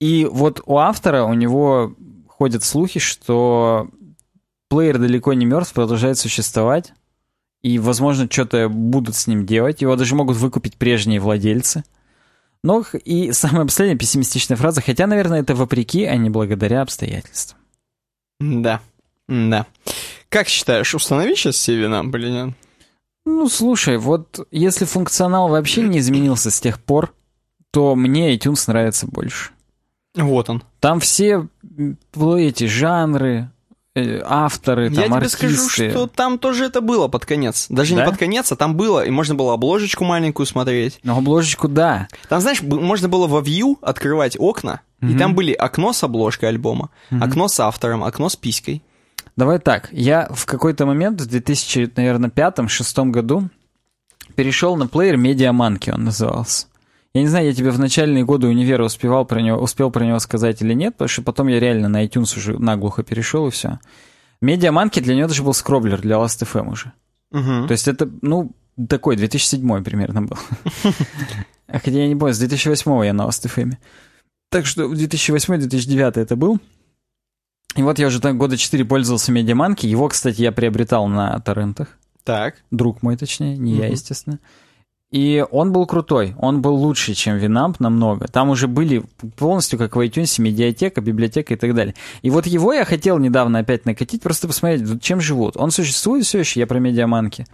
И 0.00 0.24
вот 0.24 0.62
у 0.66 0.78
автора, 0.78 1.24
у 1.24 1.34
него 1.34 1.94
ходят 2.26 2.64
слухи, 2.64 2.98
что 3.00 3.88
плеер 4.68 4.98
далеко 4.98 5.34
не 5.34 5.44
мертв, 5.44 5.72
продолжает 5.74 6.18
существовать. 6.18 6.92
И, 7.62 7.78
возможно, 7.78 8.26
что-то 8.30 8.68
будут 8.70 9.14
с 9.14 9.26
ним 9.26 9.44
делать. 9.44 9.82
Его 9.82 9.94
даже 9.96 10.14
могут 10.14 10.38
выкупить 10.38 10.76
прежние 10.76 11.20
владельцы. 11.20 11.84
Но 12.64 12.82
х- 12.82 12.96
и 12.98 13.32
самая 13.32 13.66
последняя 13.66 13.96
пессимистичная 13.96 14.56
фраза, 14.56 14.80
хотя, 14.80 15.06
наверное, 15.06 15.40
это 15.40 15.54
вопреки, 15.54 16.04
а 16.04 16.16
не 16.16 16.30
благодаря 16.30 16.80
обстоятельствам. 16.80 17.58
Да. 18.38 18.80
Да. 19.28 19.66
Как 20.30 20.48
считаешь, 20.48 20.94
установи 20.94 21.34
сейчас 21.36 21.68
или 21.68 22.30
нет? 22.30 22.54
Ну, 23.26 23.48
слушай, 23.48 23.98
вот 23.98 24.46
если 24.50 24.86
функционал 24.86 25.48
вообще 25.48 25.82
не 25.82 25.98
изменился 25.98 26.50
с 26.50 26.60
тех 26.60 26.82
пор, 26.82 27.14
то 27.70 27.94
мне 27.94 28.34
iTunes 28.34 28.64
нравится 28.66 29.06
больше. 29.06 29.50
Вот 30.16 30.50
он. 30.50 30.62
Там 30.80 30.98
все 31.00 31.46
эти 32.16 32.64
жанры, 32.66 33.50
э, 33.94 34.20
авторы, 34.24 34.88
Я 34.88 34.94
там 34.94 35.04
тебе 35.04 35.14
артисты. 35.16 35.36
скажу, 35.50 35.68
что 35.68 36.06
там 36.06 36.38
тоже 36.38 36.64
это 36.64 36.80
было 36.80 37.08
под 37.08 37.26
конец. 37.26 37.66
Даже 37.68 37.94
Да? 37.94 38.00
не 38.04 38.10
под 38.10 38.18
конец, 38.18 38.50
а 38.50 38.56
там 38.56 38.74
было, 38.76 39.04
и 39.04 39.10
можно 39.10 39.34
было 39.34 39.54
обложечку 39.54 40.04
маленькую 40.04 40.46
смотреть. 40.46 40.98
Но 41.04 41.16
обложечку, 41.18 41.68
да. 41.68 42.08
Там, 42.28 42.40
знаешь, 42.40 42.60
можно 42.62 43.08
было 43.08 43.26
во 43.28 43.40
View 43.40 43.76
открывать 43.82 44.36
окна, 44.38 44.80
и 45.00 45.06
Мгм. 45.06 45.18
там 45.18 45.34
были 45.34 45.52
окно 45.52 45.92
с 45.92 46.02
обложкой 46.02 46.48
альбома, 46.50 46.90
Мгм. 47.10 47.22
окно 47.22 47.48
с 47.48 47.60
автором, 47.60 48.02
окно 48.04 48.28
с 48.28 48.36
писькой. 48.36 48.82
Давай 49.36 49.58
так, 49.60 49.88
я 49.92 50.28
в 50.32 50.44
какой-то 50.44 50.86
момент 50.86 51.20
в 51.20 51.26
2005-2006 51.26 53.10
году 53.10 53.48
перешел 54.34 54.76
на 54.76 54.86
плеер 54.86 55.16
Медиаманки, 55.16 55.90
он 55.90 56.04
назывался. 56.04 56.66
Я 57.12 57.22
не 57.22 57.28
знаю, 57.28 57.46
я 57.46 57.54
тебе 57.54 57.70
в 57.70 57.78
начальные 57.78 58.24
годы 58.24 58.46
универа 58.46 58.84
успевал 58.84 59.24
про 59.24 59.40
него, 59.40 59.58
успел 59.58 59.90
про 59.90 60.04
него 60.04 60.18
сказать 60.20 60.62
или 60.62 60.74
нет, 60.74 60.94
потому 60.94 61.08
что 61.08 61.22
потом 61.22 61.48
я 61.48 61.58
реально 61.58 61.88
на 61.88 62.04
iTunes 62.04 62.36
уже 62.36 62.56
наглухо 62.58 63.02
перешел 63.02 63.48
и 63.48 63.50
все. 63.50 63.80
Медиаманки 64.40 65.00
для 65.00 65.16
него 65.16 65.28
даже 65.28 65.42
был 65.42 65.52
скроблер 65.52 66.00
для 66.00 66.16
Last.fm 66.16 66.70
уже. 66.70 66.92
Мгм. 67.32 67.66
То 67.66 67.72
есть 67.72 67.88
это, 67.88 68.08
ну, 68.22 68.52
такой, 68.88 69.16
2007 69.16 69.82
примерно 69.82 70.22
был. 70.22 70.38
Хотя 71.68 71.90
я 71.90 72.08
не 72.08 72.16
помню, 72.16 72.32
с 72.32 72.38
2008 72.38 73.04
я 73.04 73.12
на 73.12 73.26
Last.fm. 73.26 73.72
Так 74.50 74.66
что 74.66 74.92
2008-2009 74.92 76.20
это 76.20 76.36
был. 76.36 76.60
И 77.76 77.82
вот 77.82 77.98
я 77.98 78.06
уже 78.06 78.20
так 78.20 78.36
года 78.36 78.56
4 78.56 78.84
пользовался 78.84 79.30
Медиаманки. 79.32 79.86
Его, 79.86 80.08
кстати, 80.08 80.42
я 80.42 80.52
приобретал 80.52 81.06
на 81.06 81.38
торрентах. 81.40 81.98
Так. 82.24 82.56
Друг 82.70 83.02
мой, 83.02 83.16
точнее, 83.16 83.56
не 83.56 83.74
угу. 83.74 83.82
я, 83.82 83.88
естественно. 83.88 84.38
И 85.10 85.44
он 85.50 85.72
был 85.72 85.86
крутой, 85.86 86.34
он 86.38 86.62
был 86.62 86.76
лучше, 86.76 87.14
чем 87.14 87.36
Winamp 87.36 87.76
намного. 87.80 88.28
Там 88.28 88.48
уже 88.50 88.68
были 88.68 89.02
полностью, 89.36 89.76
как 89.76 89.96
в 89.96 90.00
iTunes, 90.00 90.40
медиатека, 90.40 91.00
библиотека 91.00 91.54
и 91.54 91.56
так 91.56 91.74
далее. 91.74 91.96
И 92.22 92.30
вот 92.30 92.46
его 92.46 92.72
я 92.72 92.84
хотел 92.84 93.18
недавно 93.18 93.58
опять 93.58 93.86
накатить, 93.86 94.22
просто 94.22 94.46
посмотреть, 94.46 95.02
чем 95.02 95.20
живут. 95.20 95.56
Он 95.56 95.72
существует 95.72 96.24
все 96.24 96.38
еще, 96.38 96.60
я 96.60 96.66
про 96.68 96.78
медиаманки, 96.78 97.46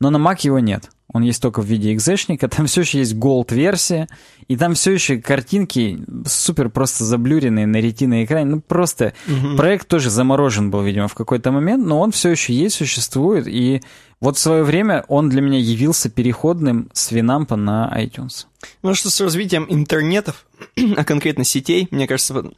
но 0.00 0.10
на 0.10 0.18
Mac 0.18 0.40
его 0.42 0.58
нет. 0.58 0.90
Он 1.10 1.22
есть 1.22 1.40
только 1.40 1.62
в 1.62 1.64
виде 1.64 1.94
экзешника, 1.94 2.48
там 2.48 2.66
все 2.66 2.82
еще 2.82 2.98
есть 2.98 3.14
Gold-версия, 3.14 4.08
и 4.46 4.58
там 4.58 4.74
все 4.74 4.92
еще 4.92 5.16
картинки 5.16 5.98
супер 6.26 6.68
просто 6.68 7.04
заблюренные 7.04 7.66
на 7.66 7.78
ретиной 7.78 8.26
экране. 8.26 8.50
Ну, 8.50 8.60
просто 8.60 9.14
угу. 9.26 9.56
проект 9.56 9.88
тоже 9.88 10.10
заморожен 10.10 10.70
был, 10.70 10.82
видимо, 10.82 11.08
в 11.08 11.14
какой-то 11.14 11.50
момент, 11.50 11.86
но 11.86 11.98
он 12.00 12.12
все 12.12 12.28
еще 12.28 12.52
есть, 12.52 12.76
существует, 12.76 13.46
и 13.46 13.80
вот 14.20 14.36
в 14.36 14.40
свое 14.40 14.64
время 14.64 15.04
он 15.08 15.28
для 15.28 15.40
меня 15.40 15.58
явился 15.58 16.10
переходным 16.10 16.90
с 16.92 17.12
Винампа 17.12 17.56
на 17.56 17.92
iTunes. 17.96 18.46
Ну 18.82 18.94
что 18.94 19.10
с 19.10 19.20
развитием 19.20 19.66
интернетов, 19.68 20.46
а 20.96 21.04
конкретно 21.04 21.44
сетей, 21.44 21.88
мне 21.90 22.06
кажется, 22.06 22.50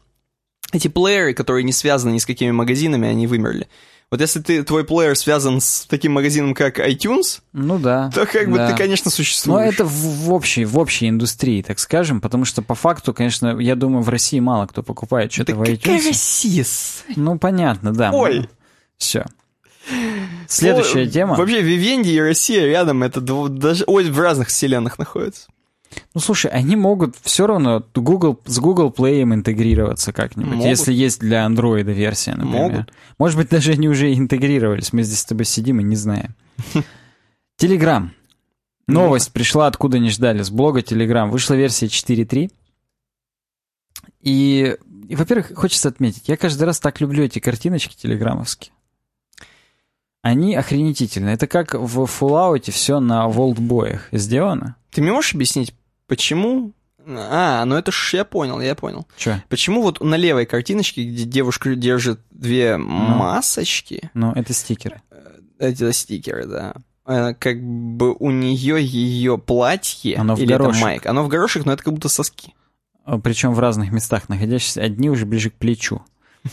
эти 0.73 0.89
плееры, 0.89 1.35
которые 1.35 1.65
не 1.65 1.73
связаны 1.73 2.13
ни 2.13 2.19
с 2.19 2.27
какими 2.27 2.51
магазинами, 2.51 3.09
они 3.09 3.27
вымерли. 3.27 3.69
Вот 4.11 4.21
если 4.21 4.41
ты, 4.41 4.65
твой 4.65 4.85
плеер 4.85 5.15
связан 5.15 5.61
с 5.61 5.87
таким 5.89 6.13
магазином, 6.13 6.53
как 6.53 6.81
iTunes, 6.81 7.43
ну 7.53 7.79
да, 7.79 8.11
то 8.13 8.27
как 8.27 8.53
да. 8.53 8.67
бы 8.67 8.73
ты, 8.73 8.77
конечно, 8.77 9.09
существуешь. 9.09 9.61
Но 9.61 9.65
это 9.65 9.85
в, 9.85 9.91
в, 9.91 10.33
общей, 10.33 10.65
в 10.65 10.79
общей 10.79 11.09
индустрии, 11.09 11.63
так 11.63 11.79
скажем, 11.79 12.21
потому 12.21 12.45
что 12.45 12.61
по 12.61 12.75
факту, 12.75 13.15
конечно, 13.15 13.57
я 13.61 13.77
думаю, 13.77 14.03
в 14.03 14.09
России 14.09 14.41
мало 14.41 14.67
кто 14.67 14.83
покупает 14.83 15.33
что-то 15.33 15.53
да 15.53 15.59
в 15.59 15.63
iTunes. 15.63 15.77
какая 15.77 16.09
Россия? 16.09 16.65
Ну, 17.15 17.39
понятно, 17.39 17.93
да. 17.93 18.11
Ой. 18.11 18.49
Все. 18.97 19.27
Следующая 20.51 21.05
ну, 21.05 21.11
тема. 21.11 21.37
Вообще, 21.37 21.63
Вивенди 21.63 22.09
и 22.09 22.21
Россия 22.21 22.67
рядом, 22.67 23.05
это 23.05 23.21
даже 23.21 23.85
ой, 23.87 24.11
в 24.11 24.19
разных 24.19 24.49
вселенных 24.49 24.99
находятся. 24.99 25.49
Ну, 26.13 26.21
слушай, 26.21 26.51
они 26.51 26.75
могут 26.75 27.15
все 27.23 27.47
равно 27.47 27.85
Google, 27.95 28.41
с 28.47 28.59
Google 28.59 28.91
Play 28.97 29.23
интегрироваться 29.23 30.13
как-нибудь, 30.13 30.55
могут. 30.55 30.67
если 30.67 30.93
есть 30.93 31.21
для 31.21 31.47
Android 31.47 31.85
версия, 31.85 32.33
например. 32.33 32.63
Могут. 32.63 32.93
Может 33.19 33.39
быть, 33.39 33.49
даже 33.49 33.73
они 33.73 33.89
уже 33.89 34.13
интегрировались. 34.13 34.93
Мы 34.93 35.05
здесь 35.05 35.21
с 35.21 35.25
тобой 35.25 35.45
сидим 35.45 35.79
и 35.81 35.85
не 35.85 35.95
знаем. 35.95 36.35
Telegram. 37.61 38.09
Новость 38.89 39.33
пришла 39.33 39.69
откуда 39.69 40.01
не 40.01 40.11
ждали. 40.11 40.43
С 40.43 40.51
блога 40.51 40.81
Telegram. 40.81 41.29
Вышла 41.29 41.55
версия 41.55 41.87
4.3. 41.87 42.51
И, 44.23 44.77
и 45.09 45.15
во-первых, 45.15 45.53
хочется 45.55 45.89
отметить, 45.89 46.29
я 46.29 46.37
каждый 46.37 46.65
раз 46.65 46.81
так 46.81 47.01
люблю 47.01 47.23
эти 47.23 47.39
картиночки 47.39 47.95
телеграммовские. 47.95 48.73
Они 50.23 50.55
охренительные. 50.55 51.35
Это 51.35 51.47
как 51.47 51.75
в 51.75 52.05
Fallout 52.05 52.71
все 52.71 53.01
на 53.01 53.29
волтбоях 53.29 54.09
сделано. 54.13 54.77
Ты 54.91 55.01
мне 55.03 55.13
можешь 55.13 55.35
объяснить, 55.35 55.75
почему 56.07 56.73
а, 57.07 57.65
ну 57.65 57.77
это 57.77 57.91
ж 57.93 58.15
я 58.15 58.25
понял, 58.25 58.61
я 58.61 58.75
понял. 58.75 59.07
Че? 59.17 59.43
Почему 59.49 59.83
вот 59.83 60.01
на 60.01 60.17
левой 60.17 60.47
картиночке, 60.47 61.05
где 61.05 61.25
девушка 61.25 61.75
держит 61.75 62.21
две 62.31 62.77
ну, 62.77 62.87
масочки... 62.87 64.11
Ну, 64.15 64.33
это 64.33 64.53
стикеры. 64.53 65.01
Э, 65.11 65.39
это 65.59 65.93
стикеры, 65.93 66.47
да. 66.47 66.75
Э, 67.07 67.35
как 67.35 67.61
бы 67.63 68.15
у 68.15 68.31
нее 68.31 68.85
ее 68.85 69.39
платье 69.39 70.17
оно 70.17 70.35
в 70.35 70.41
или 70.41 70.55
это 70.55 70.71
майк. 70.71 71.07
Оно 71.07 71.25
в 71.25 71.29
горошек, 71.29 71.65
но 71.65 71.73
это 71.73 71.83
как 71.83 71.95
будто 71.95 72.09
соски. 72.09 72.55
Причем 73.25 73.55
в 73.55 73.59
разных 73.59 73.91
местах 73.91 74.29
находящиеся. 74.29 74.83
Одни 74.83 75.11
уже 75.11 75.27
ближе 75.27 75.51
к 75.51 75.55
плечу. 75.55 76.03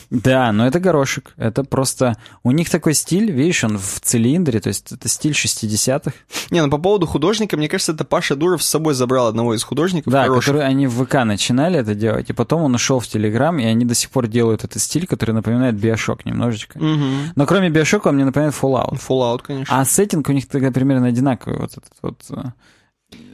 Да, 0.10 0.52
но 0.52 0.68
это 0.68 0.80
горошек. 0.80 1.34
Это 1.38 1.64
просто... 1.64 2.18
У 2.44 2.52
них 2.52 2.70
такой 2.70 2.94
стиль, 2.94 3.32
видишь, 3.32 3.64
он 3.64 3.78
в 3.78 4.00
цилиндре, 4.02 4.60
то 4.60 4.68
есть 4.68 4.92
это 4.92 5.08
стиль 5.08 5.32
60-х. 5.32 6.14
Не, 6.52 6.62
ну 6.62 6.70
по 6.70 6.78
поводу 6.78 7.06
художника, 7.06 7.58
мне 7.58 7.70
кажется, 7.70 7.94
это 7.94 8.04
Паша 8.04 8.36
Дуров 8.36 8.64
с 8.64 8.68
собой 8.68 8.94
забрал 8.94 9.28
одного 9.28 9.54
из 9.54 9.64
художников. 9.64 10.12
Да, 10.12 10.28
которые 10.28 10.66
они 10.66 10.88
в 10.88 11.04
ВК 11.04 11.24
начинали 11.24 11.80
это 11.80 11.96
делать, 11.96 12.30
и 12.30 12.34
потом 12.34 12.64
он 12.64 12.76
ушел 12.76 13.00
в 13.00 13.08
Телеграм, 13.08 13.58
и 13.60 13.66
они 13.66 13.86
до 13.86 13.96
сих 13.96 14.10
пор 14.10 14.28
делают 14.28 14.64
этот 14.64 14.82
стиль, 14.82 15.08
который 15.08 15.32
напоминает 15.32 15.76
Биошок 15.76 16.26
немножечко. 16.26 16.78
Угу. 16.78 17.34
Но 17.36 17.46
кроме 17.46 17.70
Биошока 17.70 18.10
он 18.10 18.16
мне 18.16 18.26
напоминает 18.26 18.56
Fallout. 18.60 19.00
Fallout, 19.00 19.42
конечно. 19.44 19.80
А 19.80 19.86
сеттинг 19.86 20.28
у 20.30 20.34
них 20.34 20.48
тогда 20.48 20.72
примерно 20.72 21.08
одинаковый. 21.08 21.60
Вот 21.60 21.72
этот 21.72 21.94
вот 22.02 22.22
э, 22.32 22.52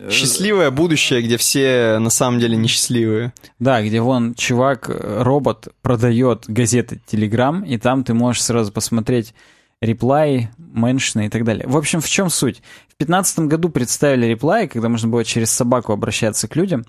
Счастливое 0.09 0.69
будущее, 0.71 1.21
где 1.21 1.37
все 1.37 1.97
на 1.99 2.09
самом 2.09 2.39
деле 2.39 2.57
несчастливые. 2.57 3.33
Да, 3.59 3.81
где 3.81 4.01
вон 4.01 4.33
чувак, 4.35 4.89
робот, 4.89 5.69
продает 5.81 6.45
газеты 6.47 7.01
Telegram, 7.09 7.65
и 7.65 7.77
там 7.77 8.03
ты 8.03 8.13
можешь 8.13 8.43
сразу 8.43 8.71
посмотреть 8.71 9.33
реплай, 9.81 10.49
меншины 10.57 11.27
и 11.27 11.29
так 11.29 11.43
далее. 11.43 11.67
В 11.67 11.77
общем, 11.77 12.01
в 12.01 12.09
чем 12.09 12.29
суть? 12.29 12.57
В 12.87 12.97
2015 12.99 13.39
году 13.39 13.69
представили 13.69 14.27
реплай, 14.27 14.67
когда 14.67 14.89
можно 14.89 15.07
было 15.07 15.23
через 15.23 15.51
собаку 15.51 15.93
обращаться 15.93 16.47
к 16.47 16.55
людям, 16.55 16.85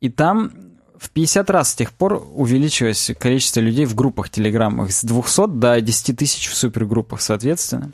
и 0.00 0.08
там 0.08 0.52
в 0.98 1.10
50 1.10 1.50
раз 1.50 1.72
с 1.72 1.74
тех 1.74 1.92
пор 1.92 2.26
увеличилось 2.34 3.10
количество 3.18 3.60
людей 3.60 3.84
в 3.84 3.94
группах 3.94 4.30
Телеграммах 4.30 4.92
с 4.92 5.04
200 5.04 5.48
до 5.48 5.80
10 5.80 6.16
тысяч 6.16 6.48
в 6.48 6.54
супергруппах, 6.54 7.20
соответственно. 7.20 7.92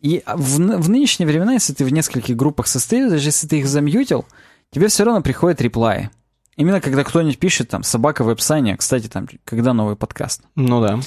И 0.00 0.22
в, 0.26 0.58
в 0.58 0.88
нынешние 0.88 1.26
времена, 1.26 1.54
если 1.54 1.72
ты 1.72 1.84
в 1.84 1.92
нескольких 1.92 2.36
группах 2.36 2.66
состоишь, 2.66 3.10
даже 3.10 3.28
если 3.28 3.46
ты 3.46 3.58
их 3.60 3.66
замьютил, 3.66 4.26
тебе 4.70 4.88
все 4.88 5.04
равно 5.04 5.22
приходят 5.22 5.60
реплаи. 5.60 6.10
Именно 6.56 6.80
когда 6.80 7.04
кто-нибудь 7.04 7.38
пишет 7.38 7.68
там 7.68 7.82
«собака 7.82 8.24
в 8.24 8.28
описании», 8.28 8.74
кстати, 8.74 9.08
там, 9.08 9.28
когда 9.44 9.72
новый 9.72 9.96
подкаст. 9.96 10.42
Ну 10.54 10.80
да. 10.80 11.00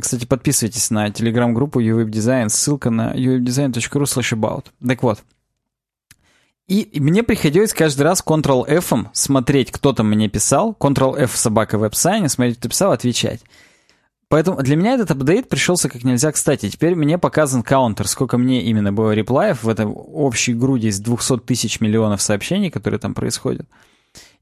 Кстати, 0.00 0.26
подписывайтесь 0.26 0.90
на 0.90 1.10
телеграм-группу 1.10 1.80
uwebdesign, 1.80 2.48
ссылка 2.48 2.90
на 2.90 3.14
uwebdesign.ru 3.14 4.02
slash 4.02 4.36
about. 4.36 4.66
Так 4.86 5.02
вот. 5.02 5.22
И 6.66 7.00
мне 7.00 7.22
приходилось 7.22 7.72
каждый 7.72 8.02
раз 8.02 8.22
Ctrl-F 8.24 8.92
смотреть, 9.14 9.72
кто 9.72 9.94
там 9.94 10.08
мне 10.10 10.28
писал, 10.28 10.76
Ctrl-F 10.78 11.34
собака 11.34 11.78
в 11.78 11.80
веб-сайне, 11.80 12.28
смотреть, 12.28 12.58
кто 12.58 12.68
писал, 12.68 12.92
отвечать. 12.92 13.40
Поэтому 14.28 14.62
для 14.62 14.76
меня 14.76 14.94
этот 14.94 15.10
апдейт 15.10 15.48
пришелся 15.48 15.88
как 15.88 16.04
нельзя 16.04 16.30
кстати. 16.32 16.68
Теперь 16.68 16.94
мне 16.94 17.16
показан 17.18 17.62
каунтер, 17.62 18.06
сколько 18.06 18.36
мне 18.36 18.62
именно 18.62 18.92
было 18.92 19.12
реплаев 19.12 19.62
в 19.62 19.68
этом 19.68 19.92
общей 19.96 20.52
груди 20.52 20.88
из 20.88 21.00
200 21.00 21.38
тысяч 21.38 21.80
миллионов 21.80 22.20
сообщений, 22.20 22.70
которые 22.70 23.00
там 23.00 23.14
происходят. 23.14 23.66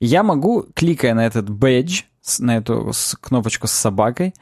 Я 0.01 0.23
могу, 0.23 0.67
кликая 0.75 1.15
на 1.15 1.25
этот 1.25 1.49
бэдж, 1.49 2.03
на 2.39 2.57
эту 2.57 2.93
кнопочку 3.21 3.69
с 3.69 3.73
собакой, 3.73 4.35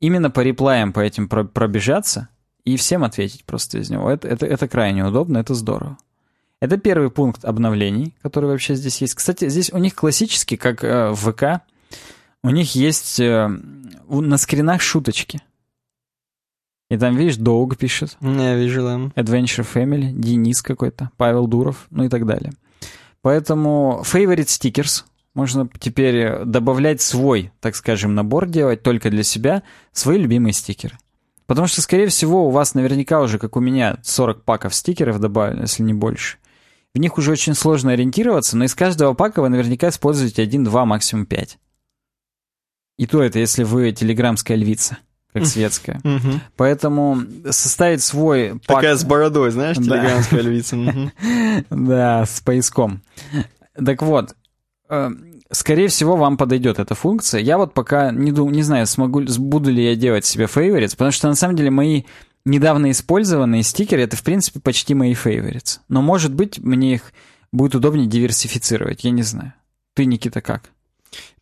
именно 0.00 0.30
по 0.30 0.40
реплаям 0.40 0.92
по 0.92 1.00
этим 1.00 1.28
пробежаться 1.28 2.28
и 2.64 2.76
всем 2.76 3.02
ответить 3.02 3.44
просто 3.44 3.78
из 3.78 3.88
него. 3.88 4.10
Это, 4.10 4.28
это, 4.28 4.44
это 4.44 4.68
крайне 4.68 5.04
удобно, 5.04 5.38
это 5.38 5.54
здорово. 5.54 5.96
Это 6.60 6.76
первый 6.76 7.10
пункт 7.10 7.46
обновлений, 7.46 8.14
который 8.20 8.50
вообще 8.50 8.74
здесь 8.74 9.00
есть. 9.00 9.14
Кстати, 9.14 9.48
здесь 9.48 9.72
у 9.72 9.78
них 9.78 9.94
классический, 9.94 10.58
как 10.58 10.84
э, 10.84 11.10
в 11.10 11.32
ВК, 11.32 11.62
у 12.42 12.50
них 12.50 12.74
есть 12.74 13.18
э, 13.18 13.50
на 14.10 14.36
скринах 14.36 14.82
шуточки. 14.82 15.40
И 16.90 16.96
там, 16.96 17.16
видишь, 17.16 17.36
Доуг 17.36 17.76
пишет. 17.76 18.16
Я 18.20 18.56
вижу, 18.56 18.82
да. 18.82 18.96
Adventure 19.22 19.66
Family, 19.72 20.10
Денис 20.12 20.60
какой-то, 20.60 21.10
Павел 21.16 21.46
Дуров, 21.46 21.86
ну 21.90 22.04
и 22.04 22.08
так 22.08 22.26
далее. 22.26 22.52
Поэтому 23.22 24.02
Favorite 24.04 24.46
Stickers 24.46 25.04
можно 25.34 25.68
теперь 25.78 26.44
добавлять 26.44 27.00
свой, 27.00 27.52
так 27.60 27.76
скажем, 27.76 28.14
набор 28.14 28.48
делать 28.48 28.82
только 28.82 29.10
для 29.10 29.22
себя, 29.22 29.62
свои 29.92 30.18
любимые 30.18 30.52
стикеры. 30.52 30.98
Потому 31.46 31.68
что, 31.68 31.82
скорее 31.82 32.08
всего, 32.08 32.46
у 32.46 32.50
вас 32.50 32.74
наверняка 32.74 33.20
уже, 33.20 33.38
как 33.38 33.56
у 33.56 33.60
меня, 33.60 33.98
40 34.02 34.44
паков 34.44 34.74
стикеров 34.74 35.20
добавлено, 35.20 35.62
если 35.62 35.82
не 35.82 35.94
больше. 35.94 36.38
В 36.94 36.98
них 36.98 37.18
уже 37.18 37.30
очень 37.30 37.54
сложно 37.54 37.92
ориентироваться, 37.92 38.56
но 38.56 38.64
из 38.64 38.74
каждого 38.74 39.14
пака 39.14 39.42
вы 39.42 39.48
наверняка 39.48 39.88
используете 39.90 40.42
1, 40.42 40.64
2, 40.64 40.84
максимум 40.84 41.26
5. 41.26 41.58
И 43.00 43.06
то 43.06 43.22
это, 43.22 43.38
если 43.38 43.64
вы 43.64 43.92
телеграмская 43.92 44.58
львица, 44.58 44.98
как 45.32 45.46
светская. 45.46 46.02
Поэтому 46.56 47.22
составить 47.48 48.02
свой 48.02 48.60
пак... 48.66 48.76
Такая 48.76 48.96
с 48.96 49.04
бородой, 49.04 49.52
знаешь, 49.52 49.78
телеграмская 49.78 50.42
львица. 50.42 50.76
Да, 51.70 52.26
с 52.26 52.42
пояском. 52.42 53.00
Так 53.74 54.02
вот, 54.02 54.34
э, 54.90 55.10
скорее 55.50 55.88
всего, 55.88 56.16
вам 56.16 56.36
подойдет 56.36 56.78
эта 56.78 56.94
функция. 56.94 57.40
Я 57.40 57.56
вот 57.56 57.72
пока 57.72 58.10
не, 58.10 58.32
думаю, 58.32 58.54
не 58.54 58.62
знаю, 58.62 58.86
смогу, 58.86 59.22
буду 59.38 59.70
ли 59.70 59.82
я 59.82 59.96
делать 59.96 60.26
себе 60.26 60.44
favorites, 60.44 60.90
потому 60.90 61.10
что 61.10 61.28
на 61.28 61.34
самом 61.34 61.56
деле 61.56 61.70
мои 61.70 62.02
недавно 62.44 62.90
использованные 62.90 63.62
стикеры, 63.62 64.02
это, 64.02 64.18
в 64.18 64.22
принципе, 64.22 64.60
почти 64.60 64.92
мои 64.92 65.14
favorites. 65.14 65.78
Но, 65.88 66.02
может 66.02 66.34
быть, 66.34 66.58
мне 66.58 66.96
их 66.96 67.14
будет 67.50 67.74
удобнее 67.74 68.08
диверсифицировать, 68.08 69.04
я 69.04 69.10
не 69.10 69.22
знаю. 69.22 69.54
Ты, 69.94 70.04
Никита, 70.04 70.42
как? 70.42 70.70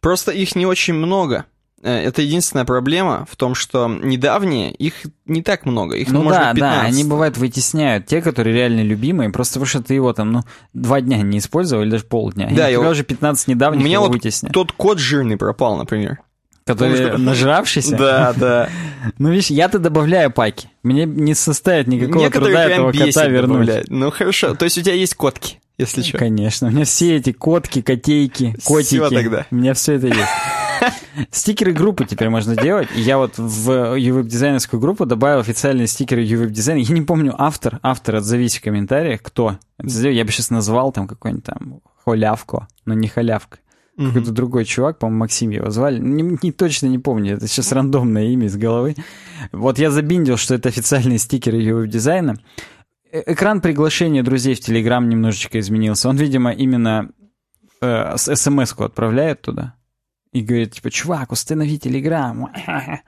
Просто 0.00 0.32
их 0.32 0.54
не 0.56 0.66
очень 0.66 0.94
много. 0.94 1.44
Э, 1.82 1.96
это 1.96 2.22
единственная 2.22 2.64
проблема 2.64 3.26
в 3.30 3.36
том, 3.36 3.54
что 3.54 3.88
недавние, 3.88 4.72
их 4.72 4.94
не 5.26 5.42
так 5.42 5.64
много, 5.64 5.96
их 5.96 6.08
ну 6.10 6.22
может 6.22 6.40
да, 6.40 6.50
быть 6.50 6.60
15. 6.60 6.80
да, 6.80 6.86
они 6.86 7.04
бывают 7.04 7.36
вытесняют 7.36 8.06
те, 8.06 8.20
которые 8.20 8.54
реально 8.54 8.82
любимые, 8.82 9.30
просто 9.30 9.54
потому 9.54 9.66
что 9.66 9.82
ты 9.82 9.94
его 9.94 10.12
там, 10.12 10.32
ну, 10.32 10.42
два 10.72 11.00
дня 11.00 11.18
не 11.18 11.38
использовал, 11.38 11.82
или 11.82 11.90
даже 11.90 12.04
полдня. 12.04 12.48
Да, 12.50 12.68
и 12.70 12.76
уже 12.76 13.04
15 13.04 13.48
недавних 13.48 13.82
У 13.82 13.84
меня 13.84 14.00
вот 14.00 14.12
вытесняют. 14.12 14.54
тот 14.54 14.72
код 14.72 14.98
жирный 14.98 15.36
пропал, 15.36 15.76
например. 15.76 16.18
Который 16.64 17.16
нажравшийся? 17.16 17.96
Да, 17.96 18.34
да. 18.36 18.68
Ну, 19.18 19.30
видишь, 19.30 19.48
я-то 19.48 19.78
добавляю 19.78 20.30
паки. 20.30 20.68
Мне 20.82 21.06
не 21.06 21.34
составит 21.34 21.86
никакого 21.86 22.24
Некоторые 22.24 22.48
труда 22.48 22.64
этого 22.64 22.92
кота 22.92 23.26
вернуть. 23.26 23.48
добавлять. 23.66 23.90
Ну, 23.90 24.10
хорошо. 24.10 24.54
То 24.54 24.64
есть 24.64 24.76
у 24.76 24.82
тебя 24.82 24.94
есть 24.94 25.14
котки, 25.14 25.60
если 25.78 26.02
что. 26.02 26.18
Конечно. 26.18 26.68
У 26.68 26.70
меня 26.70 26.84
все 26.84 27.16
эти 27.16 27.32
котки, 27.32 27.82
котейки, 27.82 28.54
котики. 28.64 28.96
Всё 28.96 29.10
тогда. 29.10 29.46
У 29.50 29.54
меня 29.54 29.74
все 29.74 29.94
это 29.94 30.08
есть. 30.08 30.28
Стикеры 31.30 31.72
группы 31.72 32.04
теперь 32.04 32.28
можно 32.28 32.56
делать. 32.56 32.88
Я 32.94 33.18
вот 33.18 33.38
в 33.38 33.96
UWeb 33.96 34.24
дизайнерскую 34.24 34.80
группу 34.80 35.06
добавил 35.06 35.40
официальные 35.40 35.86
стикеры 35.86 36.24
UWeb 36.24 36.50
дизайна. 36.50 36.80
Я 36.80 36.94
не 36.94 37.02
помню 37.02 37.34
автор. 37.36 37.80
Автор, 37.82 38.16
отзовись 38.16 38.58
в 38.58 38.62
комментариях, 38.62 39.22
кто 39.22 39.58
это 39.78 39.88
сделал. 39.88 40.14
Я 40.14 40.24
бы 40.24 40.30
сейчас 40.30 40.50
назвал 40.50 40.92
там 40.92 41.08
какой-нибудь 41.08 41.44
там 41.44 41.80
халявку, 42.04 42.66
но 42.84 42.94
не 42.94 43.08
халявка. 43.08 43.58
Какой-то 43.96 44.30
другой 44.30 44.64
чувак, 44.64 45.00
по-моему, 45.00 45.18
Максим 45.18 45.50
его 45.50 45.70
звали. 45.70 45.98
Не, 45.98 46.22
не 46.40 46.52
точно 46.52 46.86
не 46.86 47.00
помню, 47.00 47.34
это 47.34 47.48
сейчас 47.48 47.72
рандомное 47.72 48.26
имя 48.26 48.46
из 48.46 48.56
головы. 48.56 48.94
Вот 49.50 49.80
я 49.80 49.90
забиндил, 49.90 50.36
что 50.36 50.54
это 50.54 50.68
официальные 50.68 51.18
стикеры 51.18 51.60
UWeb 51.60 51.88
дизайна. 51.88 52.36
Э, 53.10 53.22
Экран 53.32 53.60
приглашения 53.60 54.22
друзей 54.22 54.54
в 54.54 54.60
Телеграм 54.60 55.08
немножечко 55.08 55.58
изменился. 55.58 56.08
Он, 56.08 56.16
видимо, 56.16 56.52
именно 56.52 57.10
э, 57.80 58.16
смс-ку 58.16 58.84
отправляет 58.84 59.42
туда 59.42 59.74
и 60.32 60.42
говорит, 60.42 60.74
типа, 60.74 60.90
чувак, 60.90 61.32
установи 61.32 61.78
Телеграм. 61.78 62.52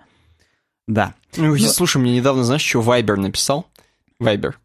Да. 0.86 1.14
Ну, 1.36 1.56
слушай, 1.56 1.98
мне 1.98 2.16
недавно, 2.16 2.42
знаешь, 2.42 2.62
что 2.62 2.80
Вайбер 2.80 3.16
написал? 3.16 3.70
Вайбер. 4.18 4.58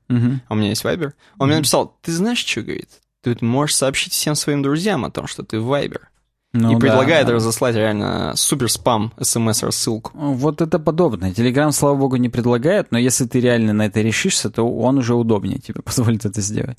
А 0.47 0.53
у 0.53 0.55
меня 0.55 0.69
есть 0.69 0.83
Вайбер. 0.83 1.13
Он 1.37 1.49
мне 1.49 1.57
написал, 1.57 1.99
ты 2.01 2.11
знаешь, 2.11 2.43
что, 2.43 2.61
говорит? 2.63 2.89
Ты 3.21 3.37
можешь 3.41 3.75
сообщить 3.75 4.13
всем 4.13 4.33
своим 4.33 4.63
друзьям 4.63 5.05
о 5.05 5.11
том, 5.11 5.27
что 5.27 5.43
ты 5.43 5.59
Вайбер. 5.59 6.09
Ну 6.57 6.71
и 6.71 6.73
да, 6.75 6.79
предлагает 6.79 7.27
да. 7.27 7.33
разослать 7.33 7.75
реально 7.75 8.33
супер 8.35 8.71
спам 8.71 9.11
смс-рассылку. 9.21 10.11
Вот 10.13 10.61
это 10.61 10.79
подобное. 10.79 11.33
Телеграм, 11.33 11.73
слава 11.73 11.95
богу, 11.95 12.15
не 12.15 12.29
предлагает, 12.29 12.91
но 12.91 12.97
если 12.97 13.25
ты 13.25 13.41
реально 13.41 13.73
на 13.73 13.87
это 13.87 13.99
решишься, 14.01 14.49
то 14.49 14.63
он 14.63 14.97
уже 14.97 15.15
удобнее 15.15 15.59
тебе 15.59 15.81
позволит 15.83 16.25
это 16.25 16.41
сделать. 16.41 16.77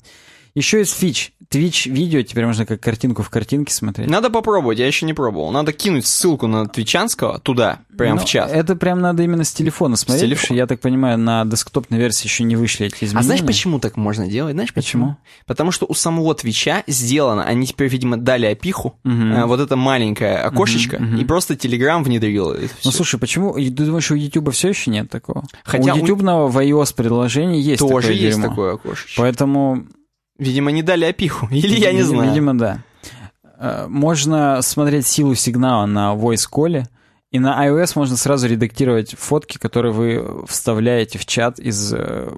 Еще 0.57 0.81
из 0.81 0.91
фич. 0.91 1.33
Twitch 1.51 1.89
видео 1.89 2.21
теперь 2.23 2.45
можно 2.45 2.65
как 2.65 2.81
картинку 2.81 3.21
в 3.21 3.29
картинке 3.29 3.71
смотреть. 3.73 4.09
Надо 4.09 4.29
попробовать, 4.29 4.79
я 4.79 4.87
еще 4.87 5.05
не 5.05 5.13
пробовал. 5.13 5.49
Надо 5.51 5.71
кинуть 5.71 6.05
ссылку 6.05 6.47
на 6.47 6.67
твичанского 6.67 7.39
туда, 7.39 7.79
прям 7.97 8.17
Ну, 8.17 8.21
в 8.23 8.25
чат. 8.25 8.51
Это 8.51 8.75
прям 8.75 8.99
надо 8.99 9.23
именно 9.23 9.45
с 9.45 9.53
телефона 9.53 9.95
смотреть, 9.95 10.23
телефона. 10.23 10.41
потому 10.41 10.57
я 10.57 10.67
так 10.67 10.81
понимаю, 10.81 11.17
на 11.19 11.45
десктопной 11.45 11.99
версии 11.99 12.25
еще 12.25 12.43
не 12.43 12.55
вышли 12.57 12.87
эти 12.87 12.95
изменения. 13.05 13.19
А 13.19 13.23
знаешь, 13.23 13.45
почему 13.45 13.79
так 13.79 13.95
можно 13.95 14.27
делать? 14.27 14.55
Знаешь, 14.55 14.73
почему? 14.73 15.03
Почему? 15.05 15.17
Потому 15.45 15.71
что 15.71 15.85
у 15.85 15.93
самого 15.93 16.33
Твича 16.35 16.83
сделано, 16.87 17.45
они 17.45 17.65
теперь, 17.67 17.87
видимо, 17.87 18.17
дали 18.17 18.47
опиху, 18.47 18.99
Мгм. 19.05 19.31
э, 19.33 19.45
вот 19.45 19.61
это 19.61 19.77
маленькое 19.77 20.37
окошечко, 20.39 20.97
мгм. 20.99 21.17
и 21.17 21.23
просто 21.23 21.55
Телеграм 21.55 22.03
внедрил 22.03 22.51
это 22.51 22.73
Ну, 22.83 22.91
слушай, 22.91 23.17
почему? 23.19 23.53
Ты 23.53 23.69
думаешь, 23.69 24.11
у 24.11 24.15
YouTube 24.15 24.51
все 24.53 24.69
еще 24.69 24.91
нет 24.91 25.09
такого? 25.09 25.45
Хотя 25.63 25.93
у 25.93 25.97
у- 25.97 25.99
ютубного 25.99 26.47
в 26.49 26.57
iOS 26.57 26.93
приложении 26.93 27.61
есть 27.61 27.79
Тоже 27.79 28.07
такое 28.07 28.11
есть 28.17 28.37
дерьмо. 28.37 28.49
такое 28.49 28.73
окошечко. 28.73 29.21
Поэтому 29.21 29.85
Видимо, 30.37 30.71
не 30.71 30.83
дали 30.83 31.05
опиху, 31.05 31.47
или 31.51 31.79
я 31.79 31.91
не 31.93 32.03
знаю. 32.03 32.29
Видимо, 32.29 32.57
да. 32.57 32.79
Э, 33.59 33.85
Можно 33.89 34.61
смотреть 34.61 35.07
силу 35.07 35.35
сигнала 35.35 35.85
на 35.85 36.13
voice 36.13 36.47
call, 36.51 36.83
и 37.31 37.39
на 37.39 37.67
iOS 37.67 37.93
можно 37.95 38.15
сразу 38.17 38.47
редактировать 38.47 39.15
фотки, 39.17 39.57
которые 39.57 39.91
вы 39.93 40.45
вставляете 40.47 41.17
в 41.19 41.25
чат 41.25 41.59
из 41.59 41.93
э, 41.93 42.31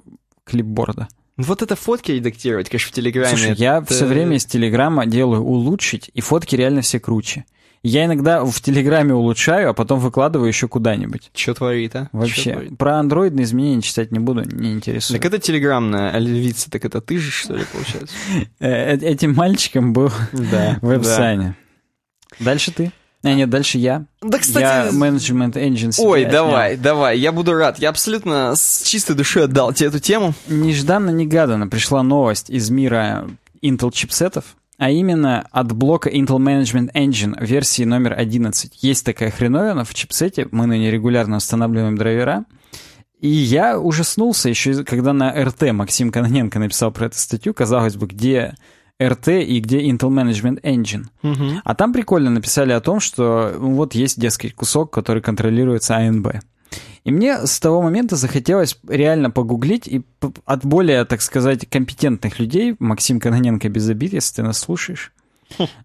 клипборда. 0.44 1.08
Ну, 1.36 1.44
Вот 1.44 1.62
это 1.62 1.76
фотки 1.76 2.10
редактировать, 2.12 2.68
конечно, 2.68 2.88
в 2.90 2.92
Телеграме. 2.94 3.28
Слушай, 3.28 3.54
я 3.54 3.78
это- 3.78 3.94
все 3.94 4.04
время 4.06 4.36
из 4.36 4.44
Телеграма 4.46 5.06
делаю 5.06 5.42
улучшить, 5.42 6.10
и 6.12 6.20
фотки 6.20 6.56
реально 6.56 6.80
все 6.82 6.98
круче. 7.00 7.44
Я 7.82 8.04
иногда 8.04 8.44
в 8.44 8.60
Телеграме 8.60 9.14
улучшаю, 9.14 9.70
а 9.70 9.72
потом 9.72 10.00
выкладываю 10.00 10.48
еще 10.48 10.68
куда-нибудь. 10.68 11.30
Чё 11.32 11.54
творит, 11.54 11.96
а? 11.96 12.08
Вообще. 12.12 12.52
творит? 12.52 12.78
Про 12.78 12.98
андроидные 12.98 13.44
изменения 13.44 13.80
читать 13.80 14.12
не 14.12 14.18
буду, 14.18 14.42
не 14.42 14.72
интересует. 14.72 15.20
Так 15.22 15.32
это 15.32 15.40
телеграмная 15.42 16.18
львица, 16.18 16.70
так 16.70 16.84
это 16.84 17.00
ты 17.00 17.16
же, 17.18 17.30
что 17.30 17.56
ли, 17.56 17.64
получается? 17.72 18.14
Э, 18.60 18.96
э, 18.96 18.96
Этим 18.98 19.34
мальчиком 19.34 19.94
был 19.94 20.12
веб-сайне. 20.82 21.56
Дальше 22.38 22.70
ты. 22.70 22.92
А, 23.22 23.34
нет, 23.34 23.50
дальше 23.50 23.78
я. 23.78 24.06
Да, 24.22 24.36
Я 24.36 24.38
кстати... 24.38 24.94
менеджмент 24.94 25.56
engine 25.56 25.94
Ой, 25.98 26.24
отнял. 26.24 26.46
давай, 26.46 26.76
давай, 26.76 27.18
я 27.18 27.32
буду 27.32 27.52
рад. 27.54 27.78
Я 27.78 27.90
абсолютно 27.90 28.56
с 28.56 28.82
чистой 28.82 29.14
душой 29.14 29.44
отдал 29.44 29.72
тебе 29.74 29.88
эту 29.88 30.00
тему. 30.00 30.32
Нежданно-негаданно 30.48 31.66
пришла 31.68 32.02
новость 32.02 32.48
из 32.48 32.70
мира 32.70 33.28
Intel 33.62 33.90
чипсетов, 33.92 34.56
а 34.80 34.88
именно 34.88 35.46
от 35.50 35.72
блока 35.72 36.08
Intel 36.08 36.38
Management 36.38 36.92
Engine 36.94 37.36
версии 37.38 37.82
номер 37.84 38.14
11. 38.18 38.82
Есть 38.82 39.04
такая 39.04 39.30
хреновина 39.30 39.84
в 39.84 39.92
чипсете, 39.92 40.48
мы 40.52 40.66
на 40.66 40.72
ней 40.72 40.90
регулярно 40.90 41.36
устанавливаем 41.36 41.98
драйвера, 41.98 42.46
и 43.20 43.28
я 43.28 43.78
ужаснулся 43.78 44.48
еще, 44.48 44.82
когда 44.84 45.12
на 45.12 45.32
РТ 45.32 45.72
Максим 45.72 46.10
Кононенко 46.10 46.58
написал 46.58 46.92
про 46.92 47.06
эту 47.06 47.18
статью, 47.18 47.52
казалось 47.52 47.96
бы, 47.96 48.06
где 48.06 48.54
РТ 49.02 49.28
и 49.28 49.60
где 49.60 49.82
Intel 49.86 50.08
Management 50.08 50.62
Engine. 50.62 51.04
А 51.62 51.74
там 51.74 51.92
прикольно 51.92 52.30
написали 52.30 52.72
о 52.72 52.80
том, 52.80 53.00
что 53.00 53.54
вот 53.58 53.94
есть, 53.94 54.18
дескать, 54.18 54.54
кусок, 54.54 54.90
который 54.90 55.20
контролируется 55.20 55.96
АНБ. 55.96 56.36
И 57.04 57.10
мне 57.10 57.46
с 57.46 57.58
того 57.60 57.82
момента 57.82 58.16
захотелось 58.16 58.78
реально 58.86 59.30
погуглить 59.30 59.88
и 59.88 60.02
от 60.44 60.64
более, 60.64 61.04
так 61.04 61.22
сказать, 61.22 61.68
компетентных 61.68 62.38
людей, 62.38 62.76
Максим 62.78 63.20
Кононенко 63.20 63.68
без 63.68 63.88
обид, 63.88 64.12
если 64.12 64.36
ты 64.36 64.42
нас 64.42 64.58
слушаешь, 64.58 65.12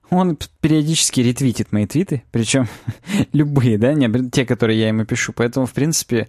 он 0.10 0.36
п- 0.36 0.46
периодически 0.62 1.22
ретвитит 1.22 1.72
мои 1.72 1.88
твиты, 1.88 2.24
причем 2.32 2.68
любые, 3.34 3.78
да, 3.78 3.94
не 3.94 4.30
те, 4.30 4.46
которые 4.46 4.80
я 4.80 4.90
ему 4.90 5.06
пишу. 5.06 5.34
Поэтому, 5.34 5.66
в 5.66 5.74
принципе, 5.74 6.28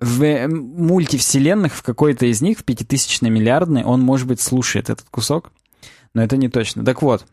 в 0.00 0.48
мультивселенных, 0.48 1.74
в 1.74 1.82
какой-то 1.82 2.26
из 2.26 2.42
них, 2.42 2.58
в 2.58 2.64
пятитысячной 2.64 3.30
миллиардной, 3.30 3.84
он, 3.84 4.02
может 4.02 4.26
быть, 4.26 4.40
слушает 4.40 4.90
этот 4.90 5.06
кусок, 5.10 5.52
но 6.12 6.22
это 6.22 6.36
не 6.36 6.48
точно. 6.48 6.84
Так 6.84 7.00
вот, 7.02 7.26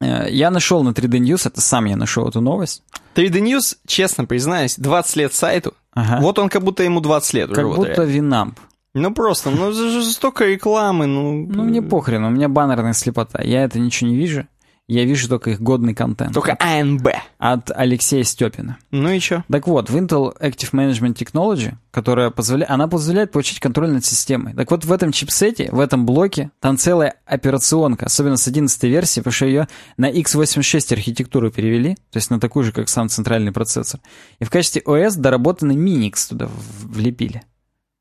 я 0.00 0.50
нашел 0.50 0.82
на 0.82 0.90
3D 0.90 1.18
News, 1.18 1.46
это 1.46 1.60
сам 1.60 1.84
я 1.86 1.96
нашел 1.96 2.28
эту 2.28 2.40
новость. 2.40 2.82
3D 3.14 3.40
News, 3.40 3.76
честно 3.86 4.24
признаюсь, 4.24 4.76
20 4.76 5.16
лет 5.16 5.34
сайту. 5.34 5.74
Ага. 5.92 6.20
Вот 6.22 6.38
он 6.38 6.48
как 6.48 6.62
будто 6.62 6.82
ему 6.82 7.00
20 7.00 7.34
лет 7.34 7.50
уже. 7.50 7.56
как 7.56 7.66
вот 7.66 7.76
будто 7.76 7.92
реально. 7.92 8.10
Винамп. 8.10 8.60
Ну 8.94 9.14
просто, 9.14 9.50
ну 9.50 9.72
столько 10.02 10.46
рекламы, 10.46 11.06
ну... 11.06 11.46
Ну, 11.46 11.64
мне 11.64 11.80
похрен, 11.80 12.24
у 12.24 12.30
меня 12.30 12.48
баннерная 12.48 12.92
слепота. 12.92 13.42
Я 13.42 13.64
это 13.64 13.78
ничего 13.78 14.10
не 14.10 14.16
вижу. 14.16 14.46
Я 14.90 15.04
вижу 15.04 15.28
только 15.28 15.50
их 15.50 15.60
годный 15.60 15.94
контент. 15.94 16.34
Только 16.34 16.56
АНБ. 16.58 17.10
От 17.38 17.70
Алексея 17.70 18.24
Степина. 18.24 18.76
Ну 18.90 19.08
и 19.08 19.20
чё? 19.20 19.44
Так 19.48 19.68
вот, 19.68 19.88
в 19.88 19.96
Intel 19.96 20.36
Active 20.40 20.72
Management 20.72 21.14
Technology, 21.14 21.74
которая 21.92 22.30
позволяет, 22.30 22.72
она 22.72 22.88
позволяет 22.88 23.30
получить 23.30 23.60
контроль 23.60 23.92
над 23.92 24.04
системой. 24.04 24.52
Так 24.52 24.68
вот, 24.68 24.84
в 24.84 24.92
этом 24.92 25.12
чипсете, 25.12 25.68
в 25.70 25.78
этом 25.78 26.06
блоке, 26.06 26.50
там 26.58 26.76
целая 26.76 27.14
операционка, 27.24 28.06
особенно 28.06 28.36
с 28.36 28.48
11 28.48 28.82
версии, 28.82 29.20
потому 29.20 29.32
что 29.32 29.46
ее 29.46 29.68
на 29.96 30.10
x86 30.10 30.92
архитектуру 30.92 31.52
перевели, 31.52 31.94
то 31.94 32.16
есть 32.16 32.30
на 32.30 32.40
такую 32.40 32.64
же, 32.64 32.72
как 32.72 32.88
сам 32.88 33.08
центральный 33.08 33.52
процессор. 33.52 34.00
И 34.40 34.44
в 34.44 34.50
качестве 34.50 34.82
OS 34.84 35.16
доработанный 35.16 35.76
Minix 35.76 36.28
туда 36.28 36.48
влепили. 36.82 37.44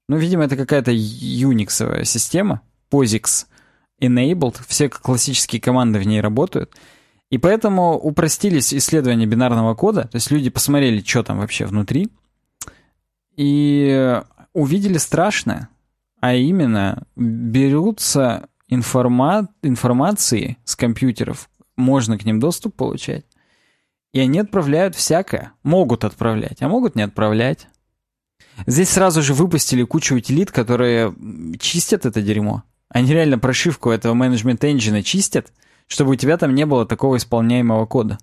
Ну, 0.08 0.18
видимо, 0.18 0.46
это 0.46 0.56
какая-то 0.56 0.90
Unix 0.90 2.04
система, 2.04 2.62
POSIX 2.92 3.46
enabled, 4.00 4.58
все 4.68 4.90
классические 4.90 5.62
команды 5.62 6.00
в 6.00 6.08
ней 6.08 6.22
работают. 6.22 6.74
И 7.30 7.38
поэтому 7.38 7.94
упростились 7.98 8.74
исследования 8.74 9.28
бинарного 9.28 9.76
кода, 9.76 10.04
то 10.04 10.16
есть 10.16 10.32
люди 10.32 10.50
посмотрели, 10.50 11.02
что 11.02 11.24
там 11.24 11.40
вообще 11.40 11.66
внутри, 11.66 12.10
и 13.36 14.22
увидели 14.54 14.98
страшное, 14.98 15.70
а 16.20 16.34
именно 16.34 17.04
берутся 17.16 18.50
информа... 18.68 19.48
информации 19.62 20.58
с 20.66 20.76
компьютеров, 20.76 21.50
можно 21.78 22.18
к 22.18 22.26
ним 22.26 22.40
доступ 22.40 22.76
получать, 22.76 23.26
и 24.12 24.20
они 24.20 24.40
отправляют 24.40 24.96
всякое. 24.96 25.54
Могут 25.64 26.04
отправлять, 26.04 26.62
а 26.62 26.68
могут 26.68 26.96
не 26.96 27.04
отправлять. 27.04 27.68
Здесь 28.66 28.90
сразу 28.90 29.22
же 29.22 29.34
выпустили 29.34 29.84
кучу 29.84 30.16
утилит, 30.16 30.52
которые 30.52 31.14
чистят 31.60 32.06
это 32.06 32.22
дерьмо. 32.22 32.64
Они 32.90 33.14
реально 33.14 33.38
прошивку 33.40 33.92
этого 33.92 34.14
менеджмент 34.14 34.64
engine 34.64 35.02
чистят, 35.04 35.52
чтобы 35.88 36.12
у 36.12 36.16
тебя 36.16 36.38
там 36.38 36.56
не 36.56 36.66
было 36.66 36.86
такого 36.86 37.18
исполняемого 37.18 37.86
кода. 37.86 38.18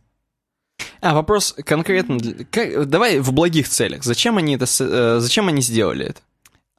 А, 1.01 1.15
вопрос 1.15 1.55
конкретно... 1.65 2.19
как- 2.51 2.87
давай 2.89 3.21
в 3.21 3.33
благих 3.33 3.69
целях. 3.69 4.03
Зачем 4.05 4.39
они 4.39 4.57
это... 4.57 4.67
э, 4.81 5.21
зачем 5.21 5.49
они 5.49 5.63
сделали 5.63 6.07
это? 6.07 6.21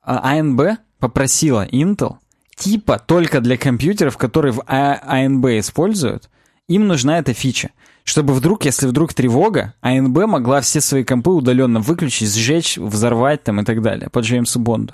А 0.02 0.38
ANB 0.38 0.78
попросила 1.00 1.68
Intel, 1.68 2.16
типа 2.56 3.00
только 3.00 3.42
для 3.42 3.58
компьютеров, 3.58 4.18
которые 4.18 4.52
в 4.54 4.64
А- 4.68 5.00
ANB 5.22 5.60
используют, 5.60 6.30
им 6.68 6.88
нужна 6.88 7.20
эта 7.20 7.34
фича, 7.34 7.70
чтобы 8.04 8.34
вдруг, 8.34 8.66
если 8.66 8.88
вдруг 8.88 9.14
тревога, 9.14 9.74
АНБ 9.82 10.26
могла 10.28 10.62
все 10.62 10.82
свои 10.82 11.04
компы 11.04 11.32
удаленно 11.32 11.80
выключить, 11.80 12.34
сжечь, 12.34 12.78
взорвать 12.78 13.44
там 13.44 13.62
и 13.62 13.66
так 13.66 13.82
далее 13.82 14.10
по 14.10 14.20
Джеймсу 14.20 14.60
Бонду. 14.60 14.94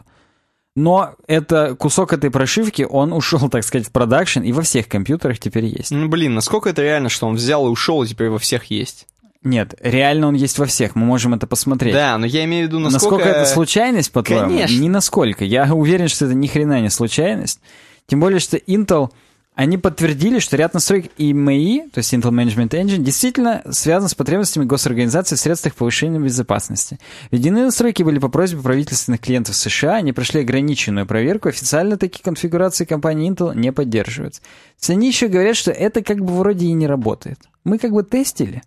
Но 0.75 1.15
это 1.27 1.75
кусок 1.75 2.13
этой 2.13 2.31
прошивки, 2.31 2.85
он 2.89 3.13
ушел, 3.13 3.49
так 3.51 3.63
сказать, 3.63 3.87
в 3.87 3.91
продакшн, 3.91 4.41
и 4.41 4.51
во 4.51 4.63
всех 4.63 4.87
компьютерах 4.87 5.39
теперь 5.39 5.65
есть. 5.65 5.91
Ну, 5.91 6.07
блин, 6.07 6.33
насколько 6.33 6.69
это 6.69 6.81
реально, 6.81 7.09
что 7.09 7.27
он 7.27 7.35
взял 7.35 7.67
и 7.67 7.69
ушел, 7.69 8.03
и 8.03 8.07
теперь 8.07 8.29
во 8.29 8.39
всех 8.39 8.65
есть? 8.65 9.07
Нет, 9.43 9.75
реально 9.81 10.29
он 10.29 10.35
есть 10.35 10.57
во 10.57 10.65
всех, 10.65 10.95
мы 10.95 11.05
можем 11.05 11.33
это 11.33 11.47
посмотреть. 11.47 11.93
Да, 11.93 12.17
но 12.17 12.25
я 12.25 12.45
имею 12.45 12.65
в 12.65 12.67
виду, 12.69 12.79
насколько... 12.79 13.17
Насколько 13.17 13.39
это 13.39 13.49
случайность, 13.49 14.11
по-твоему? 14.11 14.47
Конечно. 14.47 14.79
Ни 14.79 14.87
насколько. 14.87 15.43
Я 15.43 15.73
уверен, 15.73 16.07
что 16.07 16.25
это 16.25 16.33
ни 16.33 16.47
хрена 16.47 16.79
не 16.79 16.89
случайность. 16.89 17.59
Тем 18.07 18.21
более, 18.21 18.39
что 18.39 18.57
Intel 18.57 19.09
они 19.55 19.77
подтвердили, 19.77 20.39
что 20.39 20.57
ряд 20.57 20.73
настроек 20.73 21.11
EMI, 21.17 21.91
то 21.91 21.99
есть 21.99 22.11
Intel 22.13 22.31
Management 22.31 22.69
Engine, 22.69 22.97
действительно 22.97 23.61
связан 23.69 24.09
с 24.09 24.15
потребностями 24.15 24.65
госорганизации 24.65 25.35
в 25.35 25.39
средствах 25.39 25.75
повышения 25.75 26.19
безопасности. 26.19 26.97
Введены 27.29 27.63
настройки 27.63 28.01
были 28.01 28.17
по 28.17 28.29
просьбе 28.29 28.61
правительственных 28.61 29.21
клиентов 29.21 29.55
США, 29.55 29.97
они 29.97 30.11
прошли 30.11 30.41
ограниченную 30.41 31.05
проверку, 31.05 31.49
официально 31.49 31.97
такие 31.97 32.23
конфигурации 32.23 32.85
компании 32.85 33.31
Intel 33.31 33.55
не 33.55 33.71
поддерживаются. 33.71 34.41
Они 34.87 35.07
еще 35.07 35.27
говорят, 35.27 35.55
что 35.55 35.71
это 35.71 36.03
как 36.03 36.17
бы 36.19 36.33
вроде 36.33 36.65
и 36.65 36.73
не 36.73 36.87
работает. 36.87 37.39
Мы 37.63 37.77
как 37.77 37.91
бы 37.91 38.03
тестили, 38.03 38.63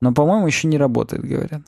но, 0.00 0.12
по-моему, 0.12 0.46
еще 0.48 0.66
не 0.66 0.78
работает, 0.78 1.24
говорят. 1.24 1.62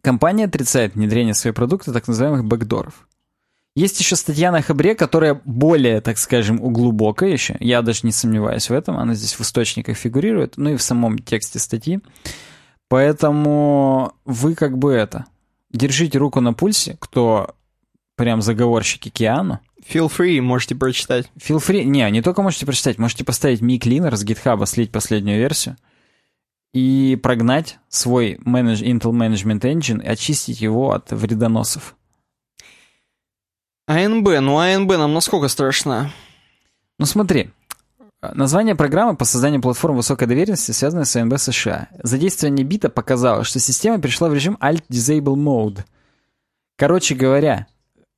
Компания 0.00 0.44
отрицает 0.44 0.94
внедрение 0.94 1.34
своих 1.34 1.54
продуктов 1.54 1.94
так 1.94 2.06
называемых 2.08 2.44
бэкдоров. 2.44 3.05
Есть 3.76 4.00
еще 4.00 4.16
статья 4.16 4.50
на 4.50 4.62
Хабре, 4.62 4.94
которая 4.94 5.38
более, 5.44 6.00
так 6.00 6.16
скажем, 6.16 6.62
углубокая 6.62 7.28
еще. 7.28 7.56
Я 7.60 7.82
даже 7.82 8.00
не 8.04 8.10
сомневаюсь 8.10 8.70
в 8.70 8.72
этом. 8.72 8.96
Она 8.96 9.14
здесь 9.14 9.34
в 9.34 9.42
источниках 9.42 9.98
фигурирует, 9.98 10.54
ну 10.56 10.70
и 10.70 10.76
в 10.76 10.82
самом 10.82 11.18
тексте 11.18 11.58
статьи. 11.58 12.00
Поэтому 12.88 14.14
вы 14.24 14.54
как 14.54 14.78
бы 14.78 14.92
это... 14.92 15.26
Держите 15.70 16.16
руку 16.16 16.40
на 16.40 16.54
пульсе, 16.54 16.96
кто 16.98 17.54
прям 18.14 18.40
заговорщики 18.40 19.10
Киану. 19.10 19.60
Feel 19.86 20.10
free, 20.10 20.40
можете 20.40 20.74
прочитать. 20.74 21.30
Feel 21.36 21.58
free, 21.58 21.84
не, 21.84 22.10
не 22.10 22.22
только 22.22 22.40
можете 22.40 22.64
прочитать, 22.64 22.96
можете 22.96 23.24
поставить 23.24 23.60
Mi 23.60 23.78
Cleaner 23.78 24.16
с 24.16 24.24
GitHub, 24.24 24.64
слить 24.64 24.90
последнюю 24.90 25.38
версию 25.38 25.76
и 26.72 27.18
прогнать 27.22 27.78
свой 27.90 28.36
Intel 28.36 29.12
Management 29.12 29.60
Engine 29.60 30.02
и 30.02 30.08
очистить 30.08 30.62
его 30.62 30.92
от 30.92 31.10
вредоносов. 31.10 31.94
АНБ, 33.88 34.40
ну 34.40 34.58
АНБ 34.58 34.90
нам 34.96 35.14
насколько 35.14 35.46
страшна? 35.46 36.10
Ну 36.98 37.06
смотри, 37.06 37.50
название 38.20 38.74
программы 38.74 39.16
по 39.16 39.24
созданию 39.24 39.62
платформ 39.62 39.96
высокой 39.96 40.26
доверенности 40.26 40.72
связано 40.72 41.04
с 41.04 41.14
АНБ 41.14 41.38
США. 41.38 41.88
Задействование 42.02 42.64
бита 42.64 42.88
показало, 42.88 43.44
что 43.44 43.60
система 43.60 44.00
перешла 44.00 44.28
в 44.28 44.34
режим 44.34 44.58
Alt 44.60 44.82
Disable 44.90 45.36
Mode. 45.36 45.84
Короче 46.76 47.14
говоря, 47.14 47.68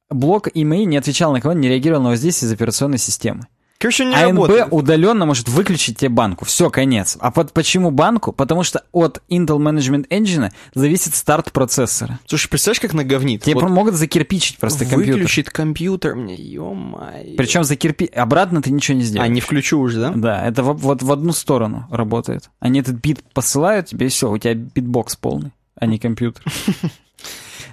блок 0.09 0.49
email 0.49 0.85
не 0.85 0.97
отвечал 0.97 1.33
на 1.33 1.43
кого, 1.43 1.53
не 1.53 1.69
реагировал 1.69 2.03
на 2.03 2.11
воздействие 2.11 2.49
из 2.49 2.53
операционной 2.55 2.99
системы. 2.99 3.47
Короче, 3.79 4.05
не 4.05 4.15
АНБ 4.15 4.39
работает. 4.39 4.69
удаленно 4.73 5.25
может 5.25 5.49
выключить 5.49 5.99
тебе 5.99 6.09
банку. 6.09 6.45
Все, 6.45 6.69
конец. 6.69 7.17
А 7.21 7.31
под, 7.31 7.53
почему 7.53 7.93
банку? 7.93 8.33
Потому 8.33 8.65
что 8.65 8.83
от 8.91 9.23
Intel 9.31 9.59
Management 9.59 10.09
Engine 10.09 10.51
зависит 10.75 11.15
старт 11.15 11.53
процессора. 11.53 12.19
Слушай, 12.27 12.49
представляешь, 12.49 12.81
как 12.81 12.93
наговнит? 12.93 13.45
Тебе 13.45 13.55
вот 13.55 13.71
могут 13.71 13.95
закирпичить 13.95 14.59
просто 14.59 14.85
компьютер. 14.85 15.15
Выключит 15.15 15.51
компьютер 15.51 16.17
мне, 16.17 16.35
ё-моё. 16.35 17.37
Причем 17.37 17.63
закирпи... 17.63 18.07
Обратно 18.07 18.63
ты 18.63 18.73
ничего 18.73 18.99
не 18.99 19.05
сделаешь. 19.05 19.31
А, 19.31 19.33
не 19.33 19.41
включу 19.41 19.79
уже, 19.79 20.01
да? 20.01 20.13
Да, 20.13 20.45
это 20.45 20.65
вот, 20.65 20.81
вот 20.81 21.03
в 21.05 21.13
одну 21.13 21.33
сторону 21.33 21.87
работает. 21.89 22.51
Они 22.59 22.81
этот 22.81 22.97
бит 22.97 23.23
посылают 23.33 23.87
тебе, 23.87 24.07
и 24.07 24.09
все, 24.09 24.29
у 24.29 24.39
тебя 24.39 24.55
битбокс 24.55 25.15
полный, 25.15 25.53
а 25.77 25.87
не 25.87 25.99
компьютер. 25.99 26.43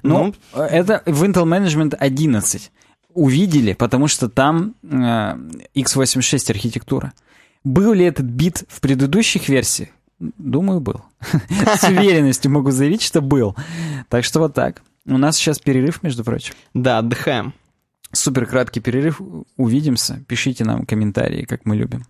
Ну, 0.04 0.36
это 0.54 1.02
в 1.08 1.24
Intel 1.24 1.46
Management 1.46 1.96
11 1.96 2.72
увидели, 3.16 3.74
потому 3.74 4.08
что 4.08 4.30
там 4.30 4.76
э, 4.84 4.88
x86 5.74 6.52
архитектура. 6.52 7.14
Был 7.64 7.94
ли 7.94 8.06
этот 8.06 8.26
бит 8.26 8.64
в 8.68 8.82
предыдущих 8.82 9.50
версиях? 9.50 9.90
Думаю, 10.20 10.82
был. 10.82 11.02
С 11.78 11.84
уверенностью 11.84 12.52
могу 12.52 12.72
заявить, 12.72 13.02
что 13.02 13.22
был. 13.22 13.56
Так 14.10 14.24
что 14.24 14.40
вот 14.40 14.54
так. 14.54 14.84
У 15.06 15.18
нас 15.18 15.38
сейчас 15.38 15.60
перерыв, 15.60 16.04
между 16.04 16.24
прочим. 16.24 16.54
Да, 16.74 17.00
отдыхаем. 17.00 17.54
Супер 18.12 18.46
краткий 18.46 18.82
перерыв. 18.82 19.22
Увидимся. 19.58 20.24
Пишите 20.28 20.64
нам 20.64 20.86
комментарии, 20.86 21.46
как 21.46 21.66
мы 21.66 21.76
любим. 21.76 22.06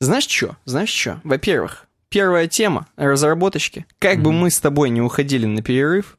Знаешь 0.00 0.26
что? 0.26 0.56
Знаешь 0.64 0.88
что? 0.88 1.20
Во-первых, 1.22 1.86
первая 2.12 2.46
тема 2.46 2.86
разработочки. 2.96 3.86
Как 3.98 4.18
mm-hmm. 4.18 4.22
бы 4.22 4.32
мы 4.32 4.50
с 4.50 4.60
тобой 4.60 4.90
не 4.90 5.00
уходили 5.00 5.46
на 5.46 5.62
перерыв, 5.62 6.18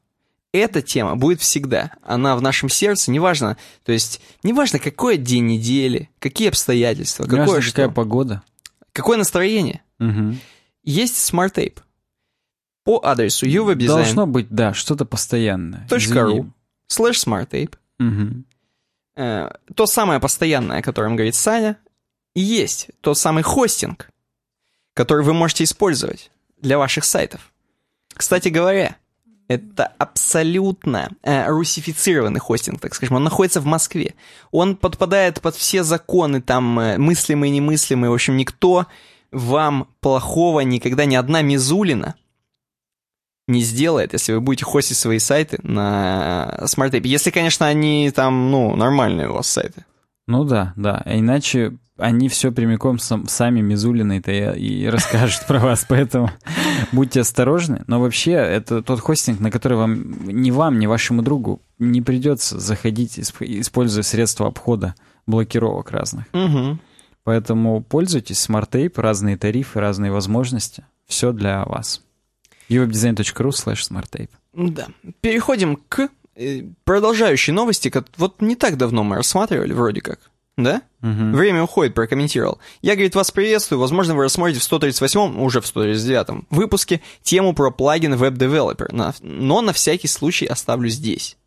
эта 0.51 0.81
тема 0.81 1.15
будет 1.15 1.39
всегда. 1.39 1.91
Она 2.01 2.35
в 2.35 2.41
нашем 2.41 2.67
сердце, 2.67 3.11
неважно, 3.11 3.57
то 3.85 3.91
есть, 3.91 4.19
неважно, 4.43 4.79
какой 4.79 5.17
день 5.17 5.45
недели, 5.45 6.09
какие 6.19 6.49
обстоятельства, 6.49 7.23
неважно, 7.23 7.45
какое 7.45 7.61
какая 7.61 7.87
что. 7.87 7.93
погода. 7.93 8.43
Какое 8.91 9.17
настроение. 9.17 9.81
Угу. 9.99 10.35
Есть 10.83 11.31
Smart 11.31 11.53
Tape. 11.53 11.77
По 12.83 12.99
адресу 13.03 13.47
uwebdesign. 13.47 13.87
Должно 13.87 14.27
быть, 14.27 14.49
да, 14.49 14.73
что-то 14.73 15.05
постоянное. 15.05 15.87
.ru 15.87 16.49
slash 16.89 17.25
smarttape. 17.25 17.75
Угу. 17.99 18.43
Э, 19.15 19.49
то 19.75 19.85
самое 19.85 20.19
постоянное, 20.19 20.79
о 20.79 20.81
котором 20.81 21.15
говорит 21.15 21.35
Саня, 21.35 21.77
и 22.35 22.41
есть 22.41 22.89
тот 23.01 23.17
самый 23.17 23.43
хостинг, 23.43 24.09
который 24.93 25.23
вы 25.23 25.33
можете 25.33 25.63
использовать 25.63 26.31
для 26.61 26.77
ваших 26.77 27.03
сайтов. 27.05 27.51
Кстати 28.15 28.49
говоря, 28.49 28.95
это 29.47 29.85
абсолютно 29.97 31.11
э, 31.21 31.47
русифицированный 31.47 32.39
хостинг, 32.39 32.79
так 32.79 32.95
скажем. 32.95 33.17
Он 33.17 33.23
находится 33.23 33.59
в 33.61 33.65
Москве. 33.65 34.15
Он 34.51 34.75
подпадает 34.75 35.41
под 35.41 35.55
все 35.55 35.83
законы, 35.83 36.41
там, 36.41 36.79
э, 36.79 36.97
мыслимые 36.97 37.51
немыслимые. 37.51 38.09
В 38.09 38.13
общем, 38.13 38.37
никто 38.37 38.87
вам 39.31 39.87
плохого 39.99 40.61
никогда, 40.61 41.05
ни 41.05 41.15
одна 41.15 41.41
Мизулина 41.41 42.15
не 43.47 43.61
сделает, 43.61 44.13
если 44.13 44.33
вы 44.33 44.39
будете 44.39 44.63
хостить 44.63 44.97
свои 44.97 45.19
сайты 45.19 45.59
на 45.63 46.59
SmartTape. 46.61 47.05
Если, 47.07 47.29
конечно, 47.29 47.67
они 47.67 48.09
там, 48.11 48.51
ну, 48.51 48.75
нормальные 48.75 49.29
у 49.29 49.33
вас 49.33 49.47
сайты. 49.47 49.85
Ну 50.27 50.43
да, 50.43 50.73
да. 50.75 51.01
А 51.05 51.17
иначе 51.17 51.77
они 51.97 52.27
все 52.27 52.51
прямиком 52.51 52.97
сам, 52.97 53.27
сами 53.27 53.61
Мизулины-то 53.61 54.31
и, 54.31 54.59
и 54.59 54.87
расскажут 54.87 55.45
про 55.47 55.59
вас, 55.59 55.85
поэтому 55.87 56.31
будьте 56.91 57.21
осторожны. 57.21 57.83
Но 57.87 57.99
вообще, 57.99 58.31
это 58.31 58.81
тот 58.81 58.99
хостинг, 58.99 59.39
на 59.39 59.51
который 59.51 59.77
вам, 59.77 60.27
ни 60.27 60.51
вам, 60.51 60.79
ни 60.79 60.87
вашему 60.87 61.21
другу 61.21 61.61
не 61.77 62.01
придется 62.01 62.59
заходить, 62.59 63.19
используя 63.19 64.03
средства 64.03 64.47
обхода 64.47 64.95
блокировок 65.27 65.91
разных. 65.91 66.25
Угу. 66.33 66.79
Поэтому 67.23 67.81
пользуйтесь 67.81 68.47
Tape, 68.47 68.99
разные 68.99 69.37
тарифы, 69.37 69.79
разные 69.79 70.11
возможности. 70.11 70.85
Все 71.05 71.31
для 71.31 71.63
вас. 71.65 72.01
uwebdesign.ru 72.69 73.49
slash 73.49 73.89
smarttape. 73.89 74.29
Да. 74.53 74.87
Переходим 75.21 75.77
к 75.87 76.09
э, 76.35 76.64
продолжающей 76.84 77.53
новости. 77.53 77.91
Вот 78.18 78.41
не 78.41 78.55
так 78.55 78.77
давно 78.77 79.03
мы 79.03 79.15
рассматривали, 79.18 79.73
вроде 79.73 80.01
как. 80.01 80.19
Да? 80.55 80.81
Угу. 81.01 81.35
Время 81.35 81.64
уходит, 81.64 81.95
прокомментировал. 81.95 82.60
Я, 82.81 82.93
говорит, 82.93 83.15
вас 83.15 83.31
приветствую. 83.31 83.80
Возможно, 83.80 84.15
вы 84.15 84.23
рассмотрите 84.23 84.60
в 84.60 84.72
138-м, 84.72 85.39
уже 85.39 85.61
в 85.61 85.65
139-м 85.65 86.47
выпуске 86.51 87.01
тему 87.23 87.53
про 87.53 87.72
плагин 87.72 88.14
Web 88.14 88.38
Developer. 88.38 89.15
Но 89.22 89.61
на 89.61 89.73
всякий 89.73 90.07
случай 90.07 90.45
оставлю 90.45 90.89
здесь. 90.89 91.38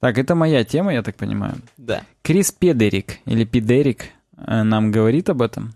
Так, 0.00 0.18
это 0.18 0.34
моя 0.34 0.64
тема, 0.64 0.92
я 0.92 1.02
так 1.02 1.16
понимаю. 1.16 1.56
Да. 1.76 2.02
Крис 2.22 2.50
Педерик, 2.52 3.20
или 3.24 3.44
Педерик, 3.44 4.06
э, 4.36 4.62
нам 4.62 4.90
говорит 4.90 5.30
об 5.30 5.40
этом. 5.40 5.74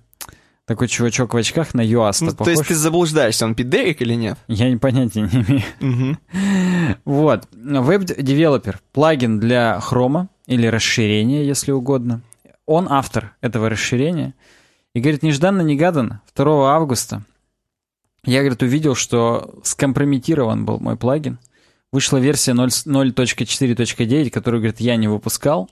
Такой 0.68 0.86
чувачок 0.86 1.34
в 1.34 1.36
очках 1.36 1.74
на 1.74 1.80
Юаста 1.80 2.26
ну, 2.26 2.30
похож. 2.32 2.44
То 2.44 2.50
есть 2.50 2.68
ты 2.68 2.74
заблуждаешься, 2.74 3.46
он 3.46 3.54
Педерик 3.56 4.02
или 4.02 4.14
нет? 4.14 4.38
Я 4.46 4.76
понятия 4.78 5.22
не 5.22 5.42
имею. 5.42 5.64
Угу. 5.80 7.04
Вот. 7.06 7.48
Developer. 7.52 8.76
Плагин 8.92 9.40
для 9.40 9.80
хрома 9.80 10.28
или 10.46 10.66
расширение, 10.66 11.46
если 11.46 11.72
угодно 11.72 12.20
он 12.68 12.86
автор 12.90 13.34
этого 13.40 13.70
расширения. 13.70 14.34
И 14.94 15.00
говорит, 15.00 15.22
нежданно-негаданно, 15.22 16.20
2 16.36 16.74
августа, 16.74 17.22
я, 18.24 18.40
говорит, 18.40 18.62
увидел, 18.62 18.94
что 18.94 19.58
скомпрометирован 19.64 20.66
был 20.66 20.78
мой 20.78 20.96
плагин. 20.96 21.38
Вышла 21.92 22.18
версия 22.18 22.52
0.4.9, 22.52 24.30
которую, 24.30 24.60
говорит, 24.60 24.80
я 24.80 24.96
не 24.96 25.08
выпускал. 25.08 25.70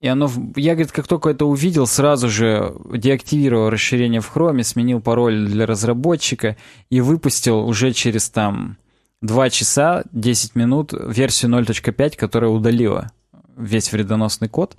И 0.00 0.08
оно, 0.08 0.30
я, 0.56 0.74
говорит, 0.74 0.92
как 0.92 1.08
только 1.08 1.30
это 1.30 1.46
увидел, 1.46 1.86
сразу 1.86 2.28
же 2.28 2.74
деактивировал 2.92 3.70
расширение 3.70 4.20
в 4.20 4.30
Chrome, 4.34 4.62
сменил 4.62 5.00
пароль 5.00 5.46
для 5.46 5.64
разработчика 5.64 6.56
и 6.90 7.00
выпустил 7.00 7.66
уже 7.66 7.92
через 7.92 8.28
там 8.28 8.76
2 9.22 9.50
часа 9.50 10.04
10 10.12 10.54
минут 10.54 10.92
версию 10.92 11.52
0.5, 11.52 12.16
которая 12.16 12.50
удалила 12.50 13.10
весь 13.56 13.90
вредоносный 13.90 14.48
код. 14.48 14.76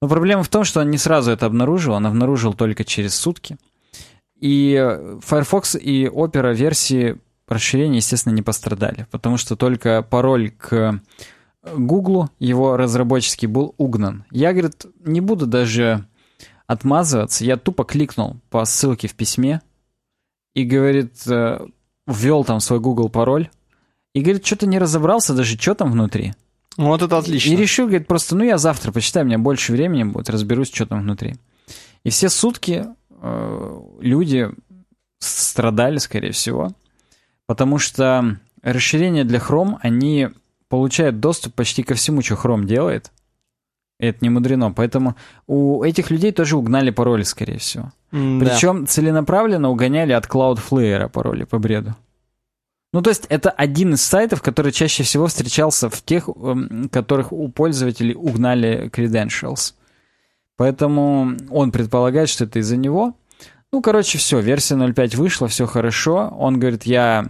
Но 0.00 0.08
проблема 0.08 0.44
в 0.44 0.48
том, 0.48 0.64
что 0.64 0.80
он 0.80 0.90
не 0.90 0.98
сразу 0.98 1.32
это 1.32 1.46
обнаружил, 1.46 1.94
он 1.94 2.06
обнаружил 2.06 2.54
только 2.54 2.84
через 2.84 3.14
сутки. 3.14 3.56
И 4.38 4.74
Firefox 5.24 5.76
и 5.76 6.06
Opera 6.06 6.54
версии 6.54 7.18
расширения, 7.48 7.98
естественно, 7.98 8.32
не 8.32 8.42
пострадали, 8.42 9.06
потому 9.10 9.36
что 9.36 9.56
только 9.56 10.02
пароль 10.02 10.50
к 10.50 11.00
Google, 11.64 12.28
его 12.38 12.76
разработческий, 12.76 13.46
был 13.46 13.74
угнан. 13.78 14.24
Я, 14.30 14.52
говорит, 14.52 14.86
не 15.04 15.20
буду 15.20 15.46
даже 15.46 16.06
отмазываться, 16.66 17.44
я 17.44 17.56
тупо 17.56 17.84
кликнул 17.84 18.36
по 18.50 18.64
ссылке 18.64 19.08
в 19.08 19.14
письме 19.14 19.60
и, 20.54 20.64
говорит, 20.64 21.14
э, 21.26 21.66
ввел 22.06 22.44
там 22.44 22.60
свой 22.60 22.80
Google 22.80 23.08
пароль, 23.08 23.48
и, 24.14 24.20
говорит, 24.20 24.44
что-то 24.44 24.66
не 24.66 24.78
разобрался 24.78 25.34
даже, 25.34 25.58
что 25.58 25.74
там 25.74 25.92
внутри. 25.92 26.34
Вот 26.76 27.02
это 27.02 27.18
отлично. 27.18 27.50
И 27.50 27.56
решил, 27.56 27.86
говорит, 27.86 28.06
просто, 28.06 28.34
ну, 28.36 28.44
я 28.44 28.58
завтра 28.58 28.92
почитаю, 28.92 29.24
у 29.24 29.28
меня 29.28 29.38
больше 29.38 29.72
времени 29.72 30.04
будет, 30.04 30.30
разберусь, 30.30 30.72
что 30.72 30.86
там 30.86 31.02
внутри. 31.02 31.36
И 32.04 32.10
все 32.10 32.28
сутки 32.28 32.86
э, 33.10 33.80
люди 34.00 34.50
страдали, 35.18 35.98
скорее 35.98 36.32
всего, 36.32 36.72
потому 37.46 37.78
что 37.78 38.38
расширения 38.62 39.24
для 39.24 39.38
Chrome, 39.38 39.76
они 39.80 40.30
получают 40.72 41.20
доступ 41.20 41.52
почти 41.52 41.82
ко 41.82 41.92
всему, 41.92 42.22
что 42.22 42.32
Chrome 42.32 42.64
делает. 42.64 43.12
И 44.00 44.06
это 44.06 44.20
не 44.22 44.30
мудрено. 44.30 44.72
Поэтому 44.72 45.16
у 45.46 45.84
этих 45.84 46.10
людей 46.10 46.32
тоже 46.32 46.56
угнали 46.56 46.88
пароли, 46.88 47.24
скорее 47.24 47.58
всего. 47.58 47.92
Mm, 48.10 48.40
Причем 48.40 48.80
да. 48.80 48.86
целенаправленно 48.86 49.68
угоняли 49.68 50.12
от 50.12 50.24
Cloudflare 50.24 51.10
пароли 51.10 51.44
по 51.44 51.58
бреду. 51.58 51.94
Ну, 52.94 53.02
то 53.02 53.10
есть 53.10 53.26
это 53.28 53.50
один 53.50 53.92
из 53.92 54.02
сайтов, 54.02 54.40
который 54.40 54.72
чаще 54.72 55.02
всего 55.02 55.26
встречался 55.26 55.90
в 55.90 56.02
тех, 56.02 56.30
эм, 56.30 56.88
которых 56.90 57.34
у 57.34 57.48
пользователей 57.48 58.14
угнали 58.14 58.88
credentials. 58.88 59.74
Поэтому 60.56 61.36
он 61.50 61.70
предполагает, 61.70 62.30
что 62.30 62.44
это 62.44 62.60
из-за 62.60 62.78
него. 62.78 63.14
Ну, 63.72 63.82
короче, 63.82 64.16
все, 64.16 64.40
версия 64.40 64.76
0.5 64.76 65.18
вышла, 65.18 65.48
все 65.48 65.66
хорошо. 65.66 66.34
Он 66.34 66.58
говорит, 66.58 66.84
я 66.84 67.26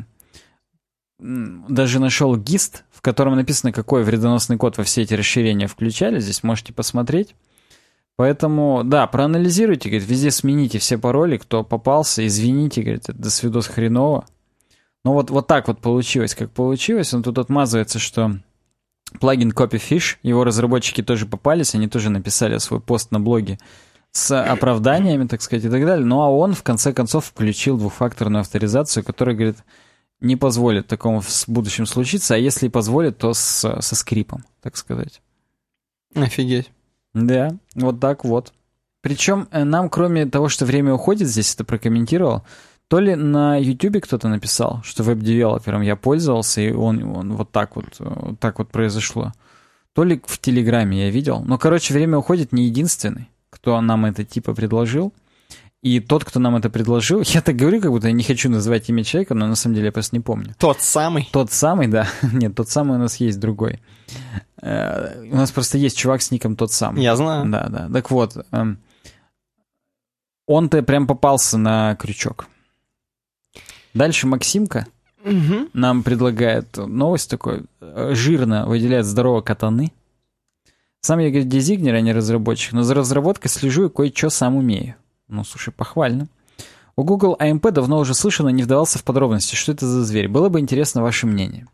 даже 1.19 1.99
нашел 1.99 2.37
гист, 2.37 2.85
в 3.03 3.05
котором 3.05 3.35
написано, 3.35 3.73
какой 3.73 4.05
вредоносный 4.05 4.57
код 4.57 4.79
во 4.79 4.85
все 4.85 5.03
эти 5.03 5.13
расширения 5.15 5.67
включали. 5.67 6.21
Здесь 6.21 6.45
можете 6.45 6.73
посмотреть. 6.73 7.35
Поэтому, 8.15 8.83
да, 8.85 9.09
проанализируйте, 9.09 9.89
говорит, 9.89 10.09
везде 10.09 10.31
смените 10.31 10.79
все 10.79 10.99
пароли, 10.99 11.37
кто 11.37 11.65
попался, 11.65 12.25
извините, 12.25 12.83
говорит, 12.83 13.07
до 13.09 13.29
свидос 13.29 13.67
хреново. 13.67 14.25
Ну 15.05 15.15
вот, 15.15 15.31
вот 15.31 15.49
так 15.49 15.67
вот 15.67 15.81
получилось, 15.81 16.37
как 16.37 16.53
получилось. 16.53 17.13
Он 17.13 17.25
тут 17.25 17.39
отмазывается, 17.39 17.99
что 17.99 18.37
плагин 19.19 19.51
Copyfish, 19.51 20.19
его 20.23 20.45
разработчики 20.45 21.03
тоже 21.03 21.27
попались, 21.27 21.75
они 21.75 21.89
тоже 21.89 22.09
написали 22.09 22.59
свой 22.59 22.79
пост 22.79 23.11
на 23.11 23.19
блоге 23.19 23.59
с 24.13 24.41
оправданиями, 24.41 25.27
так 25.27 25.43
сказать, 25.43 25.65
и 25.65 25.69
так 25.69 25.85
далее. 25.85 26.07
Ну 26.07 26.21
а 26.21 26.31
он, 26.31 26.55
в 26.55 26.63
конце 26.63 26.93
концов, 26.93 27.25
включил 27.25 27.79
двухфакторную 27.79 28.43
авторизацию, 28.43 29.03
которая, 29.03 29.35
говорит, 29.35 29.57
не 30.23 30.37
позволит 30.37 30.87
такому 30.87 31.21
в 31.21 31.45
будущем 31.49 31.87
случиться, 31.87 32.35
а 32.35 32.39
если 32.39 32.67
и 32.67 32.71
позволит, 32.71 33.19
то 33.19 33.35
с, 33.35 33.81
со 33.81 33.95
скрипом, 33.97 34.45
так 34.63 34.77
сказать. 34.77 35.21
Офигеть. 36.15 36.71
Да, 37.15 37.57
вот 37.75 38.01
так 38.01 38.25
вот. 38.25 38.53
Причем 39.03 39.49
э, 39.51 39.65
нам, 39.65 39.91
кроме 39.91 40.27
того, 40.27 40.49
что 40.49 40.65
время 40.65 40.95
уходит, 40.95 41.29
здесь 41.29 41.55
это 41.55 41.65
прокомментировал, 41.65 42.43
то 42.89 43.01
ли 43.01 43.15
на 43.15 43.57
YouTube 43.57 44.03
кто-то 44.03 44.29
написал, 44.29 44.81
что 44.85 45.03
веб-девелопером 45.03 45.83
я 45.83 45.97
пользовался, 45.97 46.61
и 46.61 46.73
он, 46.73 47.03
он 47.03 47.33
вот 47.35 47.51
так 47.51 47.75
вот, 47.77 47.87
вот 47.99 48.39
так 48.39 48.59
вот 48.59 48.71
произошло. 48.71 49.33
То 49.95 50.05
ли 50.05 50.23
в 50.25 50.39
Телеграме 50.39 51.05
я 51.05 51.11
видел. 51.11 51.43
Но, 51.45 51.59
короче, 51.59 51.95
время 51.95 52.19
уходит 52.19 52.53
не 52.53 52.65
единственный, 52.65 53.29
кто 53.51 53.81
нам 53.81 54.05
это 54.05 54.25
типа 54.25 54.55
предложил. 54.55 55.13
И 55.83 55.99
тот, 55.99 56.25
кто 56.25 56.39
нам 56.39 56.57
это 56.57 56.71
предложил, 56.71 57.23
я 57.27 57.43
так 57.43 57.57
говорю, 57.57 57.81
как 57.81 57.91
будто 57.91 58.07
я 58.07 58.13
не 58.13 58.23
хочу 58.23 58.49
называть 58.49 58.89
имя 58.89 59.05
человека, 59.05 59.35
но 59.35 59.47
на 59.47 59.57
самом 59.57 59.75
деле 59.75 59.87
я 59.87 59.93
просто 59.93 60.17
не 60.17 60.21
помню. 60.21 60.55
Тот 60.59 60.81
самый? 60.81 61.29
Тот 61.33 61.53
самый, 61.53 61.89
да. 61.89 62.09
Нет, 62.33 62.55
тот 62.55 62.69
самый 62.69 62.97
у 62.97 63.01
нас 63.01 63.17
есть 63.17 63.41
другой. 63.41 63.81
Э, 64.63 65.23
у 65.31 65.37
нас 65.37 65.51
просто 65.51 65.79
есть 65.79 65.99
чувак 65.99 66.23
с 66.23 66.31
ником 66.31 66.55
тот 66.57 66.73
самый. 66.73 67.03
Я 67.03 67.17
знаю. 67.17 67.51
Да, 67.51 67.69
да. 67.69 67.89
Так 67.93 68.11
вот, 68.13 68.37
эм, 68.53 68.79
он-то 70.47 70.83
прям 70.83 71.07
попался 71.07 71.59
на 71.59 71.97
крючок. 71.97 72.47
Дальше 73.93 74.27
Максимка 74.27 74.87
угу. 75.25 75.69
нам 75.73 76.03
предлагает 76.05 76.77
новость 76.77 77.29
такой. 77.29 77.65
Жирно 77.81 78.67
выделяет 78.67 79.05
здорово 79.05 79.41
катаны. 79.41 79.93
Сам 81.01 81.19
я, 81.19 81.31
говорит, 81.31 81.49
дизайнер, 81.49 81.95
а 81.97 82.01
не 82.01 82.13
разработчик, 82.13 82.73
но 82.73 82.85
за 82.85 82.95
разработкой 82.95 83.51
слежу 83.51 83.87
и 83.87 83.91
кое-что 83.91 84.31
сам 84.31 84.55
умею. 84.55 84.95
Ну, 85.33 85.45
слушай, 85.45 85.71
похвально. 85.71 86.29
У 86.95 87.05
Google 87.05 87.39
AMP 87.41 87.71
давно 87.71 87.99
уже 88.01 88.13
слышно, 88.13 88.51
не 88.51 88.65
вдавался 88.65 88.99
в 88.99 89.05
подробности, 89.05 89.55
что 89.55 89.73
это 89.73 89.87
за 89.87 90.05
зверь. 90.05 90.29
Было 90.29 90.51
бы 90.51 90.61
интересно 90.61 91.01
ваше 91.01 91.27
мнение. 91.27 91.67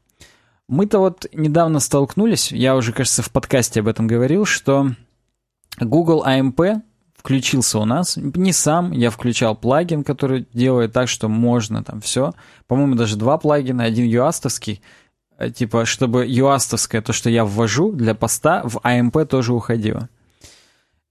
Мы-то 0.68 1.00
вот 1.00 1.26
недавно 1.32 1.80
столкнулись, 1.80 2.52
я 2.52 2.76
уже, 2.76 2.92
кажется, 2.92 3.22
в 3.22 3.32
подкасте 3.32 3.80
об 3.80 3.88
этом 3.88 4.06
говорил, 4.06 4.44
что 4.44 4.92
Google 5.80 6.24
AMP 6.24 6.82
включился 7.16 7.80
у 7.80 7.84
нас. 7.84 8.16
Не 8.16 8.52
сам, 8.52 8.92
я 8.92 9.10
включал 9.10 9.56
плагин, 9.56 10.04
который 10.04 10.46
делает 10.52 10.92
так, 10.92 11.08
что 11.08 11.28
можно 11.28 11.82
там 11.82 12.00
все. 12.00 12.34
По-моему, 12.68 12.94
даже 12.94 13.16
два 13.16 13.38
плагина, 13.38 13.82
один 13.82 14.06
юастовский, 14.06 14.82
э, 15.36 15.50
типа, 15.50 15.84
чтобы 15.84 16.24
юастовское, 16.28 17.02
то, 17.02 17.12
что 17.12 17.28
я 17.28 17.44
ввожу 17.44 17.90
для 17.90 18.14
поста, 18.14 18.62
в 18.64 18.76
AMP 18.84 19.26
тоже 19.26 19.52
уходило. 19.52 20.08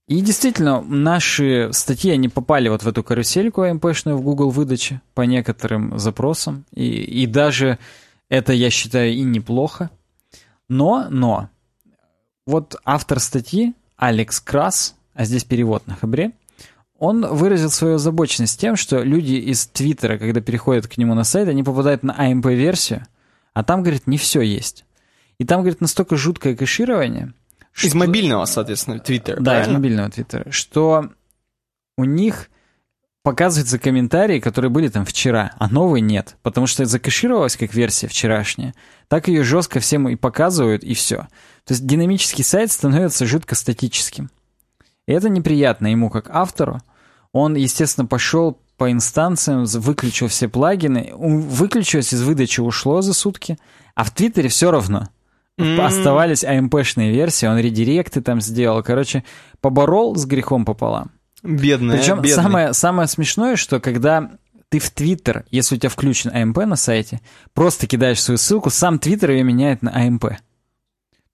И 0.07 0.21
действительно, 0.21 0.81
наши 0.81 1.69
статьи, 1.73 2.11
они 2.11 2.29
попали 2.29 2.69
вот 2.69 2.83
в 2.83 2.87
эту 2.87 3.03
карусельку 3.03 3.65
AMP-шную 3.65 4.15
в 4.15 4.21
Google 4.21 4.51
выдаче 4.51 5.01
по 5.13 5.23
некоторым 5.23 5.99
запросам. 5.99 6.63
И, 6.73 6.87
и 6.87 7.25
даже 7.25 7.77
это, 8.29 8.53
я 8.53 8.69
считаю, 8.69 9.11
и 9.13 9.21
неплохо. 9.21 9.89
Но, 10.69 11.07
но, 11.09 11.49
вот 12.45 12.77
автор 12.85 13.19
статьи, 13.19 13.73
Алекс 13.97 14.39
Крас, 14.39 14.95
а 15.13 15.25
здесь 15.25 15.43
перевод 15.43 15.85
на 15.87 15.95
хабре, 15.95 16.31
он 16.97 17.25
выразил 17.25 17.69
свою 17.69 17.95
озабоченность 17.95 18.59
тем, 18.59 18.77
что 18.77 19.03
люди 19.03 19.33
из 19.33 19.67
Твиттера, 19.67 20.17
когда 20.17 20.39
переходят 20.39 20.87
к 20.87 20.97
нему 20.97 21.15
на 21.15 21.25
сайт, 21.25 21.49
они 21.49 21.63
попадают 21.63 22.03
на 22.03 22.11
AMP-версию, 22.11 23.05
а 23.53 23.63
там, 23.63 23.81
говорит, 23.81 24.07
не 24.07 24.17
все 24.17 24.41
есть. 24.41 24.85
И 25.37 25.43
там, 25.45 25.61
говорит, 25.61 25.81
настолько 25.81 26.15
жуткое 26.15 26.55
кэширование. 26.55 27.33
Из 27.77 27.89
что... 27.89 27.97
мобильного, 27.97 28.45
соответственно, 28.45 28.99
Твиттера. 28.99 29.37
Да, 29.37 29.51
правильно? 29.51 29.71
из 29.71 29.73
мобильного 29.73 30.09
Твиттера. 30.09 30.51
Что 30.51 31.11
у 31.97 32.03
них 32.03 32.49
показываются 33.23 33.77
комментарии, 33.77 34.39
которые 34.39 34.71
были 34.71 34.87
там 34.87 35.03
вчера, 35.03 35.51
а 35.57 35.67
новые 35.67 36.01
нет. 36.01 36.37
Потому 36.43 36.65
что 36.65 36.85
закэшировалась 36.85 37.57
как 37.57 37.73
версия 37.73 38.07
вчерашняя. 38.07 38.73
Так 39.09 39.27
ее 39.27 39.43
жестко 39.43 39.79
всем 39.79 40.07
и 40.07 40.15
показывают, 40.15 40.83
и 40.83 40.93
все. 40.93 41.27
То 41.65 41.73
есть 41.73 41.85
динамический 41.85 42.43
сайт 42.43 42.71
становится 42.71 43.25
жутко 43.25 43.55
статическим. 43.55 44.29
И 45.07 45.11
это 45.11 45.29
неприятно 45.29 45.87
ему 45.87 46.09
как 46.09 46.29
автору. 46.29 46.79
Он, 47.33 47.55
естественно, 47.55 48.07
пошел 48.07 48.61
по 48.77 48.91
инстанциям, 48.91 49.65
выключил 49.65 50.27
все 50.27 50.47
плагины, 50.47 51.11
выключилось 51.13 52.13
из 52.13 52.21
выдачи, 52.21 52.61
ушло 52.61 53.01
за 53.01 53.13
сутки, 53.13 53.57
а 53.95 54.03
в 54.03 54.11
Твиттере 54.11 54.49
все 54.49 54.71
равно. 54.71 55.09
Mm-hmm. 55.57 55.79
Оставались 55.81 56.43
AMP-шные 56.43 57.11
версии, 57.11 57.47
он 57.47 57.57
редиректы 57.57 58.21
там 58.21 58.41
сделал. 58.41 58.83
Короче, 58.83 59.23
поборол 59.59 60.15
с 60.15 60.25
грехом 60.25 60.65
пополам. 60.65 61.11
Бедный. 61.41 61.97
Причем 61.97 62.23
самое, 62.25 62.73
самое 62.73 63.07
смешное, 63.07 63.55
что 63.55 63.79
когда 63.79 64.31
ты 64.69 64.79
в 64.79 64.91
Твиттер, 64.91 65.45
если 65.49 65.75
у 65.75 65.77
тебя 65.79 65.89
включен 65.89 66.31
AMP 66.31 66.65
на 66.65 66.75
сайте, 66.75 67.21
просто 67.53 67.87
кидаешь 67.87 68.21
свою 68.21 68.37
ссылку, 68.37 68.69
сам 68.69 68.99
Твиттер 68.99 69.31
ее 69.31 69.43
меняет 69.43 69.81
на 69.81 69.89
AMP. 69.89 70.29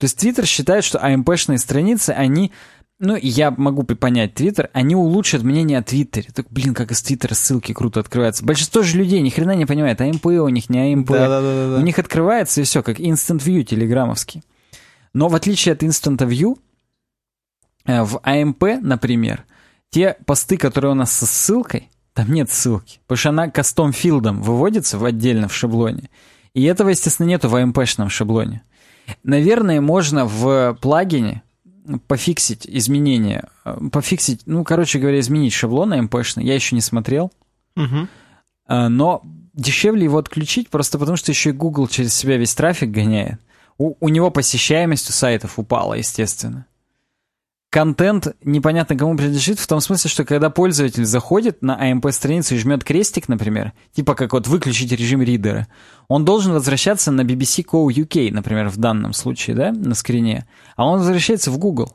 То 0.04 0.06
есть 0.06 0.18
Твиттер 0.18 0.46
считает, 0.46 0.84
что 0.84 1.00
AMP-шные 1.00 1.58
страницы, 1.58 2.12
они 2.12 2.52
ну, 3.04 3.18
я 3.22 3.52
могу 3.52 3.84
понять 3.84 4.34
Твиттер, 4.34 4.70
они 4.72 4.96
улучшат 4.96 5.44
мнение 5.44 5.78
о 5.80 5.84
Твиттере. 5.84 6.30
Так, 6.34 6.48
блин, 6.50 6.74
как 6.74 6.92
из 6.92 7.02
Твиттера 7.02 7.34
ссылки 7.34 7.74
круто 7.74 8.00
открываются. 8.00 8.46
Большинство 8.46 8.82
же 8.82 8.98
людей 8.98 9.20
ни 9.20 9.30
хрена 9.30 9.56
не 9.56 9.66
понимает, 9.66 10.00
AMP 10.00 10.26
у 10.28 10.48
них 10.48 10.70
не 10.70 10.94
AMP. 10.94 11.10
Да, 11.12 11.28
да, 11.28 11.42
да, 11.42 11.70
да. 11.72 11.78
У 11.80 11.82
них 11.82 12.00
открывается 12.00 12.62
и 12.62 12.64
все, 12.64 12.82
как 12.82 13.02
Instant 13.02 13.40
View 13.40 13.64
телеграммовский. 13.64 14.42
Но 15.14 15.28
в 15.28 15.36
отличие 15.36 15.74
от 15.74 15.84
Instant 15.84 16.20
View, 16.20 16.58
э, 17.86 18.04
в 18.04 18.22
AMP, 18.24 18.82
например, 18.82 19.44
те 19.90 20.16
посты, 20.26 20.56
которые 20.56 20.92
у 20.92 20.96
нас 20.96 21.12
со 21.12 21.26
ссылкой, 21.26 21.90
там 22.14 22.32
нет 22.32 22.50
ссылки, 22.50 23.00
потому 23.06 23.18
что 23.18 23.30
она 23.30 23.50
кастом 23.50 23.92
филдом 23.92 24.42
выводится 24.42 24.98
в 24.98 25.04
отдельно 25.04 25.50
в 25.50 25.54
шаблоне. 25.54 26.10
И 26.54 26.64
этого, 26.64 26.88
естественно, 26.88 27.28
нету 27.28 27.50
в 27.50 27.56
AMP-шном 27.56 28.08
шаблоне. 28.08 28.64
Наверное, 29.24 29.82
можно 29.82 30.26
в 30.26 30.78
плагине 30.80 31.44
пофиксить 32.08 32.68
изменения, 32.68 33.50
э, 33.66 33.78
пофиксить, 33.92 34.42
ну, 34.46 34.64
короче 34.64 35.00
говоря, 35.00 35.20
изменить 35.20 35.54
шаблон 35.54 35.94
mp 35.94 36.42
я 36.42 36.56
еще 36.56 36.76
не 36.76 36.82
смотрел. 36.82 37.32
Угу. 37.76 38.08
Но 38.70 39.24
дешевле 39.54 40.06
его 40.06 40.18
отключить, 40.18 40.70
просто 40.70 40.98
потому 40.98 41.18
что 41.18 41.32
еще 41.32 41.50
и 41.50 41.54
Google 41.54 41.88
через 41.88 42.14
себя 42.14 42.38
весь 42.38 42.56
трафик 42.56 42.92
гоняет. 42.92 43.40
У, 43.78 43.96
у 44.00 44.10
него 44.10 44.32
посещаемость 44.32 45.10
у 45.10 45.14
сайтов 45.14 45.60
упала, 45.60 45.96
естественно. 45.96 46.66
Контент 47.74 48.36
непонятно 48.44 48.96
кому 48.96 49.18
принадлежит, 49.18 49.58
в 49.58 49.66
том 49.66 49.82
смысле, 49.82 50.08
что 50.08 50.26
когда 50.26 50.52
пользователь 50.52 51.06
заходит 51.06 51.64
на 51.64 51.76
AMP-страницу 51.92 52.54
и 52.54 52.60
жмет 52.60 52.84
крестик, 52.84 53.28
например, 53.28 53.74
типа 53.94 54.14
как 54.14 54.34
вот 54.34 54.48
выключить 54.48 54.92
режим 54.92 55.24
ридера, 55.24 55.68
он 56.08 56.24
должен 56.24 56.54
возвращаться 56.54 57.12
на 57.12 57.22
BBC 57.22 57.66
Co 57.66 57.88
UK, 57.88 58.32
например, 58.32 58.70
в 58.70 58.78
данном 58.78 59.14
случае, 59.14 59.56
да, 59.56 59.72
на 59.72 59.96
скрине, 59.96 60.46
а 60.76 60.86
он 60.86 61.00
возвращается 61.00 61.50
в 61.50 61.58
Google. 61.58 61.92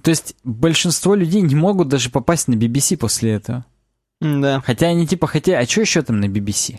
То 0.00 0.10
есть 0.10 0.36
большинство 0.44 1.16
людей 1.16 1.42
не 1.42 1.56
могут 1.56 1.88
даже 1.88 2.08
попасть 2.08 2.46
на 2.46 2.54
BBC 2.54 2.96
после 2.96 3.32
этого. 3.32 3.64
Да. 4.20 4.62
Хотя 4.64 4.86
они 4.86 5.08
типа 5.08 5.26
хотя, 5.26 5.58
а 5.58 5.66
что 5.66 5.80
еще 5.80 6.02
там 6.02 6.20
на 6.20 6.26
BBC? 6.26 6.78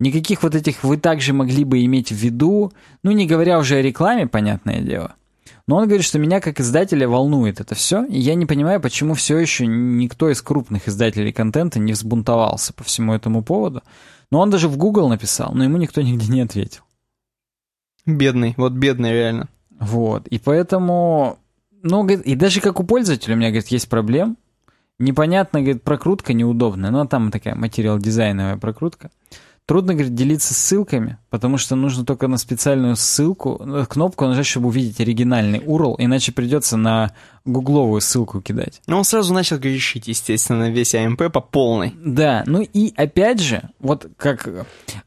Никаких 0.00 0.42
вот 0.42 0.54
этих 0.54 0.82
вы 0.82 0.96
также 0.96 1.34
могли 1.34 1.64
бы 1.64 1.84
иметь 1.84 2.08
в 2.08 2.16
виду, 2.16 2.72
ну 3.02 3.10
не 3.10 3.26
говоря 3.26 3.58
уже 3.58 3.76
о 3.76 3.82
рекламе, 3.82 4.26
понятное 4.26 4.80
дело. 4.80 5.14
Но 5.66 5.76
он 5.76 5.84
говорит, 5.84 6.04
что 6.04 6.18
меня 6.18 6.40
как 6.40 6.60
издателя 6.60 7.08
волнует 7.08 7.60
это 7.60 7.74
все, 7.74 8.04
и 8.04 8.18
я 8.18 8.34
не 8.34 8.46
понимаю, 8.46 8.80
почему 8.80 9.14
все 9.14 9.38
еще 9.38 9.66
никто 9.66 10.28
из 10.28 10.42
крупных 10.42 10.88
издателей 10.88 11.32
контента 11.32 11.78
не 11.78 11.92
взбунтовался 11.92 12.72
по 12.72 12.82
всему 12.82 13.14
этому 13.14 13.42
поводу. 13.42 13.82
Но 14.30 14.40
он 14.40 14.50
даже 14.50 14.68
в 14.68 14.76
Google 14.76 15.08
написал, 15.08 15.52
но 15.54 15.64
ему 15.64 15.76
никто 15.76 16.00
нигде 16.02 16.32
не 16.32 16.40
ответил. 16.40 16.82
Бедный, 18.04 18.54
вот 18.56 18.72
бедный 18.72 19.12
реально. 19.12 19.48
Вот, 19.78 20.26
и 20.28 20.38
поэтому, 20.38 21.38
ну, 21.82 22.02
говорит, 22.02 22.22
и 22.22 22.34
даже 22.34 22.60
как 22.60 22.80
у 22.80 22.84
пользователя 22.84 23.34
у 23.34 23.36
меня, 23.36 23.48
говорит, 23.48 23.68
есть 23.68 23.88
проблем. 23.88 24.36
Непонятно, 24.98 25.60
говорит, 25.60 25.82
прокрутка 25.82 26.32
неудобная, 26.32 26.90
ну, 26.90 27.00
а 27.00 27.06
там 27.06 27.30
такая 27.30 27.54
материал-дизайновая 27.54 28.56
прокрутка. 28.56 29.10
Трудно, 29.64 29.94
говорит, 29.94 30.14
делиться 30.16 30.54
ссылками, 30.54 31.18
потому 31.30 31.56
что 31.56 31.76
нужно 31.76 32.04
только 32.04 32.26
на 32.26 32.36
специальную 32.36 32.96
ссылку, 32.96 33.86
кнопку 33.88 34.26
нажать, 34.26 34.46
чтобы 34.46 34.68
увидеть 34.68 35.00
оригинальный 35.00 35.60
URL, 35.60 35.94
иначе 35.98 36.32
придется 36.32 36.76
на 36.76 37.12
гугловую 37.44 38.00
ссылку 38.00 38.40
кидать. 38.40 38.82
Ну, 38.88 38.98
он 38.98 39.04
сразу 39.04 39.32
начал 39.32 39.58
грешить, 39.58 40.08
естественно, 40.08 40.68
весь 40.68 40.94
AMP 40.94 41.30
по 41.30 41.40
полной. 41.40 41.94
Да, 41.96 42.42
ну 42.46 42.62
и 42.62 42.92
опять 42.96 43.40
же, 43.40 43.70
вот 43.78 44.08
как 44.16 44.48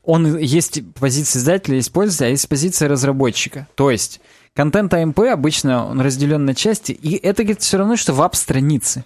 он 0.03 0.37
есть 0.37 0.81
позиция 0.93 1.39
издателя, 1.41 1.75
есть 1.75 1.91
пользователя, 1.91 2.27
а 2.27 2.29
есть 2.31 2.47
позиция 2.47 2.87
разработчика. 2.87 3.67
То 3.75 3.91
есть 3.91 4.21
контент 4.53 4.93
AMP 4.93 5.27
обычно 5.27 5.85
он 5.85 5.99
разделен 5.99 6.45
на 6.45 6.55
части, 6.55 6.93
и 6.93 7.15
это, 7.15 7.43
говорит, 7.43 7.61
все 7.61 7.77
равно, 7.77 7.97
что 7.97 8.13
веб-страницы. 8.13 9.03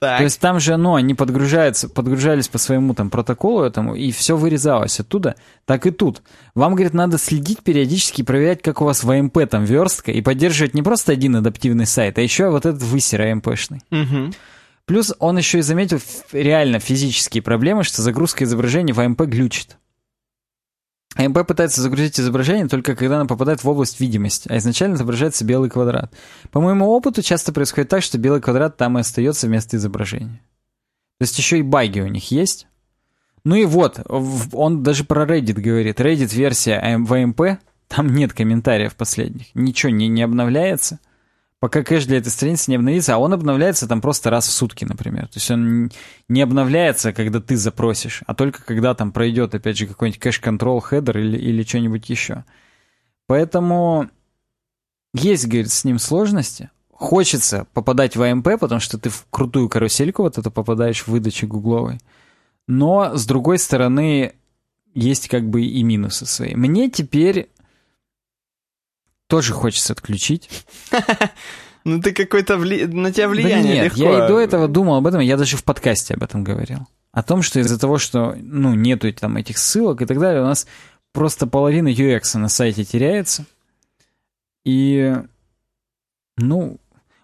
Так. 0.00 0.16
То 0.16 0.24
есть 0.24 0.40
там 0.40 0.58
же, 0.60 0.78
ну, 0.78 0.94
они 0.94 1.12
подгружаются, 1.12 1.86
подгружались 1.86 2.48
по 2.48 2.56
своему 2.56 2.94
там 2.94 3.10
протоколу 3.10 3.62
этому, 3.62 3.94
и 3.94 4.12
все 4.12 4.34
вырезалось 4.34 4.98
оттуда, 4.98 5.34
так 5.66 5.84
и 5.84 5.90
тут. 5.90 6.22
Вам, 6.54 6.74
говорит, 6.74 6.94
надо 6.94 7.18
следить 7.18 7.60
периодически, 7.60 8.22
проверять, 8.22 8.62
как 8.62 8.80
у 8.80 8.86
вас 8.86 9.04
в 9.04 9.10
AMP 9.10 9.46
там 9.48 9.64
верстка, 9.64 10.10
и 10.10 10.22
поддерживать 10.22 10.72
не 10.72 10.82
просто 10.82 11.12
один 11.12 11.36
адаптивный 11.36 11.84
сайт, 11.84 12.16
а 12.16 12.22
еще 12.22 12.48
вот 12.48 12.64
этот 12.64 12.82
высер 12.82 13.20
AMP-шный. 13.20 13.82
Угу. 13.90 14.32
Плюс 14.86 15.14
он 15.18 15.36
еще 15.36 15.58
и 15.58 15.62
заметил 15.62 16.00
реально 16.32 16.80
физические 16.80 17.42
проблемы, 17.42 17.84
что 17.84 18.00
загрузка 18.00 18.44
изображения 18.44 18.94
в 18.94 19.00
AMP 19.00 19.20
глючит. 19.22 19.76
AMP 21.16 21.46
пытается 21.46 21.82
загрузить 21.82 22.20
изображение 22.20 22.68
только 22.68 22.94
когда 22.94 23.16
оно 23.16 23.26
попадает 23.26 23.64
в 23.64 23.68
область 23.68 23.98
видимости, 24.00 24.48
а 24.48 24.58
изначально 24.58 24.94
отображается 24.94 25.44
белый 25.44 25.68
квадрат. 25.68 26.12
По 26.52 26.60
моему 26.60 26.86
опыту 26.86 27.22
часто 27.22 27.52
происходит 27.52 27.88
так, 27.88 28.02
что 28.02 28.16
белый 28.16 28.40
квадрат 28.40 28.76
там 28.76 28.96
и 28.96 29.00
остается 29.00 29.46
вместо 29.46 29.76
изображения. 29.76 30.40
То 31.18 31.24
есть 31.24 31.36
еще 31.36 31.58
и 31.58 31.62
баги 31.62 32.00
у 32.00 32.06
них 32.06 32.30
есть. 32.30 32.68
Ну 33.44 33.56
и 33.56 33.64
вот, 33.64 34.00
он 34.08 34.82
даже 34.82 35.04
про 35.04 35.24
Reddit 35.24 35.60
говорит. 35.60 36.00
Reddit 36.00 36.34
версия 36.34 36.80
в 36.98 37.12
AMP, 37.12 37.58
там 37.88 38.08
нет 38.14 38.32
комментариев 38.32 38.94
последних. 38.94 39.54
Ничего 39.54 39.90
не, 39.90 40.08
не 40.08 40.22
обновляется 40.22 41.00
пока 41.60 41.84
кэш 41.84 42.06
для 42.06 42.18
этой 42.18 42.30
страницы 42.30 42.70
не 42.70 42.76
обновится, 42.76 43.14
а 43.14 43.18
он 43.18 43.32
обновляется 43.32 43.86
там 43.86 44.00
просто 44.00 44.30
раз 44.30 44.48
в 44.48 44.52
сутки, 44.52 44.84
например. 44.84 45.28
То 45.28 45.36
есть 45.36 45.50
он 45.50 45.90
не 46.28 46.40
обновляется, 46.40 47.12
когда 47.12 47.40
ты 47.40 47.56
запросишь, 47.56 48.22
а 48.26 48.34
только 48.34 48.64
когда 48.64 48.94
там 48.94 49.12
пройдет, 49.12 49.54
опять 49.54 49.76
же, 49.76 49.86
какой-нибудь 49.86 50.20
cache-control, 50.20 50.80
header 50.80 51.18
или, 51.18 51.36
или 51.36 51.62
что-нибудь 51.62 52.08
еще. 52.08 52.44
Поэтому 53.26 54.08
есть, 55.12 55.46
говорит, 55.46 55.70
с 55.70 55.84
ним 55.84 55.98
сложности. 55.98 56.70
Хочется 56.92 57.66
попадать 57.74 58.16
в 58.16 58.22
АМП, 58.22 58.58
потому 58.58 58.80
что 58.80 58.98
ты 58.98 59.10
в 59.10 59.26
крутую 59.30 59.68
карусельку 59.68 60.22
вот 60.22 60.38
это 60.38 60.50
попадаешь 60.50 61.02
в 61.02 61.08
выдаче 61.08 61.46
гугловой. 61.46 61.98
Но, 62.66 63.16
с 63.16 63.26
другой 63.26 63.58
стороны, 63.58 64.34
есть 64.94 65.28
как 65.28 65.48
бы 65.48 65.62
и 65.62 65.82
минусы 65.82 66.26
свои. 66.26 66.54
Мне 66.54 66.90
теперь 66.90 67.50
тоже 69.30 69.54
хочется 69.54 69.94
отключить. 69.94 70.50
Ну 71.82 71.98
ты 71.98 72.12
какой-то 72.12 72.58
вли... 72.58 72.84
на 72.86 73.10
тебя 73.10 73.26
влияние 73.26 73.62
да 73.62 73.68
нет, 73.68 73.84
легко. 73.86 74.02
я 74.02 74.26
и 74.26 74.28
до 74.28 74.38
этого 74.38 74.68
думал 74.68 74.96
об 74.96 75.06
этом, 75.06 75.20
я 75.20 75.38
даже 75.38 75.56
в 75.56 75.64
подкасте 75.64 76.12
об 76.12 76.22
этом 76.22 76.44
говорил. 76.44 76.80
О 77.10 77.22
том, 77.22 77.40
что 77.40 77.58
из-за 77.58 77.78
того, 77.80 77.96
что 77.96 78.36
ну, 78.38 78.74
нету 78.74 79.10
там 79.14 79.38
этих 79.38 79.56
ссылок 79.56 80.02
и 80.02 80.04
так 80.04 80.18
далее, 80.18 80.42
у 80.42 80.44
нас 80.44 80.66
просто 81.12 81.46
половина 81.46 81.88
UX 81.88 82.36
на 82.36 82.50
сайте 82.50 82.84
теряется. 82.84 83.46
И, 84.62 85.16
ну, 86.36 86.76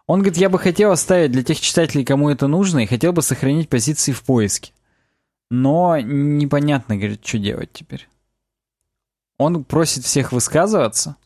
он 0.07 0.21
говорит, 0.21 0.39
я 0.39 0.49
бы 0.49 0.59
хотел 0.59 0.91
оставить 0.91 1.33
для 1.33 1.43
тех 1.43 1.61
читателей, 1.61 2.07
кому 2.07 2.31
это 2.31 2.47
нужно, 2.47 2.79
и 2.79 2.87
хотел 2.87 3.13
бы 3.13 3.21
сохранить 3.21 3.69
позиции 3.69 4.13
в 4.13 4.23
поиске. 4.23 4.73
Но 5.51 5.99
непонятно, 6.01 6.97
говорит, 6.97 7.27
что 7.27 7.39
делать 7.39 7.71
теперь. 7.75 8.09
Он 9.37 9.65
просит 9.65 10.05
всех 10.05 10.33
высказываться, 10.33 11.17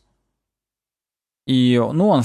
и, 1.45 1.81
ну, 1.91 2.07
он 2.07 2.23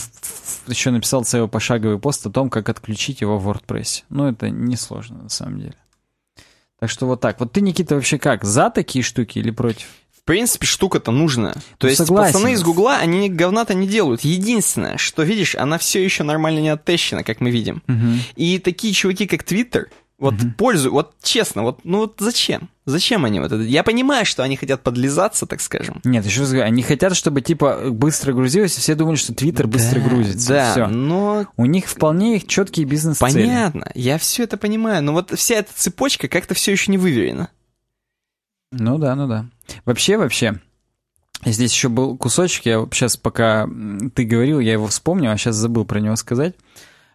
еще 0.67 0.91
написал 0.91 1.25
целый 1.25 1.49
пошаговый 1.49 1.99
пост 1.99 2.27
о 2.27 2.31
том, 2.31 2.51
как 2.51 2.69
отключить 2.69 3.21
его 3.21 3.39
в 3.39 3.49
WordPress. 3.49 4.05
Ну, 4.11 4.29
это 4.29 4.51
несложно, 4.51 5.23
на 5.23 5.29
самом 5.29 5.61
деле. 5.61 5.77
Так 6.79 6.91
что 6.91 7.07
вот 7.07 7.21
так. 7.21 7.41
Вот 7.41 7.53
ты, 7.53 7.63
Никита, 7.63 7.95
вообще 7.95 8.19
как, 8.19 8.45
за 8.45 8.71
такие 8.71 9.03
штуки 9.03 9.39
или 9.39 9.51
против? 9.51 9.87
В 10.15 10.23
принципе, 10.25 10.67
штука-то 10.67 11.13
нужная. 11.13 11.55
То 11.79 11.87
ну, 11.87 11.89
есть 11.89 11.99
согласен. 11.99 12.35
пацаны 12.35 12.53
из 12.53 12.63
Гугла, 12.63 12.97
они 12.97 13.31
говна-то 13.31 13.75
не 13.75 13.87
делают. 13.87 14.23
Единственное, 14.23 14.99
что, 14.99 15.23
видишь, 15.23 15.55
она 15.55 15.79
все 15.79 16.03
еще 16.05 16.25
нормально 16.25 16.59
не 16.59 16.69
оттещена, 16.69 17.23
как 17.23 17.41
мы 17.41 17.51
видим. 17.51 17.83
Угу. 17.89 18.19
И 18.35 18.59
такие 18.59 18.93
чуваки, 18.93 19.27
как 19.27 19.45
Twitter, 19.45 19.87
вот 20.19 20.35
угу. 20.35 20.51
пользу, 20.57 20.91
вот 20.91 21.15
честно, 21.23 21.63
вот, 21.63 21.81
ну 21.85 21.99
вот 21.99 22.17
зачем? 22.19 22.71
Зачем 22.87 23.25
они 23.25 23.41
вот 23.41 23.53
это? 23.53 23.63
Я 23.63 23.83
понимаю, 23.83 24.25
что 24.25 24.43
они 24.43 24.57
хотят 24.57 24.83
подлизаться, 24.83 25.45
так 25.45 25.61
скажем. 25.61 26.01
Нет, 26.05 26.25
еще 26.25 26.41
раз 26.41 26.51
говорю, 26.51 26.67
они 26.67 26.83
хотят, 26.83 27.15
чтобы 27.15 27.43
типа 27.43 27.91
быстро 27.91 28.33
грузилось, 28.33 28.77
и 28.79 28.81
все 28.81 28.95
думают, 28.95 29.21
что 29.21 29.35
Твиттер 29.35 29.67
быстро 29.67 30.01
да, 30.01 30.09
грузится. 30.09 30.49
Да, 30.49 30.71
все. 30.73 30.87
но... 30.87 31.47
У 31.57 31.67
них 31.67 31.87
вполне 31.87 32.37
их 32.37 32.47
четкие 32.47 32.87
бизнес-цели. 32.87 33.33
Понятно, 33.33 33.91
я 33.95 34.17
все 34.19 34.45
это 34.45 34.57
понимаю, 34.57 35.03
но 35.03 35.13
вот 35.13 35.37
вся 35.37 35.57
эта 35.57 35.73
цепочка 35.75 36.29
как-то 36.29 36.55
все 36.55 36.73
еще 36.73 36.91
не 36.91 36.99
выверена. 36.99 37.51
Ну 38.73 38.99
да, 38.99 39.15
ну 39.15 39.29
да. 39.29 39.47
Вообще, 39.85 40.17
вообще, 40.17 40.61
здесь 41.45 41.73
еще 41.73 41.89
был 41.89 42.17
кусочек, 42.17 42.65
я 42.67 42.87
сейчас 42.91 43.17
пока 43.17 43.69
ты 44.15 44.25
говорил, 44.25 44.61
я 44.61 44.73
его 44.73 44.87
вспомнил, 44.87 45.31
а 45.31 45.37
сейчас 45.37 45.57
забыл 45.57 45.85
про 45.85 46.01
него 46.01 46.17
сказать 46.17 46.55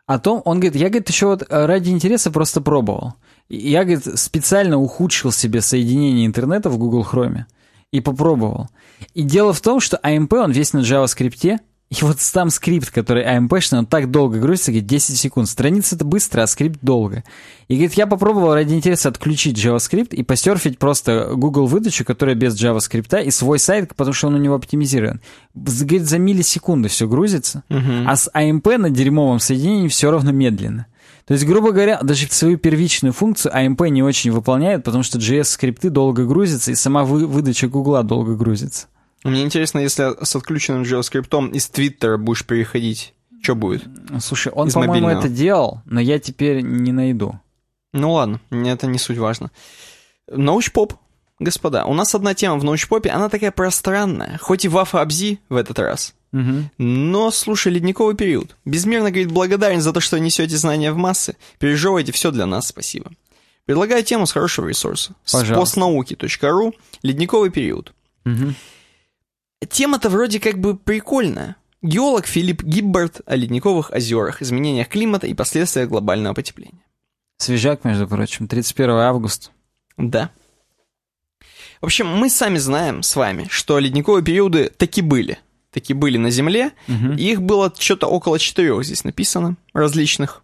о 0.06 0.20
том, 0.20 0.42
он 0.46 0.60
говорит, 0.60 0.76
я, 0.76 0.90
говорит, 0.90 1.10
еще 1.10 1.28
вот 1.28 1.44
э, 1.48 1.66
ради 1.66 1.90
интереса 1.90 2.32
просто 2.32 2.62
пробовал. 2.62 3.14
Я, 3.50 3.84
говорит, 3.84 4.20
специально 4.20 4.78
ухудшил 4.78 5.32
себе 5.32 5.62
соединение 5.62 6.26
интернета 6.26 6.70
в 6.70 6.78
Google 6.78 7.06
Chrome 7.10 7.46
и 7.92 8.02
попробовал. 8.02 8.70
И 9.14 9.24
дело 9.24 9.54
в 9.54 9.62
том, 9.62 9.80
что 9.80 10.00
AMP, 10.04 10.34
он 10.36 10.52
весь 10.52 10.74
на 10.74 10.80
JavaScript, 10.80 11.60
и 11.92 12.04
вот 12.04 12.22
сам 12.22 12.50
скрипт, 12.50 12.90
который 12.90 13.26
AMP-шный, 13.26 13.80
он 13.80 13.86
так 13.86 14.10
долго 14.10 14.40
грузится, 14.40 14.72
говорит, 14.72 14.88
10 14.88 15.18
секунд. 15.18 15.50
Страница 15.50 15.96
это 15.96 16.06
быстро, 16.06 16.42
а 16.42 16.48
скрипт 16.48 16.80
долго. 16.82 17.26
И 17.68 17.74
говорит, 17.74 17.96
я 17.96 18.08
попробовал 18.08 18.54
ради 18.54 18.74
интереса 18.74 19.10
отключить 19.10 19.58
JavaScript 19.58 20.16
и 20.16 20.24
посерфить 20.24 20.80
просто 20.80 21.32
Google 21.36 21.66
выдачу, 21.66 22.06
которая 22.06 22.36
без 22.36 22.56
JavaScript, 22.56 23.22
и 23.26 23.30
свой 23.30 23.60
сайт, 23.60 23.94
потому 23.94 24.14
что 24.14 24.28
он 24.28 24.36
у 24.36 24.38
него 24.38 24.56
оптимизирован. 24.56 25.20
Говорит, 25.54 26.04
за 26.04 26.18
миллисекунды 26.18 26.88
все 26.88 27.10
грузится, 27.10 27.64
uh-huh. 27.68 28.06
а 28.08 28.16
с 28.16 28.32
AMP 28.34 28.78
на 28.78 28.90
дерьмовом 28.90 29.42
соединении 29.42 29.90
все 29.90 30.12
равно 30.12 30.32
медленно. 30.32 30.86
То 31.26 31.34
есть, 31.34 31.46
грубо 31.46 31.72
говоря, 31.72 32.00
даже 32.02 32.26
свою 32.30 32.58
первичную 32.58 33.12
функцию 33.12 33.54
AMP 33.54 33.90
не 33.90 34.02
очень 34.02 34.32
выполняет, 34.32 34.86
потому 34.86 35.04
что 35.04 35.20
JS-скрипты 35.20 35.90
долго 35.90 36.26
грузятся, 36.26 36.72
и 36.72 36.76
сама 36.76 37.04
вы 37.04 37.28
выдача 37.28 37.68
Гугла 37.68 38.04
долго 38.04 38.36
грузится. 38.36 38.88
Мне 39.24 39.44
интересно, 39.44 39.80
если 39.80 40.24
с 40.24 40.36
отключенным 40.36 40.84
JavaScript 40.84 41.52
из 41.52 41.70
Твиттера 41.70 42.18
будешь 42.18 42.46
переходить, 42.46 43.14
что 43.42 43.56
будет? 43.56 43.84
Слушай, 44.20 44.52
он, 44.52 44.72
по-моему, 44.72 45.10
это 45.10 45.30
делал, 45.30 45.82
но 45.86 46.00
я 46.00 46.20
теперь 46.20 46.62
не 46.62 46.92
найду. 46.92 47.40
Ну 47.94 48.14
ладно, 48.14 48.40
это 48.50 48.88
не 48.88 48.98
суть 48.98 49.18
важно. 49.18 49.52
Научпоп, 50.28 50.94
господа, 51.40 51.86
у 51.86 51.94
нас 51.94 52.16
одна 52.16 52.34
тема 52.34 52.58
в 52.58 52.64
научпопе, 52.64 53.10
она 53.10 53.30
такая 53.30 53.52
пространная, 53.52 54.40
хоть 54.42 54.66
и 54.66 54.70
вафа 54.70 55.02
Абзи 55.02 55.40
в 55.50 55.56
этот 55.56 55.78
раз. 55.80 56.16
Угу. 56.34 56.72
Но, 56.78 57.30
слушай, 57.32 57.72
ледниковый 57.74 58.16
период. 58.16 58.56
Безмерно, 58.64 59.10
говорит, 59.10 59.32
благодарен 59.32 59.82
за 59.82 59.92
то, 59.92 60.00
что 60.00 60.18
несете 60.18 60.56
знания 60.56 60.94
в 60.94 60.98
массы. 60.98 61.36
Пережевываете 61.60 62.14
все 62.14 62.32
для 62.32 62.46
нас, 62.46 62.68
спасибо. 62.68 63.12
Предлагаю 63.66 64.04
тему 64.04 64.26
с 64.26 64.32
хорошего 64.32 64.68
ресурса. 64.68 65.14
Пожалуйста. 65.26 65.54
С 65.54 65.58
постнауки.ру. 65.58 66.74
Ледниковый 67.04 67.50
период. 67.50 67.94
Угу. 68.26 68.54
Тема-то 69.70 70.10
вроде 70.10 70.40
как 70.40 70.60
бы 70.60 70.76
прикольная. 70.76 71.56
Геолог 71.82 72.28
Филипп 72.28 72.64
Гиббард 72.64 73.22
о 73.26 73.36
ледниковых 73.36 73.92
озерах, 73.92 74.42
изменениях 74.42 74.88
климата 74.88 75.28
и 75.28 75.34
последствиях 75.34 75.90
глобального 75.90 76.34
потепления. 76.34 76.84
Свежак, 77.38 77.84
между 77.84 78.08
прочим, 78.08 78.48
31 78.48 78.90
августа. 78.92 79.50
Да. 79.98 80.30
В 81.82 81.86
общем, 81.86 82.08
мы 82.08 82.30
сами 82.30 82.60
знаем 82.60 83.02
с 83.02 83.16
вами, 83.16 83.48
что 83.50 83.80
ледниковые 83.80 84.24
периоды 84.24 84.70
таки 84.70 85.02
были. 85.02 85.40
Таки 85.72 85.94
были 85.94 86.18
на 86.18 86.30
Земле. 86.30 86.74
Угу. 86.88 87.14
их 87.14 87.42
было 87.42 87.74
что-то 87.76 88.08
около 88.08 88.38
четырех 88.38 88.84
здесь 88.84 89.04
написано, 89.04 89.56
различных. 89.74 90.44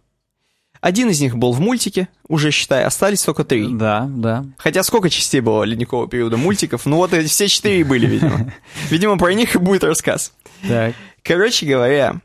Один 0.80 1.10
из 1.10 1.20
них 1.20 1.36
был 1.36 1.52
в 1.52 1.60
мультике, 1.60 2.08
уже 2.28 2.50
считай, 2.50 2.84
остались 2.84 3.22
только 3.22 3.44
три. 3.44 3.68
Да, 3.68 4.06
да. 4.08 4.44
Хотя 4.58 4.82
сколько 4.82 5.10
частей 5.10 5.40
было 5.40 5.64
ледникового 5.64 6.08
периода 6.08 6.36
мультиков? 6.36 6.86
Ну 6.86 6.96
вот 6.96 7.12
все 7.12 7.48
четыре 7.48 7.84
были, 7.84 8.06
видимо. 8.06 8.52
Видимо, 8.90 9.18
про 9.18 9.34
них 9.34 9.54
и 9.54 9.58
будет 9.58 9.84
рассказ. 9.84 10.32
Так. 10.66 10.94
Короче 11.22 11.66
говоря, 11.66 12.20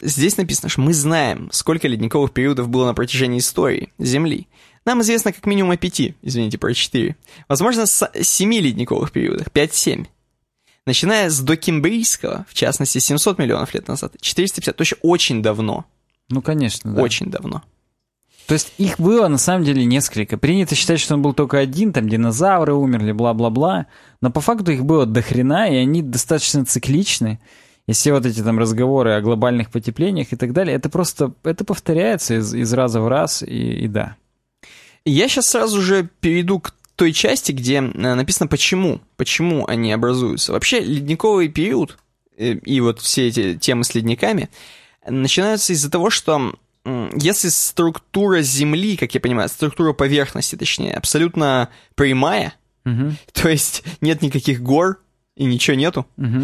здесь 0.00 0.36
написано, 0.36 0.68
что 0.68 0.80
мы 0.80 0.92
знаем, 0.92 1.48
сколько 1.52 1.88
ледниковых 1.88 2.32
периодов 2.32 2.68
было 2.68 2.86
на 2.86 2.94
протяжении 2.94 3.38
истории 3.38 3.92
Земли. 3.98 4.48
Нам 4.84 5.00
известно 5.00 5.32
как 5.32 5.46
минимум 5.46 5.70
о 5.70 5.76
пяти, 5.76 6.14
извините, 6.20 6.58
про 6.58 6.74
четыре. 6.74 7.16
Возможно, 7.48 7.86
с 7.86 8.10
семи 8.22 8.60
ледниковых 8.60 9.12
периодах, 9.12 9.50
пять-семь. 9.50 10.04
Начиная 10.86 11.30
с 11.30 11.40
докембрийского, 11.40 12.44
в 12.46 12.52
частности, 12.52 12.98
700 12.98 13.38
миллионов 13.38 13.72
лет 13.72 13.88
назад, 13.88 14.16
450, 14.20 14.76
то 14.76 14.82
есть 14.82 14.94
очень 15.00 15.42
давно. 15.42 15.86
Ну, 16.30 16.42
конечно, 16.42 16.92
да. 16.92 17.02
Очень 17.02 17.30
давно. 17.30 17.62
То 18.46 18.54
есть 18.54 18.74
их 18.76 19.00
было 19.00 19.28
на 19.28 19.38
самом 19.38 19.64
деле 19.64 19.84
несколько. 19.84 20.36
Принято 20.36 20.74
считать, 20.74 21.00
что 21.00 21.14
он 21.14 21.22
был 21.22 21.32
только 21.32 21.58
один, 21.58 21.92
там 21.92 22.08
динозавры 22.08 22.74
умерли, 22.74 23.12
бла-бла-бла. 23.12 23.86
Но 24.20 24.30
по 24.30 24.40
факту 24.40 24.72
их 24.72 24.84
было 24.84 25.06
до 25.06 25.22
хрена, 25.22 25.70
и 25.70 25.76
они 25.76 26.02
достаточно 26.02 26.64
цикличны. 26.64 27.40
И 27.86 27.92
все 27.92 28.12
вот 28.12 28.26
эти 28.26 28.42
там 28.42 28.58
разговоры 28.58 29.12
о 29.12 29.20
глобальных 29.20 29.70
потеплениях 29.70 30.32
и 30.32 30.36
так 30.36 30.52
далее, 30.52 30.76
это 30.76 30.88
просто, 30.88 31.34
это 31.42 31.64
повторяется 31.64 32.36
из, 32.38 32.54
из 32.54 32.72
раза 32.72 33.00
в 33.00 33.08
раз, 33.08 33.42
и, 33.42 33.84
и 33.84 33.88
да. 33.88 34.16
Я 35.04 35.28
сейчас 35.28 35.48
сразу 35.48 35.82
же 35.82 36.08
перейду 36.20 36.60
к 36.60 36.74
той 36.96 37.12
части, 37.12 37.52
где 37.52 37.76
э, 37.76 37.80
написано 38.14 38.48
почему, 38.48 39.00
почему 39.16 39.66
они 39.66 39.92
образуются. 39.92 40.52
Вообще 40.52 40.80
ледниковый 40.80 41.48
период 41.48 41.98
э, 42.38 42.54
и 42.54 42.80
вот 42.80 43.00
все 43.00 43.28
эти 43.28 43.54
темы 43.56 43.84
с 43.84 43.94
ледниками 43.94 44.48
начинаются 45.06 45.72
из-за 45.72 45.90
того, 45.90 46.10
что 46.10 46.54
если 46.84 47.48
структура 47.48 48.42
Земли, 48.42 48.96
как 48.96 49.14
я 49.14 49.20
понимаю, 49.20 49.48
структура 49.48 49.92
поверхности, 49.92 50.56
точнее, 50.56 50.94
абсолютно 50.94 51.70
прямая, 51.94 52.54
угу. 52.84 53.12
то 53.32 53.48
есть 53.48 53.82
нет 54.00 54.22
никаких 54.22 54.62
гор 54.62 55.00
и 55.36 55.44
ничего 55.44 55.76
нету, 55.76 56.06
угу. 56.16 56.42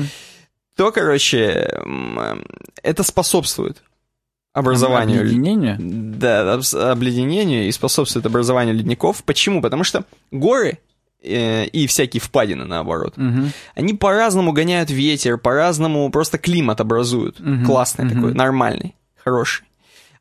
то, 0.76 0.92
короче, 0.92 1.70
это 2.82 3.02
способствует 3.02 3.82
образованию... 4.52 5.20
Обледенению? 5.20 5.76
Да, 5.78 6.54
обледенению 6.90 7.68
и 7.68 7.72
способствует 7.72 8.26
образованию 8.26 8.74
ледников. 8.74 9.22
Почему? 9.24 9.62
Потому 9.62 9.84
что 9.84 10.04
горы 10.30 10.78
и 11.22 11.86
всякие 11.86 12.20
впадины, 12.20 12.64
наоборот, 12.64 13.14
угу. 13.16 13.48
они 13.74 13.94
по-разному 13.94 14.52
гоняют 14.52 14.90
ветер, 14.90 15.38
по-разному 15.38 16.10
просто 16.10 16.38
климат 16.38 16.80
образуют. 16.80 17.40
Угу. 17.40 17.66
Классный 17.66 18.06
угу. 18.06 18.14
такой, 18.14 18.34
нормальный, 18.34 18.94
хороший. 19.22 19.64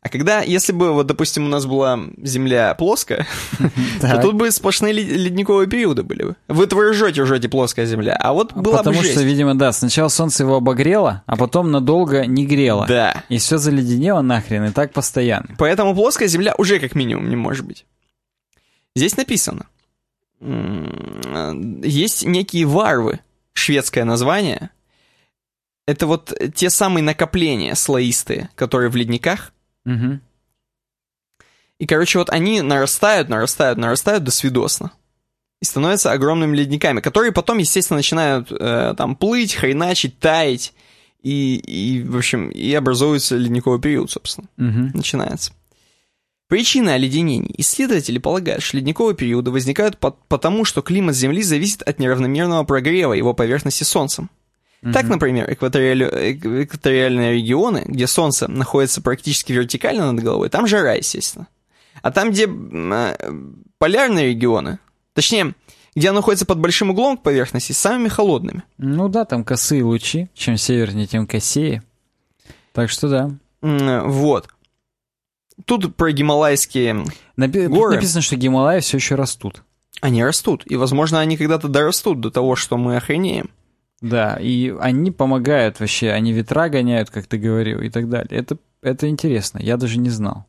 А 0.02 0.08
когда, 0.08 0.42
если 0.42 0.72
бы, 0.72 0.94
вот, 0.94 1.08
допустим, 1.08 1.46
у 1.46 1.50
нас 1.50 1.66
была 1.66 2.00
Земля 2.24 2.74
плоская, 2.74 3.28
то 4.02 4.22
тут 4.22 4.36
бы 4.36 4.50
сплошные 4.50 4.94
ледниковые 4.94 5.68
периоды 5.68 6.04
были 6.04 6.24
бы. 6.24 6.36
Вы 6.48 6.68
вы 6.68 6.92
ржете, 6.92 7.24
ржете 7.24 7.50
плоская 7.50 7.86
Земля, 7.86 8.16
а 8.18 8.32
вот 8.32 8.54
была 8.54 8.78
Потому 8.78 9.00
бы 9.00 9.04
что, 9.04 9.22
видимо, 9.22 9.56
да, 9.56 9.74
сначала 9.74 10.08
Солнце 10.08 10.44
его 10.44 10.56
обогрело, 10.56 11.24
а 11.26 11.36
потом 11.36 11.72
надолго 11.72 12.26
не 12.26 12.46
грело. 12.46 12.86
Да. 12.88 13.24
И 13.28 13.40
все 13.40 13.58
заледенело 13.58 14.22
нахрен, 14.22 14.66
и 14.66 14.72
так 14.72 14.94
постоянно. 14.94 15.50
Поэтому 15.58 15.94
плоская 15.94 16.30
Земля 16.30 16.56
уже 16.58 16.80
как 16.80 16.96
минимум 16.96 17.30
не 17.30 17.36
может 17.36 17.66
быть. 17.66 17.86
Здесь 18.96 19.18
написано. 19.18 19.66
Есть 20.42 22.26
некие 22.26 22.66
варвы, 22.66 23.20
шведское 23.54 24.06
название. 24.06 24.70
Это 25.86 26.08
вот 26.08 26.34
те 26.56 26.70
самые 26.70 27.04
накопления 27.04 27.76
слоистые, 27.76 28.50
которые 28.56 28.90
в 28.90 28.96
ледниках, 28.96 29.52
Угу. 29.86 30.20
И, 31.80 31.86
короче, 31.86 32.20
вот 32.20 32.30
они 32.30 32.62
нарастают, 32.62 33.30
нарастают, 33.30 33.80
нарастают 33.80 34.24
до 34.24 34.32
свидосно. 34.32 34.92
И 35.62 35.66
становятся 35.66 36.12
огромными 36.12 36.56
ледниками, 36.56 37.02
которые 37.02 37.32
потом, 37.32 37.58
естественно, 37.58 37.98
начинают 37.98 38.52
э, 38.52 38.94
там 38.98 39.16
плыть, 39.16 39.56
хреначить, 39.56 40.20
таять. 40.20 40.74
И, 41.22 41.58
и, 41.58 42.04
в 42.04 42.18
общем, 42.18 42.50
и 42.50 42.74
образуется 42.74 43.36
ледниковый 43.36 43.80
период, 43.80 44.12
собственно. 44.12 44.48
Угу. 44.58 44.98
Начинается. 44.98 45.52
Причины 46.50 46.90
оледенений. 46.90 47.54
Исследователи 47.60 48.18
полагают, 48.18 48.64
что 48.64 48.76
ледниковые 48.78 49.16
периоды 49.16 49.52
возникают 49.52 50.00
по 50.00 50.12
потому, 50.12 50.66
что 50.66 50.82
климат 50.82 51.16
Земли 51.16 51.44
зависит 51.44 51.84
от 51.84 52.00
неравномерного 52.00 52.64
прогрева 52.64 53.14
его 53.14 53.36
поверхности 53.36 53.84
Солнцем. 53.84 54.32
Mm-hmm. 54.82 54.92
Так, 54.94 55.08
например, 55.08 55.54
экваториальные 55.54 57.34
регионы, 57.34 57.84
где 57.86 58.08
Солнце 58.08 58.48
находится 58.48 59.00
практически 59.00 59.52
вертикально 59.52 60.12
над 60.12 60.24
головой, 60.24 60.50
там 60.50 60.66
жара, 60.66 60.96
естественно. 60.96 61.48
А 62.02 62.10
там, 62.10 62.32
где 62.32 62.48
э, 62.48 63.16
полярные 63.78 64.30
регионы, 64.30 64.80
точнее, 65.14 65.54
где 65.96 66.10
оно 66.10 66.20
находится 66.20 66.48
под 66.48 66.58
большим 66.60 66.90
углом 66.90 67.18
к 67.18 67.22
поверхности, 67.22 67.74
самыми 67.74 68.08
холодными. 68.08 68.64
Ну 68.80 69.08
да, 69.08 69.26
там 69.26 69.44
косые 69.44 69.84
лучи. 69.84 70.30
Чем 70.34 70.58
севернее, 70.58 71.06
тем 71.06 71.28
косее. 71.28 71.84
Так 72.74 72.90
что 72.90 73.08
да. 73.08 73.32
Вот. 73.62 74.50
Тут 75.66 75.96
про 75.96 76.12
гималайские 76.12 77.06
Напи- 77.36 77.68
горы. 77.68 77.94
Тут 77.94 77.96
написано, 77.96 78.22
что 78.22 78.36
Гималаи 78.36 78.80
все 78.80 78.98
еще 78.98 79.16
растут. 79.16 79.64
Они 80.02 80.24
растут. 80.24 80.64
И, 80.66 80.76
возможно, 80.76 81.20
они 81.20 81.38
когда-то 81.38 81.68
дорастут 81.68 82.22
до 82.22 82.32
того, 82.32 82.56
что 82.56 82.78
мы 82.78 82.96
охренеем. 82.96 83.50
Да, 84.02 84.38
и 84.40 84.74
они 84.80 85.12
помогают 85.12 85.80
вообще, 85.80 86.12
они 86.12 86.32
ветра 86.32 86.70
гоняют, 86.70 87.10
как 87.10 87.28
ты 87.28 87.38
говорил, 87.38 87.82
и 87.82 87.90
так 87.90 88.08
далее. 88.08 88.40
Это, 88.40 88.58
это 88.82 89.10
интересно, 89.10 89.60
я 89.62 89.76
даже 89.76 89.98
не 90.00 90.10
знал. 90.10 90.46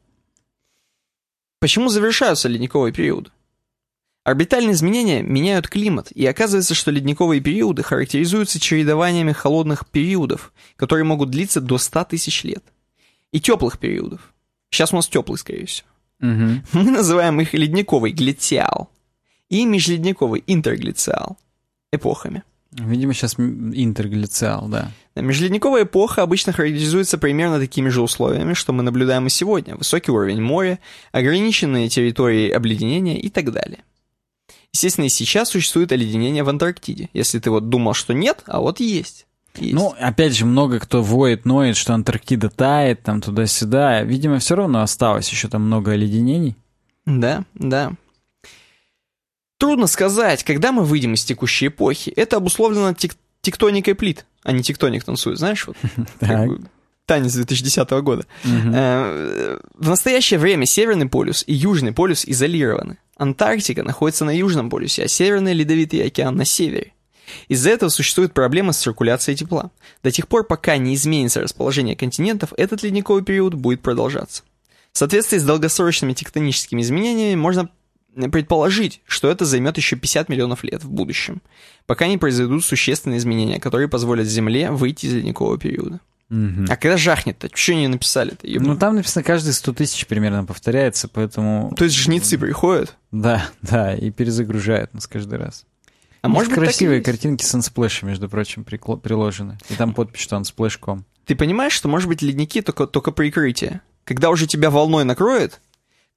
Почему 1.58 1.88
завершаются 1.88 2.48
ледниковые 2.48 2.92
периоды? 2.92 3.30
Орбитальные 4.22 4.74
изменения 4.74 5.22
меняют 5.22 5.66
климат, 5.66 6.12
и 6.12 6.24
оказывается, 6.26 6.74
что 6.74 6.90
ледниковые 6.90 7.40
периоды 7.40 7.82
характеризуются 7.82 8.60
чередованиями 8.60 9.32
холодных 9.32 9.88
периодов, 9.88 10.52
которые 10.76 11.04
могут 11.04 11.30
длиться 11.30 11.60
до 11.60 11.78
100 11.78 12.04
тысяч 12.04 12.44
лет, 12.44 12.62
и 13.32 13.40
теплых 13.40 13.78
периодов. 13.78 14.32
Сейчас 14.70 14.92
у 14.92 14.96
нас 14.96 15.08
теплый, 15.08 15.36
скорее 15.36 15.66
всего. 15.66 15.88
Угу. 16.20 16.62
Мы 16.84 16.90
называем 16.90 17.40
их 17.40 17.52
ледниковый 17.54 18.12
глициал 18.12 18.90
и 19.48 19.64
межледниковый 19.64 20.44
интерглициал 20.46 21.36
эпохами. 21.92 22.42
Видимо, 22.72 23.14
сейчас 23.14 23.34
интерглициал, 23.36 24.68
да. 24.68 24.92
Межледниковая 25.16 25.82
эпоха 25.82 26.22
обычно 26.22 26.52
характеризуется 26.52 27.18
примерно 27.18 27.58
такими 27.58 27.88
же 27.88 28.00
условиями, 28.00 28.54
что 28.54 28.72
мы 28.72 28.84
наблюдаем 28.84 29.26
и 29.26 29.30
сегодня. 29.30 29.74
Высокий 29.74 30.12
уровень 30.12 30.40
моря, 30.40 30.78
ограниченные 31.10 31.88
территории 31.88 32.48
обледенения 32.48 33.18
и 33.18 33.28
так 33.28 33.50
далее. 33.50 33.80
Естественно, 34.72 35.06
и 35.06 35.08
сейчас 35.08 35.48
существует 35.48 35.90
оледенение 35.90 36.44
в 36.44 36.48
Антарктиде. 36.48 37.08
Если 37.12 37.40
ты 37.40 37.50
вот 37.50 37.68
думал, 37.70 37.92
что 37.92 38.14
нет, 38.14 38.44
а 38.46 38.60
вот 38.60 38.78
есть. 38.78 39.26
Есть. 39.56 39.74
Ну, 39.74 39.94
опять 39.98 40.36
же, 40.36 40.46
много 40.46 40.78
кто 40.78 41.02
воет, 41.02 41.44
ноет, 41.44 41.76
что 41.76 41.94
Антарктида 41.94 42.50
тает, 42.50 43.02
там 43.02 43.20
туда-сюда. 43.20 44.02
Видимо, 44.02 44.38
все 44.38 44.54
равно 44.54 44.82
осталось 44.82 45.28
еще 45.30 45.48
там 45.48 45.62
много 45.62 45.92
оледенений. 45.92 46.56
Да, 47.04 47.44
да. 47.54 47.92
Трудно 49.58 49.86
сказать, 49.86 50.44
когда 50.44 50.72
мы 50.72 50.84
выйдем 50.84 51.14
из 51.14 51.24
текущей 51.24 51.66
эпохи. 51.66 52.10
Это 52.10 52.36
обусловлено 52.36 52.94
тек 52.94 53.14
тектоникой 53.42 53.94
плит, 53.94 54.26
а 54.42 54.52
не 54.52 54.62
тектоник 54.62 55.04
танцует, 55.04 55.38
знаешь? 55.38 55.66
Вот, 55.66 55.76
танец 57.06 57.32
2010 57.34 57.90
года. 58.02 58.26
Э, 58.44 59.58
в 59.74 59.88
настоящее 59.88 60.38
время 60.38 60.66
Северный 60.66 61.08
полюс 61.08 61.42
и 61.46 61.54
Южный 61.54 61.92
полюс 61.92 62.24
изолированы. 62.24 62.98
Антарктика 63.16 63.82
находится 63.82 64.24
на 64.24 64.36
Южном 64.36 64.70
полюсе, 64.70 65.04
а 65.04 65.08
Северный 65.08 65.52
Ледовитый 65.52 66.06
океан 66.06 66.36
на 66.36 66.44
севере. 66.44 66.92
Из-за 67.48 67.70
этого 67.70 67.88
существует 67.90 68.32
проблема 68.32 68.72
с 68.72 68.78
циркуляцией 68.78 69.36
тепла. 69.36 69.70
До 70.02 70.10
тех 70.10 70.28
пор, 70.28 70.44
пока 70.44 70.76
не 70.76 70.94
изменится 70.94 71.40
расположение 71.40 71.96
континентов, 71.96 72.52
этот 72.56 72.82
ледниковый 72.82 73.24
период 73.24 73.54
будет 73.54 73.82
продолжаться. 73.82 74.42
В 74.92 74.98
соответствии 74.98 75.38
с 75.38 75.44
долгосрочными 75.44 76.12
тектоническими 76.12 76.82
изменениями 76.82 77.36
можно 77.36 77.70
предположить, 78.32 79.02
что 79.06 79.30
это 79.30 79.44
займет 79.44 79.76
еще 79.76 79.96
50 79.96 80.28
миллионов 80.28 80.64
лет 80.64 80.82
в 80.82 80.90
будущем, 80.90 81.42
пока 81.86 82.08
не 82.08 82.18
произойдут 82.18 82.64
существенные 82.64 83.18
изменения, 83.18 83.60
которые 83.60 83.88
позволят 83.88 84.26
Земле 84.26 84.70
выйти 84.70 85.06
из 85.06 85.14
ледникового 85.14 85.58
периода. 85.58 86.00
Угу. 86.30 86.66
А 86.68 86.76
когда 86.76 86.96
жахнет-то? 86.96 87.50
Что 87.52 87.72
они 87.72 87.88
написали-то? 87.88 88.46
Ну, 88.46 88.76
там 88.76 88.94
написано, 88.94 89.24
каждые 89.24 89.52
100 89.52 89.72
тысяч 89.72 90.06
примерно 90.06 90.44
повторяется, 90.44 91.08
поэтому... 91.08 91.74
То 91.76 91.84
есть 91.84 91.96
жнецы 91.96 92.38
приходят? 92.38 92.96
Да, 93.10 93.48
да, 93.62 93.94
и 93.94 94.10
перезагружают 94.10 94.94
нас 94.94 95.08
каждый 95.08 95.38
раз. 95.38 95.66
А 96.22 96.28
может 96.28 96.50
быть, 96.50 96.58
красивые 96.58 97.02
картинки 97.02 97.44
с 97.44 97.54
Unsplash, 97.54 98.04
между 98.04 98.28
прочим, 98.28 98.64
приложены. 98.64 99.58
И 99.68 99.74
там 99.74 99.94
подпись, 99.94 100.20
что 100.20 100.36
Unsplash.com. 100.36 101.04
Ты 101.24 101.34
понимаешь, 101.34 101.72
что, 101.72 101.88
может 101.88 102.08
быть, 102.08 102.22
ледники 102.22 102.60
только, 102.60 102.86
только 102.86 103.10
прикрытие? 103.12 103.80
Когда 104.04 104.30
уже 104.30 104.46
тебя 104.46 104.70
волной 104.70 105.04
накроет, 105.04 105.60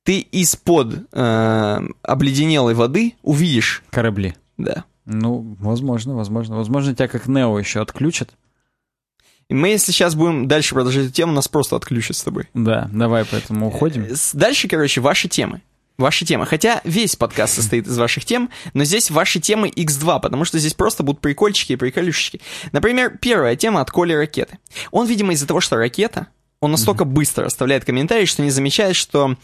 ты 0.04 0.20
из-под 0.20 1.08
э, 1.12 1.80
обледенелой 2.02 2.74
воды 2.74 3.16
увидишь... 3.22 3.84
Корабли. 3.92 4.36
Да. 4.58 4.86
Ну, 5.06 5.56
возможно, 5.60 6.16
возможно. 6.16 6.56
Возможно, 6.56 6.94
тебя 6.96 7.08
как 7.08 7.28
Нео 7.28 7.58
еще 7.60 7.82
отключат. 7.82 8.34
И 9.50 9.54
мы, 9.54 9.70
если 9.70 9.92
сейчас 9.92 10.16
будем 10.16 10.48
дальше 10.48 10.74
продолжать 10.74 11.06
эту 11.06 11.14
тему, 11.14 11.34
нас 11.34 11.48
просто 11.48 11.76
отключат 11.76 12.18
с 12.18 12.24
тобой. 12.24 12.50
Да, 12.54 12.90
давай 12.92 13.26
поэтому 13.26 13.68
уходим. 13.68 14.04
Э, 14.04 14.16
дальше, 14.34 14.68
короче, 14.68 15.02
ваши 15.02 15.28
темы. 15.28 15.62
Ваши 15.98 16.26
темы. 16.26 16.46
Хотя 16.46 16.82
весь 16.84 17.16
подкаст 17.16 17.54
состоит 17.54 17.86
из 17.88 17.98
ваших 17.98 18.26
тем, 18.26 18.50
но 18.74 18.84
здесь 18.84 19.12
ваши 19.12 19.40
темы 19.40 19.70
X2, 19.70 20.22
потому 20.22 20.44
что 20.44 20.58
здесь 20.58 20.74
просто 20.74 21.04
будут 21.04 21.22
прикольчики 21.22 21.74
и 21.74 21.76
приколюшечки. 21.76 22.42
Например, 22.72 23.18
первая 23.22 23.56
тема 23.56 23.82
от 23.82 23.92
Коли 23.92 24.14
Ракеты. 24.14 24.58
Он, 24.92 25.06
видимо, 25.06 25.34
из-за 25.34 25.48
того, 25.48 25.60
что 25.60 25.78
ракета, 25.78 26.28
он 26.62 26.72
настолько 26.72 27.06
быстро 27.06 27.46
оставляет 27.46 27.86
комментарии, 27.86 28.26
что 28.26 28.42
не 28.42 28.50
замечает, 28.50 28.96
что... 28.96 29.36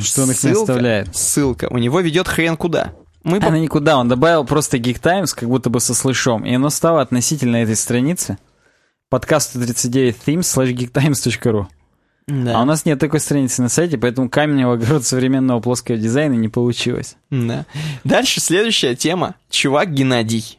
Что 0.00 0.22
он 0.22 0.30
их 0.30 0.42
не 0.42 0.50
оставляет. 0.50 1.14
Ссылка 1.14 1.68
у 1.70 1.78
него 1.78 2.00
ведет 2.00 2.26
хрен 2.26 2.56
куда. 2.56 2.94
Мы 3.22 3.36
Она 3.36 3.50
по... 3.50 3.54
никуда, 3.54 3.98
он 3.98 4.08
добавил 4.08 4.44
просто 4.44 4.78
Geek 4.78 4.98
Times, 5.00 5.34
как 5.34 5.48
будто 5.48 5.70
бы 5.70 5.80
со 5.80 5.94
слышом, 5.94 6.44
и 6.44 6.52
оно 6.52 6.70
стало 6.70 7.02
относительно 7.02 7.56
этой 7.56 7.76
страницы 7.76 8.38
подкаст 9.12 9.52
39 9.52 10.16
themes 10.26 10.40
slash 10.40 10.72
geektimes.ru. 10.72 11.66
Да. 12.26 12.58
А 12.58 12.62
у 12.62 12.64
нас 12.64 12.84
нет 12.84 12.98
такой 12.98 13.20
страницы 13.20 13.62
на 13.62 13.68
сайте, 13.68 13.98
поэтому 13.98 14.30
камень 14.30 14.64
в 14.64 14.70
огород 14.70 15.04
современного 15.04 15.60
плоского 15.60 15.98
дизайна 15.98 16.34
не 16.34 16.48
получилось. 16.48 17.16
Да. 17.30 17.66
Дальше 18.04 18.40
следующая 18.40 18.94
тема. 18.94 19.34
Чувак 19.50 19.92
Геннадий. 19.92 20.58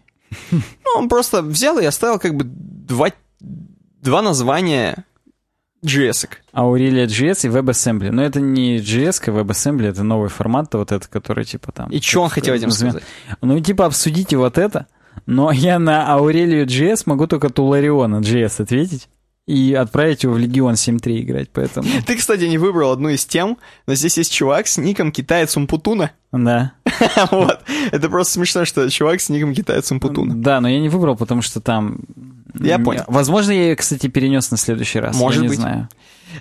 Ну, 0.51 0.59
он 0.97 1.09
просто 1.09 1.41
взял 1.41 1.79
и 1.79 1.85
оставил 1.85 2.19
как 2.19 2.35
бы 2.35 2.43
два, 2.45 3.11
два 3.39 4.21
названия 4.21 5.05
JS. 5.85 6.29
Aurelia 6.53 7.05
JS 7.05 7.47
и 7.47 7.49
WebAssembly. 7.49 8.11
Но 8.11 8.23
это 8.23 8.39
не 8.39 8.77
JS, 8.77 9.23
а 9.27 9.31
WebAssembly, 9.31 9.87
это 9.87 10.03
новый 10.03 10.29
формат, 10.29 10.73
вот 10.73 10.91
это, 10.91 11.07
который 11.07 11.45
типа 11.45 11.71
там... 11.71 11.89
И 11.89 11.99
что 11.99 12.21
он 12.21 12.29
хотел 12.29 12.55
этим 12.55 12.71
сказать? 12.71 13.03
Ну, 13.41 13.59
типа, 13.59 13.85
обсудите 13.85 14.37
вот 14.37 14.57
это, 14.57 14.87
но 15.25 15.51
я 15.51 15.79
на 15.79 16.11
Аурелию 16.13 16.65
JS 16.65 17.03
могу 17.05 17.27
только 17.27 17.49
Тулариона 17.49 18.17
JS 18.17 18.63
ответить 18.63 19.09
и 19.45 19.73
отправить 19.73 20.23
его 20.23 20.33
в 20.33 20.37
Легион 20.37 20.73
7.3 20.75 21.21
играть, 21.21 21.49
поэтому... 21.51 21.87
Ты, 22.05 22.15
кстати, 22.15 22.43
не 22.45 22.57
выбрал 22.57 22.91
одну 22.91 23.09
из 23.09 23.25
тем, 23.25 23.57
но 23.87 23.95
здесь 23.95 24.17
есть 24.17 24.31
чувак 24.31 24.67
с 24.67 24.77
ником 24.77 25.11
китаец 25.11 25.57
Умпутуна. 25.57 26.11
Да. 26.31 26.73
вот. 27.31 27.61
Это 27.91 28.09
просто 28.09 28.33
смешно, 28.33 28.65
что 28.65 28.89
чувак 28.89 29.19
с 29.19 29.29
ником 29.29 29.53
китаец 29.53 29.91
Умпутуна. 29.91 30.35
Да, 30.35 30.61
но 30.61 30.69
я 30.69 30.79
не 30.79 30.89
выбрал, 30.89 31.15
потому 31.15 31.41
что 31.41 31.59
там... 31.59 31.99
Я 32.59 32.79
понял. 32.79 33.03
Возможно, 33.07 33.51
я 33.51 33.69
ее, 33.69 33.75
кстати, 33.75 34.07
перенес 34.07 34.51
на 34.51 34.57
следующий 34.57 34.99
раз. 34.99 35.17
Может 35.17 35.43
я 35.43 35.49
быть. 35.49 35.57
не 35.57 35.61
знаю. 35.61 35.89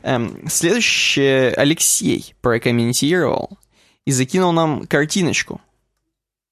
Эм, 0.02 0.48
следующее 0.48 1.52
Алексей 1.54 2.34
прокомментировал 2.40 3.58
и 4.04 4.12
закинул 4.12 4.52
нам 4.52 4.86
картиночку 4.86 5.60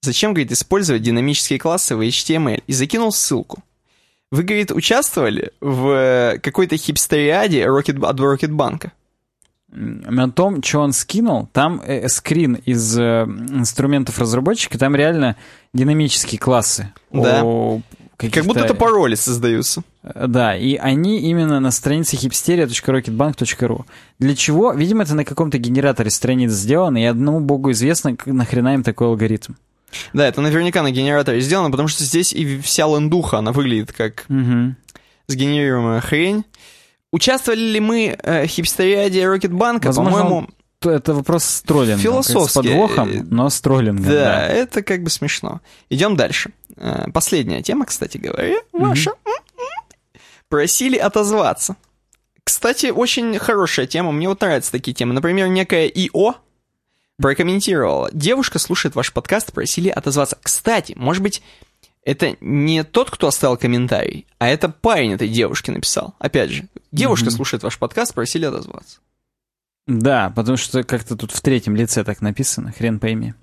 Зачем, 0.02 0.32
говорит, 0.32 0.50
использовать 0.50 1.02
динамические 1.02 1.58
классы 1.58 1.94
в 1.94 2.00
HTML? 2.00 2.62
И 2.66 2.72
закинул 2.72 3.12
ссылку. 3.12 3.62
Вы, 4.30 4.44
говорит, 4.44 4.70
участвовали 4.70 5.50
в 5.60 5.88
э, 5.88 6.38
какой-то 6.38 6.76
хипстериаде 6.76 7.64
Rocket, 7.64 8.04
от 8.06 8.20
Рокетбанка? 8.20 8.92
На 9.72 10.30
том, 10.30 10.62
что 10.62 10.80
он 10.80 10.92
скинул, 10.92 11.48
там 11.52 11.80
э, 11.84 12.08
скрин 12.08 12.54
из 12.54 12.98
э, 12.98 13.24
инструментов 13.24 14.18
разработчика, 14.18 14.78
там 14.78 14.94
реально 14.94 15.36
динамические 15.72 16.38
классы. 16.38 16.92
Да. 17.12 17.44
Как 18.16 18.44
будто 18.44 18.60
это 18.60 18.74
пароли 18.74 19.14
создаются. 19.14 19.82
Э, 20.02 20.26
да, 20.28 20.56
и 20.56 20.76
они 20.76 21.20
именно 21.20 21.58
на 21.58 21.70
странице 21.70 22.16
hipsteria.rocketbank.ru. 22.16 23.84
Для 24.18 24.36
чего? 24.36 24.72
Видимо, 24.72 25.02
это 25.02 25.14
на 25.14 25.24
каком-то 25.24 25.58
генераторе 25.58 26.10
страниц 26.10 26.52
сделано, 26.52 26.98
и 26.98 27.04
одному 27.04 27.40
богу 27.40 27.72
известно, 27.72 28.16
нахрена 28.26 28.74
им 28.74 28.82
такой 28.82 29.08
алгоритм. 29.08 29.54
Да, 30.12 30.26
это 30.26 30.40
наверняка 30.40 30.82
на 30.82 30.90
генераторе 30.90 31.40
сделано, 31.40 31.70
потому 31.70 31.88
что 31.88 32.04
здесь 32.04 32.32
и 32.32 32.58
вся 32.60 32.86
лендуха, 32.86 33.38
она 33.38 33.52
выглядит 33.52 33.92
как 33.92 34.24
угу. 34.28 34.74
сгенерируемая 35.26 36.00
хрень. 36.00 36.44
Участвовали 37.12 37.60
ли 37.60 37.80
мы 37.80 38.16
э, 38.22 38.46
хипстериаде 38.46 39.26
Рокетбанка? 39.26 39.92
По-моему... 39.92 40.48
Это 40.82 41.12
вопрос 41.12 41.44
с 41.44 41.62
троллингом. 41.62 42.00
Философски. 42.00 42.52
С 42.52 42.54
подвохом, 42.54 43.10
но 43.28 43.50
с 43.50 43.60
троллингом. 43.60 44.04
Да, 44.04 44.10
да, 44.10 44.46
это 44.46 44.82
как 44.82 45.02
бы 45.02 45.10
смешно. 45.10 45.60
Идем 45.90 46.16
дальше. 46.16 46.52
Э, 46.76 47.04
последняя 47.12 47.62
тема, 47.62 47.84
кстати 47.84 48.16
говоря, 48.16 48.56
ваша. 48.72 49.12
Просили 50.48 50.96
отозваться. 50.96 51.76
Кстати, 52.44 52.86
очень 52.86 53.38
хорошая 53.38 53.86
тема. 53.86 54.10
Мне 54.10 54.28
вот 54.28 54.40
нравятся 54.40 54.72
такие 54.72 54.94
темы. 54.94 55.12
Например, 55.12 55.48
некая 55.48 55.86
ИО, 55.86 56.36
прокомментировала. 57.20 58.10
Девушка 58.12 58.58
слушает 58.58 58.94
ваш 58.94 59.12
подкаст, 59.12 59.52
просили 59.52 59.88
отозваться. 59.88 60.38
Кстати, 60.42 60.94
может 60.96 61.22
быть, 61.22 61.42
это 62.04 62.36
не 62.40 62.82
тот, 62.82 63.10
кто 63.10 63.28
оставил 63.28 63.56
комментарий, 63.56 64.26
а 64.38 64.48
это 64.48 64.68
парень 64.68 65.12
этой 65.12 65.28
девушки 65.28 65.70
написал. 65.70 66.14
Опять 66.18 66.50
же, 66.50 66.68
девушка 66.92 67.26
mm-hmm. 67.26 67.30
слушает 67.30 67.62
ваш 67.62 67.78
подкаст, 67.78 68.14
просили 68.14 68.46
отозваться. 68.46 68.98
Да, 69.86 70.32
потому 70.34 70.56
что 70.56 70.82
как-то 70.82 71.16
тут 71.16 71.32
в 71.32 71.40
третьем 71.40 71.76
лице 71.76 72.04
так 72.04 72.20
написано, 72.20 72.72
хрен 72.72 73.00
пойми. 73.00 73.34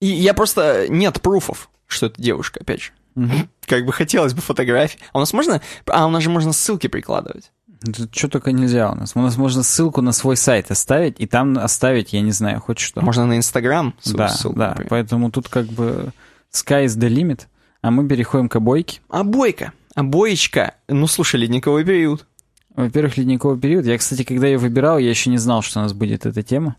И 0.00 0.06
я 0.06 0.34
просто... 0.34 0.86
Нет 0.88 1.20
пруфов, 1.20 1.70
что 1.86 2.06
это 2.06 2.20
девушка, 2.20 2.60
опять 2.60 2.82
же. 2.82 2.92
Mm-hmm. 3.16 3.48
Как 3.66 3.84
бы 3.84 3.92
хотелось 3.92 4.34
бы 4.34 4.40
фотографии. 4.40 4.98
А 5.12 5.18
у 5.18 5.20
нас 5.20 5.32
можно... 5.32 5.60
А 5.86 6.06
у 6.06 6.10
нас 6.10 6.22
же 6.22 6.30
можно 6.30 6.52
ссылки 6.52 6.86
прикладывать. 6.86 7.52
Тут 7.84 8.14
что 8.14 8.28
только 8.28 8.52
нельзя 8.52 8.90
у 8.90 8.94
нас. 8.94 9.12
У 9.14 9.20
нас 9.20 9.36
можно 9.36 9.62
ссылку 9.62 10.02
на 10.02 10.12
свой 10.12 10.36
сайт 10.36 10.70
оставить, 10.70 11.16
и 11.18 11.26
там 11.26 11.58
оставить, 11.58 12.12
я 12.12 12.20
не 12.20 12.32
знаю, 12.32 12.60
хоть 12.60 12.78
что. 12.78 13.00
Можно 13.00 13.26
на 13.26 13.36
Инстаграм 13.36 13.94
Да, 14.04 14.28
ссылку, 14.28 14.58
да. 14.58 14.68
Например. 14.70 14.88
Поэтому 14.90 15.30
тут 15.30 15.48
как 15.48 15.66
бы 15.66 16.12
sky 16.52 16.84
is 16.84 16.98
the 16.98 17.08
limit, 17.08 17.42
а 17.80 17.90
мы 17.90 18.06
переходим 18.06 18.48
к 18.48 18.56
обойке. 18.56 19.00
Обойка. 19.08 19.72
Обоечка. 19.94 20.74
Ну, 20.88 21.06
слушай, 21.06 21.40
ледниковый 21.40 21.84
период. 21.84 22.26
Во-первых, 22.74 23.16
ледниковый 23.16 23.58
период. 23.58 23.86
Я, 23.86 23.98
кстати, 23.98 24.22
когда 24.22 24.46
ее 24.46 24.58
выбирал, 24.58 24.98
я 24.98 25.10
еще 25.10 25.30
не 25.30 25.38
знал, 25.38 25.62
что 25.62 25.80
у 25.80 25.82
нас 25.82 25.92
будет 25.92 26.26
эта 26.26 26.42
тема. 26.42 26.76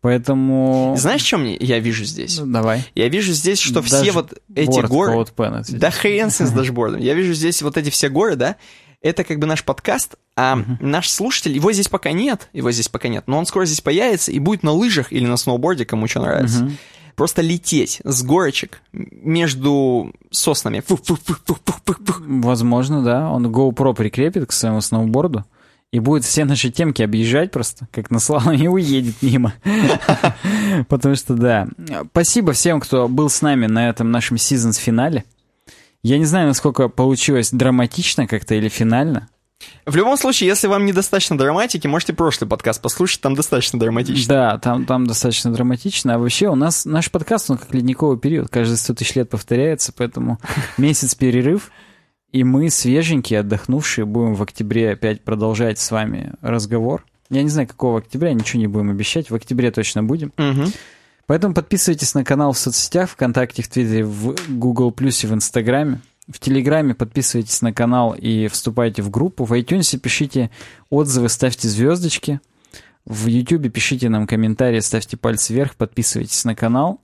Поэтому... 0.00 0.94
Знаешь, 0.96 1.22
что 1.22 1.36
мне 1.36 1.56
я 1.56 1.78
вижу 1.78 2.04
здесь? 2.04 2.38
Ну, 2.38 2.46
давай. 2.46 2.84
Я 2.94 3.08
вижу 3.08 3.32
здесь, 3.32 3.58
что 3.58 3.82
Даш... 3.82 3.86
все 3.86 4.12
вот 4.12 4.32
эти 4.54 4.80
горы... 4.86 5.12
Да 5.78 5.90
хрен 5.90 6.30
с 6.30 6.50
дашбордом. 6.52 7.00
Я 7.00 7.14
вижу 7.14 7.34
здесь 7.34 7.60
вот 7.60 7.76
эти 7.76 7.90
все 7.90 8.08
горы, 8.08 8.36
да? 8.36 8.56
Это 9.02 9.24
как 9.24 9.38
бы 9.38 9.46
наш 9.46 9.64
подкаст, 9.64 10.16
а 10.36 10.58
uh-huh. 10.58 10.76
наш 10.80 11.10
слушатель, 11.10 11.54
его 11.54 11.72
здесь 11.72 11.88
пока 11.88 12.12
нет, 12.12 12.48
его 12.52 12.70
здесь 12.70 12.88
пока 12.88 13.08
нет, 13.08 13.24
но 13.26 13.38
он 13.38 13.46
скоро 13.46 13.64
здесь 13.64 13.80
появится 13.80 14.30
и 14.32 14.38
будет 14.38 14.62
на 14.62 14.72
лыжах 14.72 15.12
или 15.12 15.26
на 15.26 15.36
сноуборде, 15.36 15.84
кому 15.84 16.06
что 16.06 16.20
нравится. 16.20 16.64
Uh-huh. 16.64 16.72
Просто 17.16 17.42
лететь 17.42 18.00
с 18.04 18.22
горочек 18.22 18.80
между 18.92 20.12
соснами. 20.30 20.82
Возможно, 22.40 23.02
да. 23.02 23.28
Он 23.28 23.46
GoPro 23.46 23.94
прикрепит 23.94 24.46
к 24.46 24.52
своему 24.52 24.80
сноуборду 24.80 25.44
и 25.92 25.98
будет 25.98 26.24
все 26.24 26.44
наши 26.44 26.70
темки 26.70 27.02
объезжать 27.02 27.50
просто, 27.50 27.88
как 27.92 28.10
на 28.10 28.20
слаломе, 28.20 28.64
и 28.64 28.68
уедет 28.68 29.16
мимо. 29.22 29.52
Потому 30.88 31.14
что, 31.16 31.34
да. 31.34 31.68
Спасибо 32.12 32.52
всем, 32.52 32.80
кто 32.80 33.08
был 33.08 33.28
с 33.28 33.42
нами 33.42 33.66
на 33.66 33.88
этом 33.88 34.10
нашем 34.10 34.38
сезонс-финале. 34.38 35.24
Я 36.02 36.18
не 36.18 36.24
знаю, 36.24 36.48
насколько 36.48 36.88
получилось 36.88 37.50
драматично 37.50 38.26
как-то 38.26 38.54
или 38.54 38.68
финально. 38.68 39.28
В 39.84 39.94
любом 39.94 40.16
случае, 40.16 40.48
если 40.48 40.66
вам 40.66 40.86
недостаточно 40.86 41.36
драматики, 41.36 41.86
можете 41.86 42.14
прошлый 42.14 42.48
подкаст 42.48 42.80
послушать, 42.80 43.20
там 43.20 43.34
достаточно 43.34 43.78
драматично. 43.78 44.34
Да, 44.34 44.58
там, 44.58 44.86
там 44.86 45.06
достаточно 45.06 45.52
драматично. 45.52 46.14
А 46.14 46.18
вообще 46.18 46.48
у 46.48 46.54
нас 46.54 46.86
наш 46.86 47.10
подкаст, 47.10 47.50
он 47.50 47.58
как 47.58 47.74
ледниковый 47.74 48.18
период, 48.18 48.48
каждые 48.48 48.78
100 48.78 48.94
тысяч 48.94 49.14
лет 49.14 49.28
повторяется, 49.28 49.92
поэтому 49.94 50.38
месяц 50.78 51.14
перерыв, 51.14 51.70
и 52.32 52.44
мы 52.44 52.70
свеженькие, 52.70 53.40
отдохнувшие, 53.40 54.06
будем 54.06 54.34
в 54.34 54.42
октябре 54.42 54.92
опять 54.92 55.22
продолжать 55.22 55.78
с 55.78 55.90
вами 55.90 56.32
разговор. 56.40 57.04
Я 57.28 57.42
не 57.42 57.50
знаю, 57.50 57.68
какого 57.68 57.98
октября, 57.98 58.32
ничего 58.32 58.60
не 58.60 58.66
будем 58.66 58.90
обещать, 58.90 59.30
в 59.30 59.34
октябре 59.34 59.70
точно 59.70 60.02
будем. 60.02 60.32
Угу. 60.38 60.70
Поэтому 61.30 61.54
подписывайтесь 61.54 62.14
на 62.14 62.24
канал 62.24 62.52
в 62.52 62.58
соцсетях, 62.58 63.10
ВКонтакте, 63.10 63.62
в 63.62 63.68
Твиттере, 63.68 64.04
в 64.04 64.34
Google 64.48 64.90
Плюсе, 64.90 65.28
в 65.28 65.32
Инстаграме. 65.32 66.00
В 66.26 66.40
Телеграме 66.40 66.92
подписывайтесь 66.92 67.62
на 67.62 67.72
канал 67.72 68.16
и 68.18 68.48
вступайте 68.48 69.02
в 69.02 69.10
группу. 69.10 69.44
В 69.44 69.52
iTunes 69.52 69.96
пишите 69.96 70.50
отзывы, 70.88 71.28
ставьте 71.28 71.68
звездочки. 71.68 72.40
В 73.04 73.28
YouTube 73.28 73.72
пишите 73.72 74.08
нам 74.08 74.26
комментарии, 74.26 74.80
ставьте 74.80 75.16
пальцы 75.16 75.54
вверх, 75.54 75.76
подписывайтесь 75.76 76.44
на 76.44 76.56
канал. 76.56 77.00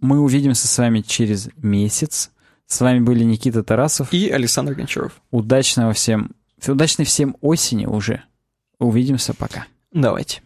Мы 0.00 0.20
увидимся 0.20 0.68
с 0.68 0.78
вами 0.78 1.02
через 1.02 1.50
месяц. 1.58 2.30
С 2.66 2.80
вами 2.80 3.00
были 3.00 3.24
Никита 3.24 3.62
Тарасов 3.62 4.10
и 4.10 4.30
Александр 4.30 4.72
Гончаров. 4.72 5.20
Удачного 5.30 5.92
всем, 5.92 6.30
удачной 6.66 7.04
всем 7.04 7.36
осени 7.42 7.84
уже. 7.84 8.22
Увидимся, 8.78 9.34
пока. 9.34 9.66
Давайте. 9.92 10.40